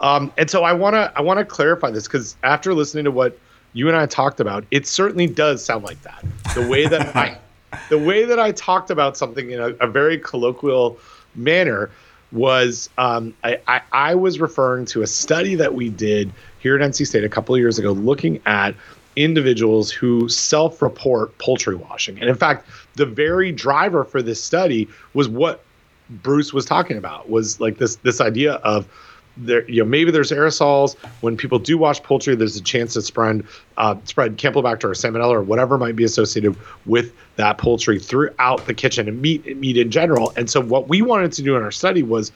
Um, 0.00 0.32
and 0.36 0.50
so 0.50 0.64
I 0.64 0.72
want 0.72 0.94
to 0.94 1.12
I 1.16 1.22
want 1.22 1.38
to 1.38 1.44
clarify 1.44 1.90
this 1.90 2.06
because 2.06 2.36
after 2.42 2.74
listening 2.74 3.04
to 3.04 3.10
what 3.10 3.38
you 3.72 3.88
and 3.88 3.96
I 3.96 4.06
talked 4.06 4.40
about, 4.40 4.64
it 4.70 4.86
certainly 4.86 5.26
does 5.26 5.64
sound 5.64 5.84
like 5.84 6.00
that. 6.02 6.24
The 6.54 6.66
way 6.66 6.86
that 6.86 7.16
I 7.16 7.38
the 7.88 7.98
way 7.98 8.24
that 8.24 8.38
I 8.38 8.52
talked 8.52 8.90
about 8.90 9.16
something 9.16 9.50
in 9.50 9.60
a, 9.60 9.68
a 9.80 9.86
very 9.86 10.18
colloquial 10.18 10.98
manner 11.34 11.90
was 12.32 12.88
um, 12.98 13.34
I, 13.42 13.60
I, 13.66 13.80
I 13.92 14.14
was 14.14 14.40
referring 14.40 14.84
to 14.86 15.02
a 15.02 15.06
study 15.06 15.56
that 15.56 15.74
we 15.74 15.88
did 15.88 16.32
here 16.60 16.76
at 16.76 16.88
NC 16.88 17.06
State 17.06 17.24
a 17.24 17.28
couple 17.28 17.54
of 17.54 17.60
years 17.60 17.78
ago, 17.78 17.92
looking 17.92 18.40
at 18.46 18.74
individuals 19.22 19.90
who 19.90 20.28
self-report 20.28 21.36
poultry 21.38 21.76
washing, 21.76 22.18
and 22.18 22.28
in 22.28 22.36
fact, 22.36 22.68
the 22.94 23.06
very 23.06 23.52
driver 23.52 24.04
for 24.04 24.22
this 24.22 24.42
study 24.42 24.88
was 25.14 25.28
what 25.28 25.62
Bruce 26.10 26.52
was 26.52 26.64
talking 26.64 26.96
about 26.96 27.30
was 27.30 27.60
like 27.60 27.78
this 27.78 27.96
this 27.96 28.20
idea 28.20 28.54
of 28.54 28.88
there 29.36 29.68
you 29.70 29.82
know 29.82 29.88
maybe 29.88 30.10
there's 30.10 30.32
aerosols. 30.32 30.96
When 31.20 31.36
people 31.36 31.58
do 31.58 31.78
wash 31.78 32.02
poultry 32.02 32.34
there's 32.34 32.56
a 32.56 32.62
chance 32.62 32.94
to 32.94 33.02
spread 33.02 33.44
uh, 33.76 33.94
spread 34.04 34.36
campylobacter 34.36 34.84
or 34.84 34.90
salmonella 34.90 35.32
or 35.32 35.42
whatever 35.42 35.78
might 35.78 35.96
be 35.96 36.04
associated 36.04 36.56
with 36.86 37.14
that 37.36 37.58
poultry 37.58 37.98
throughout 37.98 38.66
the 38.66 38.74
kitchen 38.74 39.08
and 39.08 39.22
meat 39.22 39.56
meat 39.56 39.76
in 39.76 39.90
general. 39.90 40.32
And 40.36 40.50
so 40.50 40.60
what 40.60 40.88
we 40.88 41.00
wanted 41.02 41.32
to 41.32 41.42
do 41.42 41.56
in 41.56 41.62
our 41.62 41.72
study 41.72 42.02
was 42.02 42.32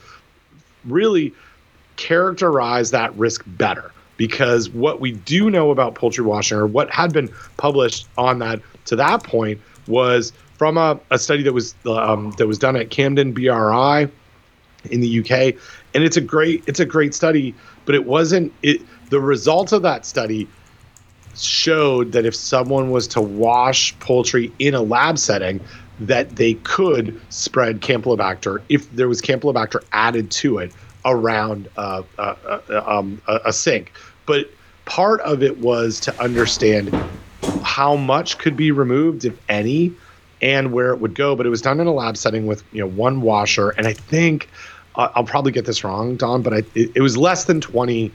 really 0.85 1.33
characterize 1.97 2.91
that 2.91 3.15
risk 3.15 3.43
better 3.45 3.91
because 4.17 4.69
what 4.69 4.99
we 4.99 5.11
do 5.11 5.49
know 5.49 5.71
about 5.71 5.95
poultry 5.95 6.23
washing 6.23 6.57
or 6.57 6.67
what 6.67 6.89
had 6.91 7.13
been 7.13 7.29
published 7.57 8.07
on 8.17 8.39
that 8.39 8.61
to 8.85 8.95
that 8.95 9.23
point 9.23 9.59
was 9.87 10.31
from 10.57 10.77
a, 10.77 10.99
a 11.11 11.19
study 11.19 11.43
that 11.43 11.53
was 11.53 11.75
um, 11.85 12.31
that 12.37 12.47
was 12.47 12.57
done 12.57 12.75
at 12.75 12.89
Campden 12.89 13.33
BRI 13.33 14.11
in 14.91 15.01
the 15.01 15.19
UK, 15.19 15.55
and 15.93 16.03
it's 16.03 16.17
a 16.17 16.21
great 16.21 16.63
it's 16.67 16.79
a 16.79 16.85
great 16.85 17.13
study, 17.13 17.53
but 17.85 17.95
it 17.95 18.05
wasn't 18.05 18.53
it. 18.63 18.81
The 19.09 19.19
results 19.19 19.71
of 19.71 19.81
that 19.83 20.05
study 20.05 20.47
showed 21.35 22.13
that 22.13 22.25
if 22.25 22.35
someone 22.35 22.91
was 22.91 23.07
to 23.09 23.21
wash 23.21 23.97
poultry 23.99 24.51
in 24.59 24.73
a 24.73 24.81
lab 24.81 25.19
setting, 25.19 25.59
that 25.99 26.37
they 26.37 26.53
could 26.55 27.19
spread 27.29 27.81
Campylobacter 27.81 28.61
if 28.69 28.89
there 28.91 29.07
was 29.07 29.21
Campylobacter 29.21 29.83
added 29.91 30.31
to 30.31 30.57
it 30.59 30.71
around 31.05 31.69
uh, 31.77 32.03
uh, 32.17 32.35
uh, 32.45 32.83
um, 32.85 33.21
a, 33.27 33.53
sink. 33.53 33.91
But 34.25 34.49
part 34.85 35.21
of 35.21 35.43
it 35.43 35.59
was 35.59 35.99
to 36.01 36.21
understand 36.21 36.93
how 37.63 37.95
much 37.95 38.37
could 38.37 38.57
be 38.57 38.71
removed, 38.71 39.23
if 39.23 39.37
any, 39.47 39.93
and 40.41 40.73
where 40.73 40.91
it 40.91 40.99
would 40.99 41.15
go. 41.15 41.35
But 41.35 41.45
it 41.45 41.49
was 41.49 41.61
done 41.61 41.79
in 41.79 41.87
a 41.87 41.93
lab 41.93 42.17
setting 42.17 42.47
with 42.47 42.63
you 42.73 42.81
know 42.81 42.89
one 42.89 43.21
washer, 43.21 43.69
and 43.71 43.87
I 43.87 43.93
think 43.93 44.49
uh, 44.95 45.09
I'll 45.13 45.23
probably 45.23 45.51
get 45.51 45.65
this 45.65 45.83
wrong, 45.83 46.15
Don, 46.15 46.41
but 46.41 46.53
I, 46.53 46.57
it, 46.73 46.91
it 46.95 47.01
was 47.01 47.15
less 47.17 47.45
than 47.45 47.61
twenty 47.61 48.11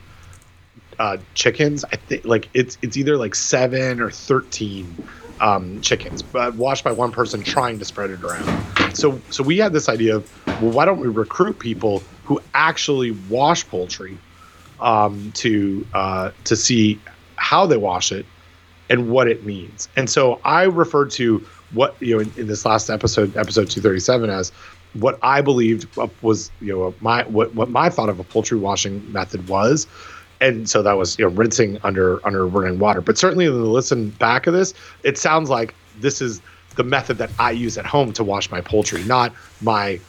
uh, 0.99 1.17
chickens. 1.33 1.85
I 1.85 1.95
think 1.95 2.25
like 2.25 2.49
it's 2.53 2.77
it's 2.81 2.97
either 2.97 3.17
like 3.17 3.35
seven 3.35 4.01
or 4.01 4.11
thirteen 4.11 4.95
um, 5.39 5.81
chickens, 5.81 6.21
but 6.21 6.55
washed 6.55 6.83
by 6.83 6.91
one 6.91 7.11
person 7.11 7.41
trying 7.41 7.79
to 7.79 7.85
spread 7.85 8.11
it 8.11 8.21
around. 8.21 8.80
So 8.93 9.23
so 9.29 9.43
we 9.43 9.57
had 9.57 9.73
this 9.73 9.89
idea 9.89 10.15
of 10.17 10.27
well, 10.59 10.71
why 10.71 10.85
don't 10.85 10.99
we 10.99 11.07
recruit 11.07 11.59
people 11.59 12.07
who 12.23 12.39
actually 12.53 13.11
wash 13.11 13.67
poultry 13.67 14.21
um, 14.79 15.31
to 15.33 15.87
uh, 15.93 16.31
to 16.45 16.55
see 16.55 17.03
how 17.37 17.65
they 17.65 17.77
wash 17.77 18.11
it 18.11 18.25
and 18.89 19.09
what 19.09 19.27
it 19.27 19.45
means. 19.45 19.89
And 19.95 20.09
so 20.09 20.41
I 20.43 20.63
referred 20.63 21.11
to 21.11 21.45
what 21.71 21.97
you 22.01 22.15
know 22.15 22.21
in, 22.21 22.33
in 22.37 22.47
this 22.47 22.65
last 22.65 22.89
episode, 22.89 23.35
episode 23.37 23.69
two 23.69 23.81
thirty 23.81 23.99
seven, 23.99 24.29
as 24.29 24.51
what 24.93 25.17
I 25.21 25.41
believed 25.41 25.87
was 26.21 26.51
you 26.59 26.73
know 26.73 26.95
my 26.99 27.23
what 27.23 27.53
what 27.55 27.69
my 27.69 27.89
thought 27.89 28.09
of 28.09 28.19
a 28.19 28.23
poultry 28.23 28.57
washing 28.57 29.09
method 29.11 29.47
was 29.47 29.87
and 30.41 30.67
so 30.69 30.81
that 30.81 30.93
was 30.93 31.17
you 31.17 31.25
know 31.25 31.31
rinsing 31.31 31.77
under 31.83 32.25
under 32.25 32.45
running 32.47 32.79
water. 32.79 32.99
But 33.01 33.17
certainly, 33.17 33.45
in 33.45 33.53
the 33.53 33.59
listen 33.59 34.09
back 34.09 34.47
of 34.47 34.53
this, 34.53 34.73
it 35.03 35.17
sounds 35.17 35.49
like 35.49 35.77
this 35.93 36.21
is 36.21 36.41
the 36.75 36.83
method 36.83 37.17
that 37.17 37.31
I 37.39 37.51
use 37.51 37.77
at 37.77 37.85
home 37.85 38.13
to 38.13 38.23
wash 38.23 38.49
my 38.51 38.61
poultry, 38.61 39.03
not 39.03 39.33
my 39.61 39.99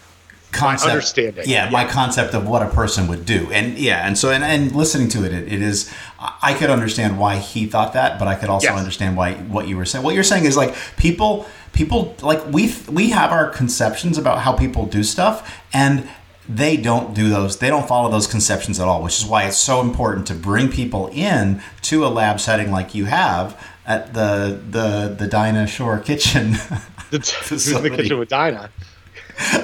concept 0.52 0.86
my 0.86 0.92
understanding. 0.92 1.44
Yeah, 1.46 1.64
yeah, 1.64 1.70
my 1.70 1.84
concept 1.84 2.34
of 2.34 2.46
what 2.46 2.62
a 2.62 2.68
person 2.68 3.08
would 3.08 3.24
do, 3.24 3.50
and 3.52 3.78
yeah, 3.78 4.06
and 4.06 4.16
so 4.16 4.30
and, 4.30 4.44
and 4.44 4.74
listening 4.74 5.08
to 5.10 5.24
it, 5.24 5.32
it, 5.32 5.52
it 5.52 5.62
is. 5.62 5.92
I 6.18 6.54
could 6.54 6.70
understand 6.70 7.18
why 7.18 7.38
he 7.38 7.66
thought 7.66 7.94
that, 7.94 8.18
but 8.18 8.28
I 8.28 8.36
could 8.36 8.48
also 8.48 8.68
yes. 8.68 8.78
understand 8.78 9.16
why 9.16 9.34
what 9.34 9.66
you 9.66 9.76
were 9.76 9.84
saying. 9.84 10.04
What 10.04 10.14
you're 10.14 10.22
saying 10.22 10.44
is 10.44 10.56
like 10.56 10.74
people 10.96 11.46
people 11.72 12.14
like 12.22 12.44
we 12.52 12.72
we 12.90 13.10
have 13.10 13.32
our 13.32 13.48
conceptions 13.48 14.18
about 14.18 14.40
how 14.40 14.52
people 14.52 14.86
do 14.86 15.02
stuff 15.02 15.60
and 15.72 16.08
they 16.48 16.76
don't 16.76 17.14
do 17.14 17.28
those 17.28 17.58
they 17.58 17.68
don't 17.68 17.86
follow 17.86 18.10
those 18.10 18.26
conceptions 18.26 18.80
at 18.80 18.86
all 18.86 19.02
which 19.02 19.18
is 19.18 19.24
why 19.24 19.44
it's 19.44 19.56
so 19.56 19.80
important 19.80 20.26
to 20.26 20.34
bring 20.34 20.68
people 20.68 21.08
in 21.12 21.62
to 21.80 22.04
a 22.04 22.08
lab 22.08 22.40
setting 22.40 22.70
like 22.70 22.94
you 22.94 23.04
have 23.04 23.58
at 23.86 24.14
the 24.14 24.60
the 24.70 25.14
the 25.18 25.26
Dinah 25.26 25.66
Shore 25.66 25.98
kitchen. 25.98 26.54
The, 27.12 27.18
the 27.82 27.90
kitchen 27.90 28.18
with 28.18 28.30
Dinah? 28.30 28.70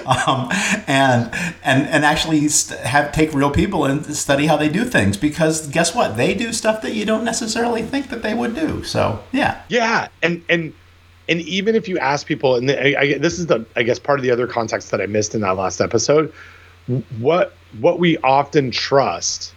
Um, 0.04 0.50
and 0.86 1.34
and 1.64 1.88
and 1.88 2.04
actually 2.04 2.46
have 2.82 3.10
take 3.10 3.32
real 3.32 3.50
people 3.50 3.86
and 3.86 4.04
study 4.14 4.44
how 4.44 4.58
they 4.58 4.68
do 4.68 4.84
things 4.84 5.16
because 5.16 5.66
guess 5.68 5.94
what? 5.94 6.18
They 6.18 6.34
do 6.34 6.52
stuff 6.52 6.82
that 6.82 6.92
you 6.92 7.06
don't 7.06 7.24
necessarily 7.24 7.80
think 7.80 8.10
that 8.10 8.20
they 8.20 8.34
would 8.34 8.54
do 8.54 8.84
so 8.84 9.24
yeah. 9.32 9.62
Yeah 9.70 10.08
and 10.22 10.44
and 10.50 10.74
and 11.28 11.40
even 11.42 11.74
if 11.74 11.88
you 11.88 11.98
ask 11.98 12.26
people 12.26 12.56
and 12.56 12.70
I, 12.70 12.94
I, 12.98 13.18
this 13.18 13.38
is 13.38 13.46
the 13.46 13.64
i 13.76 13.82
guess 13.82 13.98
part 13.98 14.18
of 14.18 14.22
the 14.22 14.30
other 14.30 14.46
context 14.46 14.90
that 14.90 15.00
i 15.00 15.06
missed 15.06 15.34
in 15.34 15.42
that 15.42 15.56
last 15.56 15.80
episode 15.80 16.32
what 17.18 17.54
what 17.80 17.98
we 17.98 18.16
often 18.18 18.70
trust 18.70 19.54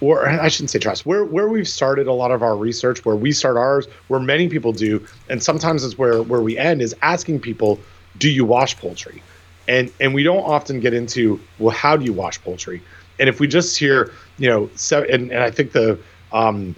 or 0.00 0.28
I 0.28 0.48
shouldn't 0.48 0.70
say 0.70 0.78
trust, 0.78 1.06
where 1.06 1.24
where 1.24 1.48
we've 1.48 1.68
started 1.68 2.06
a 2.06 2.12
lot 2.12 2.30
of 2.30 2.42
our 2.42 2.56
research, 2.56 3.04
where 3.04 3.16
we 3.16 3.32
start 3.32 3.56
ours, 3.56 3.86
where 4.08 4.20
many 4.20 4.48
people 4.48 4.72
do, 4.72 5.04
and 5.28 5.42
sometimes 5.42 5.84
it's 5.84 5.98
where 5.98 6.22
where 6.22 6.40
we 6.40 6.56
end 6.56 6.82
is 6.82 6.94
asking 7.02 7.40
people, 7.40 7.78
do 8.18 8.30
you 8.30 8.44
wash 8.44 8.76
poultry? 8.76 9.22
And 9.66 9.92
and 10.00 10.14
we 10.14 10.22
don't 10.22 10.44
often 10.44 10.80
get 10.80 10.94
into, 10.94 11.40
well, 11.58 11.74
how 11.74 11.96
do 11.96 12.04
you 12.04 12.12
wash 12.12 12.40
poultry? 12.42 12.82
And 13.18 13.28
if 13.28 13.40
we 13.40 13.48
just 13.48 13.76
hear, 13.78 14.12
you 14.38 14.48
know, 14.48 14.70
so 14.76 15.02
and, 15.02 15.32
and 15.32 15.42
I 15.42 15.50
think 15.50 15.72
the 15.72 15.98
um, 16.32 16.76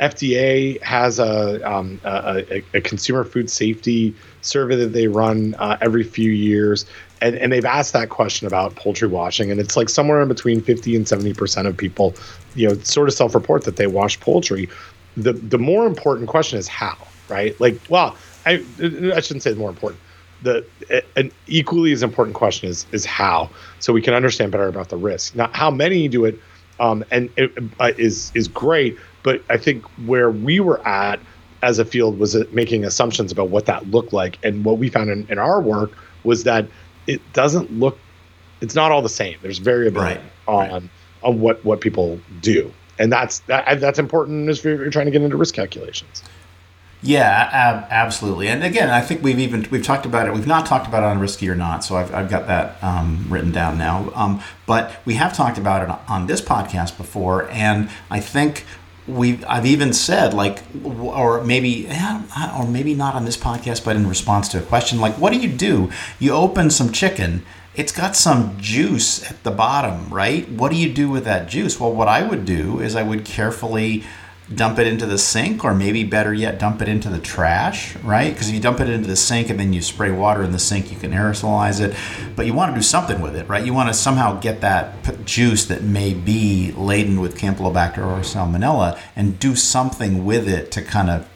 FDA 0.00 0.82
has 0.82 1.20
a, 1.20 1.62
um, 1.70 2.00
a, 2.04 2.62
a, 2.74 2.80
consumer 2.80 3.22
food 3.22 3.48
safety 3.48 4.14
survey 4.40 4.74
that 4.76 4.92
they 4.92 5.06
run 5.06 5.54
uh, 5.60 5.78
every 5.80 6.02
few 6.02 6.30
years, 6.30 6.86
and, 7.22 7.36
and 7.36 7.52
they've 7.52 7.64
asked 7.64 7.92
that 7.92 8.08
question 8.08 8.46
about 8.46 8.74
poultry 8.74 9.08
washing, 9.08 9.50
and 9.50 9.60
it's 9.60 9.76
like 9.76 9.88
somewhere 9.88 10.20
in 10.20 10.28
between 10.28 10.60
50 10.60 10.96
and 10.96 11.08
70 11.08 11.32
percent 11.34 11.68
of 11.68 11.76
people, 11.76 12.14
you 12.54 12.68
know, 12.68 12.74
sort 12.80 13.08
of 13.08 13.14
self-report 13.14 13.64
that 13.64 13.76
they 13.76 13.86
wash 13.86 14.18
poultry. 14.20 14.68
The 15.16 15.32
the 15.32 15.58
more 15.58 15.86
important 15.86 16.28
question 16.28 16.58
is 16.58 16.66
how, 16.68 16.96
right? 17.28 17.58
Like, 17.60 17.80
well, 17.88 18.16
I 18.44 18.64
I 19.14 19.20
shouldn't 19.20 19.42
say 19.42 19.52
the 19.52 19.58
more 19.58 19.70
important. 19.70 20.00
The 20.42 20.66
an 21.14 21.30
equally 21.46 21.92
as 21.92 22.02
important 22.02 22.34
question 22.34 22.68
is 22.68 22.86
is 22.90 23.06
how, 23.06 23.48
so 23.78 23.92
we 23.92 24.02
can 24.02 24.14
understand 24.14 24.50
better 24.50 24.66
about 24.66 24.88
the 24.88 24.96
risk. 24.96 25.36
Not 25.36 25.54
how 25.54 25.70
many 25.70 26.08
do 26.08 26.24
it, 26.24 26.38
um, 26.80 27.04
and 27.12 27.30
it 27.36 27.52
uh, 27.78 27.92
is 27.96 28.32
is 28.34 28.48
great, 28.48 28.98
but 29.22 29.42
I 29.48 29.58
think 29.58 29.84
where 30.06 30.30
we 30.30 30.58
were 30.58 30.86
at 30.86 31.20
as 31.62 31.78
a 31.78 31.84
field 31.84 32.18
was 32.18 32.36
making 32.50 32.84
assumptions 32.84 33.30
about 33.30 33.50
what 33.50 33.66
that 33.66 33.88
looked 33.92 34.12
like, 34.12 34.38
and 34.42 34.64
what 34.64 34.78
we 34.78 34.88
found 34.88 35.10
in, 35.10 35.24
in 35.28 35.38
our 35.38 35.60
work 35.60 35.92
was 36.24 36.42
that 36.44 36.66
it 37.06 37.20
doesn't 37.32 37.72
look 37.72 37.98
it's 38.62 38.74
not 38.74 38.92
all 38.92 39.02
the 39.02 39.08
same. 39.08 39.36
There's 39.42 39.58
variability 39.58 40.20
right. 40.20 40.30
on 40.46 40.70
right. 40.70 40.82
on 41.22 41.40
what 41.40 41.64
what 41.64 41.80
people 41.80 42.20
do, 42.40 42.72
and 42.98 43.12
that's 43.12 43.40
that 43.40 43.80
that's 43.80 43.98
important 43.98 44.48
if 44.48 44.64
you're 44.64 44.90
trying 44.90 45.06
to 45.06 45.12
get 45.12 45.22
into 45.22 45.36
risk 45.36 45.54
calculations. 45.54 46.22
Yeah, 47.04 47.50
ab- 47.52 47.88
absolutely. 47.90 48.46
And 48.46 48.62
again, 48.62 48.88
I 48.88 49.00
think 49.00 49.24
we've 49.24 49.40
even 49.40 49.66
we've 49.72 49.82
talked 49.82 50.06
about 50.06 50.28
it. 50.28 50.32
We've 50.32 50.46
not 50.46 50.66
talked 50.66 50.86
about 50.86 51.02
it 51.02 51.06
on 51.06 51.18
risky 51.18 51.48
or 51.48 51.56
not, 51.56 51.82
so 51.82 51.96
I've, 51.96 52.14
I've 52.14 52.30
got 52.30 52.46
that 52.46 52.82
um, 52.82 53.26
written 53.28 53.50
down 53.50 53.76
now. 53.76 54.12
Um, 54.14 54.40
but 54.66 54.94
we 55.04 55.14
have 55.14 55.34
talked 55.34 55.58
about 55.58 55.82
it 55.82 55.98
on 56.08 56.28
this 56.28 56.40
podcast 56.40 56.96
before, 56.96 57.50
and 57.50 57.90
I 58.08 58.20
think 58.20 58.64
we 59.06 59.44
I've 59.44 59.66
even 59.66 59.92
said 59.92 60.34
like, 60.34 60.62
or 60.84 61.42
maybe 61.42 61.86
eh, 61.88 62.22
or 62.58 62.66
maybe 62.66 62.94
not 62.94 63.14
on 63.14 63.24
this 63.24 63.36
podcast, 63.36 63.84
but 63.84 63.96
in 63.96 64.08
response 64.08 64.48
to 64.50 64.58
a 64.58 64.62
question 64.62 65.00
like, 65.00 65.14
what 65.14 65.32
do 65.32 65.38
you 65.38 65.48
do? 65.48 65.90
You 66.18 66.32
open 66.32 66.70
some 66.70 66.92
chicken. 66.92 67.44
It's 67.74 67.92
got 67.92 68.14
some 68.16 68.56
juice 68.60 69.28
at 69.30 69.42
the 69.44 69.50
bottom, 69.50 70.10
right? 70.10 70.46
What 70.48 70.70
do 70.70 70.76
you 70.76 70.92
do 70.92 71.08
with 71.08 71.24
that 71.24 71.48
juice? 71.48 71.80
Well, 71.80 71.92
what 71.92 72.06
I 72.06 72.22
would 72.22 72.44
do 72.44 72.80
is 72.80 72.94
I 72.94 73.02
would 73.02 73.24
carefully 73.24 74.04
dump 74.54 74.78
it 74.78 74.86
into 74.86 75.06
the 75.06 75.18
sink, 75.18 75.64
or 75.64 75.74
maybe 75.74 76.04
better 76.04 76.32
yet, 76.32 76.58
dump 76.58 76.82
it 76.82 76.88
into 76.88 77.08
the 77.08 77.18
trash, 77.18 77.96
right? 77.96 78.32
Because 78.32 78.48
if 78.48 78.54
you 78.54 78.60
dump 78.60 78.80
it 78.80 78.88
into 78.88 79.08
the 79.08 79.16
sink 79.16 79.50
and 79.50 79.58
then 79.58 79.72
you 79.72 79.82
spray 79.82 80.10
water 80.10 80.42
in 80.42 80.52
the 80.52 80.58
sink, 80.58 80.90
you 80.92 80.98
can 80.98 81.12
aerosolize 81.12 81.80
it. 81.80 81.96
But 82.36 82.46
you 82.46 82.54
want 82.54 82.72
to 82.72 82.76
do 82.76 82.82
something 82.82 83.20
with 83.20 83.36
it, 83.36 83.48
right? 83.48 83.64
You 83.64 83.74
want 83.74 83.88
to 83.88 83.94
somehow 83.94 84.38
get 84.40 84.60
that 84.60 85.24
juice 85.24 85.64
that 85.66 85.82
may 85.82 86.14
be 86.14 86.72
laden 86.72 87.20
with 87.20 87.36
Campylobacter 87.36 87.98
or 87.98 88.20
Salmonella 88.20 88.98
and 89.16 89.38
do 89.38 89.54
something 89.54 90.24
with 90.24 90.48
it 90.48 90.70
to 90.72 90.82
kind 90.82 91.10
of 91.10 91.28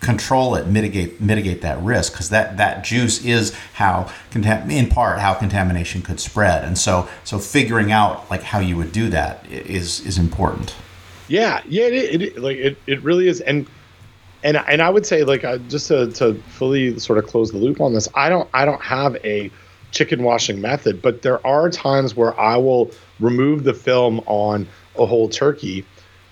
control 0.00 0.54
it 0.54 0.66
mitigate 0.66 1.20
mitigate 1.20 1.60
that 1.62 1.80
risk 1.82 2.12
because 2.12 2.28
that 2.30 2.56
that 2.56 2.84
juice 2.84 3.24
is 3.24 3.52
how 3.74 4.08
in 4.32 4.88
part 4.88 5.18
how 5.18 5.34
contamination 5.34 6.02
could 6.02 6.20
spread 6.20 6.64
and 6.64 6.78
so 6.78 7.08
so 7.24 7.38
figuring 7.38 7.90
out 7.90 8.30
like 8.30 8.42
how 8.44 8.60
you 8.60 8.76
would 8.76 8.92
do 8.92 9.08
that 9.08 9.44
is 9.50 10.00
is 10.06 10.16
important 10.16 10.76
yeah, 11.28 11.62
yeah, 11.68 11.84
it, 11.84 12.22
it, 12.22 12.38
like 12.38 12.56
it, 12.56 12.78
it 12.86 13.02
really 13.02 13.28
is, 13.28 13.40
and 13.40 13.66
and 14.42 14.56
and 14.56 14.82
I 14.82 14.90
would 14.90 15.06
say 15.06 15.24
like 15.24 15.44
uh, 15.44 15.58
just 15.58 15.88
to, 15.88 16.10
to 16.12 16.34
fully 16.34 16.98
sort 16.98 17.18
of 17.18 17.26
close 17.26 17.52
the 17.52 17.58
loop 17.58 17.80
on 17.80 17.92
this, 17.92 18.08
I 18.14 18.28
don't 18.28 18.48
I 18.54 18.64
don't 18.64 18.82
have 18.82 19.16
a 19.24 19.50
chicken 19.90 20.22
washing 20.22 20.60
method, 20.60 21.02
but 21.02 21.22
there 21.22 21.44
are 21.46 21.70
times 21.70 22.14
where 22.14 22.38
I 22.38 22.56
will 22.56 22.90
remove 23.20 23.64
the 23.64 23.74
film 23.74 24.20
on 24.26 24.66
a 24.98 25.06
whole 25.06 25.28
turkey, 25.28 25.84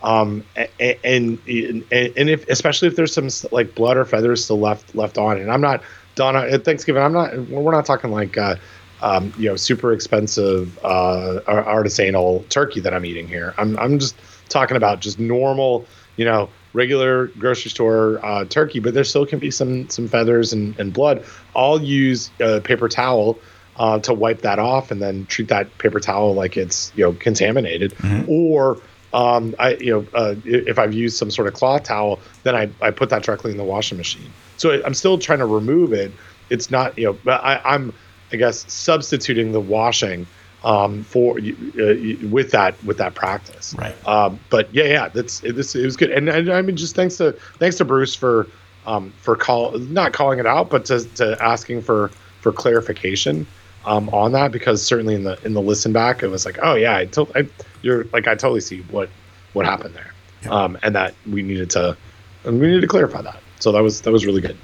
um, 0.03 0.45
and 0.81 0.99
and, 1.05 1.85
and 1.91 2.31
if 2.31 2.49
especially 2.49 2.89
if 2.89 2.97
there's 2.97 3.13
some 3.13 3.29
like 3.53 3.75
blood 3.75 3.97
or 3.97 4.05
feathers 4.05 4.45
still 4.45 4.61
left 4.61 4.95
left 4.95 5.19
on, 5.19 5.39
and 5.39 5.51
I'm 5.51 5.61
not 5.61 5.83
Donna 6.15 6.41
at 6.41 6.65
Thanksgiving, 6.65 7.03
I'm 7.03 7.13
not 7.13 7.37
we're 7.49 7.73
not 7.73 7.87
talking 7.87 8.11
like. 8.11 8.37
Uh, 8.37 8.57
um, 9.03 9.31
you 9.37 9.47
know, 9.47 9.57
super 9.57 9.93
expensive 9.93 10.79
uh, 10.83 11.41
artisanal 11.47 12.49
turkey 12.49 12.81
that 12.81 12.95
I'm 12.95 13.05
eating 13.05 13.29
here. 13.29 13.53
I'm, 13.59 13.79
I'm 13.79 13.99
just 13.99 14.17
talking 14.49 14.77
about 14.77 15.01
just 15.01 15.19
normal, 15.19 15.87
you 16.17 16.25
know, 16.25 16.49
regular 16.73 17.29
grocery 17.29 17.71
store 17.71 18.25
uh, 18.25 18.45
turkey, 18.45 18.81
but 18.81 18.95
there 18.95 19.05
still 19.05 19.27
can 19.27 19.39
be 19.39 19.51
some 19.51 19.89
some 19.89 20.09
feathers 20.09 20.53
and, 20.53 20.79
and 20.79 20.93
blood. 20.93 21.25
I'll 21.55 21.83
use 21.83 22.31
a 22.41 22.61
paper 22.61 22.89
towel 22.89 23.39
uh, 23.77 23.99
to 24.01 24.15
wipe 24.15 24.43
that 24.43 24.59
off, 24.59 24.91
and 24.91 25.01
then 25.01 25.27
treat 25.27 25.49
that 25.49 25.77
paper 25.79 26.01
towel 26.01 26.35
like 26.35 26.57
it's 26.57 26.93
you 26.95 27.05
know 27.05 27.13
contaminated. 27.15 27.95
Mm-hmm. 27.95 28.31
Or 28.31 28.79
um, 29.13 29.55
I 29.59 29.75
you 29.75 29.93
know 29.93 30.07
uh, 30.15 30.35
if 30.45 30.79
I've 30.79 30.95
used 30.95 31.17
some 31.17 31.31
sort 31.31 31.49
of 31.49 31.55
cloth 31.55 31.85
towel, 31.85 32.21
then 32.43 32.55
I, 32.55 32.71
I 32.81 32.91
put 32.91 33.11
that 33.11 33.23
directly 33.23 33.51
in 33.51 33.57
the 33.57 33.65
washing 33.65 33.99
machine. 33.99 34.31
So 34.57 34.83
I'm 34.85 34.95
still 34.95 35.19
trying 35.19 35.41
to 35.41 35.47
remove 35.47 35.93
it. 35.93 36.13
It's 36.51 36.71
not 36.71 36.97
you 36.99 37.07
know, 37.07 37.19
but 37.25 37.43
I, 37.43 37.61
I'm 37.65 37.93
I 38.33 38.37
guess 38.37 38.71
substituting 38.73 39.53
the 39.53 39.61
washing 39.61 40.27
um, 40.67 41.05
for 41.05 41.39
uh, 41.39 41.95
with 42.29 42.51
that 42.51 42.75
with 42.85 42.99
that 42.99 43.15
practice. 43.15 43.75
Right. 43.79 43.95
Um, 44.07 44.41
but 44.51 44.73
yeah, 44.75 44.85
yeah, 44.85 45.09
that's 45.09 45.43
it, 45.45 45.55
this 45.55 45.75
it 45.77 45.85
was 45.85 45.97
good, 45.97 46.11
and, 46.11 46.29
and 46.29 46.51
I 46.51 46.61
mean, 46.61 46.77
just 46.77 46.97
thanks 46.97 47.17
to 47.19 47.33
thanks 47.59 47.77
to 47.77 47.85
Bruce 47.85 48.15
for 48.17 48.49
um, 48.85 49.13
for 49.23 49.37
call 49.37 49.79
not 49.79 50.13
calling 50.13 50.41
it 50.41 50.47
out, 50.47 50.69
but 50.69 50.85
to, 50.87 51.05
to 51.15 51.43
asking 51.43 51.83
for 51.83 52.11
for 52.41 52.51
clarification 52.51 53.47
um, 53.85 54.09
on 54.09 54.33
that 54.33 54.51
because 54.51 54.85
certainly 54.85 55.15
in 55.15 55.23
the 55.23 55.39
in 55.47 55.55
the 55.55 55.63
listen 55.63 55.93
back 55.93 56.25
it 56.25 56.29
was 56.29 56.45
like, 56.45 56.59
oh 56.61 56.75
yeah, 56.75 56.97
I, 56.97 57.05
to, 57.07 57.29
I 57.37 57.49
you're 57.83 58.05
like 58.13 58.27
I 58.27 58.35
totally 58.35 58.61
see 58.61 58.81
what 58.91 59.09
what 59.53 59.67
happened 59.67 59.95
there, 59.95 60.13
Yeah. 60.43 60.51
um, 60.51 60.79
and 60.83 60.97
that 60.97 61.15
we 61.31 61.43
needed 61.43 61.71
to 61.71 61.97
and 62.45 62.61
we 62.61 62.67
needed 62.67 62.81
to 62.81 62.89
clarify 62.89 63.23
that. 63.23 63.41
So 63.61 63.71
that 63.71 63.85
was 63.85 64.01
that 64.01 64.11
was 64.11 64.27
really 64.27 64.41
good. 64.41 64.57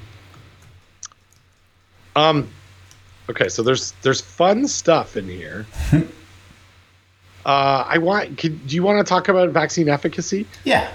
Um, 2.17 2.49
okay, 3.31 3.49
so 3.49 3.63
there's 3.63 3.93
there's 4.03 4.21
fun 4.21 4.67
stuff 4.69 5.17
in 5.17 5.29
here. 5.29 5.67
uh, 7.45 7.85
I 7.87 7.99
want. 7.99 8.39
Could, 8.39 8.67
do 8.67 8.75
you 8.75 8.83
want 8.83 9.05
to 9.05 9.09
talk 9.09 9.29
about 9.29 9.51
vaccine 9.51 9.89
efficacy? 9.89 10.47
Yeah. 10.65 10.91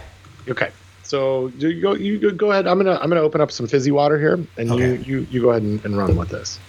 Okay. 0.47 0.71
So 1.03 1.47
you 1.57 1.81
go. 1.81 1.93
You 1.95 2.31
go, 2.31 2.51
ahead. 2.51 2.67
I'm 2.67 2.77
gonna. 2.77 2.99
I'm 3.01 3.09
gonna 3.09 3.21
open 3.21 3.41
up 3.41 3.51
some 3.51 3.67
fizzy 3.67 3.91
water 3.91 4.19
here, 4.19 4.33
and 4.57 4.71
Okay. 4.71 4.95
you 4.97 5.19
you 5.19 5.27
you 5.31 5.41
go 5.41 5.51
ahead 5.51 5.63
and, 5.63 5.83
and 5.85 5.97
run 5.97 6.15
with 6.15 6.29
this. 6.29 6.59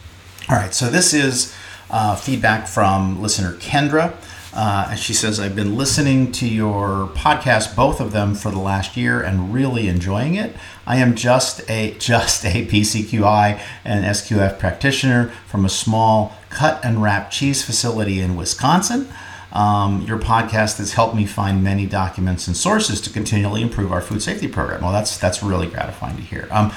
All 0.49 0.57
right, 0.57 0.73
so 0.73 0.89
this 0.89 1.13
is 1.13 1.55
uh, 1.91 2.17
feedback 2.17 2.67
from 2.67 3.21
listener 3.21 3.55
Kendra. 3.55 4.15
Uh, 4.59 4.89
and 4.91 4.99
she 4.99 5.15
says, 5.15 5.39
I've 5.39 5.55
been 5.55 5.77
listening 5.77 6.33
to 6.33 6.49
your 6.49 7.07
podcast, 7.15 7.77
both 7.77 8.01
of 8.01 8.11
them, 8.11 8.35
for 8.35 8.51
the 8.51 8.59
last 8.59 8.97
year 8.97 9.23
and 9.23 9.55
really 9.55 9.87
enjoying 9.87 10.35
it. 10.35 10.57
I 10.85 10.97
am 10.97 11.15
just 11.15 11.61
a 11.71 11.93
just 12.01 12.45
a 12.45 12.67
PCQI 12.67 13.61
and 13.85 14.05
SQF 14.05 14.59
practitioner 14.59 15.29
from 15.47 15.65
a 15.65 15.69
small 15.69 16.35
cut 16.51 16.85
and 16.85 17.01
wrap 17.01 17.31
cheese 17.31 17.65
facility 17.65 18.19
in 18.19 18.35
Wisconsin. 18.35 19.07
Um, 19.53 20.03
your 20.03 20.19
podcast 20.19 20.79
has 20.79 20.95
helped 20.95 21.15
me 21.15 21.25
find 21.25 21.63
many 21.63 21.87
documents 21.87 22.49
and 22.49 22.57
sources 22.57 23.01
to 23.03 23.11
continually 23.11 23.63
improve 23.63 23.93
our 23.93 24.01
food 24.01 24.23
safety 24.23 24.49
program. 24.49 24.83
Well, 24.83 24.93
that's 24.93 25.19
that's 25.19 25.41
really 25.41 25.69
gratifying 25.69 26.17
to 26.17 26.23
hear. 26.23 26.49
Um, 26.51 26.73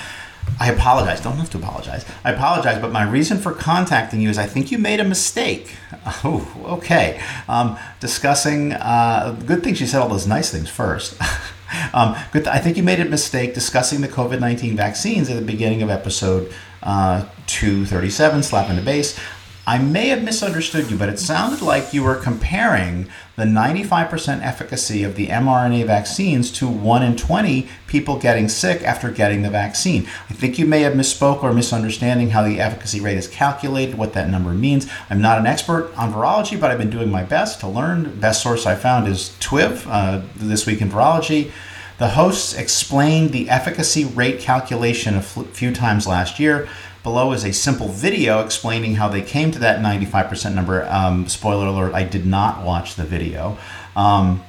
I 0.59 0.71
apologize. 0.71 1.21
Don't 1.21 1.37
have 1.37 1.49
to 1.51 1.57
apologize. 1.57 2.05
I 2.23 2.31
apologize, 2.31 2.79
but 2.79 2.91
my 2.91 3.03
reason 3.03 3.39
for 3.39 3.51
contacting 3.51 4.21
you 4.21 4.29
is 4.29 4.37
I 4.37 4.45
think 4.45 4.71
you 4.71 4.77
made 4.77 4.99
a 4.99 5.03
mistake. 5.03 5.75
Oh, 6.23 6.77
okay. 6.77 7.21
Um, 7.47 7.77
discussing. 7.99 8.73
Uh, 8.73 9.37
good 9.45 9.63
thing 9.63 9.75
she 9.75 9.85
said 9.85 10.01
all 10.01 10.09
those 10.09 10.25
nice 10.25 10.51
things 10.51 10.67
first. 10.67 11.15
um, 11.93 12.15
good. 12.31 12.47
I 12.47 12.57
think 12.57 12.75
you 12.75 12.81
made 12.81 12.99
a 12.99 13.05
mistake 13.05 13.53
discussing 13.53 14.01
the 14.01 14.07
COVID 14.07 14.39
nineteen 14.39 14.75
vaccines 14.75 15.29
at 15.29 15.35
the 15.35 15.45
beginning 15.45 15.83
of 15.83 15.91
episode 15.91 16.51
uh, 16.81 17.25
two 17.45 17.85
thirty 17.85 18.09
seven. 18.09 18.41
Slap 18.41 18.69
in 18.71 18.77
the 18.77 18.81
base. 18.81 19.19
I 19.67 19.77
may 19.77 20.07
have 20.07 20.23
misunderstood 20.23 20.89
you, 20.89 20.97
but 20.97 21.07
it 21.09 21.19
sounded 21.19 21.61
like 21.61 21.93
you 21.93 22.03
were 22.03 22.15
comparing 22.15 23.07
the 23.41 23.47
95% 23.47 24.45
efficacy 24.45 25.03
of 25.03 25.15
the 25.15 25.25
mRNA 25.25 25.87
vaccines 25.87 26.51
to 26.51 26.67
1 26.67 27.01
in 27.01 27.15
20 27.15 27.67
people 27.87 28.19
getting 28.19 28.47
sick 28.47 28.83
after 28.83 29.09
getting 29.09 29.41
the 29.41 29.49
vaccine. 29.49 30.05
I 30.29 30.33
think 30.33 30.59
you 30.59 30.67
may 30.67 30.81
have 30.81 30.93
misspoke 30.93 31.41
or 31.41 31.51
misunderstanding 31.51 32.29
how 32.29 32.43
the 32.43 32.59
efficacy 32.59 33.01
rate 33.01 33.17
is 33.17 33.27
calculated, 33.27 33.97
what 33.97 34.13
that 34.13 34.29
number 34.29 34.51
means. 34.51 34.87
I'm 35.09 35.21
not 35.21 35.39
an 35.39 35.47
expert 35.47 35.91
on 35.97 36.13
virology, 36.13 36.59
but 36.59 36.69
I've 36.69 36.77
been 36.77 36.91
doing 36.91 37.09
my 37.09 37.23
best 37.23 37.59
to 37.61 37.67
learn. 37.67 38.19
Best 38.19 38.43
source 38.43 38.67
I 38.67 38.75
found 38.75 39.07
is 39.07 39.35
TWIV, 39.39 39.87
uh, 39.89 40.21
This 40.35 40.67
Week 40.67 40.79
in 40.79 40.91
Virology. 40.91 41.51
The 41.97 42.09
hosts 42.09 42.53
explained 42.53 43.31
the 43.31 43.49
efficacy 43.49 44.05
rate 44.05 44.39
calculation 44.39 45.15
a 45.15 45.21
few 45.21 45.73
times 45.73 46.05
last 46.05 46.39
year. 46.39 46.69
Below 47.03 47.33
is 47.33 47.43
a 47.43 47.51
simple 47.51 47.87
video 47.87 48.45
explaining 48.45 48.95
how 48.95 49.09
they 49.09 49.23
came 49.23 49.49
to 49.51 49.59
that 49.59 49.79
95% 49.79 50.53
number. 50.53 50.85
Um, 50.87 51.27
spoiler 51.27 51.65
alert, 51.65 51.95
I 51.95 52.03
did 52.03 52.27
not 52.27 52.63
watch 52.63 52.95
the 52.95 53.03
video. 53.03 53.57
Um, 53.95 54.43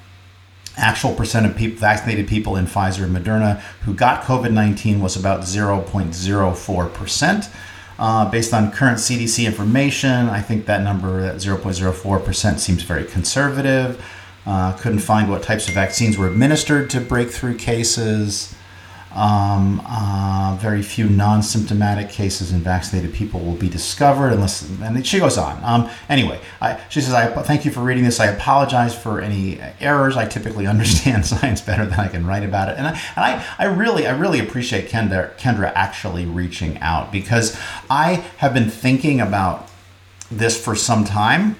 actual 0.76 1.14
percent 1.14 1.46
of 1.46 1.56
people, 1.56 1.78
vaccinated 1.78 2.28
people 2.28 2.56
in 2.56 2.66
Pfizer 2.66 3.04
and 3.04 3.16
Moderna 3.16 3.60
who 3.84 3.94
got 3.94 4.24
COVID 4.24 4.52
19 4.52 5.00
was 5.00 5.16
about 5.16 5.40
0.04%. 5.40 7.54
Uh, 7.98 8.30
based 8.30 8.52
on 8.52 8.72
current 8.72 8.98
CDC 8.98 9.46
information, 9.46 10.28
I 10.28 10.42
think 10.42 10.66
that 10.66 10.82
number, 10.82 11.22
that 11.22 11.36
0.04%, 11.36 12.58
seems 12.58 12.82
very 12.82 13.04
conservative. 13.04 14.04
Uh, 14.44 14.76
couldn't 14.76 14.98
find 14.98 15.30
what 15.30 15.42
types 15.42 15.68
of 15.68 15.74
vaccines 15.74 16.18
were 16.18 16.26
administered 16.26 16.90
to 16.90 17.00
breakthrough 17.00 17.56
cases. 17.56 18.54
Um, 19.14 19.82
uh, 19.86 20.56
very 20.60 20.82
few 20.82 21.08
non-symptomatic 21.08 22.08
cases 22.08 22.52
in 22.52 22.60
vaccinated 22.60 23.12
people 23.12 23.40
will 23.40 23.56
be 23.56 23.68
discovered 23.68 24.32
unless 24.32 24.68
and 24.80 25.06
she 25.06 25.18
goes 25.18 25.36
on. 25.38 25.62
Um, 25.62 25.90
anyway 26.08 26.40
I, 26.60 26.80
she 26.88 27.00
says 27.00 27.14
i 27.14 27.26
thank 27.42 27.64
you 27.64 27.70
for 27.70 27.80
reading 27.80 28.04
this. 28.04 28.20
I 28.20 28.26
apologize 28.26 28.94
for 28.94 29.20
any 29.20 29.60
errors. 29.80 30.16
I 30.16 30.26
typically 30.26 30.66
understand 30.74 31.26
science 31.26 31.60
better 31.60 31.84
than 31.84 32.00
i 32.00 32.08
can 32.08 32.26
write 32.26 32.42
about 32.42 32.68
it. 32.68 32.78
And 32.78 32.86
i, 32.86 32.90
and 32.90 33.24
I, 33.24 33.44
I 33.58 33.64
really 33.66 34.06
i 34.06 34.16
really 34.16 34.40
appreciate 34.40 34.88
kendra, 34.88 35.36
kendra 35.36 35.72
actually 35.74 36.26
reaching 36.26 36.78
out 36.78 37.12
because 37.12 37.58
i 37.90 38.24
have 38.38 38.54
been 38.54 38.70
thinking 38.70 39.20
about 39.20 39.68
this 40.30 40.62
for 40.62 40.74
some 40.74 41.04
time 41.04 41.56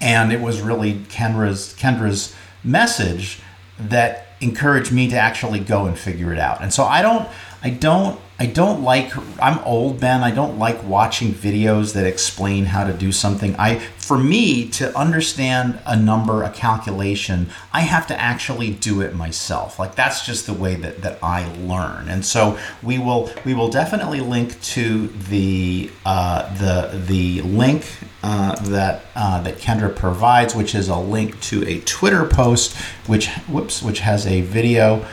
and 0.00 0.32
it 0.32 0.40
was 0.40 0.60
really 0.60 0.94
Kendra's 0.94 1.74
Kendra's 1.74 2.34
message 2.64 3.40
that 3.78 4.31
encouraged 4.42 4.92
me 4.92 5.08
to 5.08 5.16
actually 5.16 5.60
go 5.60 5.86
and 5.86 5.98
figure 5.98 6.32
it 6.32 6.38
out. 6.38 6.60
And 6.62 6.72
so 6.72 6.84
I 6.84 7.02
don't 7.02 7.28
I 7.62 7.70
don't 7.70 8.18
I 8.40 8.46
don't 8.46 8.82
like 8.82 9.12
I'm 9.40 9.60
old 9.60 10.00
Ben. 10.00 10.24
I 10.24 10.32
don't 10.32 10.58
like 10.58 10.82
watching 10.82 11.32
videos 11.32 11.92
that 11.94 12.04
explain 12.04 12.64
how 12.64 12.82
to 12.82 12.92
do 12.92 13.12
something. 13.12 13.54
I 13.56 13.78
for 13.98 14.18
me 14.18 14.68
to 14.70 14.96
understand 14.98 15.78
a 15.86 15.96
number, 15.96 16.42
a 16.42 16.50
calculation, 16.50 17.50
I 17.72 17.82
have 17.82 18.08
to 18.08 18.20
actually 18.20 18.72
do 18.72 19.00
it 19.00 19.14
myself. 19.14 19.78
Like 19.78 19.94
that's 19.94 20.26
just 20.26 20.46
the 20.46 20.54
way 20.54 20.74
that, 20.74 21.02
that 21.02 21.22
I 21.22 21.46
learn. 21.58 22.08
And 22.08 22.26
so 22.26 22.58
we 22.82 22.98
will 22.98 23.30
we 23.44 23.54
will 23.54 23.68
definitely 23.68 24.20
link 24.20 24.60
to 24.62 25.06
the 25.06 25.88
uh, 26.04 26.52
the 26.56 26.98
the 27.06 27.42
link 27.42 27.86
uh, 28.24 28.56
that 28.70 29.04
uh, 29.14 29.40
that 29.42 29.58
Kendra 29.58 29.94
provides, 29.94 30.52
which 30.52 30.74
is 30.74 30.88
a 30.88 30.98
link 30.98 31.40
to 31.42 31.64
a 31.68 31.78
Twitter 31.82 32.24
post, 32.24 32.76
which 33.06 33.28
whoops, 33.46 33.84
which 33.84 34.00
has 34.00 34.26
a 34.26 34.40
video. 34.40 35.06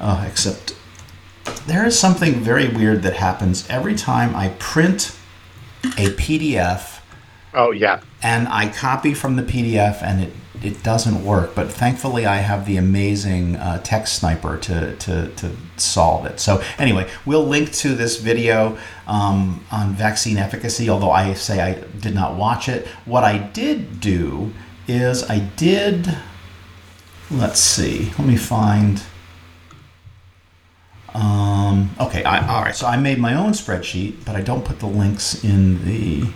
Uh, 0.00 0.26
except 0.28 0.74
there 1.66 1.84
is 1.86 1.98
something 1.98 2.34
very 2.34 2.68
weird 2.68 3.02
that 3.02 3.14
happens 3.14 3.68
every 3.68 3.94
time 3.94 4.34
I 4.34 4.50
print 4.58 5.16
a 5.84 6.10
PDF 6.10 7.00
Oh 7.54 7.70
yeah. 7.70 8.00
and 8.22 8.48
I 8.48 8.68
copy 8.70 9.14
from 9.14 9.36
the 9.36 9.42
PDF 9.42 10.02
and 10.02 10.22
it, 10.22 10.32
it 10.62 10.82
doesn't 10.82 11.24
work. 11.24 11.54
But 11.54 11.70
thankfully, 11.70 12.24
I 12.24 12.36
have 12.36 12.66
the 12.66 12.76
amazing 12.76 13.56
uh, 13.56 13.82
text 13.82 14.14
sniper 14.14 14.56
to, 14.58 14.96
to, 14.96 15.28
to 15.28 15.50
solve 15.76 16.24
it. 16.26 16.40
So, 16.40 16.62
anyway, 16.78 17.10
we'll 17.26 17.44
link 17.46 17.72
to 17.74 17.94
this 17.94 18.18
video 18.20 18.78
um, 19.06 19.64
on 19.70 19.92
vaccine 19.94 20.38
efficacy, 20.38 20.88
although 20.88 21.10
I 21.10 21.34
say 21.34 21.60
I 21.60 21.74
did 21.98 22.14
not 22.14 22.36
watch 22.36 22.68
it. 22.68 22.86
What 23.04 23.24
I 23.24 23.38
did 23.38 24.00
do 24.00 24.52
is 24.88 25.28
I 25.28 25.40
did, 25.40 26.16
let's 27.30 27.60
see, 27.60 28.12
let 28.18 28.26
me 28.26 28.36
find. 28.36 29.02
Um, 31.14 31.90
okay, 32.00 32.24
I, 32.24 32.46
all 32.46 32.62
right. 32.62 32.74
So 32.74 32.86
I 32.86 32.96
made 32.96 33.18
my 33.18 33.34
own 33.34 33.52
spreadsheet, 33.52 34.24
but 34.24 34.34
I 34.34 34.40
don't 34.40 34.64
put 34.64 34.78
the 34.80 34.86
links 34.86 35.44
in 35.44 35.84
the 35.84 36.28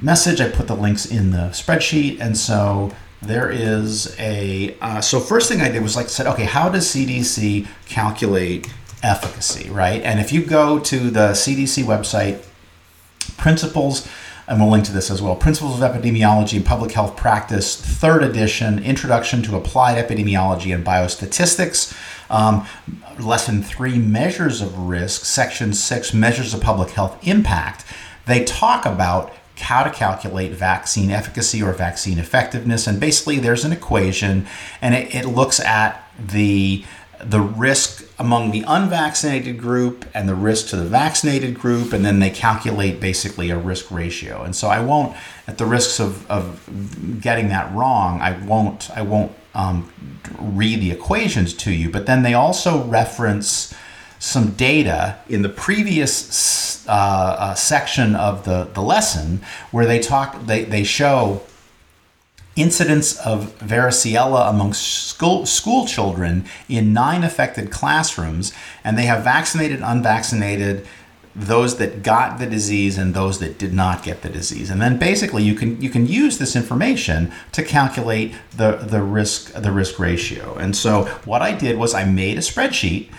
message. 0.00 0.40
I 0.40 0.48
put 0.48 0.66
the 0.66 0.74
links 0.74 1.06
in 1.06 1.30
the 1.30 1.50
spreadsheet, 1.50 2.20
and 2.20 2.36
so 2.36 2.92
there 3.22 3.50
is 3.50 4.14
a. 4.18 4.76
Uh, 4.80 5.00
so 5.00 5.20
first 5.20 5.48
thing 5.48 5.60
I 5.60 5.70
did 5.70 5.82
was 5.82 5.96
like 5.96 6.08
said, 6.08 6.26
okay, 6.26 6.44
how 6.44 6.68
does 6.68 6.86
CDC 6.86 7.68
calculate 7.86 8.68
efficacy, 9.02 9.70
right? 9.70 10.02
And 10.02 10.18
if 10.18 10.32
you 10.32 10.44
go 10.44 10.78
to 10.80 11.10
the 11.10 11.30
CDC 11.30 11.84
website, 11.84 12.44
principles. 13.36 14.08
And 14.46 14.60
we'll 14.60 14.70
link 14.70 14.84
to 14.84 14.92
this 14.92 15.10
as 15.10 15.22
well. 15.22 15.36
Principles 15.36 15.80
of 15.80 15.90
Epidemiology 15.90 16.56
and 16.56 16.66
Public 16.66 16.92
Health 16.92 17.16
Practice, 17.16 17.80
third 17.80 18.22
edition, 18.22 18.78
Introduction 18.82 19.42
to 19.44 19.56
Applied 19.56 19.96
Epidemiology 19.96 20.74
and 20.74 20.84
Biostatistics. 20.84 21.96
Um, 22.30 22.66
lesson 23.18 23.62
three, 23.62 23.98
Measures 23.98 24.60
of 24.60 24.78
Risk, 24.78 25.24
section 25.24 25.72
six, 25.72 26.12
Measures 26.14 26.54
of 26.54 26.60
Public 26.60 26.90
Health 26.90 27.16
Impact. 27.26 27.84
They 28.26 28.44
talk 28.44 28.86
about 28.86 29.32
how 29.60 29.84
to 29.84 29.90
calculate 29.90 30.52
vaccine 30.52 31.10
efficacy 31.10 31.62
or 31.62 31.72
vaccine 31.72 32.18
effectiveness. 32.18 32.86
And 32.86 32.98
basically, 32.98 33.38
there's 33.38 33.64
an 33.64 33.72
equation, 33.72 34.46
and 34.80 34.94
it, 34.94 35.14
it 35.14 35.26
looks 35.26 35.60
at 35.60 36.10
the 36.18 36.84
the 37.20 37.40
risk 37.40 38.04
among 38.18 38.50
the 38.50 38.64
unvaccinated 38.66 39.58
group 39.58 40.04
and 40.12 40.28
the 40.28 40.34
risk 40.34 40.68
to 40.68 40.76
the 40.76 40.84
vaccinated 40.84 41.58
group, 41.58 41.92
and 41.92 42.04
then 42.04 42.18
they 42.18 42.30
calculate 42.30 43.00
basically 43.00 43.50
a 43.50 43.56
risk 43.56 43.90
ratio. 43.90 44.42
And 44.42 44.54
so 44.54 44.68
I 44.68 44.80
won't, 44.80 45.16
at 45.46 45.56
the 45.56 45.64
risks 45.64 46.00
of, 46.00 46.28
of 46.30 47.20
getting 47.22 47.48
that 47.48 47.72
wrong, 47.74 48.20
I 48.20 48.32
won't 48.44 48.90
I 48.90 49.02
won't 49.02 49.32
um, 49.54 49.90
read 50.38 50.80
the 50.80 50.90
equations 50.90 51.54
to 51.54 51.72
you. 51.72 51.90
But 51.90 52.06
then 52.06 52.22
they 52.22 52.34
also 52.34 52.84
reference 52.84 53.74
some 54.18 54.50
data 54.52 55.18
in 55.28 55.42
the 55.42 55.48
previous 55.48 56.86
uh, 56.88 56.90
uh, 56.90 57.54
section 57.54 58.14
of 58.16 58.44
the, 58.44 58.64
the 58.72 58.80
lesson 58.80 59.40
where 59.70 59.86
they 59.86 59.98
talk, 59.98 60.46
they, 60.46 60.64
they 60.64 60.84
show 60.84 61.42
incidents 62.56 63.18
of 63.18 63.58
varicella 63.58 64.48
among 64.48 64.72
school, 64.72 65.44
school 65.44 65.86
children 65.86 66.44
in 66.68 66.92
nine 66.92 67.24
affected 67.24 67.70
classrooms, 67.70 68.52
and 68.84 68.96
they 68.96 69.06
have 69.06 69.24
vaccinated, 69.24 69.80
unvaccinated, 69.82 70.86
those 71.36 71.78
that 71.78 72.02
got 72.02 72.38
the 72.38 72.46
disease 72.46 72.96
and 72.96 73.12
those 73.12 73.40
that 73.40 73.58
did 73.58 73.72
not 73.72 74.02
get 74.02 74.22
the 74.22 74.28
disease. 74.28 74.70
And 74.70 74.80
then 74.80 74.98
basically 74.98 75.42
you 75.42 75.54
can 75.54 75.80
you 75.80 75.90
can 75.90 76.06
use 76.06 76.38
this 76.38 76.54
information 76.54 77.32
to 77.52 77.62
calculate 77.62 78.34
the, 78.56 78.76
the 78.76 79.02
risk 79.02 79.52
the 79.52 79.72
risk 79.72 79.98
ratio. 79.98 80.54
And 80.54 80.76
so 80.76 81.04
what 81.24 81.42
I 81.42 81.52
did 81.52 81.76
was 81.76 81.94
I 81.94 82.04
made 82.04 82.38
a 82.38 82.40
spreadsheet 82.40 83.10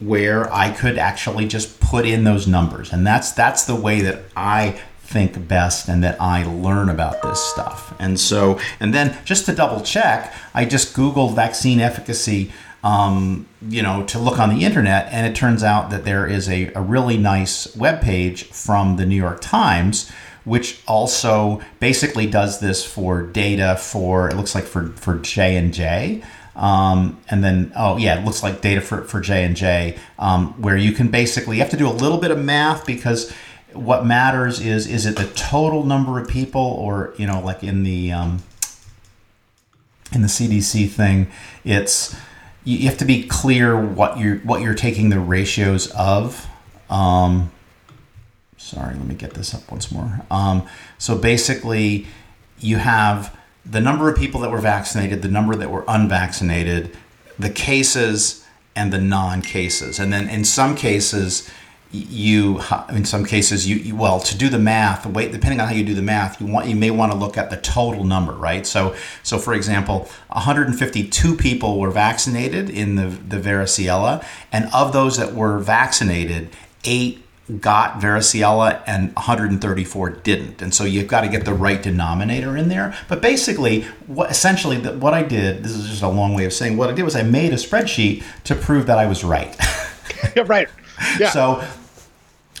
where 0.00 0.52
I 0.52 0.70
could 0.70 0.96
actually 0.96 1.46
just 1.46 1.80
put 1.80 2.06
in 2.06 2.24
those 2.24 2.46
numbers. 2.46 2.92
And 2.92 3.06
that's 3.06 3.32
that's 3.32 3.64
the 3.64 3.76
way 3.76 4.00
that 4.00 4.22
I 4.36 4.80
think 5.08 5.48
best 5.48 5.88
and 5.88 6.04
that 6.04 6.20
I 6.20 6.44
learn 6.44 6.90
about 6.90 7.22
this 7.22 7.40
stuff. 7.40 7.94
And 7.98 8.20
so, 8.20 8.60
and 8.78 8.92
then 8.92 9.16
just 9.24 9.46
to 9.46 9.54
double 9.54 9.80
check, 9.80 10.34
I 10.52 10.66
just 10.66 10.94
Googled 10.94 11.34
vaccine 11.34 11.80
efficacy, 11.80 12.52
um, 12.88 13.46
you 13.68 13.82
know, 13.82 14.04
to 14.04 14.18
look 14.18 14.38
on 14.38 14.54
the 14.54 14.64
internet, 14.64 15.12
and 15.12 15.26
it 15.26 15.36
turns 15.36 15.62
out 15.62 15.90
that 15.90 16.04
there 16.04 16.26
is 16.26 16.48
a, 16.48 16.72
a 16.74 16.80
really 16.80 17.18
nice 17.18 17.74
web 17.76 18.00
page 18.00 18.44
from 18.44 18.96
the 18.96 19.04
New 19.04 19.16
York 19.16 19.40
Times. 19.40 20.10
Which 20.44 20.80
also 20.88 21.60
basically 21.78 22.26
does 22.26 22.58
this 22.60 22.82
for 22.82 23.20
data 23.20 23.76
for 23.76 24.30
it 24.30 24.36
looks 24.36 24.54
like 24.54 24.64
for 24.64 24.86
for 24.92 25.18
J 25.18 25.56
and 25.56 25.74
J, 25.74 26.22
um, 26.58 27.20
and 27.30 27.44
then, 27.44 27.72
oh 27.76 27.98
yeah, 27.98 28.18
it 28.18 28.24
looks 28.24 28.42
like 28.42 28.60
data 28.60 28.80
for, 28.80 29.04
for 29.04 29.20
J 29.20 29.44
and 29.44 29.54
J, 29.54 29.96
um, 30.18 30.60
where 30.60 30.76
you 30.76 30.92
can 30.92 31.08
basically 31.08 31.56
you 31.56 31.62
have 31.62 31.70
to 31.70 31.76
do 31.76 31.86
a 31.86 31.92
little 31.92 32.18
bit 32.18 32.30
of 32.30 32.42
math 32.42 32.86
because 32.86 33.30
what 33.74 34.04
matters 34.04 34.60
is 34.60 34.86
is 34.86 35.06
it 35.06 35.16
the 35.16 35.26
total 35.34 35.84
number 35.84 36.18
of 36.18 36.28
people 36.28 36.62
or 36.62 37.14
you 37.18 37.26
know 37.26 37.40
like 37.40 37.62
in 37.62 37.84
the 37.84 38.10
um, 38.10 38.42
in 40.12 40.22
the 40.22 40.28
CDC 40.28 40.88
thing 40.88 41.28
it's 41.64 42.16
you 42.64 42.88
have 42.88 42.98
to 42.98 43.04
be 43.04 43.26
clear 43.26 43.80
what 43.80 44.18
you're 44.18 44.36
what 44.38 44.60
you're 44.60 44.74
taking 44.74 45.10
the 45.10 45.20
ratios 45.20 45.90
of. 45.92 46.46
Um, 46.90 47.50
sorry 48.56 48.94
let 48.94 49.06
me 49.06 49.14
get 49.14 49.34
this 49.34 49.54
up 49.54 49.70
once 49.70 49.90
more. 49.90 50.20
Um, 50.30 50.66
so 50.98 51.16
basically 51.16 52.06
you 52.58 52.76
have 52.78 53.36
the 53.64 53.80
number 53.80 54.10
of 54.10 54.18
people 54.18 54.40
that 54.40 54.50
were 54.50 54.60
vaccinated 54.60 55.22
the 55.22 55.28
number 55.28 55.54
that 55.54 55.70
were 55.70 55.84
unvaccinated 55.88 56.96
the 57.38 57.50
cases 57.50 58.44
and 58.74 58.92
the 58.92 59.00
non-cases. 59.00 59.98
And 59.98 60.12
then 60.12 60.28
in 60.28 60.44
some 60.44 60.76
cases 60.76 61.48
you 61.90 62.60
in 62.90 63.04
some 63.04 63.24
cases 63.24 63.66
you, 63.66 63.76
you, 63.76 63.96
well 63.96 64.20
to 64.20 64.36
do 64.36 64.50
the 64.50 64.58
math 64.58 65.06
wait 65.06 65.32
depending 65.32 65.58
on 65.58 65.66
how 65.66 65.72
you 65.72 65.82
do 65.84 65.94
the 65.94 66.02
math 66.02 66.38
you 66.38 66.46
want 66.46 66.66
you 66.66 66.76
may 66.76 66.90
want 66.90 67.10
to 67.10 67.16
look 67.16 67.38
at 67.38 67.48
the 67.48 67.56
total 67.56 68.04
number 68.04 68.32
right? 68.32 68.66
So 68.66 68.94
so 69.22 69.38
for 69.38 69.54
example 69.54 70.08
152 70.28 71.36
people 71.36 71.78
were 71.78 71.90
vaccinated 71.90 72.68
in 72.68 72.96
the 72.96 73.06
the 73.06 73.38
varicella 73.38 74.24
and 74.52 74.68
of 74.74 74.92
those 74.92 75.16
that 75.16 75.34
were 75.34 75.58
vaccinated 75.58 76.50
eight 76.84 77.24
got 77.60 77.98
varicella 77.98 78.82
and 78.86 79.14
134 79.14 80.10
didn't. 80.10 80.60
And 80.60 80.74
so 80.74 80.84
you've 80.84 81.08
got 81.08 81.22
to 81.22 81.28
get 81.28 81.46
the 81.46 81.54
right 81.54 81.82
denominator 81.82 82.58
in 82.58 82.68
there. 82.68 82.94
But 83.08 83.22
basically 83.22 83.82
what 84.06 84.30
essentially 84.30 84.78
what 84.78 85.14
i 85.14 85.22
did 85.22 85.62
this 85.64 85.72
is 85.72 85.88
just 85.88 86.02
a 86.02 86.08
long 86.08 86.34
way 86.34 86.44
of 86.44 86.52
saying 86.52 86.76
what 86.76 86.90
i 86.90 86.92
did 86.92 87.02
was 87.02 87.16
i 87.16 87.22
made 87.22 87.52
a 87.52 87.56
spreadsheet 87.56 88.22
to 88.44 88.54
prove 88.54 88.86
that 88.86 88.98
i 88.98 89.06
was 89.06 89.24
right. 89.24 89.56
Yeah 90.36 90.42
right 90.46 90.68
yeah. 91.18 91.30
So 91.30 91.64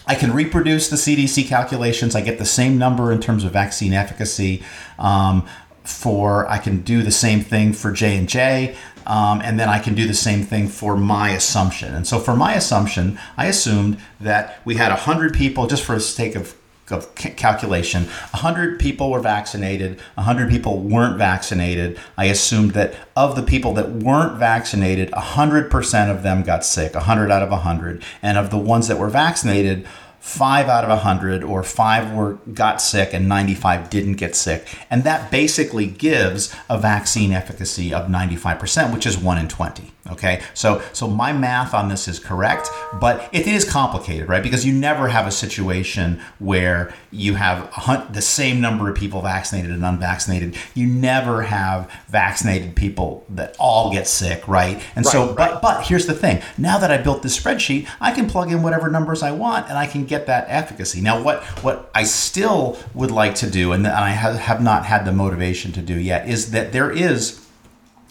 I 0.06 0.14
can 0.14 0.32
reproduce 0.32 0.88
the 0.88 0.96
CDC 0.96 1.46
calculations. 1.46 2.14
I 2.14 2.22
get 2.22 2.38
the 2.38 2.46
same 2.46 2.78
number 2.78 3.12
in 3.12 3.20
terms 3.20 3.44
of 3.44 3.52
vaccine 3.52 3.92
efficacy. 3.92 4.62
Um, 4.98 5.46
for 5.88 6.46
I 6.48 6.58
can 6.58 6.82
do 6.82 7.02
the 7.02 7.10
same 7.10 7.40
thing 7.40 7.72
for 7.72 7.90
J 7.90 8.18
and 8.18 8.28
J, 8.28 8.76
um, 9.06 9.40
and 9.40 9.58
then 9.58 9.70
I 9.70 9.78
can 9.78 9.94
do 9.94 10.06
the 10.06 10.14
same 10.14 10.44
thing 10.44 10.68
for 10.68 10.96
my 10.96 11.30
assumption. 11.30 11.94
And 11.94 12.06
so 12.06 12.18
for 12.18 12.36
my 12.36 12.54
assumption, 12.54 13.18
I 13.38 13.46
assumed 13.46 13.98
that 14.20 14.60
we 14.66 14.74
had 14.74 14.92
hundred 14.92 15.34
people, 15.34 15.66
just 15.66 15.82
for 15.82 15.94
the 15.94 16.00
sake 16.00 16.34
of 16.34 16.54
of 16.90 17.14
calculation. 17.14 18.04
100 18.04 18.78
people 18.78 19.10
were 19.10 19.20
vaccinated 19.20 20.00
100 20.14 20.50
people 20.50 20.80
weren't 20.80 21.18
vaccinated. 21.18 21.98
I 22.16 22.26
assumed 22.26 22.72
that 22.72 22.94
of 23.16 23.36
the 23.36 23.42
people 23.42 23.72
that 23.74 23.90
weren't 23.90 24.38
vaccinated 24.38 25.10
100% 25.12 26.10
of 26.10 26.22
them 26.22 26.42
got 26.42 26.64
sick 26.64 26.94
100 26.94 27.30
out 27.30 27.42
of 27.42 27.50
100 27.50 28.02
and 28.22 28.38
of 28.38 28.50
the 28.50 28.58
ones 28.58 28.88
that 28.88 28.98
were 28.98 29.08
vaccinated 29.08 29.86
five 30.20 30.68
out 30.68 30.84
of 30.84 30.90
100 30.90 31.42
or 31.44 31.62
five 31.62 32.12
were 32.12 32.34
got 32.52 32.80
sick 32.82 33.14
and 33.14 33.28
95 33.28 33.88
didn't 33.88 34.14
get 34.14 34.34
sick. 34.34 34.66
And 34.90 35.04
that 35.04 35.30
basically 35.30 35.86
gives 35.86 36.54
a 36.68 36.78
vaccine 36.78 37.32
efficacy 37.32 37.94
of 37.94 38.08
95% 38.08 38.92
which 38.92 39.06
is 39.06 39.16
1 39.16 39.38
in 39.38 39.48
20 39.48 39.92
okay? 40.10 40.42
So 40.54 40.82
so 40.92 41.08
my 41.08 41.32
math 41.32 41.74
on 41.74 41.88
this 41.88 42.08
is 42.08 42.18
correct 42.18 42.68
but 43.00 43.28
it 43.32 43.46
is 43.46 43.68
complicated 43.68 44.28
right? 44.28 44.42
Because 44.42 44.64
you 44.64 44.72
never 44.72 45.08
have 45.08 45.26
a 45.26 45.30
situation 45.30 46.20
where 46.38 46.92
you 47.10 47.34
have 47.34 48.12
the 48.12 48.22
same 48.22 48.60
number 48.60 48.90
of 48.90 48.96
people 48.96 49.22
vaccinated 49.22 49.70
and 49.70 49.84
unvaccinated. 49.84 50.56
You 50.74 50.86
never 50.86 51.42
have 51.42 51.90
vaccinated 52.08 52.76
people 52.76 53.24
that 53.30 53.56
all 53.58 53.92
get 53.92 54.06
sick 54.06 54.46
right? 54.48 54.82
And 54.96 55.04
right, 55.04 55.12
so 55.12 55.26
right. 55.26 55.36
but 55.36 55.62
but 55.62 55.86
here's 55.86 56.06
the 56.06 56.14
thing. 56.14 56.42
Now 56.56 56.78
that 56.78 56.90
i 56.90 56.98
built 56.98 57.22
this 57.22 57.38
spreadsheet 57.38 57.88
i 58.00 58.12
can 58.12 58.28
plug 58.28 58.50
in 58.50 58.62
whatever 58.62 58.90
numbers 58.90 59.22
i 59.22 59.30
want 59.30 59.68
and 59.68 59.78
i 59.78 59.86
can 59.86 60.04
get 60.04 60.26
that 60.26 60.46
efficacy. 60.48 61.00
Now, 61.00 61.22
what 61.22 61.42
what 61.62 61.90
I 61.94 62.04
still 62.04 62.78
would 62.94 63.10
like 63.10 63.34
to 63.36 63.50
do, 63.50 63.72
and 63.72 63.86
I 63.86 64.10
have, 64.10 64.36
have 64.36 64.62
not 64.62 64.86
had 64.86 65.04
the 65.04 65.12
motivation 65.12 65.72
to 65.72 65.82
do 65.82 65.94
yet, 65.94 66.28
is 66.28 66.50
that 66.52 66.72
there 66.72 66.90
is 66.90 67.44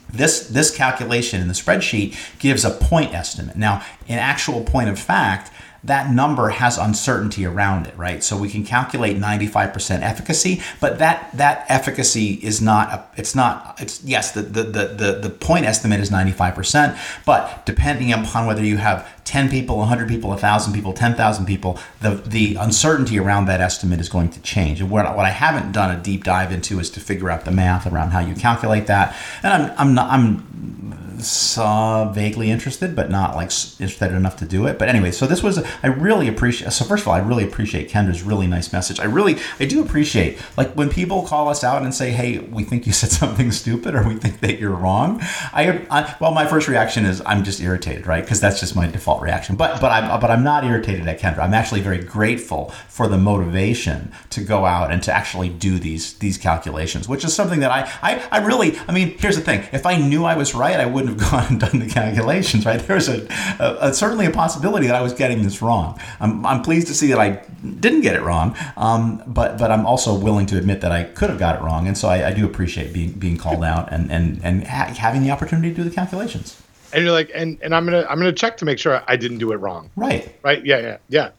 this 0.09 0.47
this 0.47 0.75
calculation 0.75 1.41
in 1.41 1.47
the 1.47 1.53
spreadsheet 1.53 2.17
gives 2.39 2.63
a 2.63 2.71
point 2.71 3.13
estimate. 3.13 3.55
Now, 3.55 3.83
in 4.07 4.17
actual 4.17 4.63
point 4.63 4.89
of 4.89 4.99
fact, 4.99 5.51
that 5.83 6.11
number 6.11 6.49
has 6.49 6.77
uncertainty 6.77 7.45
around 7.45 7.87
it, 7.87 7.97
right? 7.97 8.23
So 8.23 8.37
we 8.37 8.49
can 8.49 8.63
calculate 8.63 9.17
95% 9.17 10.01
efficacy, 10.01 10.61
but 10.79 10.99
that 10.99 11.29
that 11.37 11.65
efficacy 11.69 12.33
is 12.35 12.61
not 12.61 12.89
a, 12.91 13.05
it's 13.15 13.35
not 13.35 13.75
it's 13.79 14.03
yes, 14.03 14.31
the 14.31 14.41
the 14.41 14.63
the 14.63 15.19
the 15.21 15.29
point 15.29 15.65
estimate 15.65 15.99
is 15.99 16.09
95%, 16.09 16.97
but 17.25 17.65
depending 17.65 18.11
upon 18.11 18.45
whether 18.45 18.63
you 18.63 18.77
have 18.77 19.07
10 19.27 19.49
people, 19.49 19.77
100 19.77 20.07
people, 20.07 20.29
1,000 20.29 20.73
people, 20.73 20.93
10,000 20.93 21.45
people, 21.45 21.77
the 22.01 22.11
the 22.11 22.55
uncertainty 22.55 23.19
around 23.19 23.45
that 23.45 23.59
estimate 23.59 23.99
is 23.99 24.07
going 24.07 24.29
to 24.29 24.41
change. 24.41 24.79
And 24.79 24.89
what, 24.89 25.05
what 25.17 25.25
I 25.25 25.31
haven't 25.31 25.73
done 25.73 25.91
a 25.93 26.01
deep 26.01 26.23
dive 26.23 26.51
into 26.51 26.79
is 26.79 26.89
to 26.91 26.99
figure 26.99 27.29
out 27.29 27.43
the 27.45 27.51
math 27.51 27.85
around 27.85 28.11
how 28.11 28.19
you 28.19 28.35
calculate 28.35 28.87
that. 28.87 29.15
And 29.43 29.53
I'm 29.53 29.73
I'm 29.77 29.93
not 29.93 30.11
I'm 30.11 31.06
saw 31.19 32.11
vaguely 32.11 32.51
interested, 32.51 32.95
but 32.95 33.09
not 33.09 33.35
like 33.35 33.51
interested 33.79 34.11
enough 34.11 34.37
to 34.37 34.45
do 34.45 34.67
it. 34.67 34.77
But 34.77 34.89
anyway, 34.89 35.11
so 35.11 35.25
this 35.27 35.43
was 35.43 35.63
I 35.83 35.87
really 35.87 36.27
appreciate. 36.27 36.71
So 36.71 36.85
first 36.85 37.03
of 37.03 37.07
all, 37.07 37.13
I 37.13 37.19
really 37.19 37.43
appreciate 37.43 37.89
Kendra's 37.89 38.23
really 38.23 38.47
nice 38.47 38.71
message. 38.71 38.99
I 38.99 39.05
really 39.05 39.37
I 39.59 39.65
do 39.65 39.81
appreciate 39.83 40.39
like 40.55 40.73
when 40.73 40.89
people 40.89 41.23
call 41.23 41.49
us 41.49 41.63
out 41.63 41.81
and 41.81 41.93
say, 41.93 42.11
"Hey, 42.11 42.39
we 42.39 42.63
think 42.63 42.85
you 42.85 42.93
said 43.01 43.11
something 43.11 43.51
stupid," 43.51 43.95
or 43.95 44.07
"We 44.07 44.15
think 44.15 44.39
that 44.41 44.59
you're 44.59 44.75
wrong." 44.75 45.19
I, 45.53 45.85
I 45.89 46.15
well, 46.19 46.33
my 46.33 46.45
first 46.45 46.67
reaction 46.67 47.05
is 47.05 47.21
I'm 47.25 47.43
just 47.43 47.61
irritated, 47.61 48.07
right? 48.07 48.23
Because 48.23 48.39
that's 48.39 48.59
just 48.59 48.75
my 48.75 48.87
default 48.87 49.21
reaction. 49.21 49.55
But 49.55 49.81
but 49.81 49.91
I'm 49.91 50.19
but 50.19 50.31
I'm 50.31 50.43
not 50.43 50.63
irritated 50.63 51.07
at 51.07 51.19
Kendra. 51.19 51.39
I'm 51.39 51.53
actually 51.53 51.81
very 51.81 51.99
grateful 51.99 52.69
for 52.87 53.07
the 53.07 53.17
motivation 53.17 54.11
to 54.31 54.41
go 54.41 54.65
out 54.65 54.91
and 54.91 55.01
to 55.03 55.13
actually 55.13 55.49
do 55.49 55.79
these 55.79 56.13
these 56.15 56.37
calculations, 56.37 57.07
which 57.07 57.23
is 57.23 57.33
something 57.33 57.59
that 57.61 57.71
I 57.71 57.91
I, 58.01 58.27
I 58.31 58.45
really 58.45 58.77
I 58.87 58.91
mean. 58.91 59.17
Here's 59.17 59.35
the 59.35 59.41
thing: 59.41 59.67
if 59.71 59.85
I 59.85 59.97
knew 59.97 60.25
I 60.25 60.35
was 60.35 60.53
right, 60.53 60.79
I 60.79 60.85
wouldn't 60.85 61.06
have 61.07 61.17
gone 61.31 61.45
and 61.49 61.59
done 61.59 61.79
the 61.79 61.87
calculations, 61.87 62.65
right? 62.65 62.79
There's 62.79 63.07
a, 63.09 63.27
a, 63.59 63.89
a, 63.89 63.93
certainly 63.93 64.25
a 64.25 64.31
possibility 64.31 64.87
that 64.87 64.95
I 64.95 65.01
was 65.01 65.13
getting 65.13 65.43
this 65.43 65.61
wrong. 65.61 65.99
I'm, 66.19 66.45
I'm 66.45 66.61
pleased 66.61 66.87
to 66.87 66.93
see 66.93 67.07
that 67.07 67.19
I 67.19 67.43
didn't 67.79 68.01
get 68.01 68.15
it 68.15 68.21
wrong, 68.21 68.55
um, 68.77 69.23
but 69.27 69.57
but 69.57 69.71
I'm 69.71 69.85
also 69.85 70.17
willing 70.17 70.45
to 70.47 70.57
admit 70.57 70.81
that 70.81 70.91
I 70.91 71.03
could 71.03 71.29
have 71.29 71.39
got 71.39 71.55
it 71.55 71.61
wrong, 71.63 71.87
and 71.87 71.97
so 71.97 72.07
I, 72.07 72.27
I 72.27 72.33
do 72.33 72.45
appreciate 72.45 72.93
being 72.93 73.11
being 73.11 73.37
called 73.37 73.63
out 73.63 73.91
and 73.91 74.11
and 74.11 74.39
and 74.43 74.65
ha- 74.67 74.93
having 74.97 75.23
the 75.23 75.31
opportunity 75.31 75.69
to 75.69 75.75
do 75.75 75.83
the 75.83 75.93
calculations. 75.93 76.61
And 76.93 77.03
you're 77.03 77.11
like, 77.11 77.31
and 77.33 77.59
and 77.61 77.75
I'm 77.75 77.85
gonna 77.85 78.05
I'm 78.09 78.17
gonna 78.17 78.31
check 78.31 78.57
to 78.57 78.65
make 78.65 78.79
sure 78.79 79.03
I 79.07 79.15
didn't 79.15 79.39
do 79.39 79.51
it 79.51 79.57
wrong. 79.57 79.89
Right. 79.95 80.33
Right. 80.43 80.65
Yeah. 80.65 80.79
Yeah. 80.79 80.97
Yeah. 81.09 81.29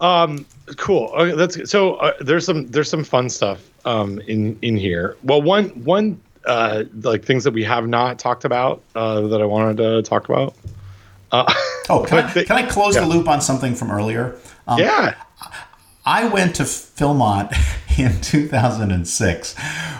Um. 0.00 0.46
Cool. 0.76 1.12
Okay. 1.14 1.36
That's 1.36 1.70
so. 1.70 1.94
Uh, 1.96 2.12
there's 2.20 2.44
some 2.44 2.66
there's 2.68 2.88
some 2.88 3.04
fun 3.04 3.28
stuff 3.28 3.68
um 3.84 4.20
in 4.20 4.58
in 4.62 4.76
here. 4.76 5.16
Well, 5.24 5.42
one 5.42 5.68
one 5.84 6.20
uh, 6.44 6.84
like 7.02 7.24
things 7.24 7.44
that 7.44 7.52
we 7.54 7.64
have 7.64 7.86
not 7.86 8.18
talked 8.18 8.44
about 8.44 8.82
uh, 8.94 9.22
that 9.22 9.40
I 9.40 9.44
wanted 9.44 9.76
to 9.78 10.02
talk 10.02 10.28
about. 10.28 10.54
Uh, 11.30 11.52
oh, 11.88 12.04
can 12.06 12.18
I, 12.18 12.32
can 12.44 12.56
I 12.56 12.66
close 12.66 12.94
yeah. 12.94 13.02
the 13.02 13.06
loop 13.06 13.28
on 13.28 13.40
something 13.40 13.74
from 13.74 13.90
earlier? 13.90 14.38
Um, 14.66 14.78
yeah. 14.78 15.14
I 16.04 16.26
went 16.26 16.56
to 16.56 16.64
Philmont 16.64 17.52
in 17.98 18.20
2006. 18.20 19.54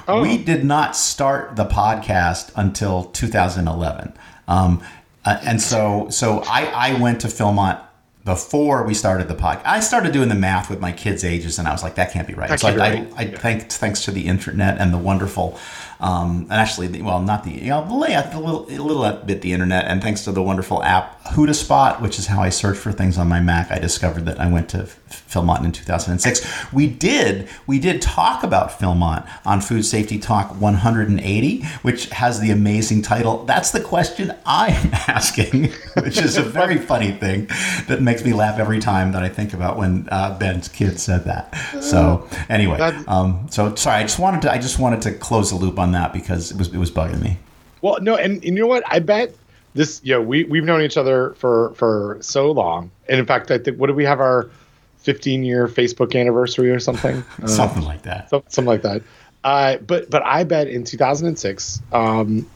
Oh. 0.08 0.22
We 0.22 0.38
did 0.38 0.64
not 0.64 0.96
start 0.96 1.56
the 1.56 1.64
podcast 1.64 2.50
until 2.56 3.04
2011. 3.04 4.12
Um, 4.48 4.82
uh, 5.24 5.38
and 5.42 5.60
so, 5.62 6.08
so 6.10 6.42
I, 6.46 6.66
I 6.66 7.00
went 7.00 7.20
to 7.20 7.28
Philmont 7.28 7.80
before 8.24 8.84
we 8.84 8.94
started 8.94 9.28
the 9.28 9.34
podcast. 9.34 9.62
I 9.64 9.80
started 9.80 10.12
doing 10.12 10.28
the 10.28 10.34
math 10.34 10.70
with 10.70 10.80
my 10.80 10.92
kids' 10.92 11.24
ages, 11.24 11.58
and 11.58 11.66
I 11.66 11.72
was 11.72 11.82
like, 11.82 11.96
that 11.96 12.12
can't 12.12 12.26
be 12.26 12.34
right. 12.34 12.48
That 12.48 12.60
so 12.60 12.68
I, 12.68 12.76
right. 12.76 13.12
I, 13.16 13.20
I 13.20 13.22
Yeah. 13.24 13.38
thank, 13.38 13.70
thanks 13.70 14.04
to 14.04 14.10
the 14.10 14.26
internet 14.26 14.78
and 14.78 14.92
the 14.92 14.98
wonderful, 14.98 15.58
um, 16.02 16.48
and 16.50 16.52
actually, 16.52 16.88
the, 16.88 17.02
well, 17.02 17.20
not 17.20 17.44
the, 17.44 17.52
you 17.52 17.70
know, 17.70 17.86
the 17.86 17.94
layout, 17.94 18.34
a 18.34 18.38
little, 18.38 18.66
a 18.68 18.82
little 18.82 19.24
bit 19.24 19.40
the 19.40 19.52
internet, 19.52 19.84
and 19.84 20.02
thanks 20.02 20.24
to 20.24 20.32
the 20.32 20.42
wonderful 20.42 20.82
app 20.82 21.22
HoudahSpot, 21.26 22.00
which 22.00 22.18
is 22.18 22.26
how 22.26 22.42
I 22.42 22.48
search 22.48 22.76
for 22.76 22.90
things 22.90 23.16
on 23.16 23.28
my 23.28 23.40
Mac. 23.40 23.70
I 23.70 23.78
discovered 23.78 24.26
that 24.26 24.40
I 24.40 24.50
went 24.50 24.68
to 24.70 24.88
Philmont 25.08 25.64
in 25.64 25.70
2006. 25.70 26.72
We 26.72 26.88
did, 26.88 27.48
we 27.68 27.78
did 27.78 28.02
talk 28.02 28.42
about 28.42 28.70
Philmont 28.70 29.28
on 29.44 29.60
Food 29.60 29.84
Safety 29.84 30.18
Talk 30.18 30.60
180, 30.60 31.62
which 31.82 32.08
has 32.10 32.40
the 32.40 32.50
amazing 32.50 33.02
title. 33.02 33.44
That's 33.44 33.70
the 33.70 33.80
question 33.80 34.34
I'm 34.44 34.92
asking, 35.08 35.70
which 36.02 36.18
is 36.18 36.36
a 36.36 36.42
very 36.42 36.78
funny 36.78 37.12
thing 37.12 37.46
that 37.86 38.02
makes 38.02 38.24
me 38.24 38.32
laugh 38.32 38.58
every 38.58 38.80
time 38.80 39.12
that 39.12 39.22
I 39.22 39.28
think 39.28 39.54
about 39.54 39.76
when 39.76 40.08
uh, 40.10 40.36
Ben's 40.36 40.68
kid 40.68 40.98
said 40.98 41.24
that. 41.26 41.54
So 41.80 42.28
anyway, 42.48 42.80
um, 43.06 43.46
so 43.50 43.74
sorry, 43.76 43.98
I 43.98 44.02
just 44.02 44.18
wanted 44.18 44.42
to, 44.42 44.52
I 44.52 44.58
just 44.58 44.80
wanted 44.80 45.02
to 45.02 45.12
close 45.12 45.50
the 45.50 45.56
loop 45.56 45.78
on 45.78 45.91
that 45.92 46.12
because 46.12 46.50
it 46.50 46.58
was, 46.58 46.68
it 46.68 46.78
was 46.78 46.90
bugging 46.90 47.20
me. 47.22 47.38
Well, 47.80 47.98
no, 48.00 48.16
and, 48.16 48.34
and 48.34 48.44
you 48.44 48.52
know 48.62 48.66
what? 48.66 48.82
I 48.86 48.98
bet 49.00 49.34
this. 49.74 50.00
You 50.04 50.14
know, 50.14 50.20
we 50.22 50.44
we've 50.44 50.64
known 50.64 50.82
each 50.82 50.96
other 50.96 51.34
for 51.34 51.72
for 51.74 52.18
so 52.20 52.50
long, 52.50 52.90
and 53.08 53.18
in 53.18 53.26
fact, 53.26 53.50
I 53.50 53.58
think 53.58 53.78
what 53.78 53.88
did 53.88 53.96
we 53.96 54.04
have 54.04 54.20
our 54.20 54.50
15 54.98 55.42
year 55.44 55.66
Facebook 55.66 56.18
anniversary 56.18 56.70
or 56.70 56.78
something? 56.78 57.24
Uh, 57.42 57.46
Something 57.46 57.82
like 57.82 58.02
that. 58.02 58.30
some- 58.30 58.42
something 58.48 58.68
like 58.68 58.82
that. 58.82 59.02
Uh, 59.44 59.78
but 59.78 60.08
but 60.10 60.22
I 60.24 60.44
bet 60.44 60.68
in 60.68 60.84
2006, 60.84 61.82
um, 61.92 62.48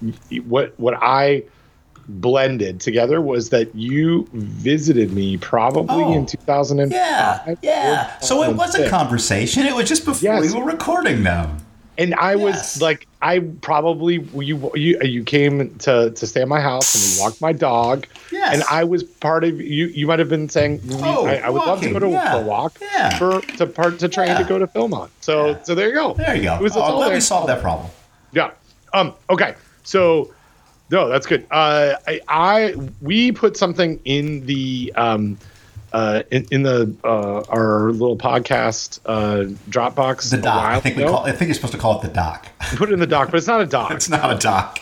what 0.46 0.72
what 0.78 0.94
I 1.02 1.42
blended 2.08 2.80
together 2.80 3.20
was 3.20 3.50
that 3.50 3.74
you 3.74 4.28
visited 4.32 5.12
me 5.12 5.36
probably 5.38 6.04
Oh. 6.04 6.12
in 6.14 6.24
2005. 6.26 6.92
Yeah, 6.92 7.54
yeah. 7.62 8.18
So 8.20 8.44
it 8.44 8.54
was 8.54 8.76
a 8.76 8.88
conversation. 8.88 9.66
It 9.66 9.74
was 9.74 9.88
just 9.88 10.04
before 10.04 10.34
Yes. 10.34 10.52
we 10.54 10.58
were 10.60 10.64
recording 10.64 11.24
them. 11.24 11.58
And 11.98 12.14
I 12.14 12.34
Yes. 12.34 12.40
was 12.76 12.82
like, 12.82 13.08
I 13.26 13.40
probably 13.70 14.16
you 14.34 14.70
you 14.74 15.00
you 15.02 15.22
came 15.24 15.54
to 15.86 16.10
to 16.10 16.26
stay 16.26 16.42
at 16.42 16.48
my 16.48 16.60
house 16.60 16.88
and 16.94 17.02
we 17.04 17.22
walked 17.24 17.40
my 17.40 17.52
dog. 17.52 18.06
Yes. 18.30 18.54
And 18.54 18.62
I 18.70 18.84
was 18.84 19.02
part 19.02 19.42
of 19.44 19.60
you. 19.60 19.86
You 19.86 20.06
might 20.06 20.18
have 20.18 20.28
been 20.28 20.48
saying, 20.48 20.80
Oh, 20.90 21.26
I, 21.26 21.36
I 21.46 21.50
would 21.50 21.62
love 21.70 21.80
to 21.82 21.90
go 21.92 21.98
to 21.98 22.08
yeah, 22.10 22.36
a 22.40 22.42
walk 22.44 22.78
yeah. 22.80 23.18
for 23.18 23.40
to 23.58 23.66
part 23.66 23.98
to 24.00 24.08
train 24.08 24.28
Yeah. 24.28 24.38
to 24.38 24.44
go 24.44 24.58
to 24.58 24.66
Philmont. 24.66 25.10
So 25.20 25.34
Yeah. 25.46 25.62
so 25.64 25.74
there 25.74 25.88
you 25.88 25.94
go. 25.94 26.14
There 26.14 26.36
you 26.36 26.42
go. 26.44 26.54
It 26.56 26.62
was, 26.62 26.76
oh, 26.76 26.80
all 26.82 26.96
glad 26.98 27.08
there. 27.08 27.16
we 27.16 27.20
solved 27.20 27.48
that 27.48 27.60
problem. 27.62 27.88
Yeah. 28.32 28.50
Um. 28.94 29.12
Okay. 29.28 29.54
So, 29.82 30.32
no, 30.90 31.08
that's 31.08 31.26
good. 31.26 31.46
Uh, 31.50 31.94
I, 32.08 32.20
I 32.28 32.74
we 33.00 33.32
put 33.32 33.56
something 33.56 34.00
in 34.04 34.44
the 34.46 34.92
um, 34.96 35.38
uh, 35.92 36.22
in, 36.30 36.46
in 36.50 36.62
the 36.62 36.94
uh, 37.04 37.42
our 37.48 37.90
little 37.92 38.16
podcast 38.16 39.00
uh, 39.06 39.44
Dropbox. 39.70 40.30
The 40.30 40.38
doc. 40.38 40.64
I 40.64 40.80
think 40.80 40.96
we 40.96 41.02
ago. 41.02 41.12
call. 41.12 41.26
I 41.26 41.32
think 41.32 41.48
you're 41.48 41.54
supposed 41.54 41.72
to 41.74 41.78
call 41.78 41.98
it 42.00 42.02
the 42.06 42.12
doc. 42.12 42.48
We 42.72 42.76
put 42.78 42.90
it 42.90 42.92
in 42.92 43.00
the 43.00 43.06
doc, 43.06 43.30
but 43.30 43.38
it's 43.38 43.46
not 43.46 43.60
a 43.60 43.66
doc. 43.66 43.90
It's 43.96 44.08
not 44.08 44.30
a 44.32 44.38
doc. 44.38 44.80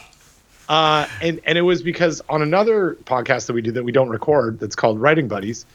Uh, 0.69 1.07
and 1.21 1.41
and 1.45 1.59
it 1.59 1.63
was 1.63 1.83
because 1.83 2.23
on 2.29 2.41
another 2.41 2.97
podcast 3.05 3.47
that 3.47 3.53
we 3.53 3.61
do 3.61 3.73
that 3.73 3.85
we 3.85 3.93
don't 3.93 4.09
record 4.09 4.59
that's 4.59 4.75
called 4.77 4.99
Writing 4.99 5.29
Buddies. 5.29 5.67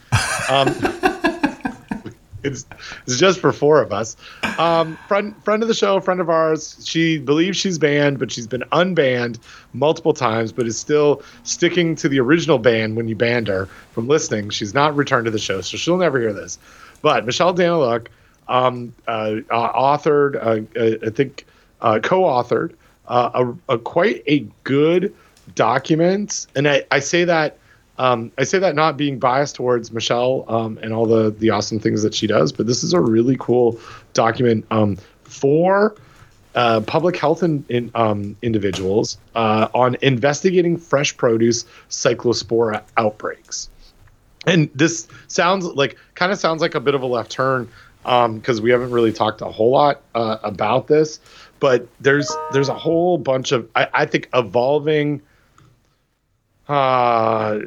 Um, 0.49 0.67
it's 2.43 2.65
it's 3.05 3.17
just 3.17 3.39
for 3.39 3.51
four 3.51 3.81
of 3.81 3.91
us. 3.91 4.15
Um, 4.57 4.97
friend 5.07 5.35
friend 5.43 5.61
of 5.61 5.67
the 5.67 5.73
show, 5.73 5.99
friend 5.99 6.19
of 6.19 6.29
ours. 6.29 6.81
She 6.85 7.17
believes 7.17 7.57
she's 7.57 7.77
banned, 7.77 8.19
but 8.19 8.31
she's 8.31 8.47
been 8.47 8.63
unbanned 8.71 9.39
multiple 9.73 10.13
times, 10.13 10.51
but 10.51 10.65
is 10.65 10.77
still 10.77 11.21
sticking 11.43 11.95
to 11.97 12.09
the 12.09 12.19
original 12.19 12.57
ban 12.57 12.95
when 12.95 13.07
you 13.07 13.15
banned 13.15 13.47
her 13.47 13.67
from 13.91 14.07
listening. 14.07 14.49
She's 14.49 14.73
not 14.73 14.95
returned 14.95 15.25
to 15.25 15.31
the 15.31 15.39
show, 15.39 15.61
so 15.61 15.77
she'll 15.77 15.97
never 15.97 16.19
hear 16.19 16.33
this. 16.33 16.57
But 17.01 17.25
Michelle 17.25 17.53
Danyluk 17.53 18.07
um, 18.47 18.93
uh, 19.07 19.35
authored, 19.51 20.35
uh, 20.35 20.79
uh, 20.79 21.07
I 21.07 21.09
think, 21.11 21.45
uh, 21.81 21.99
co-authored 22.01 22.73
uh, 23.07 23.29
a, 23.67 23.73
a 23.75 23.77
quite 23.77 24.23
a 24.27 24.39
good 24.63 25.13
document, 25.55 26.47
and 26.55 26.67
I, 26.67 26.83
I 26.91 26.99
say 26.99 27.23
that 27.25 27.57
um, 27.99 28.31
I 28.37 28.45
say 28.45 28.59
that 28.59 28.75
not 28.75 28.95
being 28.95 29.19
biased 29.19 29.55
towards 29.55 29.91
Michelle 29.91 30.45
um, 30.47 30.79
and 30.81 30.93
all 30.93 31.05
the 31.05 31.31
the 31.31 31.49
awesome 31.49 31.79
things 31.79 32.01
that 32.01 32.15
she 32.15 32.27
does, 32.27 32.51
but 32.53 32.65
this 32.65 32.81
is 32.81 32.93
a 32.93 32.99
really 32.99 33.35
cool 33.37 33.79
document 34.13 34.65
um, 34.71 34.97
for 35.23 35.95
uh, 36.55 36.81
public 36.81 37.17
health 37.17 37.43
in, 37.43 37.63
in, 37.69 37.91
um, 37.95 38.37
individuals 38.41 39.17
uh, 39.35 39.67
on 39.73 39.97
investigating 40.01 40.77
fresh 40.77 41.15
produce 41.15 41.65
cyclospora 41.89 42.81
outbreaks. 42.97 43.69
And 44.47 44.69
this 44.73 45.07
sounds 45.27 45.65
like 45.65 45.97
kind 46.15 46.31
of 46.31 46.39
sounds 46.39 46.61
like 46.61 46.75
a 46.75 46.79
bit 46.79 46.95
of 46.95 47.01
a 47.01 47.05
left 47.05 47.29
turn 47.29 47.69
because 48.03 48.61
we 48.61 48.71
haven't 48.71 48.91
really 48.91 49.11
talked 49.11 49.41
a 49.41 49.45
whole 49.45 49.71
lot 49.71 50.01
uh, 50.15 50.37
about 50.41 50.87
this, 50.87 51.19
but 51.59 51.85
there's 51.99 52.33
there's 52.53 52.69
a 52.69 52.73
whole 52.73 53.17
bunch 53.17 53.51
of 53.51 53.69
I, 53.75 53.87
I 53.93 54.05
think 54.05 54.29
evolving 54.33 55.21
uh, 56.69 57.59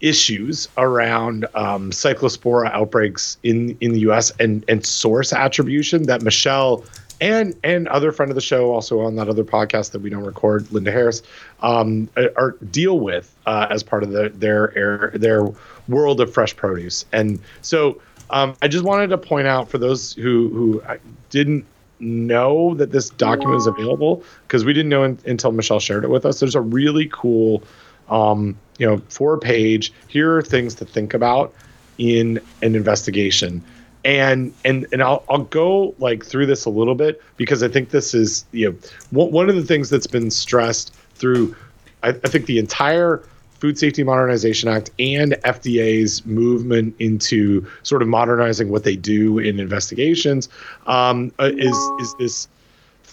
issues 0.00 0.68
around 0.78 1.46
um, 1.54 1.90
cyclospora 1.90 2.72
outbreaks 2.72 3.38
in 3.42 3.76
in 3.80 3.92
the 3.92 4.00
U.S. 4.00 4.30
and 4.38 4.64
and 4.68 4.86
source 4.86 5.32
attribution 5.32 6.04
that 6.04 6.22
Michelle 6.22 6.84
and 7.20 7.54
and 7.64 7.88
other 7.88 8.12
friend 8.12 8.30
of 8.30 8.34
the 8.34 8.40
show 8.40 8.72
also 8.72 9.00
on 9.00 9.16
that 9.16 9.28
other 9.28 9.44
podcast 9.44 9.90
that 9.92 10.00
we 10.00 10.10
don't 10.10 10.24
record, 10.24 10.70
Linda 10.70 10.92
Harris, 10.92 11.22
um, 11.60 12.08
are, 12.36 12.52
deal 12.70 13.00
with 13.00 13.34
uh, 13.46 13.66
as 13.70 13.82
part 13.82 14.02
of 14.02 14.10
the, 14.10 14.28
their 14.34 14.76
air, 14.76 15.10
their 15.14 15.48
world 15.88 16.20
of 16.20 16.32
fresh 16.32 16.54
produce. 16.54 17.04
And 17.12 17.40
so 17.62 18.00
um, 18.30 18.54
I 18.62 18.68
just 18.68 18.84
wanted 18.84 19.08
to 19.08 19.18
point 19.18 19.46
out 19.46 19.68
for 19.68 19.78
those 19.78 20.12
who 20.12 20.48
who 20.50 20.82
didn't 21.30 21.64
know 21.98 22.74
that 22.74 22.90
this 22.90 23.10
document 23.10 23.58
is 23.58 23.66
available 23.66 24.22
because 24.46 24.64
we 24.64 24.72
didn't 24.72 24.90
know 24.90 25.02
in, 25.02 25.18
until 25.26 25.52
Michelle 25.52 25.80
shared 25.80 26.04
it 26.04 26.10
with 26.10 26.26
us. 26.26 26.40
There's 26.40 26.54
a 26.54 26.60
really 26.60 27.08
cool, 27.12 27.62
um, 28.08 28.56
you 28.78 28.86
know, 28.86 28.98
four 29.08 29.38
page. 29.38 29.92
Here 30.08 30.36
are 30.36 30.42
things 30.42 30.74
to 30.76 30.84
think 30.84 31.14
about 31.14 31.52
in 31.98 32.40
an 32.62 32.74
investigation, 32.74 33.62
and 34.04 34.52
and 34.64 34.86
and 34.92 35.02
I'll 35.02 35.24
I'll 35.28 35.44
go 35.44 35.94
like 35.98 36.24
through 36.24 36.46
this 36.46 36.64
a 36.64 36.70
little 36.70 36.94
bit 36.94 37.22
because 37.36 37.62
I 37.62 37.68
think 37.68 37.90
this 37.90 38.14
is 38.14 38.44
you 38.52 38.70
know 38.70 38.78
one 39.10 39.30
one 39.30 39.48
of 39.48 39.56
the 39.56 39.64
things 39.64 39.90
that's 39.90 40.06
been 40.06 40.30
stressed 40.30 40.94
through. 41.14 41.54
I, 42.02 42.10
I 42.10 42.28
think 42.28 42.46
the 42.46 42.58
entire 42.58 43.22
Food 43.58 43.78
Safety 43.78 44.02
Modernization 44.02 44.68
Act 44.68 44.90
and 44.98 45.32
FDA's 45.44 46.24
movement 46.26 46.94
into 46.98 47.66
sort 47.82 48.02
of 48.02 48.08
modernizing 48.08 48.68
what 48.68 48.84
they 48.84 48.96
do 48.96 49.38
in 49.38 49.58
investigations 49.58 50.48
um, 50.86 51.32
uh, 51.38 51.50
is 51.54 51.76
is 52.00 52.14
this 52.18 52.48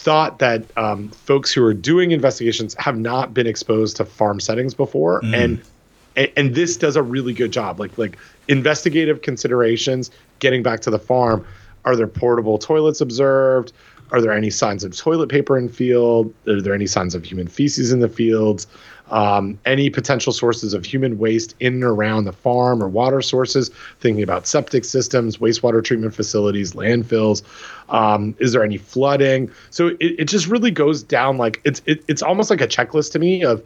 thought 0.04 0.40
that 0.40 0.66
um, 0.78 1.08
folks 1.10 1.54
who 1.54 1.64
are 1.64 1.74
doing 1.74 2.12
investigations 2.12 2.76
have 2.78 2.98
not 2.98 3.34
been 3.34 3.48
exposed 3.48 3.96
to 3.98 4.06
farm 4.06 4.42
settings 4.42 4.74
before, 4.74 5.22
and, 5.24 5.64
and 6.16 6.32
and 6.36 6.56
this 6.56 6.76
does 6.76 6.98
a 6.98 7.02
really 7.02 7.34
good 7.34 7.52
job. 7.52 7.80
Like 7.80 7.98
like 7.98 8.18
investigative 8.50 9.22
considerations, 9.22 10.12
getting 10.40 10.62
back 10.62 10.82
to 10.82 10.90
the 10.90 11.00
farm. 11.00 11.46
Are 11.86 11.96
there 11.96 12.08
portable 12.08 12.58
toilets 12.58 13.02
observed? 13.02 13.74
Are 14.12 14.22
there 14.22 14.32
any 14.32 14.50
signs 14.50 14.84
of 14.84 14.96
toilet 14.96 15.30
paper 15.30 15.58
in 15.58 15.70
field? 15.70 16.34
Are 16.48 16.62
there 16.62 16.74
any 16.74 16.88
signs 16.88 17.16
of 17.16 17.26
human 17.26 17.48
feces 17.48 17.92
in 17.92 18.00
the 18.00 18.10
fields? 18.10 18.68
Um, 19.12 19.60
any 19.66 19.90
potential 19.90 20.34
sources 20.34 20.74
of 20.74 20.86
human 20.86 21.20
waste 21.20 21.56
in 21.60 21.74
and 21.74 21.84
around 21.84 22.26
the 22.26 22.32
farm 22.32 22.82
or 22.82 22.88
water 22.88 23.22
sources? 23.22 23.70
Thinking 24.00 24.24
about 24.24 24.48
septic 24.48 24.86
systems, 24.86 25.38
wastewater 25.38 25.84
treatment 25.84 26.16
facilities, 26.16 26.74
landfills. 26.74 27.44
Um, 27.90 28.36
is 28.40 28.54
there 28.54 28.64
any 28.64 28.78
flooding? 28.78 29.52
So 29.70 29.88
it, 29.88 29.98
it 30.20 30.26
just 30.26 30.48
really 30.48 30.72
goes 30.72 31.04
down 31.04 31.38
like 31.38 31.62
it's 31.64 31.82
it, 31.86 32.04
it's 32.08 32.22
almost 32.22 32.50
like 32.50 32.62
a 32.62 32.68
checklist 32.68 33.12
to 33.14 33.20
me 33.20 33.44
of 33.44 33.62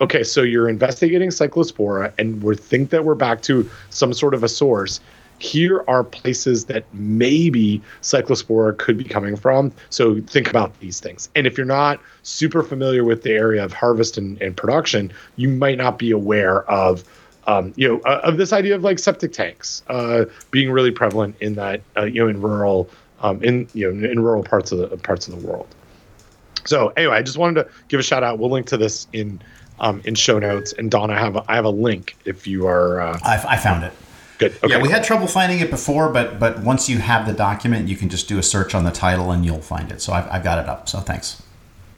okay, 0.00 0.22
so 0.22 0.42
you're 0.42 0.68
investigating 0.68 1.28
cyclospora, 1.28 2.12
and 2.18 2.42
we 2.42 2.56
think 2.56 2.90
that 2.90 3.04
we're 3.04 3.14
back 3.14 3.42
to 3.42 3.68
some 3.90 4.12
sort 4.12 4.34
of 4.34 4.42
a 4.42 4.48
source. 4.48 5.00
Here 5.40 5.84
are 5.88 6.04
places 6.04 6.66
that 6.66 6.84
maybe 6.92 7.80
cyclospora 8.02 8.76
could 8.78 8.96
be 8.96 9.04
coming 9.04 9.36
from. 9.36 9.72
So 9.88 10.20
think 10.20 10.48
about 10.48 10.78
these 10.80 11.00
things. 11.00 11.30
And 11.34 11.46
if 11.46 11.56
you're 11.56 11.66
not 11.66 12.00
super 12.22 12.62
familiar 12.62 13.04
with 13.04 13.22
the 13.22 13.32
area 13.32 13.64
of 13.64 13.72
harvest 13.72 14.18
and, 14.18 14.40
and 14.42 14.56
production, 14.56 15.12
you 15.36 15.48
might 15.48 15.78
not 15.78 15.98
be 15.98 16.10
aware 16.10 16.70
of. 16.70 17.04
Um, 17.46 17.72
you 17.74 17.88
know, 17.88 18.00
uh, 18.02 18.20
of 18.22 18.36
this 18.36 18.52
idea 18.52 18.74
of 18.74 18.84
like 18.84 18.98
septic 18.98 19.32
tanks 19.32 19.82
uh, 19.88 20.26
being 20.50 20.70
really 20.70 20.90
prevalent 20.90 21.34
in 21.40 21.54
that, 21.54 21.80
uh, 21.96 22.04
you 22.04 22.22
know, 22.22 22.28
in 22.28 22.40
rural, 22.40 22.88
um, 23.22 23.42
in 23.42 23.66
you 23.72 23.90
know, 23.90 24.08
in 24.08 24.20
rural 24.20 24.44
parts 24.44 24.72
of 24.72 24.90
the 24.90 24.96
parts 24.98 25.26
of 25.26 25.40
the 25.40 25.46
world. 25.46 25.66
So 26.66 26.88
anyway, 26.96 27.16
I 27.16 27.22
just 27.22 27.38
wanted 27.38 27.62
to 27.64 27.70
give 27.88 27.98
a 27.98 28.02
shout 28.02 28.22
out. 28.22 28.38
We'll 28.38 28.50
link 28.50 28.66
to 28.66 28.76
this 28.76 29.08
in 29.14 29.40
um, 29.80 30.02
in 30.04 30.14
show 30.14 30.38
notes. 30.38 30.74
And 30.74 30.90
Don, 30.90 31.10
I 31.10 31.18
have 31.18 31.36
a, 31.36 31.44
I 31.48 31.54
have 31.54 31.64
a 31.64 31.70
link 31.70 32.16
if 32.26 32.46
you 32.46 32.66
are 32.66 33.00
uh, 33.00 33.18
I, 33.24 33.42
I 33.48 33.56
found 33.56 33.84
it. 33.84 33.92
Good. 34.40 34.52
Okay. 34.64 34.68
Yeah, 34.68 34.82
we 34.82 34.88
had 34.88 35.04
trouble 35.04 35.28
finding 35.28 35.60
it 35.60 35.70
before, 35.70 36.08
but 36.08 36.40
but 36.40 36.60
once 36.60 36.88
you 36.88 36.98
have 36.98 37.26
the 37.26 37.32
document, 37.32 37.88
you 37.88 37.96
can 37.96 38.08
just 38.08 38.26
do 38.28 38.38
a 38.38 38.42
search 38.42 38.74
on 38.74 38.82
the 38.84 38.90
title 38.90 39.30
and 39.30 39.44
you'll 39.44 39.60
find 39.60 39.92
it. 39.92 40.00
So 40.02 40.12
I've, 40.12 40.28
I've 40.28 40.42
got 40.42 40.58
it 40.58 40.68
up. 40.68 40.88
So 40.88 40.98
thanks. 40.98 41.42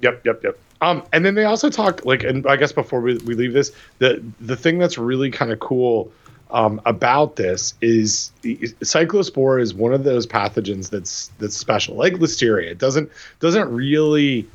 Yep, 0.01 0.27
yep, 0.27 0.43
yep. 0.44 0.59
Um, 0.82 1.05
and 1.12 1.24
then 1.24 1.36
they 1.36 1.44
also 1.44 1.70
talk 1.70 2.05
like, 2.05 2.24
and 2.24 2.47
I 2.47 2.56
guess 2.56 2.73
before 2.73 3.01
we, 3.01 3.16
we 3.19 3.35
leave 3.35 3.52
this, 3.52 3.73
the 3.98 4.23
the 4.40 4.56
thing 4.56 4.78
that's 4.78 4.98
really 4.98 5.31
kind 5.31 5.52
of 5.52 5.60
cool 5.60 6.12
um, 6.51 6.81
about 6.85 7.36
this 7.36 7.74
is 7.81 8.32
cyclospora 8.43 9.62
is 9.62 9.73
one 9.73 9.94
of 9.94 10.05
those 10.05 10.27
pathogens 10.27 10.90
that's 10.90 11.31
that's 11.39 11.56
special, 11.56 11.97
like 11.97 12.14
listeria. 12.14 12.73
It 12.73 12.78
doesn't 12.78 13.10
doesn't 13.40 13.73
really 13.73 14.48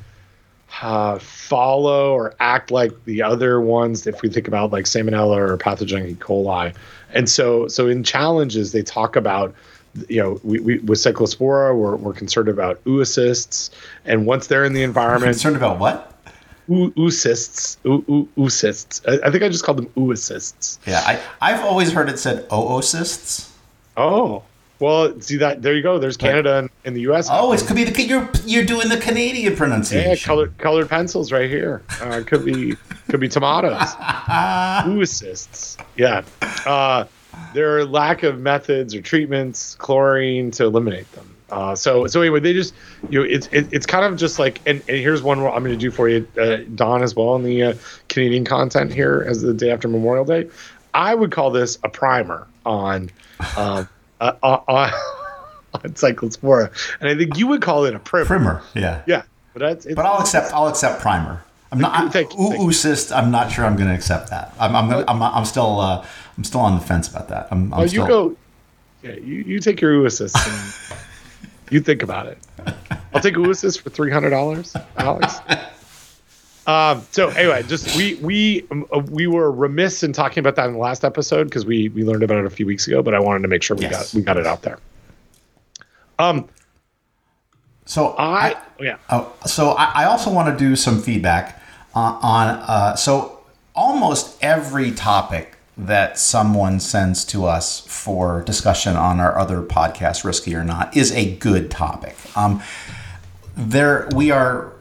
uh, 0.82 1.18
follow 1.18 2.12
or 2.12 2.34
act 2.40 2.70
like 2.70 2.92
the 3.04 3.22
other 3.22 3.60
ones. 3.60 4.06
If 4.06 4.22
we 4.22 4.28
think 4.28 4.48
about 4.48 4.70
like 4.70 4.84
salmonella 4.84 5.36
or 5.36 5.56
pathogenic 5.56 6.10
E. 6.10 6.14
coli, 6.14 6.74
and 7.12 7.28
so 7.28 7.68
so 7.68 7.88
in 7.88 8.02
challenges 8.04 8.72
they 8.72 8.82
talk 8.82 9.16
about 9.16 9.54
you 10.08 10.22
know, 10.22 10.40
we, 10.44 10.60
we 10.60 10.78
with 10.80 10.98
cyclospora, 10.98 11.76
we're, 11.76 11.96
we're 11.96 12.12
concerned 12.12 12.48
about 12.48 12.82
oocysts, 12.84 13.70
and 14.04 14.26
once 14.26 14.46
they're 14.46 14.64
in 14.64 14.72
the 14.72 14.82
environment, 14.82 15.32
concerned 15.32 15.56
about 15.56 15.78
what? 15.78 16.14
oo- 16.70 16.92
oocysts, 16.92 17.78
oo- 17.86 18.04
oo- 18.08 18.28
oocysts. 18.36 19.00
I, 19.08 19.26
I 19.26 19.30
think 19.30 19.42
I 19.42 19.48
just 19.48 19.64
called 19.64 19.78
them 19.78 19.88
oocysts. 19.96 20.78
Yeah, 20.86 21.02
I, 21.04 21.20
I've 21.40 21.64
always 21.64 21.92
heard 21.92 22.08
it 22.08 22.18
said 22.18 22.48
oocysts. 22.50 23.50
Oh, 23.96 24.42
well, 24.80 25.20
see 25.20 25.36
that 25.38 25.62
there 25.62 25.74
you 25.74 25.82
go. 25.82 25.98
There's 25.98 26.16
Canada 26.16 26.58
and, 26.58 26.70
and 26.84 26.94
the 26.94 27.00
U.S. 27.02 27.28
Oh, 27.30 27.52
it 27.52 27.64
could 27.66 27.76
be 27.76 27.84
the 27.84 28.02
you're 28.02 28.30
you're 28.44 28.64
doing 28.64 28.88
the 28.88 28.98
Canadian 28.98 29.56
pronunciation. 29.56 30.10
yeah, 30.10 30.16
colored 30.16 30.56
colored 30.58 30.88
pencils 30.88 31.32
right 31.32 31.50
here. 31.50 31.82
Uh, 32.00 32.22
could 32.24 32.44
be 32.44 32.76
could 33.08 33.20
be 33.20 33.28
tomatoes. 33.28 33.80
oocysts. 34.86 35.78
Yeah. 35.96 36.22
Uh, 36.64 37.04
there 37.54 37.76
are 37.76 37.84
lack 37.84 38.22
of 38.22 38.38
methods 38.38 38.94
or 38.94 39.02
treatments, 39.02 39.74
chlorine 39.76 40.50
to 40.52 40.64
eliminate 40.64 41.10
them. 41.12 41.34
Uh, 41.50 41.74
so 41.74 42.06
so 42.06 42.20
anyway, 42.20 42.38
they 42.38 42.52
just 42.52 42.74
you 43.10 43.20
know 43.20 43.26
it's 43.28 43.48
it, 43.48 43.72
it's 43.72 43.86
kind 43.86 44.04
of 44.04 44.16
just 44.16 44.38
like 44.38 44.60
and, 44.66 44.80
and 44.88 44.98
here's 44.98 45.22
one 45.22 45.38
I'm 45.38 45.64
going 45.64 45.64
to 45.64 45.76
do 45.76 45.90
for 45.90 46.08
you, 46.08 46.26
uh, 46.40 46.58
Don 46.74 47.02
as 47.02 47.16
well 47.16 47.34
in 47.36 47.42
the 47.42 47.62
uh, 47.62 47.74
Canadian 48.08 48.44
content 48.44 48.92
here 48.92 49.24
as 49.26 49.42
the 49.42 49.54
day 49.54 49.70
after 49.70 49.88
Memorial 49.88 50.24
Day. 50.24 50.48
I 50.94 51.14
would 51.14 51.32
call 51.32 51.50
this 51.50 51.78
a 51.82 51.88
primer 51.88 52.46
on 52.64 53.10
uh, 54.20 54.32
uh, 54.42 54.46
uh, 54.46 54.60
on, 55.74 55.80
on 55.84 55.90
cyclospora, 55.92 56.70
and 57.00 57.08
I 57.08 57.16
think 57.16 57.36
you 57.36 57.46
would 57.48 57.62
call 57.62 57.84
it 57.84 57.94
a 57.94 57.98
primer. 57.98 58.26
Primer, 58.26 58.62
yeah. 58.74 59.02
Yeah, 59.06 59.22
but 59.52 59.60
that's 59.60 59.86
it's, 59.86 59.94
But 59.94 60.06
I'll 60.06 60.20
accept 60.20 60.52
I'll 60.52 60.68
accept 60.68 61.00
primer. 61.00 61.42
I'm 61.70 61.78
not 61.80 61.92
I, 61.92 62.08
Thank 62.08 62.32
you, 62.32 62.48
thank 62.50 62.62
oocyst. 62.62 63.14
I'm 63.14 63.30
not 63.30 63.52
sure 63.52 63.66
I'm 63.66 63.76
going 63.76 63.88
to 63.88 63.94
accept 63.94 64.30
that. 64.30 64.54
I'm 64.58 64.74
I'm, 64.74 64.88
gonna, 64.88 65.04
I'm 65.06 65.22
I'm 65.22 65.44
still 65.44 65.80
uh, 65.80 66.04
I'm 66.38 66.44
still 66.44 66.60
on 66.60 66.78
the 66.78 66.84
fence 66.84 67.08
about 67.08 67.28
that. 67.28 67.48
I'm, 67.50 67.72
I'm 67.74 67.80
Oh, 67.80 67.86
still, 67.86 68.02
you 68.02 68.08
go. 68.08 68.36
Yeah, 69.02 69.12
you, 69.12 69.34
you 69.44 69.60
take 69.60 69.80
your 69.80 69.92
oocysts 69.92 70.34
and 70.90 70.98
you 71.70 71.80
think 71.80 72.02
about 72.02 72.26
it. 72.26 72.38
I'll 73.12 73.20
take 73.20 73.34
oocysts 73.34 73.80
for 73.80 73.90
three 73.90 74.10
hundred 74.10 74.30
dollars, 74.30 74.74
Alex. 74.96 75.36
Um, 76.68 77.02
so 77.12 77.30
anyway, 77.30 77.62
just 77.62 77.96
we 77.96 78.16
we 78.16 78.66
um, 78.70 78.86
uh, 78.94 78.98
we 79.10 79.26
were 79.26 79.50
remiss 79.50 80.02
in 80.02 80.12
talking 80.12 80.40
about 80.40 80.54
that 80.56 80.66
in 80.66 80.74
the 80.74 80.78
last 80.78 81.02
episode 81.02 81.44
because 81.44 81.64
we 81.64 81.88
we 81.88 82.04
learned 82.04 82.22
about 82.22 82.38
it 82.38 82.44
a 82.46 82.50
few 82.50 82.66
weeks 82.66 82.86
ago, 82.86 83.02
but 83.02 83.14
I 83.14 83.20
wanted 83.20 83.40
to 83.42 83.48
make 83.48 83.62
sure 83.62 83.74
we 83.76 83.84
Yes. 83.84 84.12
got 84.12 84.16
we 84.18 84.22
got 84.22 84.36
it 84.36 84.46
out 84.46 84.60
there. 84.62 84.78
Um, 86.18 86.46
So 87.86 88.14
I, 88.18 88.54
oh, 88.78 88.82
yeah. 88.82 88.98
Oh, 89.08 89.32
so 89.46 89.70
I, 89.70 90.02
I 90.02 90.04
also 90.04 90.30
want 90.30 90.52
to 90.56 90.64
do 90.64 90.76
some 90.76 91.00
feedback 91.00 91.58
uh, 91.94 92.18
on. 92.20 92.48
Uh, 92.48 92.94
so 92.96 93.40
almost 93.74 94.36
every 94.44 94.90
topic 94.90 95.56
that 95.78 96.18
someone 96.18 96.80
sends 96.80 97.24
to 97.24 97.46
us 97.46 97.80
for 97.86 98.42
discussion 98.42 98.94
on 98.94 99.20
our 99.20 99.38
other 99.38 99.62
podcast, 99.62 100.22
Risky 100.22 100.54
or 100.54 100.64
Not, 100.64 100.94
is 100.94 101.12
a 101.12 101.34
good 101.36 101.70
topic. 101.70 102.14
Um, 102.36 102.62
there, 103.56 104.06
we 104.14 104.30
are. 104.30 104.72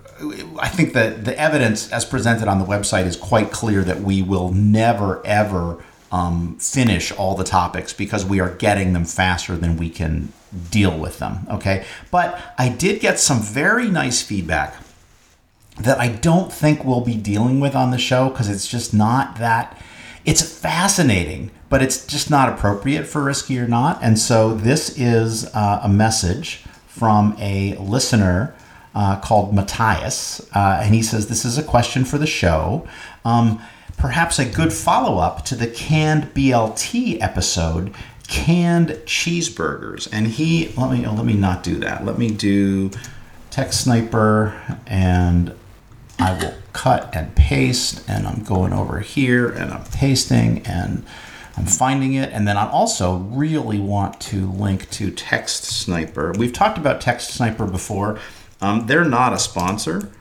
I 0.60 0.68
think 0.70 0.94
that 0.94 1.26
the 1.26 1.38
evidence 1.40 1.92
as 1.92 2.06
presented 2.06 2.48
on 2.48 2.60
the 2.60 2.66
website 2.66 3.06
is 3.06 3.16
quite 3.16 3.52
clear 3.52 3.84
that 3.84 4.02
we 4.02 4.22
will 4.22 4.52
never 4.52 5.26
ever 5.26 5.84
um, 6.12 6.58
finish 6.60 7.12
all 7.12 7.36
the 7.36 7.44
topics 7.44 7.94
because 7.94 8.26
we 8.26 8.40
are 8.40 8.50
getting 8.56 8.94
them 8.94 9.06
faster 9.06 9.56
than 9.56 9.78
we 9.78 9.90
can 9.90 10.32
deal 10.72 10.98
with 10.98 11.20
them. 11.20 11.46
Okay, 11.50 11.86
but 12.12 12.40
I 12.58 12.70
did 12.70 13.00
get 13.02 13.20
some 13.20 13.42
very 13.42 13.90
nice 13.90 14.22
feedback 14.22 14.76
that 15.80 16.00
I 16.00 16.08
don't 16.08 16.52
think 16.52 16.84
we'll 16.84 17.02
be 17.02 17.16
dealing 17.16 17.60
with 17.60 17.76
on 17.76 17.92
the 17.92 17.98
show 17.98 18.30
because 18.30 18.50
it's 18.50 18.68
just 18.68 18.94
not 18.94 19.38
that. 19.38 19.80
It's 20.26 20.42
fascinating, 20.42 21.52
but 21.70 21.82
it's 21.82 22.06
just 22.06 22.30
not 22.30 22.50
appropriate 22.50 23.06
for 23.06 23.24
risky 23.24 23.60
or 23.60 23.68
not. 23.68 24.00
And 24.02 24.18
so 24.18 24.54
this 24.54 24.98
is 24.98 25.46
uh, 25.54 25.82
a 25.84 25.90
message 25.90 26.64
from 26.88 27.36
a 27.40 27.76
listener 27.76 28.56
uh, 28.98 29.20
called 29.20 29.54
Matthias, 29.54 30.42
uh, 30.56 30.80
and 30.82 30.96
he 30.96 31.04
says 31.04 31.28
this 31.28 31.46
is 31.46 31.60
a 31.60 31.64
question 31.64 32.04
for 32.04 32.18
the 32.18 32.26
show. 32.26 32.88
Um, 33.24 33.62
perhaps 33.96 34.40
a 34.40 34.46
good 34.46 34.74
follow 34.74 35.20
up 35.20 35.46
to 35.46 35.56
the 35.56 35.68
canned 35.68 36.34
BLT 36.34 37.22
episode, 37.22 37.94
canned 38.28 38.90
cheeseburgers. 39.06 40.10
And 40.12 40.26
he 40.26 40.70
let 40.76 40.92
me 40.92 41.06
let 41.06 41.26
me 41.26 41.34
not 41.34 41.62
do 41.62 41.76
that. 41.76 42.06
Let 42.06 42.18
me 42.18 42.32
do 42.32 42.90
text 43.52 43.84
sniper 43.84 44.60
and 44.88 45.54
I 46.18 46.34
will 46.34 46.56
cut 46.74 47.16
and 47.16 47.36
paste, 47.36 48.04
and 48.10 48.26
I'm 48.26 48.44
going 48.44 48.74
over 48.74 49.02
here 49.02 49.48
and 49.48 49.72
I'm 49.72 49.84
pasting 49.92 50.66
and 50.66 51.06
I'm 51.56 51.66
finding 51.66 52.16
it. 52.16 52.32
And 52.32 52.48
then 52.48 52.58
I 52.58 52.68
also 52.68 53.18
really 53.18 53.80
want 53.80 54.20
to 54.22 54.52
link 54.52 54.90
to 54.92 55.12
Text 55.12 55.66
Sniper. 55.66 56.34
We've 56.38 56.54
talked 56.54 56.78
about 56.78 57.02
Text 57.02 57.32
Sniper 57.32 57.66
before. 57.66 58.20
Um, 58.62 58.88
they're 58.88 59.06
not 59.06 59.34
a 59.34 59.40
sponsor, 59.40 60.12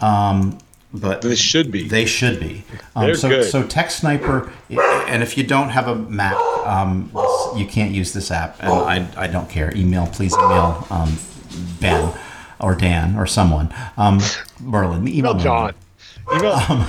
um, 0.00 0.58
but 0.92 1.22
This 1.22 1.38
should 1.38 1.70
be. 1.70 1.88
they 1.88 2.04
should 2.06 2.40
be. 2.40 2.64
Um, 2.94 3.06
They're 3.06 3.14
so, 3.14 3.28
good. 3.28 3.50
so 3.50 3.62
Text 3.66 4.00
Sniper, 4.00 4.50
and 4.70 5.22
if 5.22 5.36
you 5.36 5.44
don't 5.44 5.70
have 5.70 5.88
a 5.88 5.94
Mac, 5.94 6.34
um, 6.66 7.10
you 7.56 7.66
can't 7.66 7.92
use 7.92 8.12
this 8.12 8.30
app, 8.30 8.56
and 8.60 8.70
I, 8.72 9.08
I 9.16 9.26
don't 9.26 9.48
care. 9.50 9.74
Email, 9.76 10.06
please 10.06 10.34
email 10.34 10.86
um, 10.90 11.18
Ben 11.80 12.12
or 12.60 12.74
Dan 12.74 13.16
or 13.16 13.26
someone. 13.26 13.72
Um, 13.96 14.20
Merlin, 14.60 15.06
email 15.08 15.32
Email 15.32 15.34
John. 15.34 15.74
Email. 16.34 16.86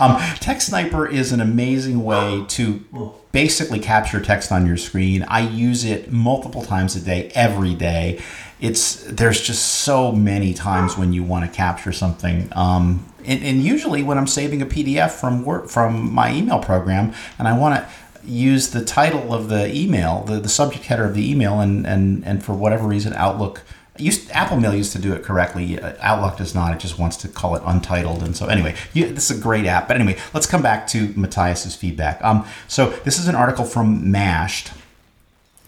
um, 0.00 0.20
Text 0.40 0.68
Sniper 0.68 1.06
is 1.06 1.32
an 1.32 1.40
amazing 1.40 2.02
way 2.04 2.44
to 2.48 2.84
basically 3.32 3.78
capture 3.80 4.20
text 4.20 4.52
on 4.52 4.66
your 4.66 4.76
screen. 4.76 5.22
I 5.24 5.40
use 5.40 5.84
it 5.84 6.12
multiple 6.12 6.62
times 6.62 6.96
a 6.96 7.00
day, 7.00 7.30
every 7.34 7.74
day. 7.74 8.20
It's 8.62 9.02
there's 9.02 9.40
just 9.40 9.80
so 9.80 10.12
many 10.12 10.54
times 10.54 10.96
when 10.96 11.12
you 11.12 11.24
want 11.24 11.44
to 11.44 11.54
capture 11.54 11.92
something. 11.92 12.48
Um, 12.52 13.04
and, 13.24 13.42
and 13.42 13.60
usually 13.60 14.04
when 14.04 14.18
I'm 14.18 14.28
saving 14.28 14.62
a 14.62 14.66
PDF 14.66 15.10
from 15.10 15.44
work 15.44 15.68
from 15.68 16.14
my 16.14 16.32
email 16.32 16.60
program, 16.60 17.12
and 17.40 17.48
I 17.48 17.58
want 17.58 17.74
to 17.74 17.88
use 18.24 18.70
the 18.70 18.84
title 18.84 19.34
of 19.34 19.48
the 19.48 19.74
email, 19.74 20.22
the, 20.22 20.38
the 20.38 20.48
subject 20.48 20.84
header 20.84 21.04
of 21.04 21.14
the 21.14 21.28
email, 21.28 21.58
and 21.58 21.84
and 21.84 22.24
and 22.24 22.44
for 22.44 22.52
whatever 22.54 22.86
reason, 22.86 23.12
Outlook 23.14 23.62
used 23.98 24.30
Apple 24.30 24.58
Mail 24.58 24.74
used 24.74 24.92
to 24.92 25.00
do 25.00 25.12
it 25.12 25.24
correctly. 25.24 25.80
Uh, 25.80 25.94
Outlook 26.00 26.36
does 26.38 26.54
not. 26.54 26.72
It 26.72 26.78
just 26.78 27.00
wants 27.00 27.16
to 27.18 27.28
call 27.28 27.56
it 27.56 27.62
untitled. 27.66 28.22
And 28.22 28.36
so 28.36 28.46
anyway, 28.46 28.76
you, 28.92 29.12
this 29.12 29.28
is 29.28 29.38
a 29.38 29.42
great 29.42 29.66
app. 29.66 29.88
But 29.88 29.96
anyway, 29.96 30.18
let's 30.32 30.46
come 30.46 30.62
back 30.62 30.86
to 30.88 31.08
Matthias's 31.16 31.74
feedback. 31.74 32.22
Um, 32.22 32.46
so 32.68 32.90
this 33.04 33.18
is 33.18 33.28
an 33.28 33.34
article 33.34 33.64
from 33.64 34.10
Mashed 34.10 34.70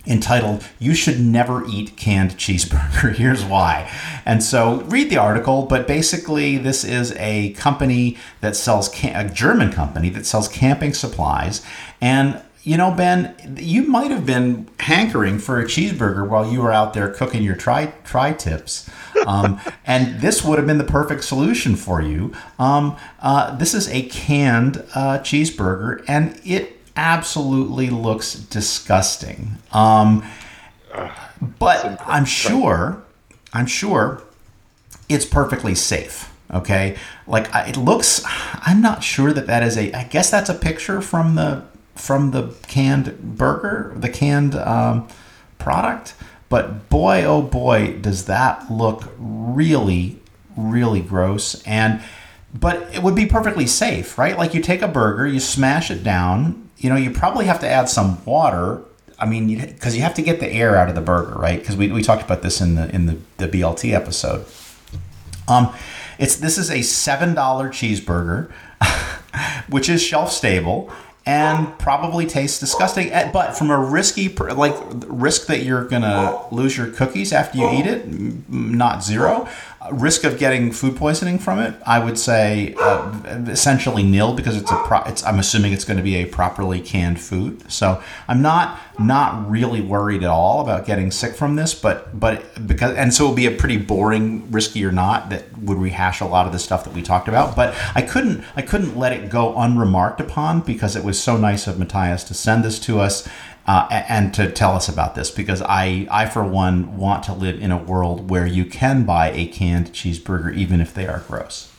entitled 0.07 0.65
"You 0.79 0.95
Should 0.95 1.21
Never 1.21 1.65
Eat 1.67 1.97
Canned 1.97 2.33
Cheeseburger." 2.33 3.15
Here's 3.17 3.45
why. 3.45 3.91
And 4.25 4.43
so 4.43 4.83
read 4.83 5.11
the 5.11 5.19
article. 5.19 5.63
But 5.63 5.87
basically, 5.87 6.59
this 6.59 6.85
is 6.85 7.13
a 7.17 7.53
company 7.55 8.17
that 8.41 8.57
sells 8.57 8.89
a 9.05 9.29
German 9.29 9.73
company 9.73 10.09
that 10.11 10.27
sells 10.27 10.49
camping 10.49 10.95
supplies 10.95 11.65
and. 12.01 12.43
You 12.67 12.79
know, 12.79 12.93
Ben, 12.93 13.59
you 13.61 13.83
might 13.83 14.11
have 14.11 14.25
been 14.25 14.71
hankering 14.81 15.39
for 15.39 15.61
a 15.61 15.65
cheeseburger 15.67 16.27
while 16.27 16.51
you 16.51 16.63
were 16.63 16.73
out 16.73 16.95
there 16.95 17.11
cooking 17.11 17.43
your 17.43 17.57
tri 17.57 17.93
tri 18.05 18.33
tips, 18.33 18.89
um, 19.27 19.61
and 19.87 20.23
this 20.23 20.43
would 20.43 20.57
have 20.57 20.67
been 20.67 20.79
the 20.79 20.85
perfect 20.85 21.25
solution 21.25 21.77
for 21.77 22.01
you. 22.01 22.33
Um, 22.59 22.97
uh, 23.21 23.55
this 23.57 23.75
is 23.75 23.87
a 23.89 24.09
canned 24.09 24.79
uh, 24.95 25.19
cheeseburger, 25.19 26.03
and 26.09 26.41
it 26.43 26.75
absolutely 26.97 27.91
looks 27.91 28.35
disgusting. 28.35 29.59
Um, 29.73 30.25
but 31.59 32.01
I'm 32.07 32.25
sure, 32.25 33.03
I'm 33.53 33.67
sure, 33.67 34.23
it's 35.09 35.25
perfectly 35.25 35.75
safe. 35.75 36.31
Okay, 36.53 36.97
like 37.27 37.49
it 37.69 37.77
looks. 37.77 38.23
I'm 38.27 38.81
not 38.81 39.03
sure 39.03 39.33
that 39.33 39.47
that 39.47 39.63
is 39.63 39.77
a. 39.77 39.93
I 39.93 40.05
guess 40.05 40.31
that's 40.31 40.49
a 40.49 40.55
picture 40.55 41.01
from 41.01 41.35
the 41.35 41.65
from 41.95 42.31
the 42.31 42.55
canned 42.67 43.37
burger, 43.37 43.93
the 43.97 44.09
canned 44.09 44.55
um, 44.55 45.09
product. 45.59 46.15
But 46.49 46.89
boy, 46.91 47.25
oh 47.25 47.43
boy, 47.43 47.99
does 48.01 48.27
that 48.27 48.71
look 48.71 49.13
really, 49.19 50.21
really 50.57 51.01
gross. 51.01 51.63
And 51.65 52.03
but 52.53 52.95
it 52.95 53.03
would 53.03 53.17
be 53.17 53.27
perfectly 53.27 53.67
safe, 53.67 54.17
right? 54.17 54.39
Like 54.39 54.55
you 54.55 54.61
take 54.61 54.83
a 54.83 54.89
burger, 54.89 55.27
you 55.27 55.41
smash 55.41 55.91
it 55.91 56.05
down. 56.05 56.64
You 56.79 56.91
know, 56.91 56.97
you 56.97 57.11
probably 57.11 57.47
have 57.47 57.61
to 57.61 57.69
add 57.69 57.89
some 57.89 58.25
water. 58.25 58.83
I 59.19 59.27
mean, 59.27 59.47
because 59.61 59.95
you 59.97 60.03
have 60.03 60.15
to 60.15 60.23
get 60.23 60.41
the 60.41 60.51
air 60.51 60.77
out 60.77 60.89
of 60.89 60.95
the 60.95 61.01
burger, 61.01 61.39
right? 61.39 61.59
Because 61.59 61.77
we, 61.77 61.91
we 61.91 62.03
talked 62.03 62.23
about 62.25 62.43
this 62.43 62.61
in 62.61 62.75
the 62.75 62.93
in 62.95 63.07
the, 63.07 63.17
the 63.39 63.49
BLT 63.49 63.93
episode. 63.95 64.45
Um, 65.49 65.73
it's 66.19 66.37
this 66.37 66.59
is 66.59 66.71
a 66.71 66.83
seven 66.83 67.35
dollar 67.35 67.69
cheeseburger, 67.69 68.51
which 69.69 69.89
is 69.89 70.03
shelf 70.03 70.33
stable, 70.33 70.91
and 71.27 71.79
probably 71.79 72.27
tastes 72.27 72.59
disgusting. 72.61 73.11
Eh, 73.13 73.31
But 73.33 73.57
from 73.57 73.71
a 73.71 73.79
risky, 73.79 74.29
like 74.29 74.75
risk 75.07 75.47
that 75.47 75.63
you're 75.63 75.85
gonna 75.85 76.39
lose 76.51 76.77
your 76.77 76.89
cookies 76.89 77.33
after 77.33 77.59
you 77.59 77.71
eat 77.71 77.87
it, 77.87 78.09
not 78.51 79.03
zero. 79.05 79.49
Risk 79.93 80.25
of 80.25 80.39
getting 80.39 80.73
food 80.73 80.97
poisoning 80.97 81.39
from 81.39 81.59
it, 81.59 81.75
I 81.87 82.03
would 82.03 82.19
say 82.19 82.75
uh, 82.81 83.21
essentially 83.49 84.03
nil 84.03 84.35
because 84.35 84.57
it's 84.57 84.71
a. 84.71 84.77
Pro- 84.77 85.03
it's, 85.03 85.23
I'm 85.25 85.39
assuming 85.39 85.75
it's 85.75 85.85
going 85.85 85.99
to 85.99 86.03
be 86.03 86.17
a 86.17 86.25
properly 86.25 86.81
canned 86.81 87.21
food, 87.21 87.71
so 87.71 88.03
I'm 88.27 88.41
not 88.41 88.81
not 88.99 89.51
really 89.51 89.83
worried 89.83 90.23
at 90.23 90.31
all 90.31 90.63
about 90.63 90.87
getting 90.87 91.11
sick 91.11 91.35
from 91.35 91.57
this. 91.57 91.75
But 91.75 92.19
but 92.19 92.67
because 92.67 92.97
and 92.97 93.13
so 93.13 93.27
it 93.27 93.29
would 93.29 93.37
be 93.37 93.47
a 93.47 93.51
pretty 93.51 93.77
boring, 93.77 94.51
risky 94.51 94.85
or 94.87 94.93
not 94.93 95.29
that 95.29 95.57
would 95.59 95.77
rehash 95.77 96.21
a 96.21 96.27
lot 96.27 96.47
of 96.47 96.53
the 96.53 96.59
stuff 96.59 96.85
that 96.85 96.95
we 96.95 97.03
talked 97.03 97.29
about. 97.29 97.55
But 97.55 97.75
I 97.95 98.01
couldn't 98.01 98.43
I 98.57 98.63
couldn't 98.63 98.97
let 98.97 99.13
it 99.13 99.29
go 99.29 99.55
unremarked 99.55 100.21
upon 100.21 100.61
because 100.61 100.97
it 100.97 101.05
was 101.05 101.23
so 101.23 101.37
nice 101.37 101.67
of 101.67 101.79
Matthias 101.79 102.25
to 102.25 102.35
send 102.35 102.65
this 102.65 102.79
to 102.81 103.01
us. 103.01 103.29
Uh, 103.67 103.89
and 103.91 104.35
to 104.35 104.51
tell 104.53 104.73
us 104.73 104.89
about 104.89 105.15
this 105.15 105.31
because 105.31 105.63
I, 105.63 106.07
I 106.11 106.27
for 106.27 106.45
one 106.45 106.99
want 106.99 107.25
to 107.25 107.33
live 107.33 107.61
in 107.61 107.71
a 107.73 107.83
world 107.83 108.29
where 108.29 108.47
you 108.47 108.67
can 108.67 109.05
buy 109.05 109.31
a 109.31 109.47
canned 109.47 109.93
cheeseburger 109.93 110.55
even 110.55 110.83
if 110.83 110.93
they 110.93 111.07
are 111.07 111.21
gross. 111.21 111.71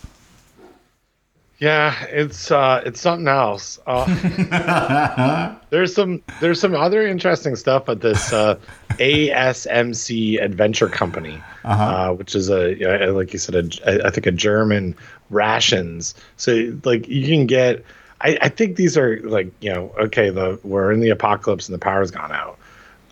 Yeah, 1.60 2.06
it's 2.08 2.52
uh, 2.52 2.82
it's 2.86 3.00
something 3.00 3.30
else. 3.30 3.80
Uh, 3.88 5.56
there's 5.70 5.96
some 5.96 6.22
there's 6.42 6.60
some 6.60 6.76
other 6.76 7.08
interesting 7.08 7.56
stuff 7.56 7.88
at 7.88 8.02
this 8.02 8.34
uh, 8.34 8.60
ASMC 8.90 10.42
Adventure 10.44 10.90
Company, 10.90 11.42
uh 11.64 12.12
which 12.14 12.36
is 12.36 12.50
a 12.50 12.76
like 13.12 13.32
you 13.32 13.40
said, 13.40 13.80
a, 13.86 14.06
I 14.06 14.10
think 14.10 14.26
a 14.26 14.32
German 14.32 14.96
rations. 15.30 16.14
So 16.38 16.78
like 16.84 17.08
you 17.08 17.26
can 17.26 17.46
get. 17.46 17.84
I, 18.22 18.38
I 18.42 18.50
think 18.50 18.76
these 18.76 18.98
are 18.98 19.20
like 19.22 19.52
you 19.60 19.74
know 19.74 19.94
okay 20.00 20.30
the 20.30 20.60
we're 20.64 20.92
in 20.92 21.00
the 21.00 21.10
apocalypse 21.10 21.68
and 21.68 21.74
the 21.74 21.80
power's 21.80 22.12
gone 22.12 22.32
out. 22.32 22.58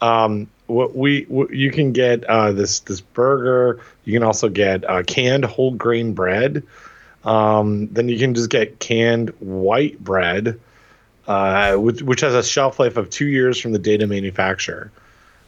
Um, 0.01 0.47
what 0.67 0.95
we 0.95 1.23
what, 1.23 1.51
you 1.51 1.71
can 1.71 1.91
get 1.91 2.23
uh, 2.25 2.51
this 2.51 2.79
this 2.81 3.01
burger. 3.01 3.81
You 4.05 4.13
can 4.13 4.23
also 4.23 4.49
get 4.49 4.89
uh, 4.89 5.03
canned 5.03 5.45
whole 5.45 5.71
grain 5.71 6.13
bread. 6.13 6.63
Um, 7.23 7.87
then 7.87 8.09
you 8.09 8.19
can 8.19 8.33
just 8.33 8.49
get 8.49 8.79
canned 8.79 9.29
white 9.39 10.03
bread, 10.03 10.59
uh, 11.27 11.75
which, 11.75 12.01
which 12.01 12.21
has 12.21 12.33
a 12.33 12.43
shelf 12.43 12.79
life 12.79 12.97
of 12.97 13.09
two 13.09 13.27
years 13.27 13.57
from 13.59 13.71
the 13.71 13.79
date 13.79 14.01
of 14.01 14.09
manufacture. 14.09 14.91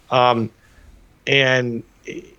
Um, 0.09 0.49
and 1.27 1.83
it, 2.05 2.33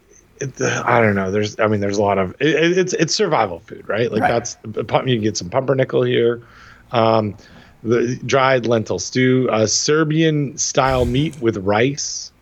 I 0.60 1.00
don't 1.00 1.14
know. 1.14 1.30
There's, 1.30 1.58
I 1.58 1.66
mean, 1.66 1.80
there's 1.80 1.98
a 1.98 2.02
lot 2.02 2.18
of 2.18 2.30
it, 2.40 2.78
it's 2.78 2.92
it's 2.94 3.14
survival 3.14 3.60
food, 3.60 3.88
right? 3.88 4.10
Like 4.10 4.22
Right. 4.22 4.32
that's 4.32 4.56
you 4.64 4.84
can 4.84 5.22
get 5.22 5.36
some 5.36 5.50
pumpernickel 5.50 6.02
here. 6.02 6.42
Um, 6.92 7.36
the 7.82 8.16
dried 8.26 8.66
lentil 8.66 8.98
stew, 8.98 9.48
a 9.52 9.68
Serbian 9.68 10.56
style 10.58 11.04
meat 11.04 11.34
with 11.40 11.56
rice. 11.58 12.32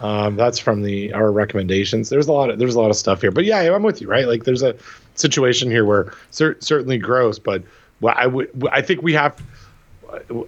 Um, 0.00 0.36
that's 0.36 0.58
from 0.58 0.82
the 0.82 1.12
our 1.12 1.30
recommendations. 1.30 2.08
There's 2.08 2.26
a 2.26 2.32
lot 2.32 2.50
of 2.50 2.58
there's 2.58 2.74
a 2.74 2.80
lot 2.80 2.90
of 2.90 2.96
stuff 2.96 3.20
here, 3.20 3.30
but 3.30 3.44
yeah, 3.44 3.60
I'm 3.74 3.82
with 3.82 4.00
you, 4.00 4.08
right? 4.08 4.26
Like 4.26 4.44
there's 4.44 4.62
a 4.62 4.74
situation 5.14 5.70
here 5.70 5.84
where 5.84 6.12
cer- 6.30 6.56
certainly 6.60 6.98
gross, 6.98 7.38
but 7.38 7.62
what 8.00 8.16
I 8.16 8.26
would 8.26 8.50
I 8.72 8.82
think 8.82 9.02
we 9.02 9.12
have 9.12 9.40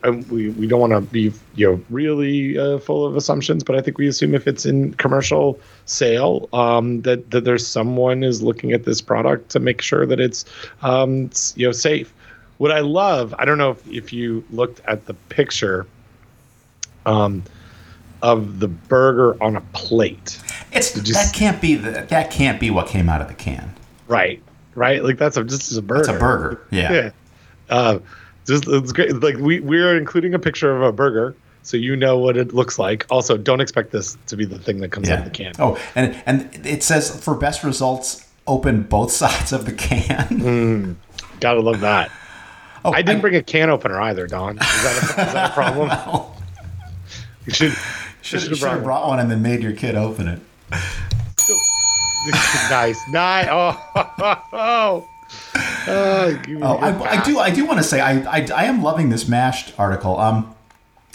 uh, 0.03 0.13
we 0.31 0.51
we 0.51 0.67
don't 0.67 0.81
want 0.81 0.93
to 0.93 1.01
be 1.01 1.33
you 1.55 1.71
know 1.71 1.81
really 1.91 2.59
uh, 2.59 2.79
full 2.79 3.07
of 3.07 3.17
assumptions, 3.17 3.65
but 3.65 3.77
I 3.77 3.81
think 3.81 3.99
we 3.99 4.09
assume 4.09 4.35
if 4.35 4.47
it's 4.47 4.67
in 4.67 4.95
commercial 4.95 5.59
sale, 5.85 6.49
um, 6.53 7.03
that 7.03 7.31
that 7.31 7.45
there's 7.45 7.67
someone 7.67 8.23
is 8.23 8.43
looking 8.43 8.73
at 8.73 8.85
this 8.85 9.01
product 9.01 9.51
to 9.51 9.61
make 9.61 9.81
sure 9.83 10.07
that 10.07 10.21
it's 10.21 10.45
um, 10.83 11.31
you 11.57 11.67
know 11.67 11.73
safe. 11.73 12.13
What 12.59 12.73
I 12.73 12.81
love, 12.81 13.35
I 13.39 13.45
don't 13.45 13.59
know 13.59 13.71
if, 13.71 13.87
if 13.87 14.13
you 14.13 14.45
looked 14.51 14.81
at 14.87 15.07
the 15.07 15.15
picture, 15.15 15.87
um, 17.05 17.43
of 18.23 18.61
the 18.61 18.69
burger 18.69 19.43
on 19.43 19.57
a 19.57 19.61
plate. 19.73 20.41
It's 20.73 20.93
Did 20.93 21.07
that 21.15 21.33
can't 21.35 21.61
be 21.61 21.75
the, 21.75 22.07
that 22.09 22.31
can't 22.31 22.59
be 22.59 22.71
what 22.71 22.89
came 22.89 23.09
out 23.09 23.21
of 23.21 23.29
the 23.29 23.35
can. 23.35 23.73
Right, 24.09 24.43
right. 24.75 25.03
Like 25.03 25.19
that's 25.19 25.37
a, 25.37 25.45
just 25.45 25.71
as 25.71 25.77
a 25.77 25.83
burger. 25.83 26.01
It's 26.01 26.09
a 26.09 26.19
burger. 26.19 26.67
Yeah. 26.71 26.93
Yeah. 26.93 27.11
Uh, 27.69 27.99
just 28.47 28.67
it's 28.69 28.93
great. 28.93 29.15
Like 29.21 29.37
we 29.37 29.61
we're 29.61 29.97
including 29.97 30.35
a 30.35 30.39
picture 30.39 30.75
of 30.75 30.83
a 30.83 30.93
burger, 30.93 31.35
so 31.63 31.77
you 31.77 31.97
know 31.97 32.19
what 32.19 32.37
it 32.37 32.55
looks 32.55 32.79
like. 32.79 33.05
Also, 33.11 33.37
don't 33.37 33.61
expect 33.61 33.91
this 33.91 34.17
to 34.29 34.37
be 34.37 34.45
the 34.45 34.59
thing 34.59 34.79
that 34.81 34.91
comes 34.91 35.11
out 35.11 35.19
of 35.19 35.25
the 35.25 35.31
can. 35.31 35.53
Oh, 35.59 35.79
and 35.95 36.21
and 36.27 36.67
it 36.67 36.83
says 36.85 37.23
for 37.23 37.35
best 37.35 37.65
results, 37.65 38.27
open 38.47 38.83
both 38.85 39.11
sides 39.13 39.53
of 39.53 39.65
the 39.67 39.73
can. 39.73 40.97
Gotta 41.41 41.61
love 41.61 41.81
that. 41.81 42.11
Oh, 42.87 42.93
I 42.93 43.03
didn't 43.03 43.21
bring 43.21 43.35
a 43.35 43.43
can 43.43 43.69
opener 43.69 44.01
either, 44.01 44.29
Don. 44.29 44.59
Is 44.59 44.61
that 44.61 44.95
a, 44.95 45.27
is 45.27 45.33
that 45.33 45.51
a 45.51 45.55
problem? 45.55 45.91
You 47.45 47.53
should 47.53 47.73
Should, 47.73 48.41
should 48.43 48.51
have 48.51 48.59
should 48.59 48.69
have 48.69 48.83
brought 48.83 48.83
brought 48.85 49.09
one 49.09 49.19
and 49.19 49.31
then 49.31 49.43
made 49.43 49.63
your 49.63 49.73
kid 49.73 49.97
open 49.97 50.29
it. 50.29 50.41
nice, 52.71 53.01
nice. 53.09 53.49
Oh, 53.51 53.77
oh, 53.97 54.43
oh. 55.87 56.39
Give 56.45 56.49
me 56.49 56.55
a 56.57 56.59
good 56.61 56.63
I, 56.63 57.21
I 57.21 57.25
do. 57.25 57.39
I 57.39 57.51
do 57.51 57.65
want 57.67 57.79
to 57.79 57.85
say 57.85 58.01
I, 58.01 58.19
I 58.21 58.47
I 58.55 58.65
am 58.65 58.83
loving 58.83 59.11
this 59.11 59.29
mashed 59.29 59.75
article. 59.79 60.19
Um, 60.19 60.56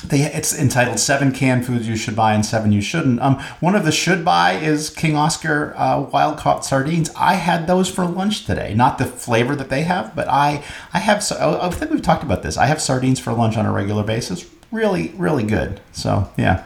they 0.04 0.22
it's 0.22 0.58
entitled 0.58 1.00
Seven 1.00 1.32
Canned 1.32 1.66
Foods 1.66 1.88
You 1.88 1.96
Should 1.96 2.16
Buy 2.16 2.34
and 2.34 2.46
Seven 2.46 2.72
You 2.72 2.82
Shouldn't. 2.82 3.22
Um, 3.22 3.40
one 3.60 3.76
of 3.76 3.86
the 3.86 3.92
should 3.92 4.26
buy 4.26 4.54
is 4.54 4.90
King 4.90 5.16
Oscar 5.16 5.76
uh, 5.78 6.02
wild 6.02 6.38
caught 6.38 6.66
sardines. 6.66 7.10
I 7.16 7.36
had 7.36 7.68
those 7.68 7.90
for 7.90 8.06
lunch 8.06 8.46
today. 8.46 8.74
Not 8.74 8.98
the 8.98 9.06
flavor 9.06 9.56
that 9.56 9.70
they 9.70 9.84
have, 9.84 10.16
but 10.16 10.28
I 10.28 10.64
I 10.94 11.00
have. 11.00 11.24
I 11.32 11.70
think 11.70 11.92
we've 11.92 12.02
talked 12.02 12.24
about 12.24 12.44
this. 12.44 12.58
I 12.58 12.66
have 12.66 12.82
sardines 12.82 13.20
for 13.20 13.34
lunch 13.34 13.58
on 13.58 13.66
a 13.66 13.72
regular 13.72 14.04
basis. 14.04 14.50
Really, 14.72 15.10
really 15.18 15.44
good. 15.44 15.82
So 15.92 16.32
yeah. 16.38 16.66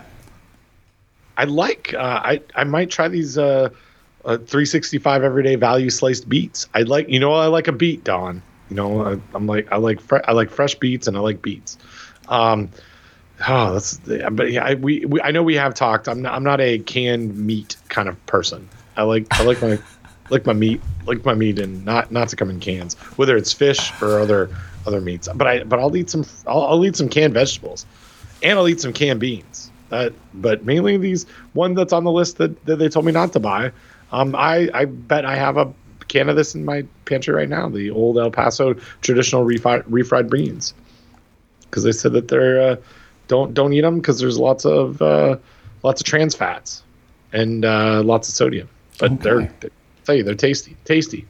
I 1.38 1.44
like. 1.44 1.94
Uh, 1.94 2.22
I 2.24 2.42
I 2.56 2.64
might 2.64 2.90
try 2.90 3.08
these 3.08 3.38
uh, 3.38 3.70
uh, 4.24 4.38
365 4.38 5.24
everyday 5.24 5.56
value 5.56 5.90
sliced 5.90 6.30
beets. 6.30 6.68
I 6.74 6.84
like. 6.84 7.10
You 7.10 7.20
know, 7.20 7.34
I 7.34 7.48
like 7.48 7.68
a 7.68 7.74
beet, 7.74 8.04
Don. 8.04 8.42
You 8.70 8.76
know, 8.78 9.06
I, 9.06 9.20
I'm 9.36 9.46
like 9.46 9.72
I 9.72 9.78
like 9.78 10.00
fre- 10.00 10.24
I 10.26 10.32
like 10.32 10.50
fresh 10.50 10.76
beets 10.76 11.08
and 11.08 11.18
I 11.18 11.20
like 11.20 11.42
beets. 11.42 11.78
Um, 12.30 12.70
oh, 13.48 13.74
that's. 13.74 13.98
But 13.98 14.52
yeah, 14.52 14.66
I, 14.66 14.74
we, 14.76 15.06
we 15.06 15.22
I 15.22 15.32
know 15.32 15.44
we 15.44 15.56
have 15.56 15.74
talked. 15.74 16.08
I'm 16.08 16.22
not. 16.22 16.34
I'm 16.34 16.44
not 16.44 16.62
a 16.62 16.80
canned 16.80 17.38
meat 17.38 17.76
kind 17.90 18.10
of 18.10 18.26
person. 18.26 18.68
I 18.98 19.04
like. 19.04 19.28
I 19.40 19.44
like 19.44 19.62
my. 19.62 19.80
like 20.30 20.46
my 20.46 20.54
meat, 20.54 20.82
like 21.06 21.24
my 21.26 21.34
meat, 21.34 21.60
and 21.60 21.86
not 21.86 22.12
not 22.12 22.30
to 22.30 22.36
come 22.36 22.50
in 22.50 22.60
cans, 22.60 22.96
whether 23.18 23.38
it's 23.38 23.54
fish 23.54 23.92
or 24.02 24.20
other 24.20 24.50
other 24.86 25.02
meats. 25.02 25.28
But 25.34 25.48
I 25.48 25.64
but 25.64 25.80
I'll 25.80 25.96
eat 25.96 26.10
some 26.10 26.26
I'll, 26.48 26.64
I'll 26.64 26.86
eat 26.86 26.96
some 26.96 27.10
canned 27.10 27.34
vegetables, 27.34 27.86
and 28.42 28.58
I'll 28.58 28.68
eat 28.68 28.82
some 28.82 28.94
canned 28.94 29.20
beans. 29.20 29.72
That 29.90 30.14
but 30.34 30.66
mainly 30.66 30.98
these 30.98 31.26
one 31.54 31.74
that's 31.76 31.94
on 31.94 32.04
the 32.04 32.12
list 32.12 32.38
that, 32.38 32.66
that 32.66 32.78
they 32.78 32.90
told 32.90 33.06
me 33.06 33.12
not 33.12 33.34
to 33.34 33.40
buy. 33.40 33.72
Um, 34.12 34.36
I 34.36 34.70
I 34.74 34.86
bet 34.86 35.26
I 35.26 35.36
have 35.36 35.58
a 35.58 35.72
can 36.08 36.30
of 36.30 36.36
this 36.36 36.56
in 36.56 36.66
my 36.66 36.86
pantry 37.06 37.34
right 37.34 37.50
now. 37.50 37.70
The 37.70 37.90
old 37.92 38.18
El 38.18 38.32
Paso 38.32 38.74
traditional 39.02 39.46
refried 39.46 39.84
refried 39.84 40.30
beans, 40.30 40.74
because 41.62 41.84
they 41.84 41.92
said 41.92 42.14
that 42.14 42.28
they're 42.28 42.62
uh, 42.62 42.76
don't 43.28 43.54
don't 43.54 43.74
eat 43.74 43.82
them 43.82 43.98
because 44.00 44.20
there's 44.20 44.38
lots 44.38 44.66
of 44.66 45.02
uh, 45.02 45.38
lots 45.84 46.02
of 46.02 46.08
trans 46.08 46.36
fats 46.36 46.84
and 47.34 47.66
uh, 47.66 48.02
lots 48.04 48.28
of 48.30 48.36
sodium. 48.36 48.70
But 49.00 49.12
Okay. 49.14 49.24
they're 49.24 49.54
tell 50.06 50.16
you 50.16 50.24
they're 50.24 50.36
tasty, 50.36 50.76
tasty. 50.86 51.26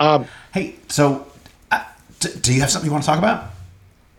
Um, 0.00 0.26
Hey, 0.54 0.76
so 0.88 1.26
uh, 1.72 1.82
d- 2.20 2.30
do 2.40 2.54
you 2.54 2.60
have 2.60 2.70
something 2.70 2.86
you 2.88 2.92
want 2.92 3.02
to 3.04 3.08
talk 3.08 3.18
about? 3.18 3.50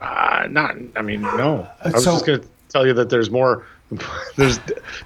Uh, 0.01 0.47
not. 0.49 0.75
I 0.95 1.01
mean, 1.01 1.21
no. 1.21 1.67
I 1.83 1.89
was 1.89 2.03
so- 2.03 2.11
just 2.13 2.25
gonna 2.25 2.41
tell 2.69 2.85
you 2.85 2.93
that 2.93 3.09
there's 3.09 3.29
more. 3.29 3.65
There's. 4.35 4.59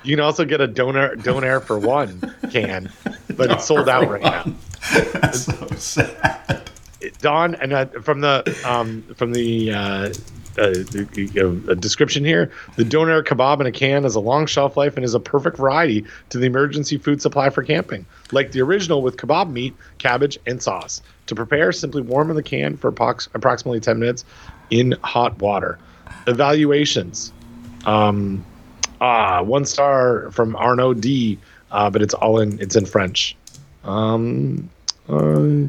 You 0.03 0.15
can 0.17 0.19
also 0.25 0.43
get 0.43 0.59
a 0.59 0.67
donor 0.67 1.15
donair 1.15 1.63
for 1.63 1.79
one 1.79 2.33
can, 2.51 2.91
but 3.37 3.49
it's 3.49 3.65
sold 3.65 3.87
out 3.87 4.09
right 4.09 4.21
now. 4.21 4.43
That's 5.13 5.45
so 5.45 5.67
sad. 5.77 6.69
Don 7.21 7.55
and 7.55 7.71
uh, 7.71 7.85
from 8.01 8.19
the 8.19 8.43
um 8.65 9.03
from 9.15 9.31
the. 9.31 9.71
Uh, 10.57 10.61
uh, 10.61 11.71
uh, 11.71 11.73
description 11.75 12.23
here: 12.23 12.51
the 12.75 12.84
donair 12.84 13.23
kebab 13.23 13.59
in 13.59 13.65
a 13.65 13.71
can 13.71 14.03
has 14.03 14.15
a 14.15 14.19
long 14.19 14.45
shelf 14.45 14.77
life 14.77 14.95
and 14.95 15.03
is 15.03 15.13
a 15.13 15.19
perfect 15.19 15.57
variety 15.57 16.05
to 16.30 16.38
the 16.38 16.45
emergency 16.45 16.97
food 16.97 17.21
supply 17.21 17.49
for 17.49 17.63
camping. 17.63 18.05
Like 18.31 18.51
the 18.51 18.61
original 18.61 19.01
with 19.01 19.17
kebab 19.17 19.51
meat, 19.51 19.75
cabbage, 19.97 20.38
and 20.45 20.61
sauce. 20.61 21.01
To 21.27 21.35
prepare, 21.35 21.71
simply 21.71 22.01
warm 22.01 22.30
in 22.30 22.35
the 22.35 22.43
can 22.43 22.77
for 22.77 22.91
approx- 22.91 23.30
approximately 23.34 23.80
10 23.80 23.99
minutes 23.99 24.25
in 24.69 24.93
hot 25.03 25.39
water. 25.39 25.80
Evaluations: 26.27 27.34
um, 27.85 28.45
ah, 29.01 29.41
one 29.41 29.65
star 29.65 30.30
from 30.31 30.55
Arnaud 30.55 30.95
D, 30.95 31.39
uh, 31.71 31.89
but 31.89 32.01
it's 32.01 32.13
all 32.13 32.39
in 32.39 32.59
it's 32.59 32.75
in 32.75 32.85
French. 32.85 33.35
Um, 33.84 34.69
uh, 35.09 35.67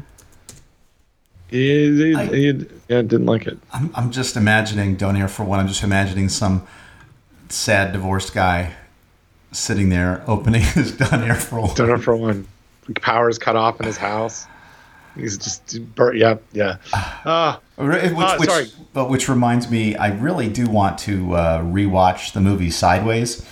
it, 1.55 2.15
I- 2.17 2.23
it- 2.33 2.71
yeah, 2.87 3.01
didn't 3.01 3.25
like 3.25 3.47
it. 3.47 3.57
I'm, 3.73 3.89
I'm 3.95 4.11
just 4.11 4.35
imagining 4.37 4.95
Donair 4.97 5.29
for 5.29 5.43
one. 5.43 5.59
I'm 5.59 5.67
just 5.67 5.83
imagining 5.83 6.29
some 6.29 6.67
sad 7.49 7.93
divorced 7.93 8.33
guy 8.33 8.73
sitting 9.51 9.89
there 9.89 10.23
opening 10.27 10.61
his 10.75 10.91
Donair 10.91 11.35
for 11.37 11.61
one. 11.61 11.73
Dinner 11.75 11.97
for 11.97 12.15
one. 12.15 12.47
Power's 13.01 13.39
cut 13.39 13.55
off 13.55 13.79
in 13.79 13.85
his 13.87 13.97
house. 13.97 14.45
He's 15.15 15.37
just 15.37 15.77
yeah 16.13 16.35
yeah. 16.51 16.77
Uh, 17.25 17.57
Which, 17.77 18.03
Uh, 18.03 18.37
which, 18.37 18.49
sorry. 18.49 18.67
but 18.93 19.09
which 19.09 19.27
reminds 19.29 19.69
me, 19.71 19.95
I 19.95 20.09
really 20.13 20.47
do 20.49 20.67
want 20.69 20.97
to 20.99 21.33
uh, 21.35 21.61
rewatch 21.63 22.33
the 22.33 22.39
movie 22.41 22.69
Sideways. 22.69 23.45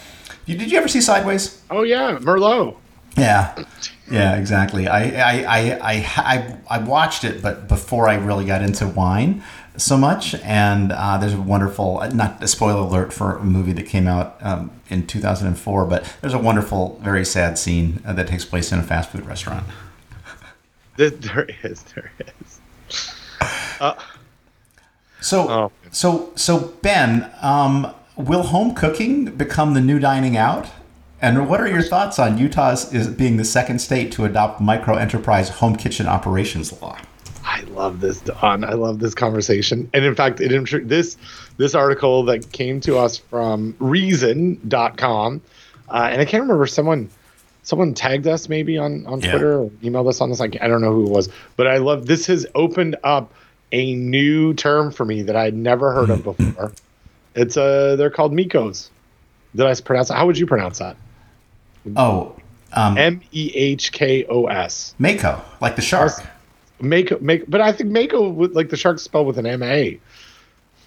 You, 0.45 0.57
did 0.57 0.71
you 0.71 0.77
ever 0.77 0.88
see 0.88 1.01
Sideways? 1.01 1.61
oh 1.71 1.84
yeah, 1.84 2.17
Merlot. 2.21 2.75
Yeah, 3.17 3.63
yeah, 4.09 4.35
exactly. 4.35 4.88
I 4.88 5.03
I, 5.03 5.43
I, 5.43 5.95
I, 6.17 6.57
I, 6.69 6.77
watched 6.80 7.23
it, 7.23 7.41
but 7.41 7.67
before 7.67 8.07
I 8.07 8.15
really 8.15 8.45
got 8.45 8.61
into 8.61 8.88
wine 8.88 9.43
so 9.77 9.97
much, 9.97 10.35
and 10.35 10.91
uh, 10.91 11.17
there's 11.17 11.34
a 11.34 11.41
wonderful, 11.41 12.01
not 12.13 12.43
a 12.43 12.47
spoiler 12.47 12.81
alert 12.81 13.13
for 13.13 13.38
a 13.38 13.43
movie 13.43 13.73
that 13.73 13.88
came 13.88 14.07
out 14.07 14.38
um, 14.41 14.71
in 14.89 15.07
2004, 15.07 15.85
but 15.85 16.13
there's 16.21 16.34
a 16.34 16.39
wonderful, 16.39 16.99
very 17.01 17.25
sad 17.25 17.57
scene 17.57 18.01
uh, 18.05 18.13
that 18.13 18.27
takes 18.27 18.45
place 18.45 18.71
in 18.71 18.80
a 18.80 18.84
fast 18.84 19.11
food 19.11 19.25
restaurant. 19.25 19.65
There, 20.95 21.09
there 21.09 21.47
is, 21.63 21.81
there 21.95 22.11
is. 22.19 22.59
So, 25.21 25.49
Oh. 25.49 25.71
so, 25.89 26.31
so 26.35 26.59
Ben, 26.81 27.31
um, 27.41 27.93
will 28.17 28.43
home 28.43 28.75
cooking 28.75 29.25
become 29.35 29.73
the 29.73 29.81
new 29.81 29.97
dining 29.97 30.35
out? 30.38 30.67
And 31.23 31.47
what 31.47 31.61
are 31.61 31.67
your 31.69 31.81
thoughts 31.81 32.19
on 32.19 32.37
Utah's 32.37 32.93
is 32.93 33.07
being 33.07 33.37
the 33.37 33.45
second 33.45 33.79
state 33.79 34.11
to 34.11 34.25
adopt 34.25 34.59
micro 34.59 34.97
enterprise 34.97 35.47
home 35.47 35.77
kitchen 35.77 36.05
operations 36.05 36.81
law? 36.81 36.97
I 37.45 37.61
love 37.61 38.01
this, 38.01 38.19
Don. 38.19 38.65
I 38.65 38.73
love 38.73 38.99
this 38.99 39.15
conversation. 39.15 39.89
And 39.93 40.03
in 40.03 40.15
fact, 40.15 40.41
it 40.41 40.51
this 40.89 41.15
this 41.55 41.75
article 41.75 42.23
that 42.25 42.51
came 42.51 42.81
to 42.81 42.97
us 42.97 43.17
from 43.17 43.73
Reason.com, 43.79 45.41
uh, 45.87 46.09
and 46.11 46.21
I 46.21 46.25
can't 46.25 46.41
remember 46.41 46.67
someone 46.67 47.09
someone 47.61 47.93
tagged 47.93 48.27
us 48.27 48.49
maybe 48.49 48.77
on 48.77 49.05
on 49.05 49.21
Yeah. 49.21 49.31
Twitter 49.31 49.59
or 49.61 49.69
emailed 49.81 50.09
us 50.09 50.19
on 50.19 50.29
this. 50.29 50.41
Like 50.41 50.57
I 50.61 50.67
don't 50.67 50.81
know 50.81 50.91
who 50.91 51.05
it 51.05 51.09
was, 51.09 51.29
but 51.55 51.67
I 51.67 51.77
love 51.77 52.05
this 52.05 52.25
has 52.27 52.45
opened 52.53 52.97
up 53.05 53.33
a 53.71 53.95
new 53.95 54.53
term 54.55 54.91
for 54.91 55.05
me 55.05 55.21
that 55.21 55.37
I'd 55.37 55.55
never 55.55 55.93
heard 55.93 56.09
of 56.09 56.21
before. 56.25 56.73
It's 57.33 57.55
uh 57.55 57.95
they're 57.95 58.11
called 58.11 58.33
Mikos. 58.33 58.89
Did 59.55 59.67
I 59.67 59.73
pronounce 59.75 60.09
it? 60.09 60.15
How 60.15 60.25
would 60.25 60.37
you 60.37 60.45
pronounce 60.45 60.79
that? 60.79 60.97
Oh, 61.95 62.35
um, 62.73 62.97
M 62.97 63.22
E 63.31 63.51
H 63.53 63.91
K 63.91 64.26
O 64.30 64.45
S. 64.47 64.95
Mako, 64.99 65.41
like 65.61 65.76
the 65.76 65.81
shark. 65.81 66.11
Mako, 66.80 67.19
make, 67.19 67.49
but 67.49 67.61
I 67.61 67.72
think 67.72 67.91
Mako 67.91 68.30
like 68.30 68.69
the 68.69 68.77
shark 68.77 68.99
spelled 68.99 69.27
with 69.27 69.38
an 69.38 69.45
M 69.45 69.61
A, 69.64 69.99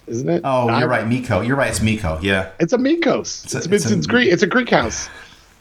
isn't 0.06 0.28
it? 0.28 0.42
Oh, 0.44 0.68
I- 0.68 0.80
you're 0.80 0.88
right, 0.88 1.06
Miko. 1.06 1.40
You're 1.40 1.56
right, 1.56 1.70
it's 1.70 1.80
Miko. 1.82 2.18
Yeah. 2.22 2.50
It's 2.60 2.72
a 2.72 2.78
Mikos. 2.78 3.44
It's, 3.44 3.54
a- 3.54 3.58
it's, 3.58 3.66
it's 3.66 3.90
it's, 3.90 4.06
a- 4.06 4.08
Greek. 4.08 4.32
It's 4.32 4.42
a 4.42 4.46
Greek 4.46 4.70
house. 4.70 5.08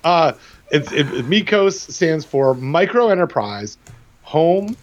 Uh, 0.04 0.34
it's 0.72 0.92
it, 0.92 1.06
Mikos 1.30 1.74
stands 1.92 2.26
for 2.26 2.54
Micro 2.56 3.10
Enterprise 3.10 3.78
Home 4.24 4.76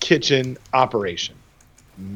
Kitchen 0.00 0.56
Operation. 0.72 1.34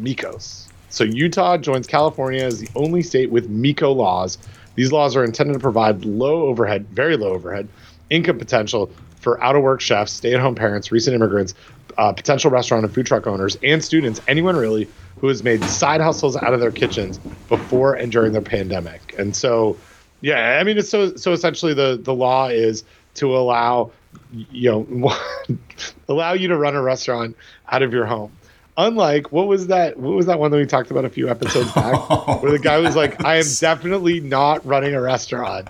Mikos. 0.00 0.66
So 0.90 1.04
Utah 1.04 1.58
joins 1.58 1.86
California 1.86 2.42
as 2.42 2.58
the 2.60 2.68
only 2.74 3.02
state 3.02 3.30
with 3.30 3.48
Miko 3.50 3.92
laws. 3.92 4.38
These 4.78 4.92
laws 4.92 5.16
are 5.16 5.24
intended 5.24 5.54
to 5.54 5.58
provide 5.58 6.04
low 6.04 6.46
overhead, 6.46 6.86
very 6.92 7.16
low 7.16 7.32
overhead, 7.32 7.66
income 8.10 8.38
potential 8.38 8.92
for 9.16 9.42
out 9.42 9.56
of 9.56 9.62
work 9.64 9.80
chefs, 9.80 10.12
stay 10.12 10.32
at 10.32 10.40
home 10.40 10.54
parents, 10.54 10.92
recent 10.92 11.16
immigrants, 11.16 11.52
uh, 11.98 12.12
potential 12.12 12.48
restaurant 12.48 12.84
and 12.84 12.94
food 12.94 13.04
truck 13.04 13.26
owners, 13.26 13.58
and 13.64 13.82
students, 13.82 14.20
anyone 14.28 14.54
really 14.54 14.88
who 15.18 15.26
has 15.26 15.42
made 15.42 15.64
side 15.64 16.00
hustles 16.00 16.36
out 16.36 16.54
of 16.54 16.60
their 16.60 16.70
kitchens 16.70 17.18
before 17.48 17.94
and 17.94 18.12
during 18.12 18.32
the 18.32 18.40
pandemic. 18.40 19.16
And 19.18 19.34
so, 19.34 19.76
yeah, 20.20 20.58
I 20.60 20.62
mean, 20.62 20.78
it's 20.78 20.88
so 20.88 21.16
so 21.16 21.32
essentially 21.32 21.74
the 21.74 21.98
the 22.00 22.14
law 22.14 22.46
is 22.46 22.84
to 23.14 23.36
allow 23.36 23.90
you 24.30 24.70
know 24.70 25.12
allow 26.08 26.34
you 26.34 26.46
to 26.46 26.56
run 26.56 26.76
a 26.76 26.82
restaurant 26.82 27.36
out 27.72 27.82
of 27.82 27.92
your 27.92 28.06
home. 28.06 28.30
Unlike 28.78 29.32
what 29.32 29.48
was 29.48 29.66
that? 29.66 29.96
What 29.98 30.14
was 30.14 30.26
that 30.26 30.38
one 30.38 30.52
that 30.52 30.56
we 30.56 30.64
talked 30.64 30.90
about 30.92 31.04
a 31.04 31.08
few 31.10 31.28
episodes 31.28 31.72
back, 31.72 31.94
where 32.42 32.52
the 32.52 32.60
guy 32.60 32.78
was 32.78 32.94
like, 32.94 33.22
"I 33.24 33.36
am 33.36 33.44
definitely 33.58 34.20
not 34.20 34.64
running 34.64 34.94
a 34.94 35.00
restaurant. 35.00 35.68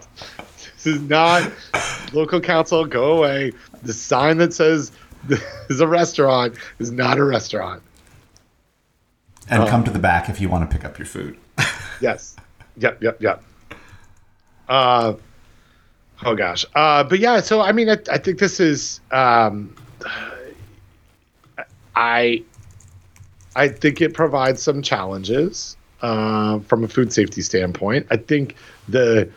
This 0.77 0.87
is 0.87 1.01
not 1.01 1.51
local 2.13 2.39
council. 2.41 2.85
Go 2.85 3.17
away. 3.17 3.53
The 3.83 3.95
sign 3.95 4.37
that 4.39 4.53
says 4.53 4.93
this 5.25 5.43
is 5.71 5.81
a 5.81 5.89
restaurant 5.89 6.57
is 6.79 6.91
not 6.93 7.17
a 7.19 7.25
restaurant." 7.25 7.83
And 9.49 9.63
Oh. 9.63 9.67
come 9.67 9.83
to 9.85 9.91
the 9.91 9.99
back 9.99 10.29
if 10.29 10.39
you 10.43 10.51
want 10.51 10.71
to 10.71 10.77
pick 10.77 10.85
up 10.85 10.99
your 10.99 11.07
food. 11.07 11.37
Yes. 12.01 12.37
Yep. 12.77 13.03
Yep. 13.03 13.21
Yep. 13.23 13.43
Uh, 14.69 15.15
oh 16.25 16.35
gosh. 16.37 16.65
Uh, 16.75 17.03
but 17.03 17.19
yeah. 17.19 17.41
So 17.41 17.61
I 17.63 17.73
mean, 17.73 17.89
I, 17.89 17.97
I 18.13 18.19
think 18.19 18.39
this 18.39 18.61
is. 18.61 19.01
Um, 19.11 19.75
I. 21.97 22.43
I 23.59 23.69
think 23.69 24.01
it 24.01 24.15
provides 24.15 24.63
some 24.63 24.83
challenges 24.83 25.77
uh, 26.01 26.61
from 26.61 26.85
a 26.85 26.89
food 26.89 27.13
safety 27.13 27.43
standpoint. 27.43 28.07
I 28.11 28.17
think 28.17 28.55
the 28.89 29.29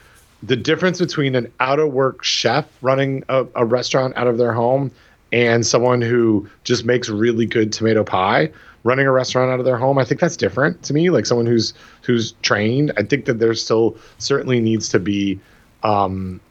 the 0.44 0.56
difference 0.56 1.00
between 1.00 1.36
an 1.36 1.52
out 1.60 1.80
of 1.80 1.92
work 1.92 2.24
chef 2.24 2.66
running 2.82 3.24
a, 3.30 3.46
a 3.56 3.66
restaurant 3.66 4.16
out 4.18 4.28
of 4.28 4.38
their 4.38 4.54
home 4.54 4.92
and 5.32 5.66
someone 5.66 6.02
who 6.02 6.48
just 6.64 6.86
makes 6.86 7.10
really 7.10 7.46
good 7.48 7.74
tomato 7.74 8.04
pie 8.04 8.52
running 8.84 9.06
a 9.06 9.12
restaurant 9.12 9.52
out 9.52 9.60
of 9.60 9.66
their 9.66 9.78
home 9.78 10.00
i 10.00 10.04
think 10.04 10.20
that's 10.20 10.36
different 10.36 10.82
to 10.82 10.94
me 10.94 11.12
like 11.12 11.28
someone 11.28 11.46
who's 11.46 11.76
who's 12.02 12.32
trained 12.42 12.92
i 12.98 13.04
think 13.04 13.26
that 13.26 13.38
there 13.38 13.54
still 13.54 13.96
certainly 14.18 14.60
needs 14.60 14.90
to 14.90 15.00
be 15.00 15.40
um, 15.84 16.42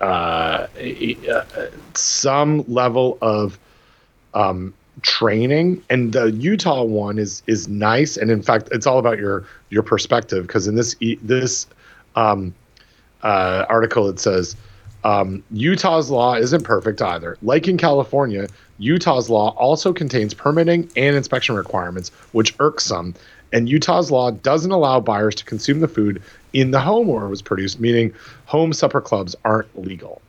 uh, 0.00 0.66
uh, 1.30 1.44
some 1.94 2.64
level 2.66 3.16
of 3.22 3.58
um, 4.34 4.74
training 5.02 5.82
and 5.90 6.12
the 6.12 6.32
utah 6.32 6.82
one 6.82 7.18
is 7.18 7.42
is 7.46 7.68
nice 7.68 8.16
and 8.16 8.30
in 8.30 8.42
fact 8.42 8.68
it's 8.72 8.86
all 8.86 8.98
about 8.98 9.18
your 9.18 9.44
your 9.68 9.82
perspective 9.82 10.46
because 10.46 10.66
in 10.66 10.74
this 10.74 10.96
this 11.22 11.66
um, 12.14 12.54
uh, 13.22 13.66
article 13.68 14.08
it 14.08 14.18
says 14.18 14.56
um, 15.06 15.44
Utah's 15.52 16.10
law 16.10 16.34
isn't 16.34 16.64
perfect 16.64 17.00
either. 17.00 17.38
Like 17.40 17.68
in 17.68 17.78
California, 17.78 18.48
Utah's 18.78 19.30
law 19.30 19.54
also 19.56 19.92
contains 19.92 20.34
permitting 20.34 20.90
and 20.96 21.14
inspection 21.14 21.54
requirements, 21.54 22.08
which 22.32 22.56
irks 22.58 22.86
some. 22.86 23.14
And 23.52 23.68
Utah's 23.68 24.10
law 24.10 24.32
doesn't 24.32 24.72
allow 24.72 24.98
buyers 24.98 25.36
to 25.36 25.44
consume 25.44 25.78
the 25.78 25.86
food 25.86 26.20
in 26.54 26.72
the 26.72 26.80
home 26.80 27.06
where 27.06 27.24
it 27.24 27.28
was 27.28 27.40
produced, 27.40 27.78
meaning 27.78 28.12
home 28.46 28.72
supper 28.72 29.00
clubs 29.00 29.36
aren't 29.44 29.68
legal. 29.78 30.20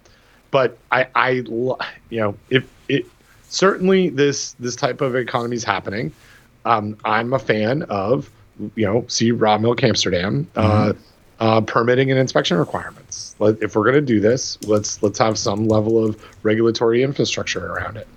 But 0.52 0.78
I, 0.92 1.08
I, 1.16 1.30
you 1.32 1.78
know, 2.12 2.38
if 2.52 2.70
it 2.88 3.08
certainly 3.50 4.10
this 4.10 4.54
this 4.54 4.76
type 4.76 5.02
of 5.02 5.16
economy 5.16 5.56
is 5.56 5.64
happening, 5.64 6.12
um, 6.66 6.98
I'm 7.06 7.34
a 7.34 7.40
fan 7.40 7.84
of, 7.84 8.30
you 8.76 8.86
know, 8.86 9.06
see 9.08 9.32
raw 9.32 9.58
milk 9.58 9.84
Amsterdam. 9.84 10.48
Uh, 10.56 10.94
uh, 11.40 11.62
permitting 11.62 12.10
and 12.10 12.20
inspection 12.20 12.58
requirements. 12.58 13.36
Let, 13.40 13.62
if 13.62 13.76
we're 13.76 13.84
going 13.84 13.96
to 13.96 14.02
do 14.02 14.20
this, 14.20 14.58
let's 14.64 15.02
let's 15.04 15.20
have 15.20 15.38
some 15.38 15.68
level 15.68 16.04
of 16.04 16.20
regulatory 16.44 17.04
infrastructure 17.04 17.64
around 17.74 17.98
it. 17.98 18.08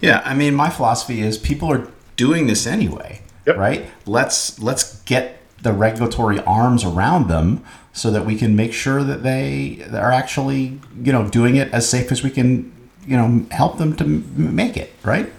Yeah, 0.00 0.22
I 0.24 0.34
mean, 0.34 0.54
my 0.54 0.70
philosophy 0.70 1.20
is 1.20 1.36
people 1.36 1.72
are 1.72 1.90
doing 2.16 2.46
this 2.46 2.66
anyway, 2.66 3.22
Yep. 3.46 3.56
right? 3.56 3.90
Let's 4.06 4.58
let's 4.60 5.00
get 5.02 5.38
the 5.62 5.72
regulatory 5.72 6.38
arms 6.40 6.84
around 6.84 7.28
them 7.28 7.62
so 7.92 8.10
that 8.10 8.24
we 8.24 8.36
can 8.36 8.54
make 8.54 8.72
sure 8.72 9.02
that 9.02 9.22
they 9.22 9.84
are 9.92 10.12
actually, 10.12 10.80
you 11.02 11.12
know, 11.12 11.28
doing 11.28 11.56
it 11.56 11.72
as 11.72 11.88
safe 11.88 12.12
as 12.12 12.22
we 12.22 12.30
can, 12.30 12.72
you 13.10 13.16
know, 13.16 13.44
help 13.50 13.76
them 13.76 13.96
to 13.96 14.04
m- 14.04 14.54
make 14.54 14.76
it, 14.76 14.92
right? 15.02 15.30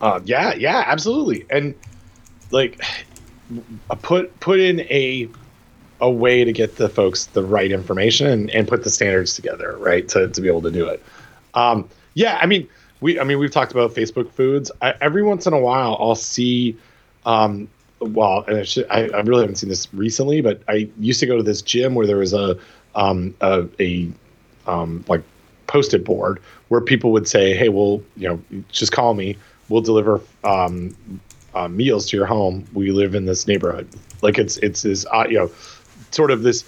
Uh, 0.00 0.20
yeah, 0.24 0.54
yeah, 0.54 0.84
absolutely. 0.86 1.44
And 1.50 1.74
like, 2.52 2.80
put 4.02 4.38
put 4.38 4.60
in 4.60 4.80
a 4.82 5.28
a 6.00 6.08
way 6.08 6.44
to 6.44 6.52
get 6.52 6.76
the 6.76 6.88
folks 6.88 7.26
the 7.26 7.42
right 7.42 7.72
information 7.72 8.28
and, 8.28 8.48
and 8.50 8.68
put 8.68 8.84
the 8.84 8.90
standards 8.90 9.34
together, 9.34 9.76
right, 9.78 10.08
to, 10.10 10.28
to 10.28 10.40
be 10.40 10.46
able 10.46 10.62
to 10.62 10.70
do 10.70 10.86
it. 10.86 11.02
Um, 11.54 11.88
yeah, 12.14 12.38
I 12.40 12.46
mean, 12.46 12.68
we 13.00 13.18
I 13.18 13.24
mean 13.24 13.40
we've 13.40 13.50
talked 13.50 13.72
about 13.72 13.92
Facebook 13.92 14.30
foods. 14.30 14.70
I, 14.80 14.94
every 15.00 15.24
once 15.24 15.48
in 15.48 15.52
a 15.52 15.60
while, 15.60 15.96
I'll 15.98 16.14
see. 16.14 16.76
Um, 17.26 17.68
well, 17.98 18.44
and 18.46 18.58
it 18.58 18.68
should, 18.68 18.86
I, 18.88 19.08
I 19.08 19.20
really 19.22 19.40
haven't 19.40 19.56
seen 19.56 19.68
this 19.68 19.92
recently, 19.92 20.42
but 20.42 20.62
I 20.68 20.88
used 21.00 21.18
to 21.18 21.26
go 21.26 21.36
to 21.36 21.42
this 21.42 21.60
gym 21.60 21.96
where 21.96 22.06
there 22.06 22.18
was 22.18 22.32
a 22.32 22.56
um, 22.94 23.34
a, 23.40 23.66
a 23.80 24.08
um, 24.68 25.04
like 25.08 25.24
posted 25.68 26.02
board 26.02 26.40
where 26.68 26.80
people 26.80 27.12
would 27.12 27.28
say, 27.28 27.56
"Hey, 27.56 27.68
well, 27.68 28.02
you 28.16 28.28
know, 28.28 28.62
just 28.70 28.90
call 28.90 29.14
me. 29.14 29.36
We'll 29.68 29.82
deliver 29.82 30.20
um, 30.42 30.96
uh, 31.54 31.68
meals 31.68 32.08
to 32.10 32.16
your 32.16 32.26
home. 32.26 32.66
We 32.72 32.90
live 32.90 33.14
in 33.14 33.26
this 33.26 33.46
neighborhood." 33.46 33.88
Like 34.22 34.38
it's 34.38 34.56
it's 34.58 34.82
this 34.82 35.06
uh, 35.12 35.26
you 35.28 35.38
know, 35.38 35.50
sort 36.10 36.32
of 36.32 36.42
this 36.42 36.64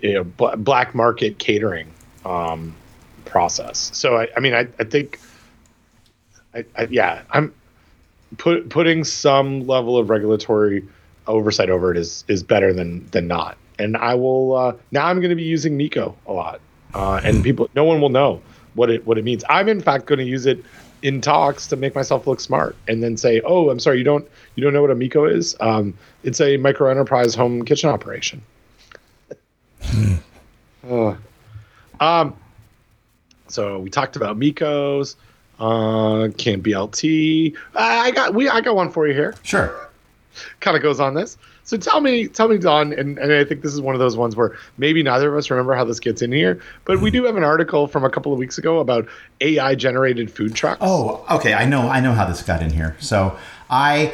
you 0.00 0.14
know 0.14 0.24
bl- 0.24 0.56
black 0.56 0.94
market 0.94 1.38
catering 1.38 1.92
um, 2.24 2.74
process. 3.26 3.90
So 3.92 4.16
I, 4.16 4.28
I 4.36 4.40
mean, 4.40 4.54
I, 4.54 4.66
I 4.78 4.84
think, 4.84 5.20
I, 6.54 6.64
I 6.76 6.84
yeah, 6.90 7.22
I'm 7.30 7.52
put 8.38 8.68
putting 8.70 9.04
some 9.04 9.66
level 9.66 9.98
of 9.98 10.10
regulatory 10.10 10.86
oversight 11.26 11.70
over 11.70 11.90
it 11.90 11.96
is 11.96 12.24
is 12.28 12.42
better 12.42 12.72
than 12.72 13.06
than 13.10 13.26
not. 13.26 13.56
And 13.78 13.96
I 13.96 14.14
will 14.14 14.54
uh, 14.54 14.76
now. 14.92 15.06
I'm 15.06 15.18
going 15.18 15.30
to 15.30 15.36
be 15.36 15.42
using 15.42 15.76
Miko 15.76 16.16
a 16.26 16.32
lot, 16.32 16.60
uh, 16.94 17.20
and 17.24 17.42
people, 17.42 17.68
no 17.74 17.84
one 17.84 18.00
will 18.00 18.08
know 18.08 18.40
what 18.74 18.90
it 18.90 19.06
what 19.06 19.18
it 19.18 19.24
means. 19.24 19.44
I'm 19.48 19.68
in 19.68 19.80
fact 19.80 20.06
going 20.06 20.18
to 20.18 20.24
use 20.24 20.46
it 20.46 20.64
in 21.02 21.20
talks 21.20 21.66
to 21.68 21.76
make 21.76 21.94
myself 21.94 22.26
look 22.26 22.40
smart, 22.40 22.76
and 22.88 23.02
then 23.02 23.16
say, 23.16 23.40
"Oh, 23.44 23.70
I'm 23.70 23.78
sorry, 23.80 23.98
you 23.98 24.04
don't 24.04 24.26
you 24.54 24.62
don't 24.64 24.72
know 24.72 24.80
what 24.80 24.90
a 24.90 24.94
Miko 24.94 25.24
is? 25.26 25.56
Um, 25.60 25.94
it's 26.22 26.40
a 26.40 26.56
micro 26.56 26.90
enterprise 26.90 27.34
home 27.34 27.64
kitchen 27.64 27.90
operation." 27.90 28.42
Uh, 30.88 31.14
um, 32.00 32.36
so 33.48 33.78
we 33.78 33.90
talked 33.90 34.16
about 34.16 34.38
Mikos, 34.38 35.16
uh, 35.58 36.28
Camp 36.36 36.62
BLT. 36.64 37.56
I 37.74 38.10
got 38.10 38.34
we 38.34 38.48
I 38.48 38.60
got 38.60 38.76
one 38.76 38.90
for 38.90 39.06
you 39.06 39.14
here. 39.14 39.34
Sure. 39.42 39.88
Kind 40.60 40.76
of 40.76 40.82
goes 40.82 41.00
on 41.00 41.14
this. 41.14 41.38
So 41.64 41.78
tell 41.78 42.02
me, 42.02 42.28
tell 42.28 42.48
me, 42.48 42.58
Don, 42.58 42.92
and, 42.92 43.18
and 43.18 43.32
I 43.32 43.42
think 43.42 43.62
this 43.62 43.72
is 43.72 43.80
one 43.80 43.94
of 43.94 43.98
those 43.98 44.18
ones 44.18 44.36
where 44.36 44.54
maybe 44.76 45.02
neither 45.02 45.32
of 45.32 45.38
us 45.38 45.50
remember 45.50 45.74
how 45.74 45.84
this 45.84 45.98
gets 45.98 46.20
in 46.20 46.30
here, 46.30 46.60
but 46.84 47.00
we 47.00 47.10
do 47.10 47.24
have 47.24 47.36
an 47.36 47.44
article 47.44 47.86
from 47.86 48.04
a 48.04 48.10
couple 48.10 48.34
of 48.34 48.38
weeks 48.38 48.58
ago 48.58 48.80
about 48.80 49.08
AI 49.40 49.74
generated 49.74 50.30
food 50.30 50.54
trucks. 50.54 50.78
Oh, 50.82 51.24
okay. 51.30 51.54
I 51.54 51.64
know. 51.64 51.88
I 51.88 52.00
know 52.00 52.12
how 52.12 52.26
this 52.26 52.42
got 52.42 52.62
in 52.62 52.70
here. 52.70 52.96
So 53.00 53.36
I. 53.70 54.12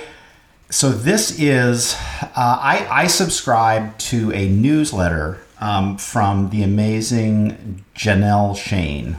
So 0.71 0.91
this 0.91 1.41
is. 1.41 1.97
Uh, 2.23 2.31
I 2.37 2.87
I 2.89 3.07
subscribe 3.09 3.99
to 3.99 4.33
a 4.33 4.49
newsletter 4.49 5.39
um, 5.61 5.99
from 5.99 6.51
the 6.51 6.63
amazing 6.63 7.85
Janelle 7.97 8.57
Shane, 8.57 9.17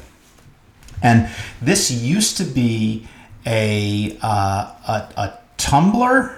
and 1.04 1.30
this 1.62 1.92
used 1.92 2.38
to 2.38 2.46
be 2.46 3.08
a 3.46 4.18
uh, 4.22 4.72
a, 4.88 5.14
a 5.18 5.40
Tumblr, 5.58 6.36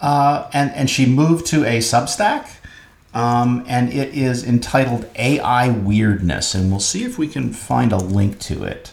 uh, 0.00 0.48
and 0.52 0.70
and 0.72 0.90
she 0.90 1.06
moved 1.06 1.46
to 1.46 1.64
a 1.64 1.78
Substack. 1.78 2.48
Um, 3.14 3.64
and 3.66 3.90
it 3.90 4.14
is 4.14 4.44
entitled 4.44 5.08
AI 5.16 5.70
Weirdness, 5.70 6.54
and 6.54 6.70
we'll 6.70 6.80
see 6.80 7.02
if 7.02 7.16
we 7.16 7.28
can 7.28 7.50
find 7.50 7.90
a 7.90 7.96
link 7.96 8.38
to 8.40 8.62
it. 8.62 8.92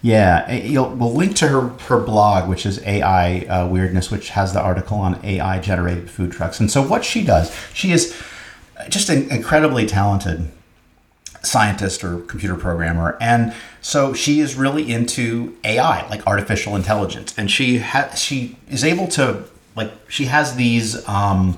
Yeah, 0.00 0.50
you'll, 0.50 0.88
we'll 0.90 1.12
link 1.12 1.36
to 1.36 1.48
her 1.48 1.68
her 1.88 2.00
blog, 2.00 2.48
which 2.48 2.64
is 2.64 2.80
AI 2.84 3.40
uh, 3.40 3.68
Weirdness, 3.68 4.10
which 4.10 4.30
has 4.30 4.54
the 4.54 4.60
article 4.60 4.96
on 4.98 5.20
AI 5.22 5.58
generated 5.58 6.08
food 6.08 6.32
trucks. 6.32 6.60
And 6.60 6.70
so, 6.70 6.80
what 6.82 7.04
she 7.04 7.24
does, 7.24 7.54
she 7.74 7.90
is 7.90 8.16
just 8.88 9.10
an 9.10 9.28
incredibly 9.30 9.86
talented 9.86 10.48
scientist 11.42 12.02
or 12.04 12.20
computer 12.20 12.54
programmer, 12.54 13.18
and 13.20 13.52
so 13.80 14.14
she 14.14 14.40
is 14.40 14.54
really 14.54 14.90
into 14.90 15.56
AI, 15.64 16.08
like 16.08 16.26
artificial 16.26 16.76
intelligence, 16.76 17.34
and 17.36 17.50
she 17.50 17.80
ha- 17.80 18.14
she 18.14 18.56
is 18.70 18.84
able 18.84 19.08
to 19.08 19.44
like 19.78 19.92
she 20.10 20.26
has 20.26 20.56
these 20.56 21.08
um, 21.08 21.56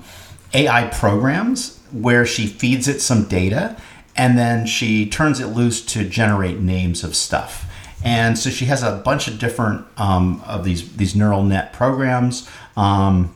AI 0.55 0.89
programs 0.89 1.81
where 1.91 2.25
she 2.25 2.47
feeds 2.47 2.87
it 2.87 3.01
some 3.01 3.25
data, 3.25 3.77
and 4.15 4.39
then 4.39 4.67
she 4.67 5.09
turns 5.09 5.41
it 5.41 5.47
loose 5.47 5.85
to 5.87 6.09
generate 6.09 6.61
names 6.61 7.03
of 7.03 7.17
stuff. 7.17 7.67
And 8.05 8.39
so 8.39 8.51
she 8.51 8.67
has 8.67 8.83
a 8.83 8.97
bunch 8.97 9.27
of 9.27 9.39
different 9.39 9.87
um, 9.97 10.43
of 10.47 10.65
these 10.65 10.95
these 10.97 11.17
neural 11.17 11.43
net 11.43 11.73
programs. 11.73 12.49
Um, 12.77 13.35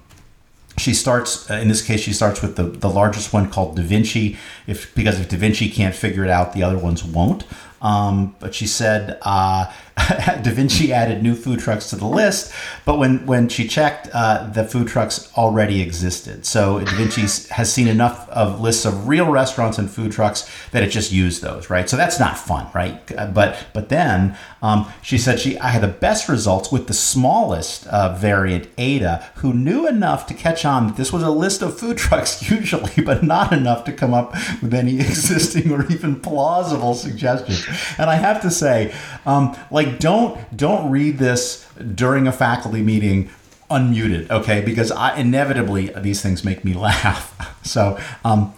she 0.76 0.92
starts 0.92 1.48
in 1.50 1.68
this 1.68 1.82
case 1.82 2.00
she 2.00 2.12
starts 2.12 2.42
with 2.42 2.56
the, 2.56 2.64
the 2.64 2.90
largest 2.90 3.32
one 3.32 3.50
called 3.50 3.76
da 3.76 3.82
vinci. 3.82 4.36
If 4.66 4.94
because 4.94 5.18
if 5.18 5.28
da 5.30 5.38
vinci 5.38 5.70
can't 5.70 5.94
figure 5.94 6.24
it 6.24 6.30
out 6.30 6.52
the 6.52 6.62
other 6.62 6.78
ones 6.78 7.02
won't. 7.02 7.44
Um, 7.80 8.34
but 8.38 8.54
she 8.54 8.66
said 8.66 9.18
uh, 9.22 9.72
da 10.42 10.50
vinci 10.50 10.92
added 10.92 11.22
new 11.22 11.34
food 11.36 11.60
trucks 11.60 11.88
to 11.90 11.96
the 11.96 12.06
list 12.06 12.52
but 12.84 12.98
when, 12.98 13.24
when 13.26 13.48
she 13.48 13.66
checked 13.66 14.08
uh, 14.12 14.44
the 14.52 14.64
food 14.64 14.88
trucks 14.88 15.30
already 15.36 15.80
existed. 15.80 16.44
So 16.44 16.80
da 16.80 16.92
vinci 16.96 17.22
has 17.54 17.72
seen 17.72 17.86
enough 17.86 18.28
of 18.28 18.60
lists 18.60 18.84
of 18.84 19.06
real 19.06 19.30
restaurants 19.30 19.78
and 19.78 19.88
food 19.88 20.10
trucks 20.10 20.50
that 20.72 20.82
it 20.82 20.90
just 20.90 21.12
used 21.12 21.42
those 21.42 21.70
right? 21.70 21.88
So 21.88 21.96
that's 21.96 22.18
not 22.18 22.36
fun 22.36 22.66
right? 22.74 23.00
But 23.32 23.66
but 23.72 23.88
then 23.88 24.36
um, 24.62 24.86
she 25.02 25.16
said 25.18 25.38
she 25.38 25.58
i 25.58 25.68
had 25.68 25.82
the 25.82 25.88
best 25.88 26.28
results 26.28 26.72
with 26.72 26.86
the 26.86 26.94
smallest 26.94 27.86
uh, 27.86 28.14
variant 28.16 28.68
ada 28.78 29.30
who 29.36 29.52
knew 29.52 29.86
enough 29.86 30.26
to 30.26 30.34
catch 30.34 30.64
on 30.64 30.88
that 30.88 30.96
this 30.96 31.12
was 31.12 31.22
a 31.22 31.30
list 31.30 31.62
of 31.62 31.78
food 31.78 31.98
trucks 32.04 32.50
usually 32.50 33.02
but 33.04 33.22
not 33.22 33.52
enough 33.52 33.84
to 33.84 33.92
come 33.92 34.12
up 34.12 34.32
with 34.60 34.74
any 34.74 34.98
existing 35.08 35.70
or 35.70 35.84
even 35.92 36.18
plausible 36.20 36.94
suggestions. 36.94 37.64
And 37.98 38.10
i 38.10 38.16
have 38.16 38.42
to 38.42 38.50
say 38.50 38.92
um, 39.26 39.56
like 39.70 39.83
don't 39.84 40.56
don't 40.56 40.90
read 40.90 41.18
this 41.18 41.66
during 41.94 42.26
a 42.26 42.32
faculty 42.32 42.82
meeting 42.82 43.30
unmuted 43.70 44.30
okay 44.30 44.60
because 44.60 44.92
i 44.92 45.16
inevitably 45.16 45.88
these 45.96 46.20
things 46.20 46.44
make 46.44 46.64
me 46.64 46.74
laugh 46.88 47.58
so 47.64 47.98
um, 48.24 48.54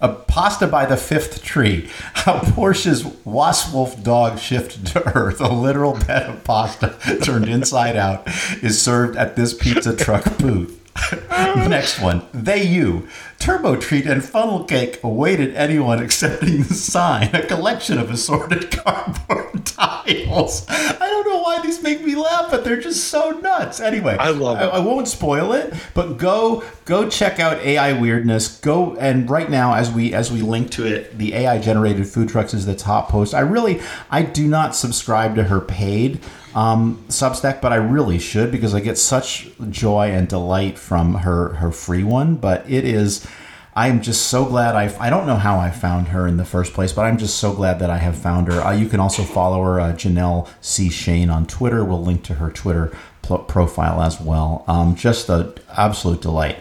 a 0.00 0.08
pasta 0.08 0.66
by 0.66 0.86
the 0.86 0.96
fifth 0.96 1.42
tree. 1.42 1.88
How 2.14 2.40
Porsche's 2.40 3.02
Waswolf 3.02 4.02
dog 4.02 4.38
shifted 4.38 4.86
to 4.88 5.16
Earth. 5.16 5.40
A 5.40 5.48
literal 5.48 5.92
bed 5.92 6.28
of 6.28 6.44
pasta 6.44 6.96
turned 7.22 7.48
inside 7.48 7.96
out 7.96 8.26
is 8.62 8.80
served 8.80 9.16
at 9.16 9.36
this 9.36 9.54
pizza 9.54 9.94
truck 9.94 10.38
booth. 10.38 10.76
Next 11.30 12.00
one. 12.00 12.22
They 12.32 12.62
you. 12.64 13.08
Turbo 13.40 13.74
treat 13.74 14.04
and 14.04 14.22
funnel 14.22 14.64
cake 14.64 15.00
awaited 15.02 15.56
anyone 15.56 15.98
accepting 16.02 16.62
the 16.62 16.74
sign. 16.74 17.34
A 17.34 17.46
collection 17.46 17.98
of 17.98 18.10
assorted 18.10 18.70
cardboard 18.84 19.64
tiles. 19.64 20.66
I 20.68 20.98
don't 20.98 21.26
know 21.26 21.40
why 21.40 21.62
these 21.62 21.82
make 21.82 22.04
me 22.04 22.16
laugh, 22.16 22.50
but 22.50 22.64
they're 22.64 22.80
just 22.80 23.04
so 23.04 23.30
nuts. 23.30 23.80
Anyway, 23.80 24.14
I 24.20 24.28
love 24.28 24.58
it. 24.60 24.64
I, 24.64 24.76
I 24.76 24.78
won't 24.80 25.08
spoil 25.08 25.54
it, 25.54 25.72
but 25.94 26.18
go 26.18 26.62
go 26.84 27.08
check 27.08 27.40
out 27.40 27.56
AI 27.60 27.94
weirdness. 27.94 28.60
Go 28.60 28.94
and 28.96 29.28
right 29.30 29.48
now, 29.48 29.72
as 29.72 29.90
we 29.90 30.12
as 30.12 30.30
we 30.30 30.42
link 30.42 30.70
to 30.72 30.86
it, 30.86 31.16
the 31.16 31.32
AI 31.32 31.58
generated 31.58 32.06
food 32.06 32.28
trucks 32.28 32.52
is 32.52 32.66
the 32.66 32.76
top 32.76 33.08
post. 33.08 33.32
I 33.32 33.40
really 33.40 33.80
I 34.10 34.22
do 34.22 34.46
not 34.46 34.76
subscribe 34.76 35.34
to 35.36 35.44
her 35.44 35.62
paid 35.62 36.20
um, 36.54 37.02
Substack, 37.08 37.60
but 37.60 37.72
I 37.72 37.76
really 37.76 38.18
should 38.18 38.50
because 38.50 38.74
I 38.74 38.80
get 38.80 38.98
such 38.98 39.50
joy 39.70 40.10
and 40.10 40.28
delight 40.28 40.78
from 40.78 41.14
her 41.14 41.54
her 41.54 41.70
free 41.70 42.04
one. 42.04 42.36
But 42.36 42.68
it 42.70 42.84
is, 42.84 43.26
I'm 43.74 44.02
just 44.02 44.26
so 44.26 44.44
glad 44.44 44.74
I 44.74 44.94
I 44.98 45.10
don't 45.10 45.26
know 45.26 45.36
how 45.36 45.58
I 45.58 45.70
found 45.70 46.08
her 46.08 46.26
in 46.26 46.36
the 46.36 46.44
first 46.44 46.72
place, 46.72 46.92
but 46.92 47.02
I'm 47.02 47.18
just 47.18 47.38
so 47.38 47.52
glad 47.52 47.78
that 47.78 47.90
I 47.90 47.98
have 47.98 48.16
found 48.16 48.48
her. 48.48 48.60
Uh, 48.60 48.72
you 48.72 48.88
can 48.88 49.00
also 49.00 49.22
follow 49.22 49.62
her, 49.62 49.80
uh, 49.80 49.92
Janelle 49.92 50.48
C 50.60 50.90
Shane 50.90 51.30
on 51.30 51.46
Twitter. 51.46 51.84
We'll 51.84 52.02
link 52.02 52.24
to 52.24 52.34
her 52.34 52.50
Twitter 52.50 52.92
pl- 53.22 53.38
profile 53.38 54.02
as 54.02 54.20
well. 54.20 54.64
Um, 54.66 54.96
just 54.96 55.28
an 55.28 55.54
absolute 55.76 56.20
delight. 56.20 56.58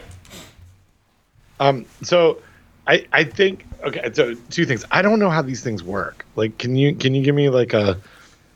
Um, 1.60 1.86
so 2.04 2.42
I 2.88 3.06
I 3.12 3.24
think 3.24 3.66
okay. 3.84 4.10
So 4.14 4.36
two 4.50 4.66
things. 4.66 4.86
I 4.92 5.02
don't 5.02 5.20
know 5.20 5.30
how 5.30 5.42
these 5.42 5.64
things 5.64 5.84
work. 5.84 6.26
Like, 6.36 6.58
can 6.58 6.76
you 6.76 6.96
can 6.96 7.14
you 7.16 7.24
give 7.24 7.36
me 7.36 7.50
like 7.50 7.74
a 7.74 8.00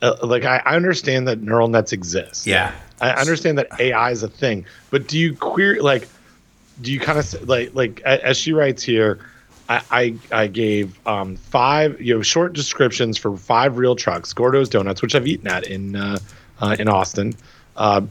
uh, 0.03 0.15
like 0.21 0.43
I, 0.43 0.61
I 0.65 0.75
understand 0.75 1.27
that 1.27 1.41
neural 1.41 1.69
nets 1.69 1.93
exist. 1.93 2.45
Yeah. 2.45 2.73
I 3.01 3.11
understand 3.11 3.57
that 3.57 3.67
AI 3.79 4.11
is 4.11 4.21
a 4.21 4.27
thing, 4.27 4.65
but 4.89 5.07
do 5.07 5.17
you 5.17 5.35
queer 5.35 5.81
like 5.81 6.07
do 6.81 6.91
you 6.91 6.99
kind 6.99 7.17
of 7.17 7.47
like 7.47 7.73
like 7.73 8.01
as 8.01 8.37
she 8.37 8.53
writes 8.53 8.83
here 8.83 9.19
I, 9.69 9.81
I, 9.91 10.15
I 10.31 10.47
gave 10.47 11.05
um, 11.07 11.35
five 11.37 11.99
you 12.01 12.15
know 12.15 12.21
short 12.21 12.53
descriptions 12.53 13.17
for 13.17 13.35
five 13.37 13.77
real 13.77 13.95
trucks 13.95 14.33
Gordo's 14.33 14.69
Donuts 14.69 15.01
which 15.01 15.15
I've 15.15 15.27
eaten 15.27 15.47
at 15.47 15.65
in 15.67 15.95
uh, 15.95 16.17
uh, 16.59 16.75
in 16.79 16.87
Austin 16.87 17.33
uh, 17.77 18.01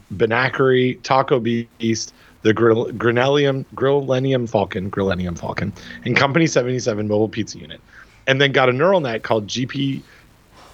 Taco 1.03 1.39
Beast 1.39 2.13
the 2.41 2.53
Grill, 2.53 2.87
Grinellium 2.91 3.65
Grillenium 3.75 4.49
Falcon 4.49 4.89
Grillenium 4.89 5.37
Falcon 5.37 5.73
and 6.05 6.15
Company 6.15 6.47
77 6.47 7.07
mobile 7.07 7.29
pizza 7.29 7.57
unit 7.57 7.81
and 8.27 8.39
then 8.39 8.51
got 8.51 8.69
a 8.69 8.73
neural 8.73 8.99
net 9.01 9.23
called 9.23 9.47
GP 9.47 10.01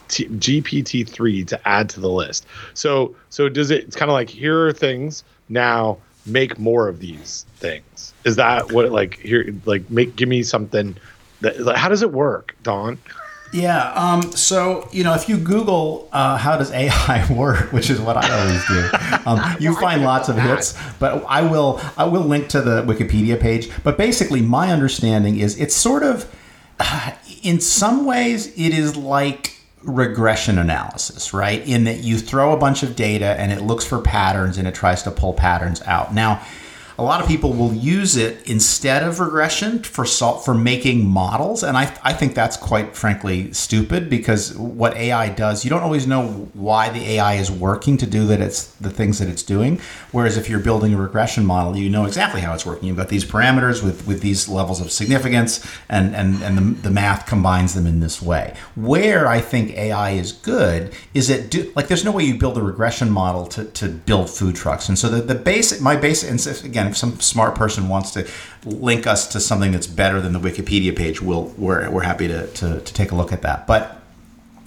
T- 0.09 0.27
GPT-3 0.27 1.47
to 1.47 1.67
add 1.67 1.89
to 1.91 1.99
the 1.99 2.09
list. 2.09 2.45
So 2.73 3.15
so 3.29 3.47
does 3.47 3.71
it? 3.71 3.85
It's 3.85 3.95
kind 3.95 4.11
of 4.11 4.13
like 4.13 4.29
here 4.29 4.67
are 4.67 4.73
things 4.73 5.23
now. 5.47 5.97
Make 6.25 6.59
more 6.59 6.87
of 6.87 6.99
these 6.99 7.45
things. 7.55 8.13
Is 8.25 8.35
that 8.35 8.71
what 8.71 8.91
like 8.91 9.19
here? 9.19 9.55
Like 9.65 9.89
make 9.89 10.15
give 10.15 10.29
me 10.29 10.43
something. 10.43 10.95
That 11.41 11.59
like, 11.59 11.77
how 11.77 11.89
does 11.89 12.01
it 12.01 12.11
work, 12.11 12.55
Don? 12.61 12.99
Yeah. 13.51 13.91
Um, 13.93 14.21
so 14.33 14.87
you 14.91 15.03
know, 15.03 15.13
if 15.13 15.27
you 15.27 15.37
Google 15.37 16.07
uh, 16.11 16.37
how 16.37 16.57
does 16.57 16.71
AI 16.71 17.33
work, 17.33 17.71
which 17.71 17.89
is 17.89 17.99
what 17.99 18.17
I 18.17 18.39
always 18.39 18.67
do, 18.67 18.89
um, 19.25 19.57
you 19.59 19.75
find 19.75 20.03
lots 20.03 20.29
of 20.29 20.37
hits. 20.37 20.77
But 20.99 21.23
I 21.27 21.41
will 21.41 21.81
I 21.97 22.05
will 22.05 22.21
link 22.21 22.49
to 22.49 22.61
the 22.61 22.83
Wikipedia 22.83 23.39
page. 23.39 23.69
But 23.83 23.97
basically, 23.97 24.41
my 24.41 24.71
understanding 24.71 25.39
is 25.39 25.59
it's 25.59 25.75
sort 25.75 26.03
of, 26.03 26.33
uh, 26.79 27.11
in 27.43 27.59
some 27.59 28.05
ways, 28.05 28.47
it 28.57 28.73
is 28.73 28.95
like 28.95 29.58
regression 29.83 30.57
analysis, 30.57 31.33
right? 31.33 31.65
In 31.67 31.85
that 31.85 31.99
you 31.99 32.17
throw 32.17 32.53
a 32.53 32.57
bunch 32.57 32.83
of 32.83 32.95
data 32.95 33.39
and 33.39 33.51
it 33.51 33.61
looks 33.61 33.85
for 33.85 34.01
patterns 34.01 34.57
and 34.57 34.67
it 34.67 34.75
tries 34.75 35.03
to 35.03 35.11
pull 35.11 35.33
patterns 35.33 35.81
out. 35.83 36.13
Now, 36.13 36.41
a 36.99 37.03
lot 37.03 37.21
of 37.21 37.27
people 37.27 37.53
will 37.53 37.73
use 37.73 38.17
it 38.17 38.47
instead 38.49 39.03
of 39.03 39.21
regression 39.21 39.83
for 39.83 40.05
salt 40.05 40.43
for 40.43 40.53
making 40.53 41.07
models, 41.07 41.63
and 41.63 41.77
I 41.77 41.97
I 42.03 42.13
think 42.13 42.35
that's 42.35 42.57
quite 42.57 42.95
frankly 42.95 43.53
stupid 43.53 44.09
because 44.09 44.53
what 44.57 44.97
AI 44.97 45.29
does, 45.29 45.63
you 45.63 45.69
don't 45.69 45.81
always 45.81 46.05
know 46.05 46.49
why 46.53 46.89
the 46.89 47.01
AI 47.13 47.35
is 47.35 47.49
working 47.49 47.95
to 47.97 48.05
do 48.05 48.27
that. 48.27 48.41
It's 48.41 48.65
the 48.75 48.89
things 48.89 49.19
that 49.19 49.29
it's 49.29 49.43
doing. 49.43 49.79
Whereas 50.11 50.35
if 50.35 50.49
you're 50.49 50.59
building 50.59 50.93
a 50.93 50.97
regression 50.97 51.45
model, 51.45 51.77
you 51.77 51.89
know 51.89 52.05
exactly 52.05 52.41
how 52.41 52.53
it's 52.53 52.65
working. 52.65 52.89
You've 52.89 52.97
got 52.97 53.09
these 53.09 53.23
parameters 53.23 53.81
with 53.81 54.05
with 54.05 54.19
these 54.19 54.49
levels 54.49 54.81
of 54.81 54.91
significance, 54.91 55.65
and 55.87 56.13
and 56.13 56.43
and 56.43 56.57
the, 56.57 56.81
the 56.81 56.91
math 56.91 57.25
combines 57.25 57.75
them 57.75 57.87
in 57.87 58.01
this 58.01 58.21
way. 58.21 58.55
Where 58.75 59.25
I 59.25 59.39
think 59.39 59.71
AI 59.71 60.11
is 60.11 60.33
good 60.33 60.93
is 61.13 61.29
it 61.29 61.49
do 61.49 61.71
like 61.77 61.87
there's 61.87 62.03
no 62.03 62.11
way 62.11 62.23
you 62.23 62.37
build 62.37 62.57
a 62.57 62.61
regression 62.61 63.09
model 63.09 63.45
to, 63.47 63.63
to 63.63 63.87
build 63.87 64.29
food 64.29 64.55
trucks. 64.55 64.89
And 64.89 64.99
so 64.99 65.07
the, 65.07 65.21
the 65.21 65.35
basic 65.35 65.79
my 65.81 65.95
basic 65.95 66.29
and 66.29 66.65
again 66.65 66.88
if 66.89 66.97
some 66.97 67.19
smart 67.19 67.55
person 67.55 67.89
wants 67.89 68.11
to 68.11 68.27
link 68.65 69.07
us 69.07 69.27
to 69.27 69.39
something 69.39 69.71
that's 69.71 69.87
better 69.87 70.19
than 70.21 70.33
the 70.33 70.39
Wikipedia 70.39 70.95
page, 70.95 71.21
we'll 71.21 71.45
we're, 71.57 71.89
we're 71.89 72.03
happy 72.03 72.27
to, 72.27 72.47
to, 72.47 72.81
to 72.81 72.93
take 72.93 73.11
a 73.11 73.15
look 73.15 73.31
at 73.31 73.41
that. 73.43 73.67
But 73.67 74.01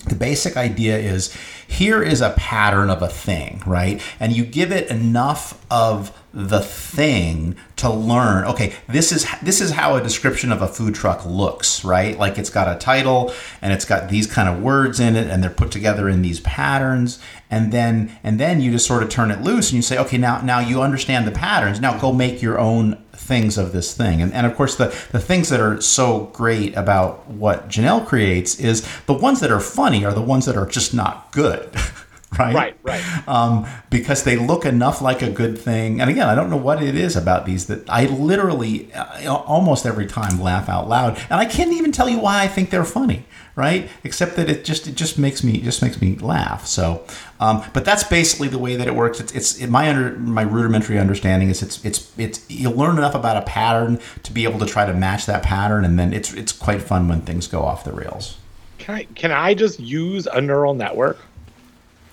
the 0.06 0.14
basic 0.14 0.56
idea 0.56 0.98
is 0.98 1.36
here 1.72 2.02
is 2.02 2.20
a 2.20 2.30
pattern 2.30 2.90
of 2.90 3.02
a 3.02 3.08
thing, 3.08 3.62
right? 3.66 4.00
And 4.20 4.32
you 4.32 4.44
give 4.44 4.70
it 4.70 4.90
enough 4.90 5.64
of 5.70 6.16
the 6.34 6.60
thing 6.60 7.54
to 7.76 7.90
learn 7.90 8.44
okay 8.46 8.72
this 8.88 9.12
is 9.12 9.26
this 9.42 9.60
is 9.60 9.72
how 9.72 9.96
a 9.96 10.02
description 10.02 10.50
of 10.50 10.62
a 10.62 10.66
food 10.66 10.94
truck 10.94 11.26
looks 11.26 11.84
right? 11.84 12.18
Like 12.18 12.38
it's 12.38 12.48
got 12.48 12.74
a 12.74 12.78
title 12.78 13.34
and 13.60 13.72
it's 13.72 13.84
got 13.84 14.08
these 14.08 14.26
kind 14.26 14.48
of 14.48 14.62
words 14.62 14.98
in 14.98 15.16
it 15.16 15.28
and 15.28 15.42
they're 15.42 15.50
put 15.50 15.70
together 15.70 16.08
in 16.08 16.22
these 16.22 16.40
patterns. 16.40 17.18
And 17.50 17.72
then 17.72 18.16
and 18.22 18.40
then 18.40 18.60
you 18.60 18.70
just 18.70 18.86
sort 18.86 19.02
of 19.02 19.10
turn 19.10 19.30
it 19.30 19.42
loose 19.42 19.70
and 19.70 19.76
you 19.76 19.82
say 19.82 19.98
okay 19.98 20.18
now 20.18 20.40
now 20.40 20.58
you 20.60 20.80
understand 20.80 21.26
the 21.26 21.32
patterns. 21.32 21.80
Now 21.80 21.98
go 21.98 22.12
make 22.12 22.40
your 22.40 22.58
own 22.58 23.02
things 23.22 23.56
of 23.56 23.72
this 23.72 23.96
thing. 23.96 24.20
And, 24.20 24.32
and 24.32 24.46
of 24.46 24.56
course 24.56 24.76
the 24.76 24.86
the 25.12 25.20
things 25.20 25.48
that 25.48 25.60
are 25.60 25.80
so 25.80 26.30
great 26.32 26.76
about 26.76 27.26
what 27.28 27.68
janelle 27.68 28.04
creates 28.04 28.58
is 28.58 28.86
the 29.06 29.14
ones 29.14 29.40
that 29.40 29.50
are 29.50 29.60
funny 29.60 30.04
are 30.04 30.12
the 30.12 30.22
ones 30.22 30.46
that 30.46 30.56
are 30.56 30.66
just 30.66 30.92
not 30.92 31.30
good 31.32 31.70
right? 32.38 32.54
Right, 32.54 32.76
right. 32.82 33.28
Um, 33.28 33.66
because 33.90 34.24
they 34.24 34.36
look 34.36 34.64
enough 34.64 35.02
like 35.02 35.20
a 35.20 35.28
good 35.28 35.58
thing. 35.58 36.00
And 36.00 36.08
again, 36.08 36.28
I 36.28 36.34
don't 36.34 36.48
know 36.48 36.56
what 36.56 36.82
it 36.82 36.94
is 36.94 37.14
about 37.14 37.44
these 37.44 37.66
that 37.66 37.88
I 37.90 38.06
literally 38.06 38.92
uh, 38.94 39.34
almost 39.34 39.84
every 39.84 40.06
time 40.06 40.40
laugh 40.40 40.68
out 40.68 40.88
loud, 40.88 41.18
and 41.28 41.38
I 41.40 41.44
can't 41.44 41.72
even 41.72 41.92
tell 41.92 42.08
you 42.08 42.18
why 42.18 42.42
I 42.42 42.48
think 42.48 42.70
they're 42.70 42.84
funny, 42.84 43.26
right? 43.54 43.90
Except 44.02 44.36
that 44.36 44.48
it 44.48 44.64
just 44.64 44.86
it 44.86 44.94
just 44.94 45.18
makes 45.18 45.44
me 45.44 45.56
it 45.56 45.64
just 45.64 45.82
makes 45.82 46.00
me 46.00 46.16
laugh. 46.16 46.66
So, 46.66 47.04
um, 47.38 47.64
but 47.74 47.84
that's 47.84 48.04
basically 48.04 48.48
the 48.48 48.58
way 48.58 48.76
that 48.76 48.86
it 48.86 48.94
works. 48.94 49.20
It's 49.20 49.32
it's 49.32 49.58
in 49.58 49.70
my 49.70 49.90
under 49.90 50.18
my 50.18 50.42
rudimentary 50.42 50.98
understanding 50.98 51.50
is 51.50 51.62
it's 51.62 51.84
it's 51.84 52.10
it's 52.16 52.50
you 52.50 52.70
learn 52.70 52.96
enough 52.96 53.14
about 53.14 53.36
a 53.36 53.42
pattern 53.42 54.00
to 54.22 54.32
be 54.32 54.44
able 54.44 54.58
to 54.60 54.66
try 54.66 54.86
to 54.86 54.94
match 54.94 55.26
that 55.26 55.42
pattern, 55.42 55.84
and 55.84 55.98
then 55.98 56.14
it's 56.14 56.32
it's 56.32 56.52
quite 56.52 56.80
fun 56.80 57.08
when 57.08 57.20
things 57.20 57.46
go 57.46 57.62
off 57.62 57.84
the 57.84 57.92
rails. 57.92 58.38
Can 58.78 58.94
I 58.94 59.04
can 59.14 59.32
I 59.32 59.52
just 59.52 59.78
use 59.78 60.26
a 60.26 60.40
neural 60.40 60.72
network? 60.72 61.18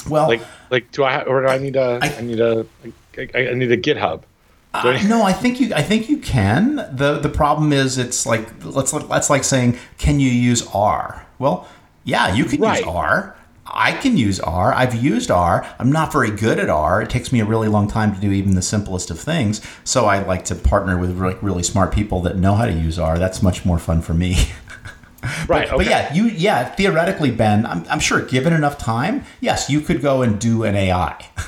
Well, 0.07 0.27
Like 0.27 0.41
like 0.69 0.91
do 0.91 1.03
I 1.03 1.23
or 1.23 1.41
do 1.41 1.47
I 1.47 1.57
need 1.57 1.75
a 1.75 1.99
I, 2.01 2.21
need 2.21 2.39
a 2.39 2.65
I, 3.17 3.49
I 3.49 3.53
need 3.53 3.71
a 3.71 3.77
GitHub? 3.77 4.21
I- 4.73 4.95
Uh, 4.97 5.07
no, 5.07 5.23
I 5.23 5.33
think 5.33 5.59
you. 5.59 5.73
I 5.73 5.81
think 5.81 6.09
you 6.09 6.17
can. 6.19 6.75
the 6.91 7.19
The 7.19 7.29
problem 7.29 7.73
is, 7.73 7.97
it's 7.97 8.25
like 8.27 8.47
let's 8.63 8.93
look 8.93 9.09
that's 9.09 9.29
like 9.29 9.43
saying, 9.43 9.77
can 9.97 10.19
you 10.19 10.29
use 10.29 10.65
R? 10.73 11.25
Well, 11.39 11.67
yeah, 12.03 12.33
you 12.35 12.45
can 12.45 12.61
Right. 12.61 12.79
use 12.79 12.87
R. 12.87 13.35
I 13.71 13.91
can 13.91 14.15
use 14.17 14.39
R. 14.39 14.73
I've 14.73 14.95
used 14.95 15.29
R. 15.29 15.65
I'm 15.79 15.91
not 15.91 16.11
very 16.11 16.31
good 16.31 16.57
at 16.59 16.69
R. 16.69 17.01
It 17.03 17.09
takes 17.09 17.31
me 17.31 17.39
a 17.39 17.45
really 17.45 17.67
long 17.67 17.87
time 17.87 18.13
to 18.15 18.19
do 18.21 18.31
even 18.31 18.55
the 18.55 18.61
simplest 18.63 19.11
of 19.11 19.19
things. 19.19 19.59
So 19.83 20.05
I 20.05 20.19
like 20.23 20.43
to 20.45 20.55
partner 20.55 20.97
with 20.97 21.19
like 21.19 21.41
really 21.43 21.61
smart 21.63 21.91
people 21.93 22.21
that 22.21 22.35
know 22.37 22.55
how 22.55 22.65
to 22.65 22.71
use 22.73 22.97
R. 22.97 23.19
That's 23.19 23.41
much 23.43 23.65
more 23.65 23.77
fun 23.79 24.01
for 24.01 24.13
me. 24.13 24.37
right. 25.47 25.69
But 25.69 25.81
okay. 25.81 25.89
yeah, 25.89 26.13
you 26.13 26.25
yeah 26.25 26.69
theoretically, 26.75 27.31
Ben, 27.31 27.65
I'm, 27.65 27.85
I'm 27.89 27.99
sure 27.99 28.21
given 28.21 28.53
enough 28.53 28.77
time, 28.77 29.23
yes, 29.41 29.69
you 29.69 29.81
could 29.81 30.01
go 30.01 30.21
and 30.21 30.39
do 30.39 30.63
an 30.63 30.75
AI. 30.75 31.25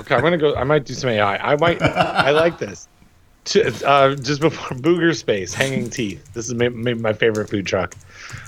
Okay, 0.00 0.14
I'm 0.14 0.22
gonna 0.22 0.38
go. 0.38 0.54
I 0.56 0.64
might 0.64 0.86
do 0.86 0.94
some 0.94 1.10
AI. 1.10 1.36
I 1.36 1.56
might. 1.56 1.82
I 1.82 2.30
like 2.30 2.58
this. 2.58 2.88
Uh, 3.84 4.14
just 4.14 4.40
before 4.40 4.76
Booger 4.78 5.14
Space, 5.14 5.52
Hanging 5.52 5.90
Teeth. 5.90 6.32
This 6.32 6.46
is 6.46 6.54
maybe, 6.54 6.74
maybe 6.74 7.00
my 7.00 7.12
favorite 7.12 7.50
food 7.50 7.66
truck. 7.66 7.94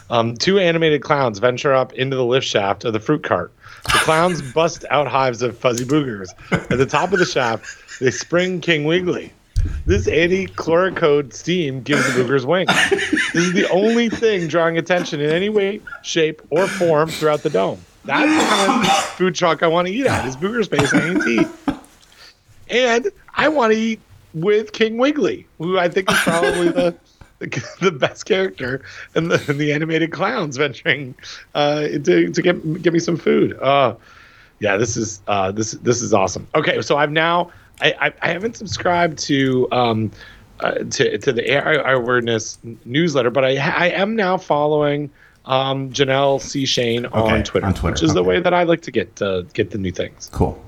Um, 0.09 0.35
two 0.35 0.59
animated 0.59 1.03
clowns 1.03 1.39
venture 1.39 1.73
up 1.75 1.93
into 1.93 2.17
the 2.17 2.25
lift 2.25 2.47
shaft 2.47 2.85
of 2.85 2.93
the 2.93 3.01
fruit 3.01 3.23
cart. 3.23 3.53
The 3.85 4.01
clowns 4.03 4.41
bust 4.53 4.85
out 4.91 5.09
hives 5.09 5.43
of 5.43 5.59
fuzzy 5.59 5.85
boogers. 5.85 6.29
At 6.53 6.79
the 6.79 6.87
top 6.87 7.13
of 7.13 7.19
the 7.19 7.25
shaft, 7.27 7.67
they 8.01 8.11
spring 8.11 8.61
King 8.61 8.85
Wiggly. 8.85 9.33
This 9.87 10.07
anti-chloricode 10.09 11.33
steam 11.33 11.83
gives 11.83 12.05
the 12.15 12.23
boogers 12.23 12.45
wings. 12.45 12.71
This 13.33 13.47
is 13.47 13.53
the 13.53 13.69
only 13.71 14.09
thing 14.09 14.49
drawing 14.49 14.79
attention 14.79 15.21
in 15.21 15.31
any 15.31 15.49
way, 15.49 15.81
shape, 16.03 16.43
or 16.51 16.67
form 16.67 17.09
throughout 17.09 17.43
the 17.43 17.51
dome. 17.51 17.81
That's 18.05 18.31
the 18.31 18.57
kind 18.57 18.87
of 18.87 19.05
food 19.17 19.35
truck 19.35 19.63
I 19.63 19.69
want 19.69 19.89
to 19.89 19.95
eat 19.95 20.07
at. 20.07 20.27
Is 20.27 20.37
Booger 20.37 20.65
Space 20.65 20.91
teeth. 21.25 21.69
And 22.69 23.09
I 23.35 23.49
want 23.49 23.73
to 23.73 23.79
eat 23.79 24.01
with 24.35 24.73
King 24.73 24.99
Wiggly, 24.99 25.47
who 25.59 25.79
I 25.79 25.89
think 25.89 26.11
is 26.11 26.19
probably 26.19 26.69
the 26.69 26.95
the, 27.81 27.91
best 27.91 28.25
character 28.25 28.83
in 29.17 29.29
the, 29.29 29.37
the 29.37 29.73
animated 29.73 30.13
clowns 30.13 30.57
venturing 30.57 31.15
uh, 31.55 31.83
to, 31.83 32.31
to 32.31 32.43
get 32.43 32.83
get 32.83 32.93
me 32.93 32.99
some 32.99 33.17
food. 33.17 33.59
Uh, 33.61 33.95
yeah, 34.61 34.77
this 34.77 34.97
is 34.97 35.21
uh, 35.27 35.51
this 35.51 35.73
this 35.73 36.03
is 36.03 36.15
awesome. 36.15 36.47
Okay, 36.55 36.81
so 36.83 36.97
I've 36.97 37.11
now 37.11 37.51
I 37.83 38.13
I, 38.23 38.29
haven't 38.29 38.57
subscribed 38.57 39.19
to 39.21 39.69
um 39.73 40.11
uh, 40.61 40.75
to 40.91 41.19
to 41.19 41.33
the 41.33 41.53
AI 41.53 41.97
Weirdness 41.97 42.59
newsletter, 42.85 43.31
but 43.31 43.45
I 43.45 43.57
I 43.57 43.87
am 43.89 44.17
now 44.17 44.37
following 44.37 45.11
um 45.45 45.91
Janelle 45.91 46.41
C 46.41 46.65
Shane 46.65 47.07
Okay, 47.07 47.19
on 47.19 47.43
Twitter, 47.43 47.67
on 47.67 47.75
Twitter, 47.75 47.95
which 47.95 48.03
is 48.03 48.15
the 48.15 48.23
way 48.23 48.41
that 48.41 48.55
I 48.55 48.63
like 48.63 48.83
to 48.83 48.91
get 48.91 49.21
uh, 49.21 49.43
get 49.55 49.71
the 49.71 49.79
new 49.79 49.93
things. 49.93 50.31
Cool. 50.33 50.63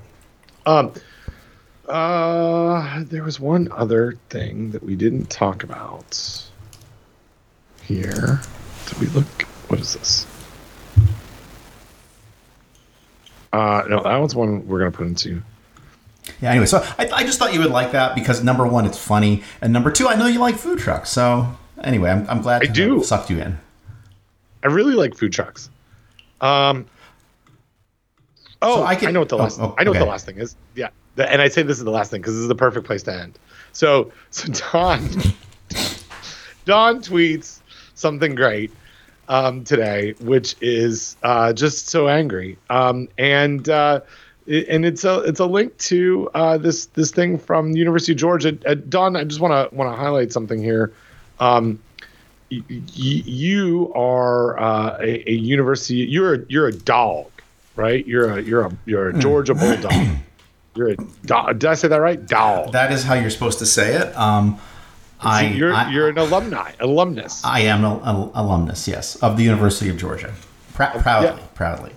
Um, 0.65 0.93
uh, 1.87 3.03
there 3.05 3.23
was 3.23 3.39
one 3.39 3.71
other 3.71 4.17
thing 4.29 4.71
that 4.71 4.83
we 4.83 4.95
didn't 4.95 5.29
talk 5.29 5.63
about 5.63 6.43
here. 7.83 8.41
Did 8.87 8.99
we 8.99 9.07
look? 9.07 9.43
What 9.67 9.79
is 9.79 9.93
this? 9.93 10.27
Uh, 13.53 13.83
no, 13.87 14.03
that 14.03 14.17
one's 14.17 14.35
one 14.35 14.67
we're 14.67 14.79
gonna 14.79 14.91
put 14.91 15.07
into. 15.07 15.41
Yeah. 16.41 16.51
Anyway, 16.51 16.65
so 16.65 16.79
I, 16.97 17.07
I 17.13 17.23
just 17.23 17.39
thought 17.39 17.53
you 17.53 17.59
would 17.61 17.71
like 17.71 17.91
that 17.93 18.15
because 18.15 18.43
number 18.43 18.67
one, 18.67 18.85
it's 18.85 18.97
funny, 18.97 19.43
and 19.61 19.71
number 19.71 19.91
two, 19.91 20.07
I 20.07 20.15
know 20.15 20.27
you 20.27 20.39
like 20.39 20.55
food 20.55 20.79
trucks. 20.79 21.09
So 21.09 21.47
anyway, 21.81 22.09
I'm, 22.11 22.29
I'm 22.29 22.41
glad 22.41 22.61
I 22.63 22.65
to 22.65 22.71
do. 22.71 23.03
sucked 23.03 23.29
you 23.29 23.39
in. 23.39 23.57
I 24.63 24.67
really 24.67 24.93
like 24.95 25.15
food 25.15 25.31
trucks. 25.31 25.69
Um. 26.41 26.85
Oh, 28.61 28.77
So 28.77 28.83
I 28.83 28.93
I, 28.93 29.11
know 29.11 29.19
what 29.19 29.29
the 29.29 29.35
oh, 29.37 29.39
last. 29.39 29.59
oh, 29.59 29.75
I 29.77 29.83
know 29.83 29.91
what 29.91 29.99
the 29.99 30.05
last 30.05 30.25
thing 30.25 30.37
is. 30.37 30.55
Yeah, 30.75 30.89
and 31.17 31.41
I 31.41 31.47
say 31.49 31.61
this 31.61 31.77
is 31.77 31.83
the 31.83 31.91
last 31.91 32.09
thing 32.11 32.21
because 32.21 32.33
this 32.33 32.41
is 32.41 32.47
the 32.47 32.55
perfect 32.55 32.85
place 32.85 33.03
to 33.03 33.13
end. 33.13 33.37
So, 33.73 34.11
so 34.31 34.51
Don, 34.71 35.07
Don 36.65 37.01
tweets 37.01 37.59
something 37.93 38.33
great 38.35 38.71
um, 39.27 39.63
today, 39.63 40.13
which 40.19 40.55
is 40.61 41.17
uh, 41.23 41.53
just 41.53 41.89
so 41.89 42.07
angry, 42.07 42.57
um, 42.69 43.07
and 43.17 43.67
uh, 43.69 44.01
and 44.47 44.85
it's 44.85 45.03
a 45.03 45.19
it's 45.21 45.39
a 45.39 45.45
link 45.45 45.77
to 45.79 46.29
uh, 46.33 46.57
this 46.57 46.85
this 46.87 47.11
thing 47.11 47.37
from 47.37 47.73
the 47.73 47.79
University 47.79 48.11
of 48.11 48.17
Georgia. 48.19 48.57
Uh, 48.65 48.75
Don, 48.75 49.15
I 49.15 49.23
just 49.23 49.39
want 49.39 49.69
to 49.69 49.75
want 49.75 49.91
to 49.91 49.95
highlight 49.97 50.31
something 50.31 50.61
here. 50.61 50.93
Um, 51.39 51.79
y- 52.51 52.61
y- 52.69 52.75
you 52.95 53.91
are 53.95 54.59
uh, 54.59 54.97
a, 55.01 55.29
a 55.29 55.33
university. 55.33 55.95
You're 55.95 56.35
a, 56.35 56.39
you're 56.47 56.67
a 56.67 56.73
dog, 56.73 57.27
right? 57.75 58.05
You're 58.05 58.37
a 58.37 58.41
you're 58.41 58.65
a 58.65 58.77
you're 58.85 59.09
a 59.09 59.13
Georgia 59.19 59.55
bulldog. 59.55 59.93
You're 60.77 60.89
a 60.89 60.97
dog. 61.25 61.59
Did 61.59 61.69
I 61.69 61.73
say 61.75 61.87
that 61.87 62.01
right? 62.01 62.25
Dog. 62.27 62.73
That 62.73 62.91
is 62.91 63.01
how 63.05 63.13
you're 63.13 63.29
supposed 63.29 63.59
to 63.59 63.65
say 63.65 63.93
it. 63.95 64.13
Um, 64.17 64.59
I, 65.21 65.47
you're 65.47 65.73
I, 65.73 65.89
you're 65.89 66.09
an 66.09 66.17
alumni, 66.17 66.73
alumnus. 66.81 67.45
I 67.45 67.61
am 67.61 67.85
an 67.85 68.01
al- 68.03 68.31
alumnus, 68.35 68.85
yes, 68.85 69.15
of 69.23 69.37
the 69.37 69.43
University 69.43 69.89
of 69.89 69.95
Georgia. 69.95 70.33
Prou- 70.73 71.01
proudly, 71.01 71.29
Yeah. 71.29 71.47
proudly. 71.53 71.91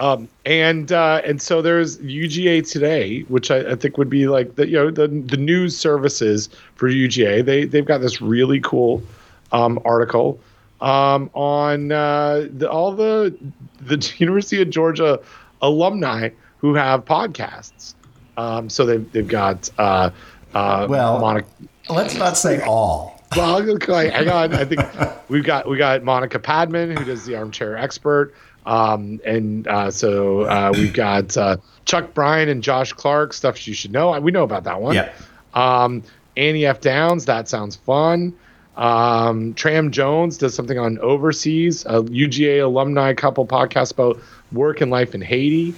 Um, 0.00 0.28
and 0.44 0.92
uh, 0.92 1.22
and 1.24 1.42
so 1.42 1.60
there's 1.60 1.98
UGA 1.98 2.70
today, 2.70 3.20
which 3.22 3.50
I, 3.50 3.72
I 3.72 3.74
think 3.74 3.98
would 3.98 4.10
be 4.10 4.28
like 4.28 4.54
the 4.54 4.68
you 4.68 4.76
know 4.76 4.90
the 4.90 5.08
the 5.08 5.36
news 5.36 5.76
services 5.76 6.48
for 6.76 6.88
UGA. 6.88 7.44
They 7.44 7.64
they've 7.64 7.84
got 7.84 7.98
this 7.98 8.20
really 8.20 8.60
cool 8.60 9.02
um, 9.50 9.80
article 9.84 10.38
um, 10.80 11.30
on 11.34 11.90
uh, 11.90 12.46
the, 12.50 12.70
all 12.70 12.92
the 12.92 13.36
the 13.80 14.12
University 14.18 14.62
of 14.62 14.70
Georgia 14.70 15.20
alumni 15.62 16.30
who 16.58 16.74
have 16.74 17.04
podcasts. 17.04 17.94
Um, 18.36 18.70
so 18.70 18.86
they've 18.86 19.12
they've 19.12 19.26
got 19.26 19.68
uh, 19.78 20.10
uh, 20.54 20.86
Well- 20.88 21.18
Monica. 21.18 21.48
Let's 21.90 22.14
not 22.16 22.36
say 22.36 22.60
all. 22.62 23.18
Well, 23.36 23.62
hang 23.88 24.28
on. 24.28 24.54
I 24.54 24.64
think 24.64 24.80
we've 25.28 25.44
got 25.44 25.68
we 25.68 25.76
got 25.76 26.02
Monica 26.02 26.38
Padman 26.38 26.96
who 26.96 27.04
does 27.04 27.26
the 27.26 27.36
Armchair 27.36 27.76
Expert, 27.76 28.34
um, 28.68 29.18
and 29.24 29.66
uh, 29.66 29.90
so 29.90 30.42
uh, 30.42 30.70
we've 30.74 30.92
got 30.92 31.34
uh, 31.38 31.56
Chuck 31.86 32.12
Bryant 32.12 32.50
and 32.50 32.62
Josh 32.62 32.92
Clark 32.92 33.32
stuff 33.32 33.66
you 33.66 33.72
should 33.72 33.92
know. 33.92 34.20
We 34.20 34.30
know 34.30 34.42
about 34.42 34.64
that 34.64 34.82
one. 34.82 34.94
Yeah. 34.94 35.10
Um, 35.54 36.02
Annie 36.36 36.66
F. 36.66 36.82
Downs, 36.82 37.24
that 37.24 37.48
sounds 37.48 37.76
fun. 37.76 38.34
Um, 38.76 39.54
Tram 39.54 39.90
Jones 39.90 40.36
does 40.36 40.54
something 40.54 40.78
on 40.78 40.98
overseas, 40.98 41.86
a 41.86 42.02
UGA 42.02 42.62
alumni 42.62 43.14
couple 43.14 43.46
podcast 43.46 43.92
about 43.92 44.20
work 44.52 44.82
and 44.82 44.90
life 44.90 45.14
in 45.14 45.22
Haiti. 45.22 45.74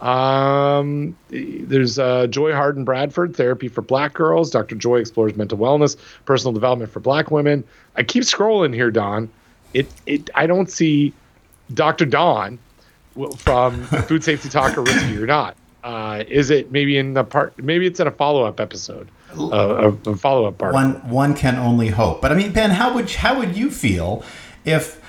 Um, 0.00 1.16
there's 1.30 1.98
uh, 1.98 2.26
Joy 2.26 2.52
Harden 2.52 2.84
Bradford, 2.84 3.34
therapy 3.34 3.68
for 3.68 3.80
black 3.80 4.12
girls. 4.12 4.50
Dr. 4.50 4.74
Joy 4.74 4.98
explores 4.98 5.34
mental 5.34 5.56
wellness, 5.56 5.96
personal 6.26 6.52
development 6.52 6.92
for 6.92 7.00
black 7.00 7.30
women. 7.30 7.64
I 7.96 8.02
keep 8.02 8.24
scrolling 8.24 8.74
here, 8.74 8.90
Don. 8.90 9.30
It, 9.72 9.88
it, 10.04 10.28
I 10.34 10.46
don't 10.46 10.70
see 10.70 11.14
Dr. 11.72 12.04
Don 12.04 12.58
from 13.36 13.84
Food 13.84 14.24
Safety 14.24 14.48
Talk 14.48 14.76
or 14.76 14.82
Risky 14.82 15.16
or 15.16 15.26
Not. 15.26 15.56
Uh, 15.82 16.24
is 16.28 16.50
it 16.50 16.72
maybe 16.72 16.96
in 16.96 17.12
the 17.14 17.24
part? 17.24 17.58
Maybe 17.62 17.86
it's 17.86 18.00
in 18.00 18.06
a 18.06 18.10
follow 18.10 18.44
up 18.44 18.58
episode, 18.58 19.10
uh, 19.38 19.92
a, 20.06 20.10
a 20.10 20.16
follow 20.16 20.46
up 20.46 20.56
part. 20.56 20.72
One 20.72 20.94
one 21.08 21.34
can 21.34 21.56
only 21.56 21.88
hope. 21.88 22.22
But 22.22 22.32
I 22.32 22.36
mean, 22.36 22.52
Ben, 22.52 22.70
how 22.70 22.94
would 22.94 23.10
how 23.10 23.38
would 23.38 23.54
you 23.54 23.70
feel 23.70 24.24
if 24.64 25.00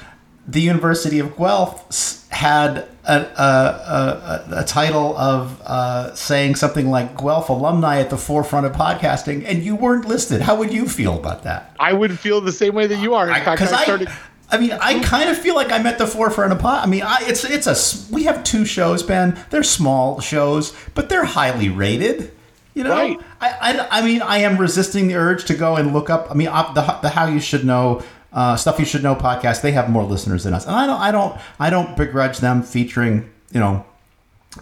the 0.45 0.59
University 0.61 1.19
of 1.19 1.37
Guelph 1.37 2.27
had 2.29 2.89
a, 3.05 3.13
a, 3.13 4.53
a, 4.57 4.59
a 4.59 4.63
title 4.65 5.17
of 5.17 5.61
uh, 5.61 6.13
saying 6.13 6.55
something 6.55 6.89
like 6.89 7.17
Guelph 7.17 7.47
alumni 7.49 7.99
at 7.99 8.09
the 8.09 8.17
forefront 8.17 8.65
of 8.65 8.73
podcasting, 8.73 9.45
and 9.45 9.63
you 9.63 9.75
weren't 9.77 10.05
listed? 10.05 10.41
How 10.41 10.57
would 10.57 10.73
you 10.73 10.89
feel 10.89 11.17
about 11.17 11.43
that? 11.43 11.73
I 11.79 11.93
would 11.93 12.19
feel 12.19 12.41
the 12.41 12.51
same 12.51 12.75
way 12.75 12.87
that 12.87 12.99
you 13.01 13.15
are. 13.15 13.29
In 13.29 13.35
fact, 13.35 13.61
I 13.61 13.65
I, 13.65 13.83
started. 13.83 14.09
I 14.09 14.17
mean, 14.57 14.71
I 14.73 14.99
kind 15.03 15.29
of 15.29 15.37
feel 15.37 15.55
like 15.55 15.71
I'm 15.71 15.85
at 15.85 15.97
the 15.97 16.07
forefront 16.07 16.51
of 16.51 16.59
pod. 16.59 16.83
I 16.83 16.87
mean, 16.87 17.03
I, 17.03 17.17
it's 17.21 17.43
it's 17.43 17.67
a 17.67 18.13
we 18.13 18.23
have 18.23 18.43
two 18.43 18.65
shows, 18.65 19.03
Ben. 19.03 19.37
They're 19.49 19.63
small 19.63 20.19
shows, 20.19 20.73
but 20.93 21.09
they're 21.09 21.25
highly 21.25 21.69
rated. 21.69 22.31
You 22.73 22.83
know, 22.83 22.91
Right. 22.91 23.19
I, 23.39 23.49
I, 23.49 23.99
I 23.99 24.05
mean, 24.05 24.21
I 24.21 24.39
am 24.39 24.57
resisting 24.57 25.07
the 25.07 25.15
urge 25.15 25.45
to 25.45 25.55
go 25.55 25.77
and 25.77 25.93
look 25.93 26.09
up. 26.09 26.29
I 26.29 26.33
mean, 26.33 26.49
up 26.49 26.75
the 26.75 26.81
the 27.01 27.09
how 27.09 27.25
you 27.25 27.39
should 27.39 27.65
know 27.65 28.03
uh, 28.33 28.55
stuff 28.57 28.79
you 28.79 28.85
should 28.85 29.03
know 29.03 29.15
podcast. 29.15 29.61
They 29.61 29.71
have 29.71 29.89
more 29.89 30.03
listeners 30.03 30.43
than 30.43 30.53
us, 30.53 30.65
and 30.65 30.75
I 30.75 30.85
don't 30.85 30.99
I 30.99 31.11
don't 31.11 31.39
I 31.59 31.69
don't 31.69 31.95
begrudge 31.95 32.39
them 32.39 32.63
featuring 32.63 33.29
you 33.51 33.59
know 33.59 33.85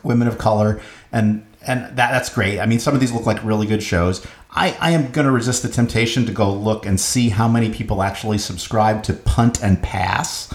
women 0.03 0.27
of 0.27 0.37
color 0.37 0.81
and 1.11 1.45
and 1.65 1.83
that 1.83 1.95
that's 1.95 2.29
great. 2.29 2.59
I 2.59 2.65
mean, 2.65 2.79
some 2.79 2.93
of 2.93 2.99
these 2.99 3.11
look 3.11 3.25
like 3.25 3.43
really 3.43 3.67
good 3.67 3.83
shows. 3.83 4.25
I, 4.55 4.77
I 4.79 4.91
am 4.91 5.11
going 5.11 5.25
to 5.25 5.31
resist 5.31 5.63
the 5.63 5.69
temptation 5.69 6.25
to 6.27 6.31
go 6.31 6.51
look 6.53 6.85
and 6.85 6.99
see 6.99 7.29
how 7.29 7.47
many 7.47 7.71
people 7.71 8.03
actually 8.03 8.37
subscribe 8.37 9.03
to 9.03 9.13
Punt 9.13 9.63
and 9.63 9.81
Pass 9.81 10.53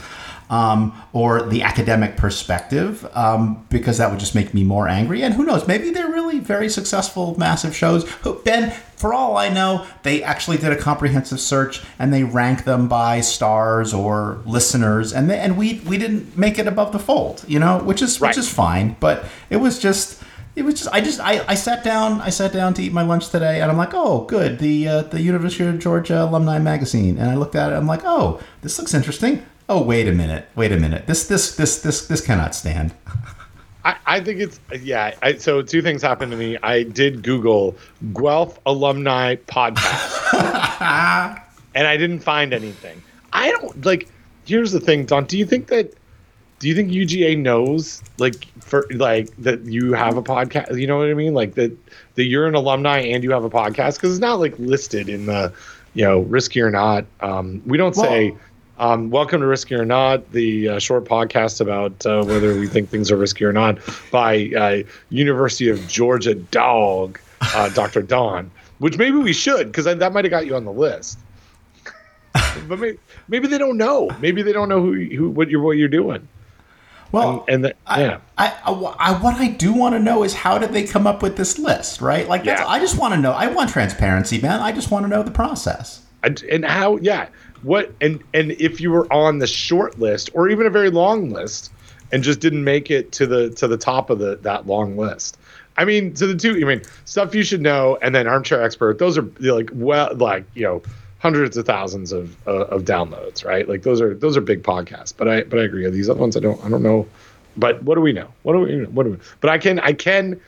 um, 0.50 0.98
or 1.12 1.42
the 1.42 1.62
academic 1.62 2.16
perspective 2.16 3.06
um, 3.14 3.66
because 3.68 3.98
that 3.98 4.10
would 4.10 4.20
just 4.20 4.34
make 4.34 4.54
me 4.54 4.64
more 4.64 4.88
angry. 4.88 5.22
And 5.22 5.34
who 5.34 5.44
knows? 5.44 5.66
Maybe 5.68 5.90
they're 5.90 6.08
really 6.10 6.38
very 6.38 6.68
successful, 6.70 7.36
massive 7.38 7.76
shows. 7.76 8.08
Who- 8.22 8.40
Ben, 8.44 8.70
for 8.96 9.12
all 9.12 9.36
I 9.36 9.48
know, 9.50 9.86
they 10.04 10.22
actually 10.22 10.56
did 10.56 10.72
a 10.72 10.76
comprehensive 10.76 11.38
search 11.40 11.82
and 11.98 12.14
they 12.14 12.24
rank 12.24 12.64
them 12.64 12.88
by 12.88 13.20
stars 13.20 13.92
or 13.92 14.40
listeners, 14.46 15.12
and 15.12 15.28
they, 15.30 15.38
and 15.38 15.56
we 15.58 15.80
we 15.86 15.98
didn't 15.98 16.36
make 16.36 16.58
it 16.58 16.66
above 16.66 16.92
the 16.92 16.98
fold, 16.98 17.44
you 17.46 17.58
know, 17.60 17.78
which 17.78 18.00
is 18.02 18.20
Right. 18.20 18.28
which 18.30 18.38
is 18.38 18.48
fine. 18.50 18.96
But 19.00 19.24
it 19.50 19.58
was 19.58 19.78
just 19.78 20.20
it 20.56 20.62
was 20.62 20.74
just 20.74 20.88
I 20.92 21.00
just 21.00 21.20
I, 21.20 21.44
I 21.46 21.54
sat 21.54 21.84
down 21.84 22.20
I 22.20 22.30
sat 22.30 22.52
down 22.52 22.74
to 22.74 22.82
eat 22.82 22.92
my 22.92 23.02
lunch 23.02 23.28
today 23.28 23.60
and 23.60 23.70
I'm 23.70 23.76
like 23.76 23.94
oh 23.94 24.24
good 24.24 24.58
the 24.58 24.88
uh, 24.88 25.02
the 25.02 25.20
University 25.20 25.64
of 25.64 25.78
Georgia 25.78 26.24
alumni 26.24 26.58
magazine 26.58 27.18
and 27.18 27.30
I 27.30 27.36
looked 27.36 27.54
at 27.54 27.72
it 27.72 27.76
I'm 27.76 27.86
like 27.86 28.02
oh 28.04 28.40
this 28.62 28.78
looks 28.78 28.94
interesting 28.94 29.44
oh 29.68 29.82
wait 29.82 30.08
a 30.08 30.12
minute 30.12 30.48
wait 30.56 30.72
a 30.72 30.76
minute 30.76 31.06
this 31.06 31.26
this 31.26 31.56
this 31.56 31.82
this 31.82 32.06
this 32.06 32.20
cannot 32.20 32.54
stand 32.54 32.94
I, 33.84 33.96
I 34.06 34.20
think 34.20 34.40
it's 34.40 34.60
yeah. 34.82 35.14
I, 35.22 35.36
so 35.36 35.62
two 35.62 35.80
things 35.80 36.02
happened 36.02 36.30
to 36.32 36.36
me. 36.36 36.58
I 36.62 36.82
did 36.82 37.22
Google 37.22 37.76
Guelph 38.12 38.58
alumni 38.66 39.36
podcast, 39.36 40.34
and 41.74 41.86
I 41.86 41.96
didn't 41.96 42.20
find 42.20 42.52
anything. 42.52 43.02
I 43.32 43.50
don't 43.50 43.84
like. 43.86 44.08
Here's 44.44 44.72
the 44.72 44.80
thing, 44.80 45.06
Don. 45.06 45.24
Do 45.24 45.38
you 45.38 45.46
think 45.46 45.68
that? 45.68 45.94
Do 46.59 46.66
you 46.66 46.74
think 46.74 46.90
UGA 46.90 47.39
knows 47.39 48.02
like 48.18 48.47
for 48.60 48.86
like 48.90 49.35
that 49.36 49.64
you 49.64 49.93
have 49.93 50.16
a 50.16 50.22
podcast? 50.22 50.78
You 50.78 50.89
know 50.89 50.98
what 50.98 51.09
I 51.09 51.14
mean? 51.14 51.32
Like 51.32 51.55
that 51.55 51.76
that 52.16 52.24
you're 52.24 52.47
an 52.47 52.56
alumni 52.56 52.98
and 52.98 53.22
you 53.22 53.30
have 53.30 53.44
a 53.44 53.51
podcast 53.51 53.94
because 53.94 54.10
it's 54.10 54.20
not 54.20 54.40
like 54.40 54.59
listed 54.59 55.09
in 55.09 55.26
the 55.26 55.52
you 55.94 56.05
know 56.05 56.20
risky 56.20 56.60
or 56.60 56.70
not. 56.70 57.06
Um, 57.20 57.62
we 57.64 57.78
don't 57.78 57.94
say. 57.94 58.36
Um, 58.80 59.10
welcome 59.10 59.40
to 59.40 59.47
Risky 59.48 59.74
or 59.74 59.85
Not, 59.85 60.30
the 60.30 60.68
uh, 60.68 60.78
short 60.78 61.05
podcast 61.05 61.60
about 61.60 62.06
uh, 62.06 62.22
whether 62.24 62.56
we 62.56 62.68
think 62.68 62.89
things 62.90 63.10
are 63.10 63.16
risky 63.16 63.44
or 63.44 63.52
not 63.52 63.80
by 64.12 64.52
uh, 64.56 64.89
University 65.10 65.68
of 65.68 65.85
Georgia 65.89 66.36
dog, 66.36 67.18
uh, 67.40 67.70
Dr. 67.70 68.02
Don, 68.02 68.52
which 68.78 68.97
maybe 68.97 69.16
we 69.16 69.32
should 69.32 69.66
because 69.66 69.85
that 69.85 70.12
might 70.12 70.24
have 70.24 70.30
got 70.30 70.47
you 70.47 70.55
on 70.55 70.64
the 70.64 70.72
list. 70.72 71.18
but 72.68 72.78
maybe, 72.78 72.98
maybe 73.26 73.48
they 73.48 73.59
don't 73.59 73.76
know. 73.76 74.10
Maybe 74.20 74.43
they 74.43 74.52
don't 74.52 74.68
know 74.68 74.80
who, 74.80 74.94
who 74.94 75.28
what 75.28 75.51
you're 75.51 75.60
what 75.60 75.76
you're 75.76 75.89
doing. 75.89 76.28
Well 77.12 77.44
And 77.48 77.64
the, 77.64 77.74
I, 77.86 78.01
yeah, 78.02 78.18
I, 78.36 78.47
I, 78.64 78.72
I- 78.72 79.20
what 79.22 79.36
I 79.36 79.48
do 79.48 79.72
want 79.72 79.94
to 79.94 79.98
know 79.98 80.22
is 80.24 80.35
how 80.35 80.59
did 80.59 80.72
they 80.72 80.85
come 80.85 81.06
up 81.06 81.22
with 81.22 81.36
this 81.36 81.59
list 81.59 82.01
right? 82.01 82.28
Like 82.28 82.44
that's, 82.44 82.60
Yeah. 82.60 82.66
I 82.66 82.78
just 82.80 82.98
want 82.98 83.14
to 83.14 83.20
know 83.20 83.32
I 83.32 83.47
want 83.48 83.70
transparency 83.70 84.40
man. 84.40 84.60
I 84.60 84.72
just 84.72 84.90
want 84.90 85.05
to 85.05 85.09
know 85.09 85.22
the 85.22 85.30
process. 85.30 86.02
I- 86.24 86.35
and 86.51 86.64
how 86.64 86.97
yeah. 86.98 87.28
What 87.62 87.93
and 88.01 88.22
and 88.35 88.52
if 88.52 88.80
you 88.80 88.90
were 88.90 89.12
on 89.12 89.39
the 89.39 89.47
short 89.47 89.98
list 89.98 90.30
or 90.35 90.48
even 90.48 90.66
a 90.66 90.70
very 90.70 90.90
long 90.90 91.30
list 91.30 91.72
and 92.12 92.22
just 92.22 92.40
didn't 92.40 92.62
make 92.64 92.90
it 92.90 93.10
to 93.12 93.26
the 93.26 93.51
to 93.51 93.66
the 93.66 93.76
top 93.76 94.10
of 94.10 94.18
the 94.18 94.36
that 94.43 94.66
long 94.66 94.97
list. 94.97 95.39
I 95.76 95.85
mean 95.85 96.12
to 96.14 96.26
the 96.26 96.35
two 96.36 96.52
i 96.56 96.64
mean 96.68 96.82
stuff 97.05 97.35
you 97.36 97.43
should 97.44 97.60
know 97.60 97.98
and 98.02 98.12
then 98.14 98.26
armchair 98.26 98.60
expert 98.62 98.98
those 98.98 99.16
are 99.16 99.26
like 99.40 99.70
well 99.72 100.12
like 100.16 100.44
you 100.55 100.62
know 100.64 100.82
hundreds 101.18 101.56
of 101.56 101.66
thousands 101.66 102.12
of 102.12 102.36
uh, 102.46 102.66
of 102.66 102.84
downloads 102.84 103.44
right 103.44 103.68
like 103.68 103.82
those 103.82 104.00
are 104.00 104.14
those 104.14 104.36
are 104.36 104.40
big 104.40 104.62
podcasts 104.62 105.12
but 105.16 105.28
i 105.28 105.42
but 105.42 105.58
i 105.58 105.62
agree 105.62 105.88
these 105.90 106.08
other 106.08 106.20
ones 106.20 106.36
i 106.36 106.40
don't 106.40 106.62
i 106.64 106.68
don't 106.68 106.82
know 106.82 107.06
but 107.56 107.82
what 107.82 107.96
do 107.96 108.00
we 108.00 108.12
know 108.12 108.28
what 108.42 108.52
do 108.52 108.60
we 108.60 108.84
what 108.86 109.04
do 109.04 109.10
we 109.10 109.18
but 109.40 109.50
i 109.50 109.58
can 109.58 109.80
i 109.80 109.92
can 109.92 110.40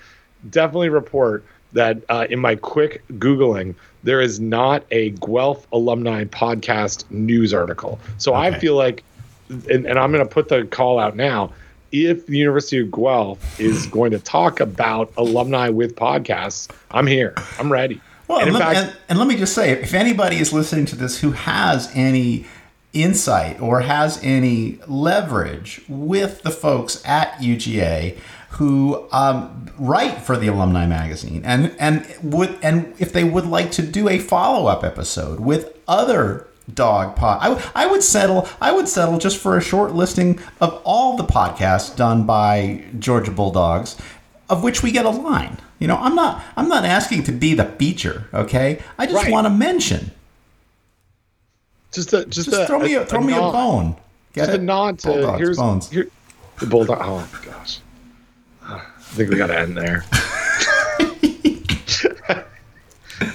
definitely 0.49 0.89
report 0.89 1.45
that 1.73 2.03
uh, 2.09 2.27
in 2.29 2.39
my 2.39 2.57
quick 2.57 3.03
Googling, 3.13 3.75
there 4.03 4.21
is 4.21 4.41
not 4.41 4.85
a 4.91 5.11
Guelph 5.11 5.67
alumni 5.73 6.25
podcast 6.25 7.09
news 7.11 7.55
article. 7.55 8.01
So 8.19 8.35
I 8.35 8.59
feel 8.59 8.77
like, 8.77 9.05
and, 9.49 9.87
and 9.87 9.99
I'm 9.99 10.13
going 10.13 10.27
to 10.27 10.33
put 10.33 10.49
the 10.49 10.65
call 10.65 10.99
out 10.99 11.17
now. 11.17 11.53
If 11.93 12.27
the 12.27 12.39
University 12.39 12.79
of 12.79 12.91
Guelph 12.91 13.61
is 13.61 13.87
going 13.89 14.13
to 14.13 14.21
talk 14.21 14.61
about 14.61 15.13
alumni 15.17 15.71
with 15.71 15.97
podcasts, 15.97 16.71
I'm 16.93 17.07
here. 17.07 17.35
I'm 17.59 17.71
ready. 17.71 18.01
Well, 18.31 18.41
and 18.43 18.53
let, 18.53 18.63
fact, 18.63 18.77
and, 18.77 18.97
and 19.09 19.19
let 19.19 19.27
me 19.27 19.37
just 19.37 19.55
say, 19.55 19.73
if 19.73 19.93
anybody 19.93 20.37
is 20.37 20.53
listening 20.53 20.87
to 20.87 20.97
this 20.97 21.21
who 21.21 21.33
has 21.33 21.91
any 21.97 22.47
insight 22.93 23.61
or 23.61 23.81
has 23.81 24.21
any 24.23 24.79
leverage 24.87 25.83
with 25.89 26.43
the 26.43 26.53
folks 26.53 27.03
at 27.05 27.33
UGA 27.39 28.17
who 28.51 29.09
um, 29.11 29.69
write 29.79 30.23
for 30.23 30.37
the 30.37 30.47
alumni 30.47 30.87
magazine, 30.87 31.43
and 31.45 31.75
and 31.81 32.07
would 32.23 32.57
and 32.63 32.95
if 33.01 33.13
they 33.13 33.25
would 33.25 33.47
like 33.47 33.73
to 33.73 33.83
do 33.83 34.09
a 34.09 34.21
follow 34.21 34.69
up 34.69 34.85
episode 34.85 35.41
with 35.41 35.77
other 35.89 36.47
dog 36.73 37.17
pod, 37.17 37.39
I, 37.43 37.85
I 37.85 37.87
would 37.87 38.05
settle. 38.05 38.49
I 38.61 38.71
would 38.71 38.87
settle 38.87 39.19
just 39.19 39.39
for 39.39 39.57
a 39.57 39.61
short 39.61 39.93
listing 39.93 40.39
of 40.61 40.81
all 40.85 41.17
the 41.17 41.25
podcasts 41.25 41.97
done 41.97 42.27
by 42.27 42.85
Georgia 42.97 43.33
Bulldogs 43.33 43.97
of 44.51 44.65
which 44.65 44.83
we 44.83 44.91
get 44.91 45.07
a 45.07 45.11
line. 45.11 45.57
You 45.81 45.89
know, 45.89 45.97
I'm 45.97 46.15
not 46.15 46.45
I'm 46.57 46.69
not 46.69 46.85
asking 46.85 47.25
to 47.25 47.33
be 47.33 47.55
the 47.55 47.65
feature, 47.65 48.29
okay? 48.33 48.81
I 48.99 49.07
just 49.07 49.17
Right. 49.17 49.33
want 49.33 49.47
to 49.47 49.51
mention. 49.51 50.13
just 51.91 52.13
a, 52.13 52.25
just, 52.27 52.51
Just 52.51 52.63
a, 52.63 52.67
throw 52.67 52.79
me 52.79 52.95
a, 52.95 53.05
throw 53.07 53.21
me 53.21 53.33
a 53.33 53.41
bone. 53.41 53.97
Get 54.35 54.43
Just 54.47 54.51
it? 54.59 54.61
a 54.61 54.63
nod 54.63 54.99
to 55.01 55.09
Bulldogs, 55.09 55.39
here's 55.41 55.57
bones. 55.57 55.91
here 55.91 56.09
the 56.61 56.67
bulldog. 56.67 56.99
Oh 57.01 57.29
gosh, 57.45 57.81
ah, 58.63 58.87
I 58.97 59.01
think 59.01 59.31
we 59.31 59.37
got 59.37 59.49
to 59.49 59.59
end 59.59 59.77
there. 59.77 60.05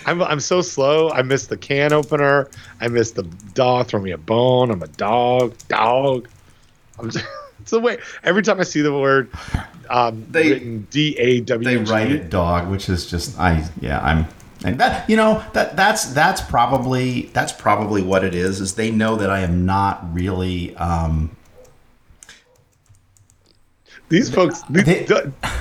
I'm 0.07 0.21
I'm 0.21 0.39
so 0.39 0.61
slow. 0.61 1.09
I 1.11 1.21
missed 1.23 1.49
the 1.49 1.57
can 1.57 1.93
opener. 1.93 2.49
I 2.79 2.87
missed 2.87 3.15
the 3.15 3.23
dog. 3.53 3.87
Throw 3.87 3.99
me 3.99 4.11
a 4.11 4.17
bone. 4.17 4.71
I'm 4.71 4.81
a 4.83 4.87
dog. 4.87 5.55
Dog. 5.67 6.27
I'm 6.99 7.09
just, 7.09 7.25
it's 7.59 7.71
the 7.71 7.79
way. 7.79 7.97
Every 8.23 8.41
time 8.41 8.59
I 8.59 8.63
see 8.63 8.81
the 8.81 8.93
word 8.97 9.29
um, 9.89 10.25
They- 10.29 10.49
written 10.51 10.87
D 10.91 11.15
A 11.17 11.41
W, 11.41 11.67
They 11.69 11.77
write 11.91 12.11
it 12.11 12.29
dog, 12.29 12.69
which 12.69 12.89
is 12.89 13.05
just 13.09 13.39
I 13.39 13.67
yeah, 13.81 13.99
I'm 14.01 14.27
and 14.63 14.79
that 14.79 15.09
you 15.09 15.15
know, 15.15 15.43
that 15.53 15.75
that's 15.75 16.05
that's 16.13 16.41
probably 16.41 17.29
that's 17.33 17.51
probably 17.51 18.01
what 18.01 18.23
it 18.23 18.33
is, 18.33 18.59
is 18.61 18.75
they 18.75 18.91
know 18.91 19.15
that 19.15 19.29
I 19.29 19.41
am 19.41 19.65
not 19.65 20.13
really 20.13 20.75
um 20.77 21.31
These 24.07 24.29
folks, 24.33 24.61
these, 24.69 24.83
They- 24.85 25.05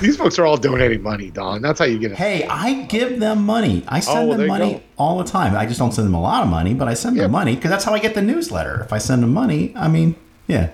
these 0.01 0.17
folks 0.17 0.37
are 0.37 0.45
all 0.45 0.55
donating 0.57 1.01
money, 1.01 1.31
Don. 1.31 1.63
That's 1.63 1.79
how 1.79 1.85
you 1.85 1.97
get 1.97 2.11
it. 2.11 2.17
Hey, 2.17 2.45
I 2.47 2.83
give 2.83 3.19
them 3.19 3.43
money. 3.43 3.83
I 3.87 3.99
send 3.99 4.19
Oh, 4.19 4.25
well, 4.27 4.37
them 4.37 4.47
money 4.47 4.83
all 4.97 5.17
the 5.17 5.23
time. 5.23 5.55
I 5.55 5.65
just 5.65 5.79
don't 5.79 5.91
send 5.93 6.05
them 6.05 6.13
a 6.13 6.21
lot 6.21 6.43
of 6.43 6.49
money, 6.49 6.73
but 6.75 6.87
I 6.87 6.93
send 6.93 7.15
Yeah. 7.15 7.23
them 7.23 7.31
money 7.31 7.55
because 7.55 7.71
that's 7.71 7.83
how 7.83 7.93
I 7.95 7.99
get 7.99 8.13
the 8.13 8.21
newsletter. 8.21 8.81
If 8.81 8.93
I 8.93 8.99
send 8.99 9.23
them 9.23 9.33
money, 9.33 9.73
I 9.75 9.87
mean, 9.87 10.15
yeah. 10.47 10.69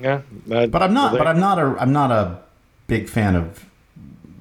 Yeah, 0.00 0.20
But 0.46 0.82
I'm 0.82 0.92
not. 0.94 1.12
well, 1.12 1.20
But 1.20 1.26
I'm 1.26 1.40
not 1.40 1.58
a. 1.58 1.74
I'm 1.78 1.92
not 1.92 2.10
a 2.10 2.38
big 2.90 3.08
fan 3.08 3.36
of 3.36 3.64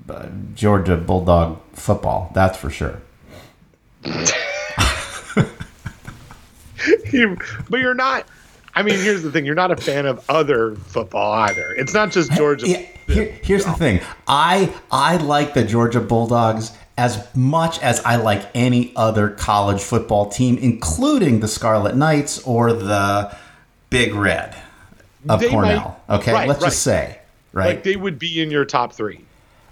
uh, 0.10 0.26
Georgia 0.56 0.98
Bulldog 0.98 1.60
football. 1.74 2.32
That's 2.34 2.58
for 2.58 2.72
sure. 2.72 3.00
You- 7.12 7.38
but 7.70 7.80
you're 7.82 7.94
not. 7.94 8.26
I 8.74 8.84
mean, 8.84 8.98
here's 9.00 9.22
the 9.24 9.32
thing: 9.32 9.46
you're 9.46 9.56
not 9.56 9.72
a 9.72 9.76
fan 9.76 10.06
of 10.06 10.24
other 10.30 10.76
football 10.76 11.34
either. 11.34 11.74
It's 11.74 11.94
not 11.94 12.12
just 12.12 12.32
Georgia. 12.32 12.68
Yeah, 12.70 12.86
here, 13.08 13.38
here's 13.44 13.66
the 13.66 13.74
thing. 13.74 14.00
I 14.28 14.74
I 14.92 15.18
like 15.18 15.54
the 15.54 15.64
Georgia 15.66 16.00
Bulldogs 16.00 16.72
as 16.98 17.28
much 17.36 17.80
as 17.82 18.00
I 18.06 18.16
like 18.18 18.46
any 18.54 18.94
other 18.96 19.30
college 19.32 19.82
football 19.82 20.30
team, 20.30 20.58
including 20.58 21.42
the 21.42 21.48
Scarlet 21.50 21.96
Knights 21.96 22.42
or 22.44 22.72
the 22.72 23.36
Big 23.90 24.14
Red 24.14 24.56
of 25.28 25.42
They 25.42 25.50
Cornell. 25.50 26.00
might- 26.08 26.16
okay, 26.20 26.32
right, 26.32 26.48
let's 26.48 26.62
right. 26.62 26.68
just 26.70 26.82
say, 26.84 27.19
right? 27.54 27.68
Like 27.68 27.84
they 27.84 27.96
would 27.96 28.18
be 28.20 28.42
in 28.42 28.52
your 28.52 28.66
top 28.66 28.94
three. 28.94 29.24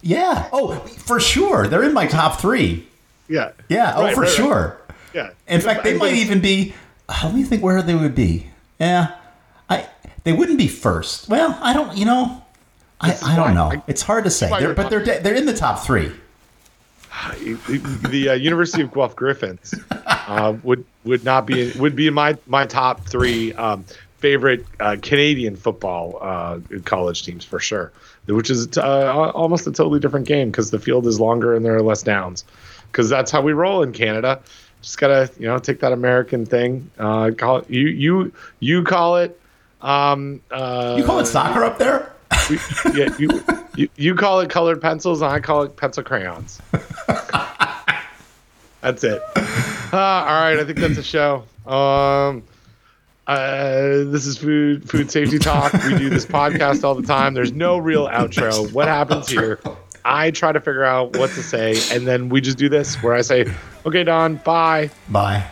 yeah. 0.02 0.50
Oh, 0.52 0.76
for 0.76 1.20
sure. 1.20 1.68
They're 1.68 1.84
in 1.84 1.94
my 1.94 2.08
top 2.08 2.40
three. 2.40 2.88
Yeah. 3.28 3.52
Yeah. 3.70 3.94
Oh, 3.96 4.04
Right, 4.04 4.14
for 4.16 4.22
right, 4.22 4.28
right. 4.28 4.36
sure. 4.36 4.82
Yeah. 5.14 5.30
In 5.48 5.62
fact, 5.62 5.84
they 5.84 5.98
might 5.98 6.14
even 6.14 6.40
be. 6.42 6.74
uh, 7.10 7.20
Let 7.24 7.34
me 7.36 7.44
think 7.44 7.64
where 7.64 7.82
they 7.82 7.96
would 7.96 8.16
be. 8.16 8.48
Yeah, 8.80 9.16
I. 9.70 9.88
They 10.24 10.34
wouldn't 10.34 10.58
be 10.58 10.68
first. 10.68 11.28
Well, 11.30 11.58
I 11.62 11.74
don't. 11.74 11.98
You 11.98 12.06
know, 12.06 12.44
I, 13.02 13.18
I 13.26 13.36
don't 13.36 13.54
know. 13.56 13.72
I- 13.72 13.84
it's 13.88 14.02
hard 14.02 14.24
to 14.26 14.30
say. 14.30 14.50
They're, 14.60 14.74
but 14.74 14.90
they're 14.90 15.04
they're 15.04 15.34
in 15.36 15.46
the 15.46 15.56
top 15.56 15.80
three. 15.84 16.12
the 17.36 18.30
uh, 18.32 18.34
University 18.34 18.84
of 18.84 18.94
Guelph 18.94 19.16
Griffins 19.16 19.74
uh, 20.06 20.56
would 20.64 20.86
would 21.04 21.24
not 21.24 21.46
be 21.48 21.72
would 21.74 21.96
be 21.96 22.08
in 22.08 22.14
my 22.14 22.38
my 22.46 22.66
top 22.66 23.06
three 23.08 23.54
um, 23.54 23.86
favorite 24.20 24.66
uh, 24.80 24.98
Canadian 25.02 25.56
football 25.56 26.18
uh, 26.22 26.60
college 26.86 27.24
teams 27.24 27.46
for 27.46 27.60
sure. 27.60 27.92
Which 28.28 28.50
is 28.50 28.78
uh, 28.78 29.32
almost 29.34 29.68
a 29.68 29.72
totally 29.72 30.00
different 30.00 30.28
game 30.28 30.50
because 30.52 30.70
the 30.72 30.80
field 30.80 31.08
is 31.08 31.20
longer 31.20 31.56
and 31.56 31.64
there 31.66 31.76
are 31.76 31.82
less 31.82 32.04
downs. 32.04 32.44
Because 32.92 33.10
that's 33.10 33.32
how 33.32 33.42
we 33.42 33.54
roll 33.54 33.84
in 33.84 33.94
Canada. 33.94 34.42
Just 34.82 34.98
gotta 35.00 35.30
you 35.40 35.48
know 35.48 35.58
take 35.60 35.80
that 35.80 35.92
American 35.94 36.46
thing. 36.46 36.90
Uh, 37.00 37.32
call 37.38 37.58
it, 37.58 37.70
you 37.70 37.88
you 37.88 38.34
you 38.60 38.84
call 38.84 39.18
it. 39.18 39.40
Um, 39.82 40.42
uh, 40.52 40.96
You 40.98 41.04
call 41.04 41.20
it 41.20 41.26
soccer 41.26 41.64
up 41.64 41.78
there? 41.78 42.12
you- 42.50 42.60
yeah, 42.94 43.16
you, 43.18 43.44
you 43.76 43.90
you 43.96 44.16
call 44.16 44.40
it 44.42 44.50
colored 44.50 44.82
pencils, 44.82 45.22
and 45.22 45.32
I 45.32 45.40
call 45.40 45.64
it 45.64 45.76
pencil 45.78 46.04
crayons. 46.04 46.60
that's 48.82 49.04
it. 49.04 49.22
Uh, 49.36 49.98
all 49.98 50.26
right, 50.26 50.58
I 50.60 50.64
think 50.66 50.80
that's 50.80 50.98
a 50.98 51.04
show. 51.04 51.44
Um, 51.66 52.44
uh, 53.28 54.06
this 54.06 54.26
is 54.26 54.38
food 54.38 54.90
food 54.90 55.12
safety 55.12 55.38
talk. 55.38 55.74
We 55.74 55.98
do 55.98 56.10
this 56.10 56.26
podcast 56.26 56.84
all 56.84 56.96
the 56.96 57.06
time. 57.06 57.34
There's 57.34 57.52
no 57.52 57.78
real 57.78 58.08
outro. 58.08 58.72
What 58.72 58.88
happens 58.88 59.28
here? 59.28 59.60
I 60.06 60.32
try 60.32 60.54
to 60.54 60.62
figure 60.62 60.86
out 60.86 61.18
what 61.18 61.32
to 61.32 61.44
say, 61.44 61.76
and 61.94 62.08
then 62.08 62.30
we 62.30 62.40
just 62.40 62.58
do 62.58 62.70
this 62.70 62.96
where 63.04 63.14
I 63.14 63.22
say, 63.22 63.54
"Okay, 63.86 64.06
Don, 64.06 64.38
bye." 64.38 64.90
Bye. 65.10 65.46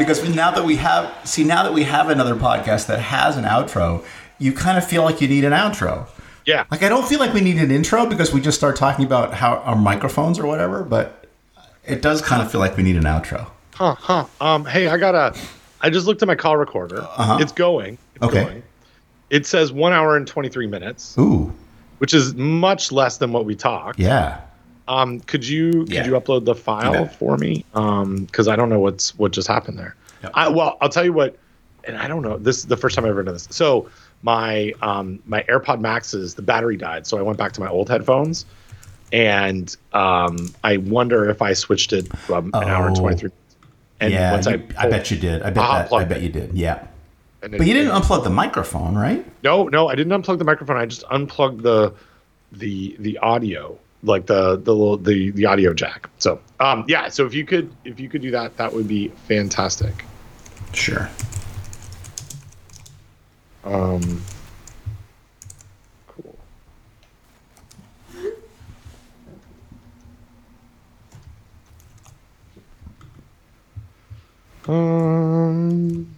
Because 0.00 0.28
now 0.34 0.50
that 0.50 0.64
we 0.64 0.76
have 0.76 1.14
see 1.24 1.44
now 1.44 1.62
that 1.62 1.72
we 1.72 1.84
have 1.84 2.08
another 2.10 2.34
podcast 2.34 2.86
that 2.88 2.98
has 2.98 3.36
an 3.36 3.44
outro, 3.44 4.04
you 4.38 4.52
kind 4.52 4.76
of 4.76 4.84
feel 4.84 5.02
like 5.04 5.20
you 5.20 5.28
need 5.28 5.44
an 5.44 5.52
outro. 5.52 6.08
yeah. 6.44 6.64
Like 6.72 6.82
I 6.82 6.88
don't 6.88 7.06
feel 7.06 7.20
like 7.20 7.32
we 7.32 7.40
need 7.40 7.58
an 7.58 7.70
intro 7.70 8.06
because 8.06 8.32
we 8.32 8.40
just 8.40 8.58
start 8.58 8.74
talking 8.76 9.04
about 9.04 9.34
how 9.34 9.56
our 9.58 9.76
microphones 9.76 10.38
or 10.38 10.46
whatever, 10.46 10.82
but 10.82 11.26
it 11.86 12.02
does 12.02 12.20
kind 12.22 12.42
of 12.42 12.50
feel 12.50 12.60
like 12.60 12.76
we 12.76 12.82
need 12.82 12.96
an 12.96 13.04
outro. 13.04 13.48
Huh, 13.74 13.94
huh. 13.98 14.24
Um, 14.40 14.64
hey, 14.64 14.88
I 14.88 14.96
got 14.96 15.14
a. 15.14 15.38
I 15.80 15.88
just 15.90 16.06
looked 16.06 16.20
at 16.22 16.26
my 16.28 16.34
call 16.34 16.56
recorder. 16.56 17.00
Uh-huh. 17.02 17.38
It's 17.40 17.52
going. 17.52 17.96
It's 18.16 18.24
Okay. 18.24 18.44
going. 18.44 18.62
It 19.30 19.46
says 19.46 19.72
one 19.72 19.92
hour 19.92 20.16
and 20.16 20.26
23 20.26 20.66
minutes, 20.66 21.16
Ooh, 21.18 21.52
which 21.98 22.12
is 22.12 22.34
much 22.34 22.90
less 22.92 23.16
than 23.18 23.32
what 23.32 23.44
we 23.44 23.54
talked. 23.54 23.98
yeah. 23.98 24.40
Um, 24.88 25.20
could 25.20 25.46
you 25.46 25.70
could 25.84 25.90
Yeah. 25.92 26.06
you 26.06 26.12
upload 26.12 26.44
the 26.44 26.54
file 26.54 27.06
for 27.06 27.36
me? 27.36 27.64
Um, 27.74 28.24
because 28.24 28.48
I 28.48 28.56
don't 28.56 28.68
know 28.68 28.80
what's 28.80 29.16
what 29.18 29.32
just 29.32 29.46
happened 29.48 29.78
there. 29.78 29.94
Yep. 30.22 30.32
I, 30.34 30.48
well, 30.48 30.76
I'll 30.80 30.88
tell 30.88 31.04
you 31.04 31.12
what, 31.12 31.36
and 31.84 31.96
I 31.96 32.08
don't 32.08 32.22
know. 32.22 32.36
This 32.38 32.58
is 32.58 32.66
the 32.66 32.76
first 32.76 32.94
time 32.96 33.04
I've 33.04 33.10
ever 33.12 33.22
done 33.22 33.34
this. 33.34 33.46
So 33.50 33.88
my 34.22 34.72
um 34.82 35.20
my 35.26 35.42
AirPod 35.44 35.80
Maxes, 35.80 36.34
the 36.34 36.42
battery 36.42 36.76
died, 36.76 37.06
so 37.06 37.18
I 37.18 37.22
went 37.22 37.38
back 37.38 37.52
to 37.52 37.60
my 37.60 37.68
old 37.68 37.88
headphones, 37.88 38.44
and 39.12 39.74
um 39.92 40.52
I 40.64 40.76
wonder 40.78 41.28
if 41.30 41.40
I 41.42 41.52
switched 41.52 41.92
it 41.92 42.08
from 42.18 42.46
an 42.54 42.64
hour 42.68 42.86
and 42.88 42.96
Oh. 42.96 43.00
23. 43.00 43.30
And 44.00 44.12
yeah, 44.12 44.32
once 44.32 44.46
you- 44.46 44.62
I, 44.78 44.86
I, 44.86 44.90
bet 44.90 45.10
you 45.10 45.18
did. 45.18 45.42
I 45.42 45.46
bet 45.50 45.54
that. 45.56 45.92
I 45.92 46.04
bet 46.04 46.18
it. 46.18 46.22
you 46.22 46.28
did. 46.30 46.52
Yeah, 46.54 46.84
it- 47.42 47.52
but 47.58 47.66
you 47.66 47.74
didn't 47.74 47.92
unplug 47.92 48.24
the 48.24 48.30
microphone, 48.30 48.94
right? 48.96 49.24
No, 49.42 49.68
no, 49.68 49.88
I 49.88 49.94
didn't 49.94 50.12
unplug 50.22 50.38
the 50.38 50.44
microphone. 50.44 50.76
I 50.78 50.86
just 50.86 51.04
unplugged 51.10 51.62
the 51.62 51.92
the 52.52 52.96
the 52.98 53.18
audio, 53.18 53.76
like 54.02 54.26
the 54.26 54.56
the 54.56 54.74
little 54.74 54.96
the 54.96 55.30
the 55.30 55.46
audio 55.46 55.74
jack. 55.74 56.08
So, 56.18 56.40
um, 56.58 56.84
yeah. 56.88 57.08
So 57.08 57.26
if 57.26 57.34
you 57.34 57.44
could 57.44 57.72
if 57.84 58.00
you 58.00 58.08
could 58.08 58.22
do 58.22 58.30
that, 58.30 58.56
that 58.56 58.72
would 58.72 58.88
be 58.88 59.08
fantastic. 59.26 60.04
Sure. 60.72 61.08
Um, 63.64 64.22
cool. 66.06 66.38
Um, 74.66 76.14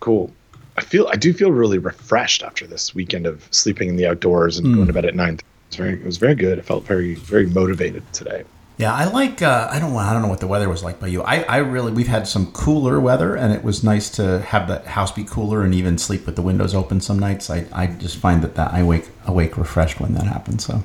cool. 0.00 0.30
I 0.76 0.82
feel 0.82 1.08
I 1.10 1.16
do 1.16 1.32
feel 1.32 1.50
really 1.50 1.78
refreshed 1.78 2.42
after 2.42 2.66
this 2.66 2.94
weekend 2.94 3.26
of 3.26 3.48
sleeping 3.50 3.88
in 3.88 3.96
the 3.96 4.06
outdoors 4.06 4.58
and 4.58 4.74
going 4.74 4.86
to 4.86 4.92
bed 4.92 5.04
at 5.04 5.14
nine. 5.14 5.40
It's 5.68 5.76
very 5.76 5.92
it 5.94 6.04
was 6.04 6.16
very 6.16 6.34
good. 6.34 6.58
I 6.58 6.62
felt 6.62 6.84
very 6.84 7.14
very 7.14 7.46
motivated 7.46 8.10
today. 8.12 8.44
Yeah, 8.78 8.94
I 8.94 9.06
like. 9.06 9.42
Uh, 9.42 9.68
I 9.70 9.80
don't. 9.80 9.94
I 9.96 10.12
don't 10.12 10.22
know 10.22 10.28
what 10.28 10.38
the 10.38 10.46
weather 10.46 10.68
was 10.68 10.84
like 10.84 11.00
by 11.00 11.08
you. 11.08 11.22
I, 11.22 11.42
I 11.42 11.56
really. 11.58 11.90
We've 11.90 12.06
had 12.06 12.28
some 12.28 12.52
cooler 12.52 13.00
weather, 13.00 13.34
and 13.34 13.52
it 13.52 13.64
was 13.64 13.82
nice 13.82 14.08
to 14.10 14.40
have 14.42 14.68
the 14.68 14.78
house 14.88 15.10
be 15.10 15.24
cooler 15.24 15.62
and 15.62 15.74
even 15.74 15.98
sleep 15.98 16.24
with 16.26 16.36
the 16.36 16.42
windows 16.42 16.76
open 16.76 17.00
some 17.00 17.18
nights. 17.18 17.50
I, 17.50 17.66
I 17.72 17.88
just 17.88 18.18
find 18.18 18.40
that, 18.42 18.54
that 18.54 18.72
I 18.72 18.84
wake 18.84 19.08
awake 19.26 19.58
refreshed 19.58 19.98
when 20.00 20.14
that 20.14 20.26
happens. 20.26 20.64
So 20.64 20.84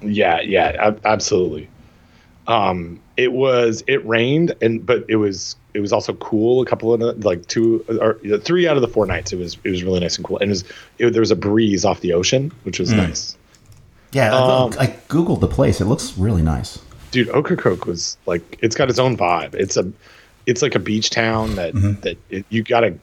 Yeah, 0.00 0.40
yeah, 0.40 0.76
ab- 0.78 1.00
absolutely. 1.04 1.68
Um, 2.46 3.00
it 3.18 3.32
was 3.32 3.82
it 3.86 4.06
rained 4.06 4.54
and 4.62 4.84
but 4.84 5.04
it 5.08 5.16
was 5.16 5.56
it 5.76 5.80
was 5.80 5.92
also 5.92 6.14
cool. 6.14 6.62
A 6.62 6.66
couple 6.66 6.92
of 6.94 7.00
the- 7.00 7.12
like 7.28 7.46
two 7.46 7.84
or 8.00 8.14
three 8.38 8.66
out 8.66 8.76
of 8.76 8.82
the 8.82 8.88
four 8.88 9.06
nights 9.06 9.32
it 9.32 9.38
was 9.38 9.56
it 9.64 9.70
was 9.70 9.84
really 9.84 10.00
nice 10.00 10.16
and 10.16 10.24
cool. 10.24 10.38
And 10.38 10.48
it 10.50 10.54
was 10.56 10.64
it, 10.98 11.10
there 11.12 11.20
was 11.20 11.30
a 11.30 11.36
breeze 11.36 11.84
off 11.84 12.00
the 12.00 12.12
ocean, 12.12 12.50
which 12.64 12.78
was 12.80 12.92
nice. 12.92 13.36
yeah, 14.12 14.34
I- 14.34 14.62
Um, 14.64 14.74
I, 14.78 14.86
googled 15.08 15.40
the 15.40 15.48
place. 15.48 15.80
It 15.80 15.84
looks 15.86 16.16
really 16.18 16.42
nice. 16.42 16.78
Dude, 17.10 17.28
Ocracoke 17.30 17.86
was 17.86 18.16
like 18.26 18.58
it's 18.62 18.74
got 18.74 18.90
its 18.90 18.98
own 18.98 19.16
vibe. 19.16 19.54
It's 19.54 19.76
a 19.76 19.90
it's 20.46 20.62
like 20.62 20.74
a 20.74 20.78
beach 20.80 21.10
town 21.10 21.54
that 21.56 21.74
Mm-hmm. 21.74 22.00
that 22.02 22.16
it, 22.30 22.44
you 22.50 22.62
gotta 22.62 22.94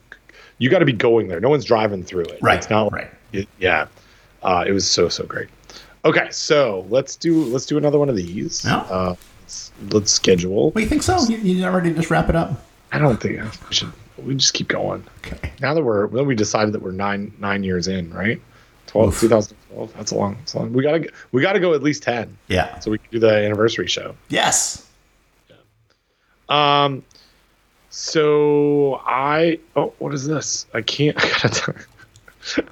you 0.60 0.70
gotta 0.70 0.86
be 0.86 0.94
going 0.94 1.28
there. 1.30 1.40
No 1.40 1.50
one's 1.50 1.66
driving 1.66 2.04
through 2.04 2.26
it. 2.26 2.40
Right, 2.41 2.58
It's 2.58 2.70
not 2.70 2.91
right. 2.91 3.10
it- 3.32 3.48
yeah. 3.60 3.88
Uh, 4.44 4.64
it 4.68 4.72
was 4.72 4.86
so 4.88 5.08
so 5.10 5.24
great. 5.26 5.48
Okay, 6.06 6.28
so 6.32 6.86
let's 6.90 7.16
do 7.16 7.44
let's 7.45 7.66
do 7.66 7.78
another 7.78 7.98
one 8.00 8.10
of 8.10 8.16
these. 8.16 8.64
Yeah. 8.66 8.78
Uh, 8.78 9.16
let's, 9.54 9.94
let's 9.94 10.12
schedule. 10.12 10.72
Do 10.72 10.82
you 10.82 10.88
think 10.88 11.04
so? 11.04 11.22
You, 11.28 11.38
you 11.38 11.62
not 11.62 11.74
ready 11.74 11.90
to 11.90 11.96
just 11.96 12.10
wrap 12.10 12.30
it 12.30 12.36
up? 12.36 12.64
I 12.92 13.00
don't 13.00 13.18
think 13.22 13.42
we 13.70 13.74
should. 13.76 13.92
We 14.18 14.36
just 14.36 14.54
keep 14.54 14.68
going. 14.68 15.04
Okay. 15.20 15.52
Now 15.60 15.74
that 15.74 15.84
we're 15.84 16.08
then 16.08 16.28
we 16.28 16.36
decided 16.36 16.74
that 16.74 16.82
we're 16.82 16.92
nine 16.92 17.34
nine 17.40 17.64
years 17.64 17.88
in, 17.88 18.14
right? 18.14 18.40
12, 18.88 19.20
2012. 19.22 19.94
That's 19.96 20.12
a 20.12 20.16
long. 20.16 20.36
That's 20.36 20.54
a 20.54 20.60
long. 20.60 20.74
We 20.74 20.84
gotta 20.84 21.10
we 21.32 21.42
gotta 21.42 21.60
go 21.60 21.74
at 21.74 21.82
least 21.82 22.04
ten, 22.04 22.38
Yeah. 22.48 22.78
so 22.80 22.92
we 22.92 23.00
can 23.00 23.08
do 23.12 23.20
the 23.20 23.32
anniversary 23.34 23.88
show. 23.88 24.16
Yes. 24.30 24.88
Yeah. 25.50 25.56
Um, 26.84 27.04
so 27.90 29.02
I 29.06 29.60
oh 29.76 29.94
what 30.00 30.14
is 30.14 30.28
this? 30.28 30.66
I 30.74 30.82
can't. 30.82 31.18
I 31.24 31.28
gotta. 31.30 31.50
Tell, 31.50 31.76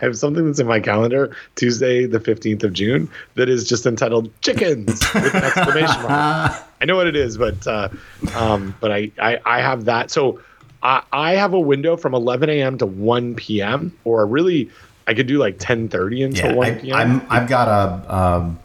I 0.02 0.06
have 0.06 0.18
something 0.18 0.45
that's 0.45 0.60
in 0.60 0.68
my 0.68 0.80
calendar 0.82 1.36
Tuesday 1.56 2.06
the 2.06 2.20
fifteenth 2.20 2.64
of 2.64 2.74
June 2.74 3.10
that 3.36 3.49
is 3.49 3.68
just 3.68 3.86
entitled 3.86 4.30
chickens 4.41 4.99
with 5.16 5.34
an 5.34 5.44
exclamation 5.45 6.02
mark. 6.03 6.68
I 6.82 6.86
know 6.86 6.95
what 6.95 7.08
it 7.08 7.16
is, 7.16 7.38
but 7.38 7.66
uh, 7.68 7.90
um, 8.36 8.76
but 8.80 8.91
I, 8.91 9.12
I 9.22 9.40
I 9.45 9.62
have 9.62 9.86
that. 9.86 10.10
So 10.12 10.41
I 10.82 11.03
I 11.14 11.36
have 11.36 11.53
a 11.53 11.60
window 11.60 11.95
from 11.95 12.14
eleven 12.16 12.49
a.m. 12.49 12.78
to 12.80 12.86
one 12.86 13.36
p.m. 13.36 13.95
or 14.03 14.26
really 14.26 14.72
I 15.08 15.14
could 15.14 15.28
do 15.28 15.38
like 15.38 15.58
ten 15.60 15.88
thirty 15.90 16.24
until 16.24 16.49
Yeah. 16.52 16.56
one 16.56 16.80
p.m. 16.80 16.95
I'm. 16.95 17.28
I've 17.30 17.48
got 17.48 17.68
a. 17.68 18.16
Um, 18.16 18.60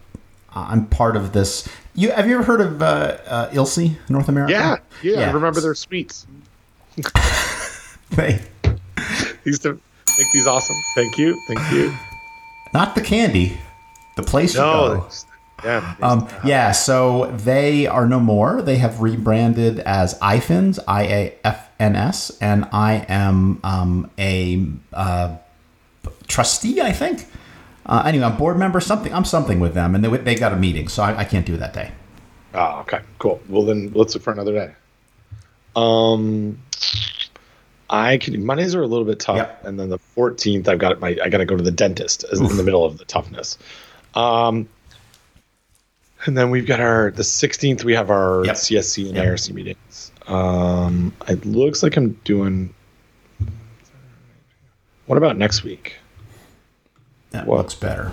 I'm 0.55 0.87
part 0.87 1.17
of 1.17 1.33
this. 1.35 1.69
You 1.95 2.11
have 2.13 2.27
you 2.27 2.37
ever 2.37 2.45
heard 2.45 2.61
of 2.63 2.81
uh, 2.83 3.19
uh, 3.27 3.51
ILSI, 3.51 3.97
North 4.09 4.29
America? 4.31 4.53
yeah, 4.53 4.77
yeah, 5.03 5.29
I 5.29 5.33
remember 5.33 5.61
their 5.61 5.75
sweets. 5.75 6.27
They, 8.11 8.41
used 9.45 9.63
to 9.63 9.73
make 9.75 10.33
these 10.33 10.47
awesome. 10.47 10.77
Thank 10.95 11.19
you, 11.19 11.35
thank 11.49 11.73
you. 11.73 11.93
not 12.73 12.95
the 12.95 13.01
candy, 13.01 13.59
the 14.15 14.23
place 14.23 14.55
you 14.55 14.61
No, 14.61 14.95
go. 15.01 15.09
Yeah. 15.65 15.95
Um, 16.03 16.29
yeah, 16.45 16.73
so 16.73 17.27
they 17.37 17.87
are 17.87 18.07
no 18.07 18.21
more. 18.21 18.63
They 18.63 18.77
have 18.77 19.01
rebranded 19.01 19.81
as 19.81 20.19
iFins, 20.21 20.79
I 20.87 21.03
A 21.05 21.39
F 21.45 21.69
N 21.79 21.97
S, 21.97 22.37
and 22.41 22.67
I 22.73 23.05
am 23.09 23.61
um, 23.65 24.11
a 24.19 24.67
uh, 24.93 25.37
trustee, 26.29 26.81
I 26.81 26.93
think. 26.93 27.27
Uh, 27.87 28.03
anyway, 28.05 28.25
I'm 28.25 28.37
board 28.37 28.59
member, 28.59 28.81
something. 28.81 29.13
I'm 29.15 29.25
something 29.25 29.61
with 29.61 29.75
them, 29.75 29.95
and 29.95 30.05
they, 30.05 30.09
they 30.19 30.35
got 30.35 30.53
a 30.53 30.57
meeting, 30.57 30.89
so 30.89 31.03
I, 31.03 31.19
I 31.21 31.25
can't 31.25 31.47
do 31.47 31.55
it 31.55 31.59
that 31.59 31.73
day. 31.73 31.93
Oh, 32.55 32.81
okay, 32.81 33.01
cool. 33.19 33.41
Well, 33.49 33.65
then 33.65 33.93
let's 33.95 34.15
look 34.15 34.23
for 34.25 34.33
another 34.33 34.53
day. 34.53 34.73
Um, 35.77 36.59
I 37.89 38.17
can. 38.17 38.45
Mondays 38.45 38.75
are 38.75 38.83
a 38.83 38.87
little 38.87 39.05
bit 39.05 39.21
tough, 39.21 39.37
Yep. 39.37 39.65
and 39.67 39.79
then 39.79 39.91
the 39.91 39.99
14th, 40.17 40.67
I've 40.67 40.79
got 40.79 40.99
my. 41.01 41.17
I 41.23 41.29
got 41.29 41.39
to 41.39 41.45
go 41.45 41.57
to 41.57 41.63
the 41.63 41.71
dentist 41.71 42.25
in 42.33 42.57
the 42.57 42.63
middle 42.63 42.85
of 42.85 42.99
the 42.99 43.05
toughness. 43.05 43.59
Um, 44.15 44.69
and 46.27 46.37
then 46.37 46.51
we've 46.51 46.67
got 46.67 46.81
our 46.81 47.11
the 47.11 47.23
16th. 47.23 47.85
We 47.85 47.95
have 47.95 48.11
our 48.11 48.45
Yep. 48.45 48.57
CSC 48.57 49.07
and 49.09 49.17
Yep. 49.17 49.25
IRC 49.27 49.53
meetings. 49.55 50.13
Um, 50.27 51.13
it 51.29 51.45
looks 51.45 51.83
like 51.83 51.97
I'm 51.97 52.13
doing. 52.25 52.75
What 55.07 55.19
about 55.19 55.37
next 55.37 55.63
week? 55.63 55.97
That 57.31 57.47
What? 57.47 57.59
looks 57.59 57.75
better. 57.75 58.11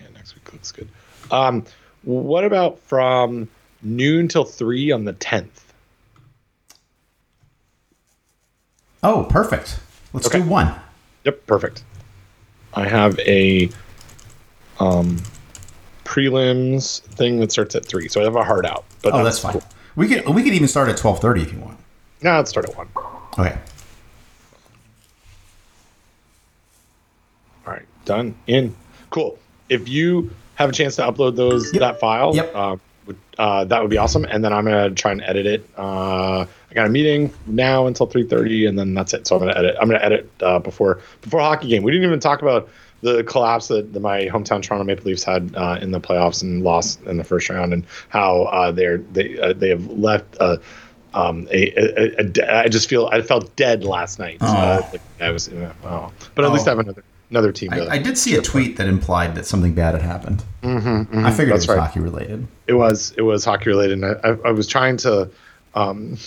Yeah, 0.00 0.06
next 0.14 0.34
week 0.34 0.52
looks 0.52 0.72
good. 0.72 0.88
Um, 1.30 1.64
what 2.02 2.44
about 2.44 2.80
from 2.80 3.48
noon 3.82 4.26
till 4.28 4.44
three 4.44 4.90
on 4.90 5.04
the 5.04 5.12
10th? 5.14 5.50
Oh, 9.02 9.24
perfect. 9.30 9.78
Let's 10.12 10.26
Okay. 10.26 10.40
do 10.40 10.48
one. 10.48 10.74
Yep, 11.24 11.46
perfect. 11.46 11.84
I 12.74 12.88
have 12.88 13.18
a 13.20 13.70
um 14.80 15.18
prelims 16.08 17.02
thing 17.02 17.38
that 17.40 17.52
starts 17.52 17.74
at 17.74 17.84
three, 17.84 18.08
so 18.08 18.20
I 18.20 18.24
have 18.24 18.34
a 18.36 18.42
hard 18.42 18.64
out. 18.64 18.84
But 19.02 19.12
Oh, 19.12 19.22
that's 19.22 19.38
fine. 19.38 19.60
We 19.94 20.08
could 20.08 20.26
we 20.28 20.42
could 20.42 20.54
even 20.54 20.68
start 20.68 20.88
at 20.88 20.96
twelve 20.96 21.20
thirty 21.20 21.42
if 21.42 21.52
you 21.52 21.58
want. 21.58 21.76
No, 22.22 22.36
let's 22.36 22.48
start 22.50 22.66
at 22.68 22.76
one. 22.76 22.88
Okay. 23.38 23.56
All 27.66 27.72
right, 27.74 27.84
done. 28.06 28.34
In. 28.46 28.74
Cool. 29.10 29.38
If 29.68 29.88
you 29.88 30.30
have 30.54 30.70
a 30.70 30.72
chance 30.72 30.96
to 30.96 31.02
upload 31.02 31.36
those 31.36 31.72
Yep. 31.72 31.80
that 31.80 32.00
file, 32.00 32.34
Yep. 32.34 32.52
uh, 32.54 32.76
uh, 33.38 33.64
that 33.64 33.80
would 33.80 33.90
be 33.90 33.98
awesome. 33.98 34.24
And 34.24 34.42
then 34.44 34.52
I'm 34.52 34.64
gonna 34.64 34.90
try 34.90 35.12
and 35.12 35.22
edit 35.22 35.46
it. 35.46 35.68
Uh, 35.76 36.40
I 36.70 36.74
got 36.74 36.86
a 36.86 36.90
meeting 36.90 37.30
now 37.46 37.86
until 37.86 38.06
3:30, 38.06 38.66
and 38.66 38.78
then 38.78 38.94
that's 38.94 39.12
it. 39.14 39.26
So 39.26 39.36
I'm 39.36 39.40
gonna 39.40 39.58
edit. 39.58 39.76
I'm 39.80 39.88
gonna 39.88 40.02
edit 40.02 40.30
uh, 40.42 40.58
before 40.58 41.00
before 41.22 41.40
hockey 41.40 41.68
game. 41.68 41.82
We 41.82 41.92
didn't 41.92 42.06
even 42.06 42.20
talk 42.20 42.40
about 42.42 42.68
the 43.00 43.22
collapse 43.24 43.68
that, 43.68 43.92
that 43.92 44.00
my 44.00 44.26
hometown 44.26 44.62
Toronto 44.62 44.84
Maple 44.84 45.04
Leafs 45.04 45.22
had 45.24 45.54
uh, 45.56 45.78
in 45.80 45.92
the 45.92 46.00
playoffs 46.00 46.42
and 46.42 46.62
lost 46.64 47.00
in 47.02 47.16
the 47.16 47.24
first 47.24 47.48
round, 47.48 47.72
and 47.72 47.84
how 48.08 48.42
uh, 48.44 48.70
they're 48.72 48.98
they 48.98 49.38
uh, 49.38 49.52
they 49.52 49.68
have 49.68 49.86
left. 49.86 50.36
Uh, 50.40 50.56
um, 51.14 51.48
a, 51.50 51.70
a, 51.78 52.14
a, 52.18 52.24
de- 52.24 52.54
I 52.54 52.68
just 52.68 52.88
feel 52.88 53.06
I 53.10 53.22
felt 53.22 53.54
dead 53.56 53.82
last 53.82 54.18
night. 54.18 54.36
Uh, 54.42 54.82
Oh. 54.84 54.88
like, 54.92 55.00
I 55.20 55.30
was, 55.30 55.48
uh, 55.48 55.72
oh. 55.84 56.12
but 56.34 56.44
at 56.44 56.50
Oh. 56.50 56.52
least 56.52 56.66
I 56.66 56.70
have 56.72 56.78
another 56.80 57.02
another 57.30 57.50
team. 57.50 57.72
I, 57.72 57.86
I 57.88 57.98
did 57.98 58.18
see 58.18 58.34
a 58.36 58.42
tweet 58.42 58.76
that 58.76 58.86
implied 58.88 59.34
that 59.34 59.46
something 59.46 59.72
bad 59.74 59.94
had 59.94 60.02
happened. 60.02 60.44
Mhm, 60.62 61.24
I 61.24 61.30
figured 61.30 61.50
it 61.50 61.52
was 61.54 61.68
right. 61.68 61.78
hockey 61.78 62.00
related. 62.00 62.46
It 62.66 62.74
was 62.74 63.14
it 63.16 63.22
was 63.22 63.44
hockey 63.44 63.70
related, 63.70 64.02
and 64.02 64.04
I, 64.04 64.28
I, 64.28 64.36
I 64.48 64.50
was 64.52 64.66
trying 64.66 64.96
to, 64.98 65.30
um, 65.74 66.18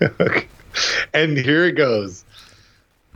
and 1.14 1.36
here 1.36 1.64
it 1.66 1.72
goes. 1.72 2.24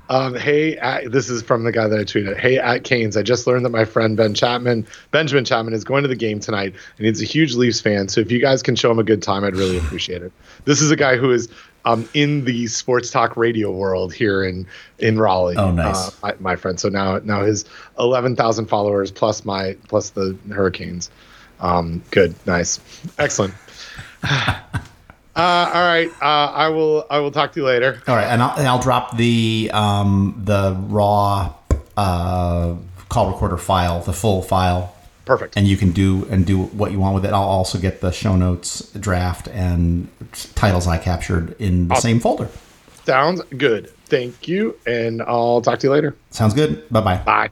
Um, 0.09 0.35
hey, 0.35 0.77
at, 0.77 1.11
this 1.11 1.29
is 1.29 1.43
from 1.43 1.65
the 1.65 1.73
guy 1.73 1.89
that 1.89 1.99
I 1.99 2.05
tweeted. 2.05 2.39
Hey, 2.39 2.59
at 2.59 2.85
Canes, 2.85 3.17
I 3.17 3.23
just 3.23 3.47
learned 3.47 3.65
that 3.65 3.71
my 3.71 3.85
friend 3.85 4.17
Ben 4.17 4.35
Chapman, 4.35 4.87
Benjamin 5.11 5.45
Chapman, 5.45 5.75
is 5.75 5.85
going 5.85 6.03
to 6.03 6.09
the 6.09 6.17
game 6.17 6.39
tonight, 6.39 6.75
and 6.99 7.07
he's 7.07 7.21
a 7.21 7.25
huge 7.25 7.55
Leafs 7.55 7.81
fan. 7.81 8.09
So 8.09 8.21
if 8.21 8.31
you 8.31 8.41
guys 8.41 8.63
can 8.63 8.77
show 8.77 8.91
him 8.91 8.99
a 8.99 9.05
good 9.05 9.23
time, 9.23 9.43
I'd 9.45 9.57
really 9.57 9.79
appreciate 9.79 10.23
it. 10.23 10.33
This 10.65 10.81
is 10.81 10.91
a 10.91 10.97
guy 10.97 11.17
who 11.17 11.33
is 11.33 11.49
um, 11.85 12.09
in 12.15 12.45
the 12.45 12.67
sports 12.67 13.11
talk 13.11 13.37
radio 13.37 13.71
world 13.71 14.13
here 14.13 14.45
in 14.45 14.67
in 14.99 15.19
Raleigh. 15.19 15.57
Oh, 15.57 15.71
nice. 15.71 16.09
Uh, 16.09 16.11
my, 16.23 16.35
my 16.41 16.57
friend. 16.57 16.79
So 16.79 16.89
now 16.89 17.19
now 17.19 17.43
his 17.43 17.65
eleven 17.99 18.37
thousand 18.37 18.67
followers 18.67 19.11
plus 19.11 19.45
my 19.45 19.77
plus 19.89 20.11
the 20.11 20.37
Hurricanes. 20.51 21.11
Um, 21.61 22.03
good, 22.11 22.35
nice, 22.47 22.81
excellent. 23.19 23.55
Uh, 25.37 25.71
all 25.75 25.83
right, 25.83 26.09
uh, 26.23 26.51
I 26.55 26.69
will. 26.71 27.07
I 27.11 27.19
will 27.19 27.31
talk 27.31 27.53
to 27.53 27.61
you 27.61 27.67
later. 27.67 28.01
All 28.09 28.17
right, 28.17 28.25
and 28.25 28.43
I'll, 28.43 28.57
and 28.59 28.67
I'll 28.67 28.81
drop 28.81 29.17
the 29.19 29.71
um, 29.75 30.41
the 30.43 30.75
raw 30.89 31.53
uh, 31.97 32.75
call 33.11 33.31
recorder 33.31 33.59
file, 33.59 34.01
the 34.01 34.15
full 34.15 34.41
file, 34.41 34.95
Perfect. 35.27 35.55
and 35.59 35.69
you 35.69 35.77
can 35.77 35.93
do 35.93 36.27
and 36.31 36.47
do 36.47 36.63
what 36.63 36.91
you 36.91 36.99
want 36.99 37.15
with 37.15 37.27
it. 37.27 37.35
I'll 37.35 37.43
also 37.43 37.79
get 37.79 38.01
the 38.01 38.13
show 38.13 38.35
notes 38.35 38.91
draft 38.93 39.49
and 39.49 40.09
titles 40.55 40.87
I 40.87 40.97
captured 40.97 41.55
in 41.61 41.89
the 41.89 41.97
same 41.97 42.19
folder. 42.19 42.49
Sounds 43.05 43.43
good. 43.59 43.91
Thank 44.07 44.49
you, 44.49 44.79
and 44.87 45.21
I'll 45.21 45.61
talk 45.61 45.81
to 45.81 45.87
you 45.87 45.93
later. 45.93 46.17
Sounds 46.31 46.55
good. 46.55 46.89
Bye 46.89 47.01
bye. 47.03 47.17
Bye. 47.19 47.51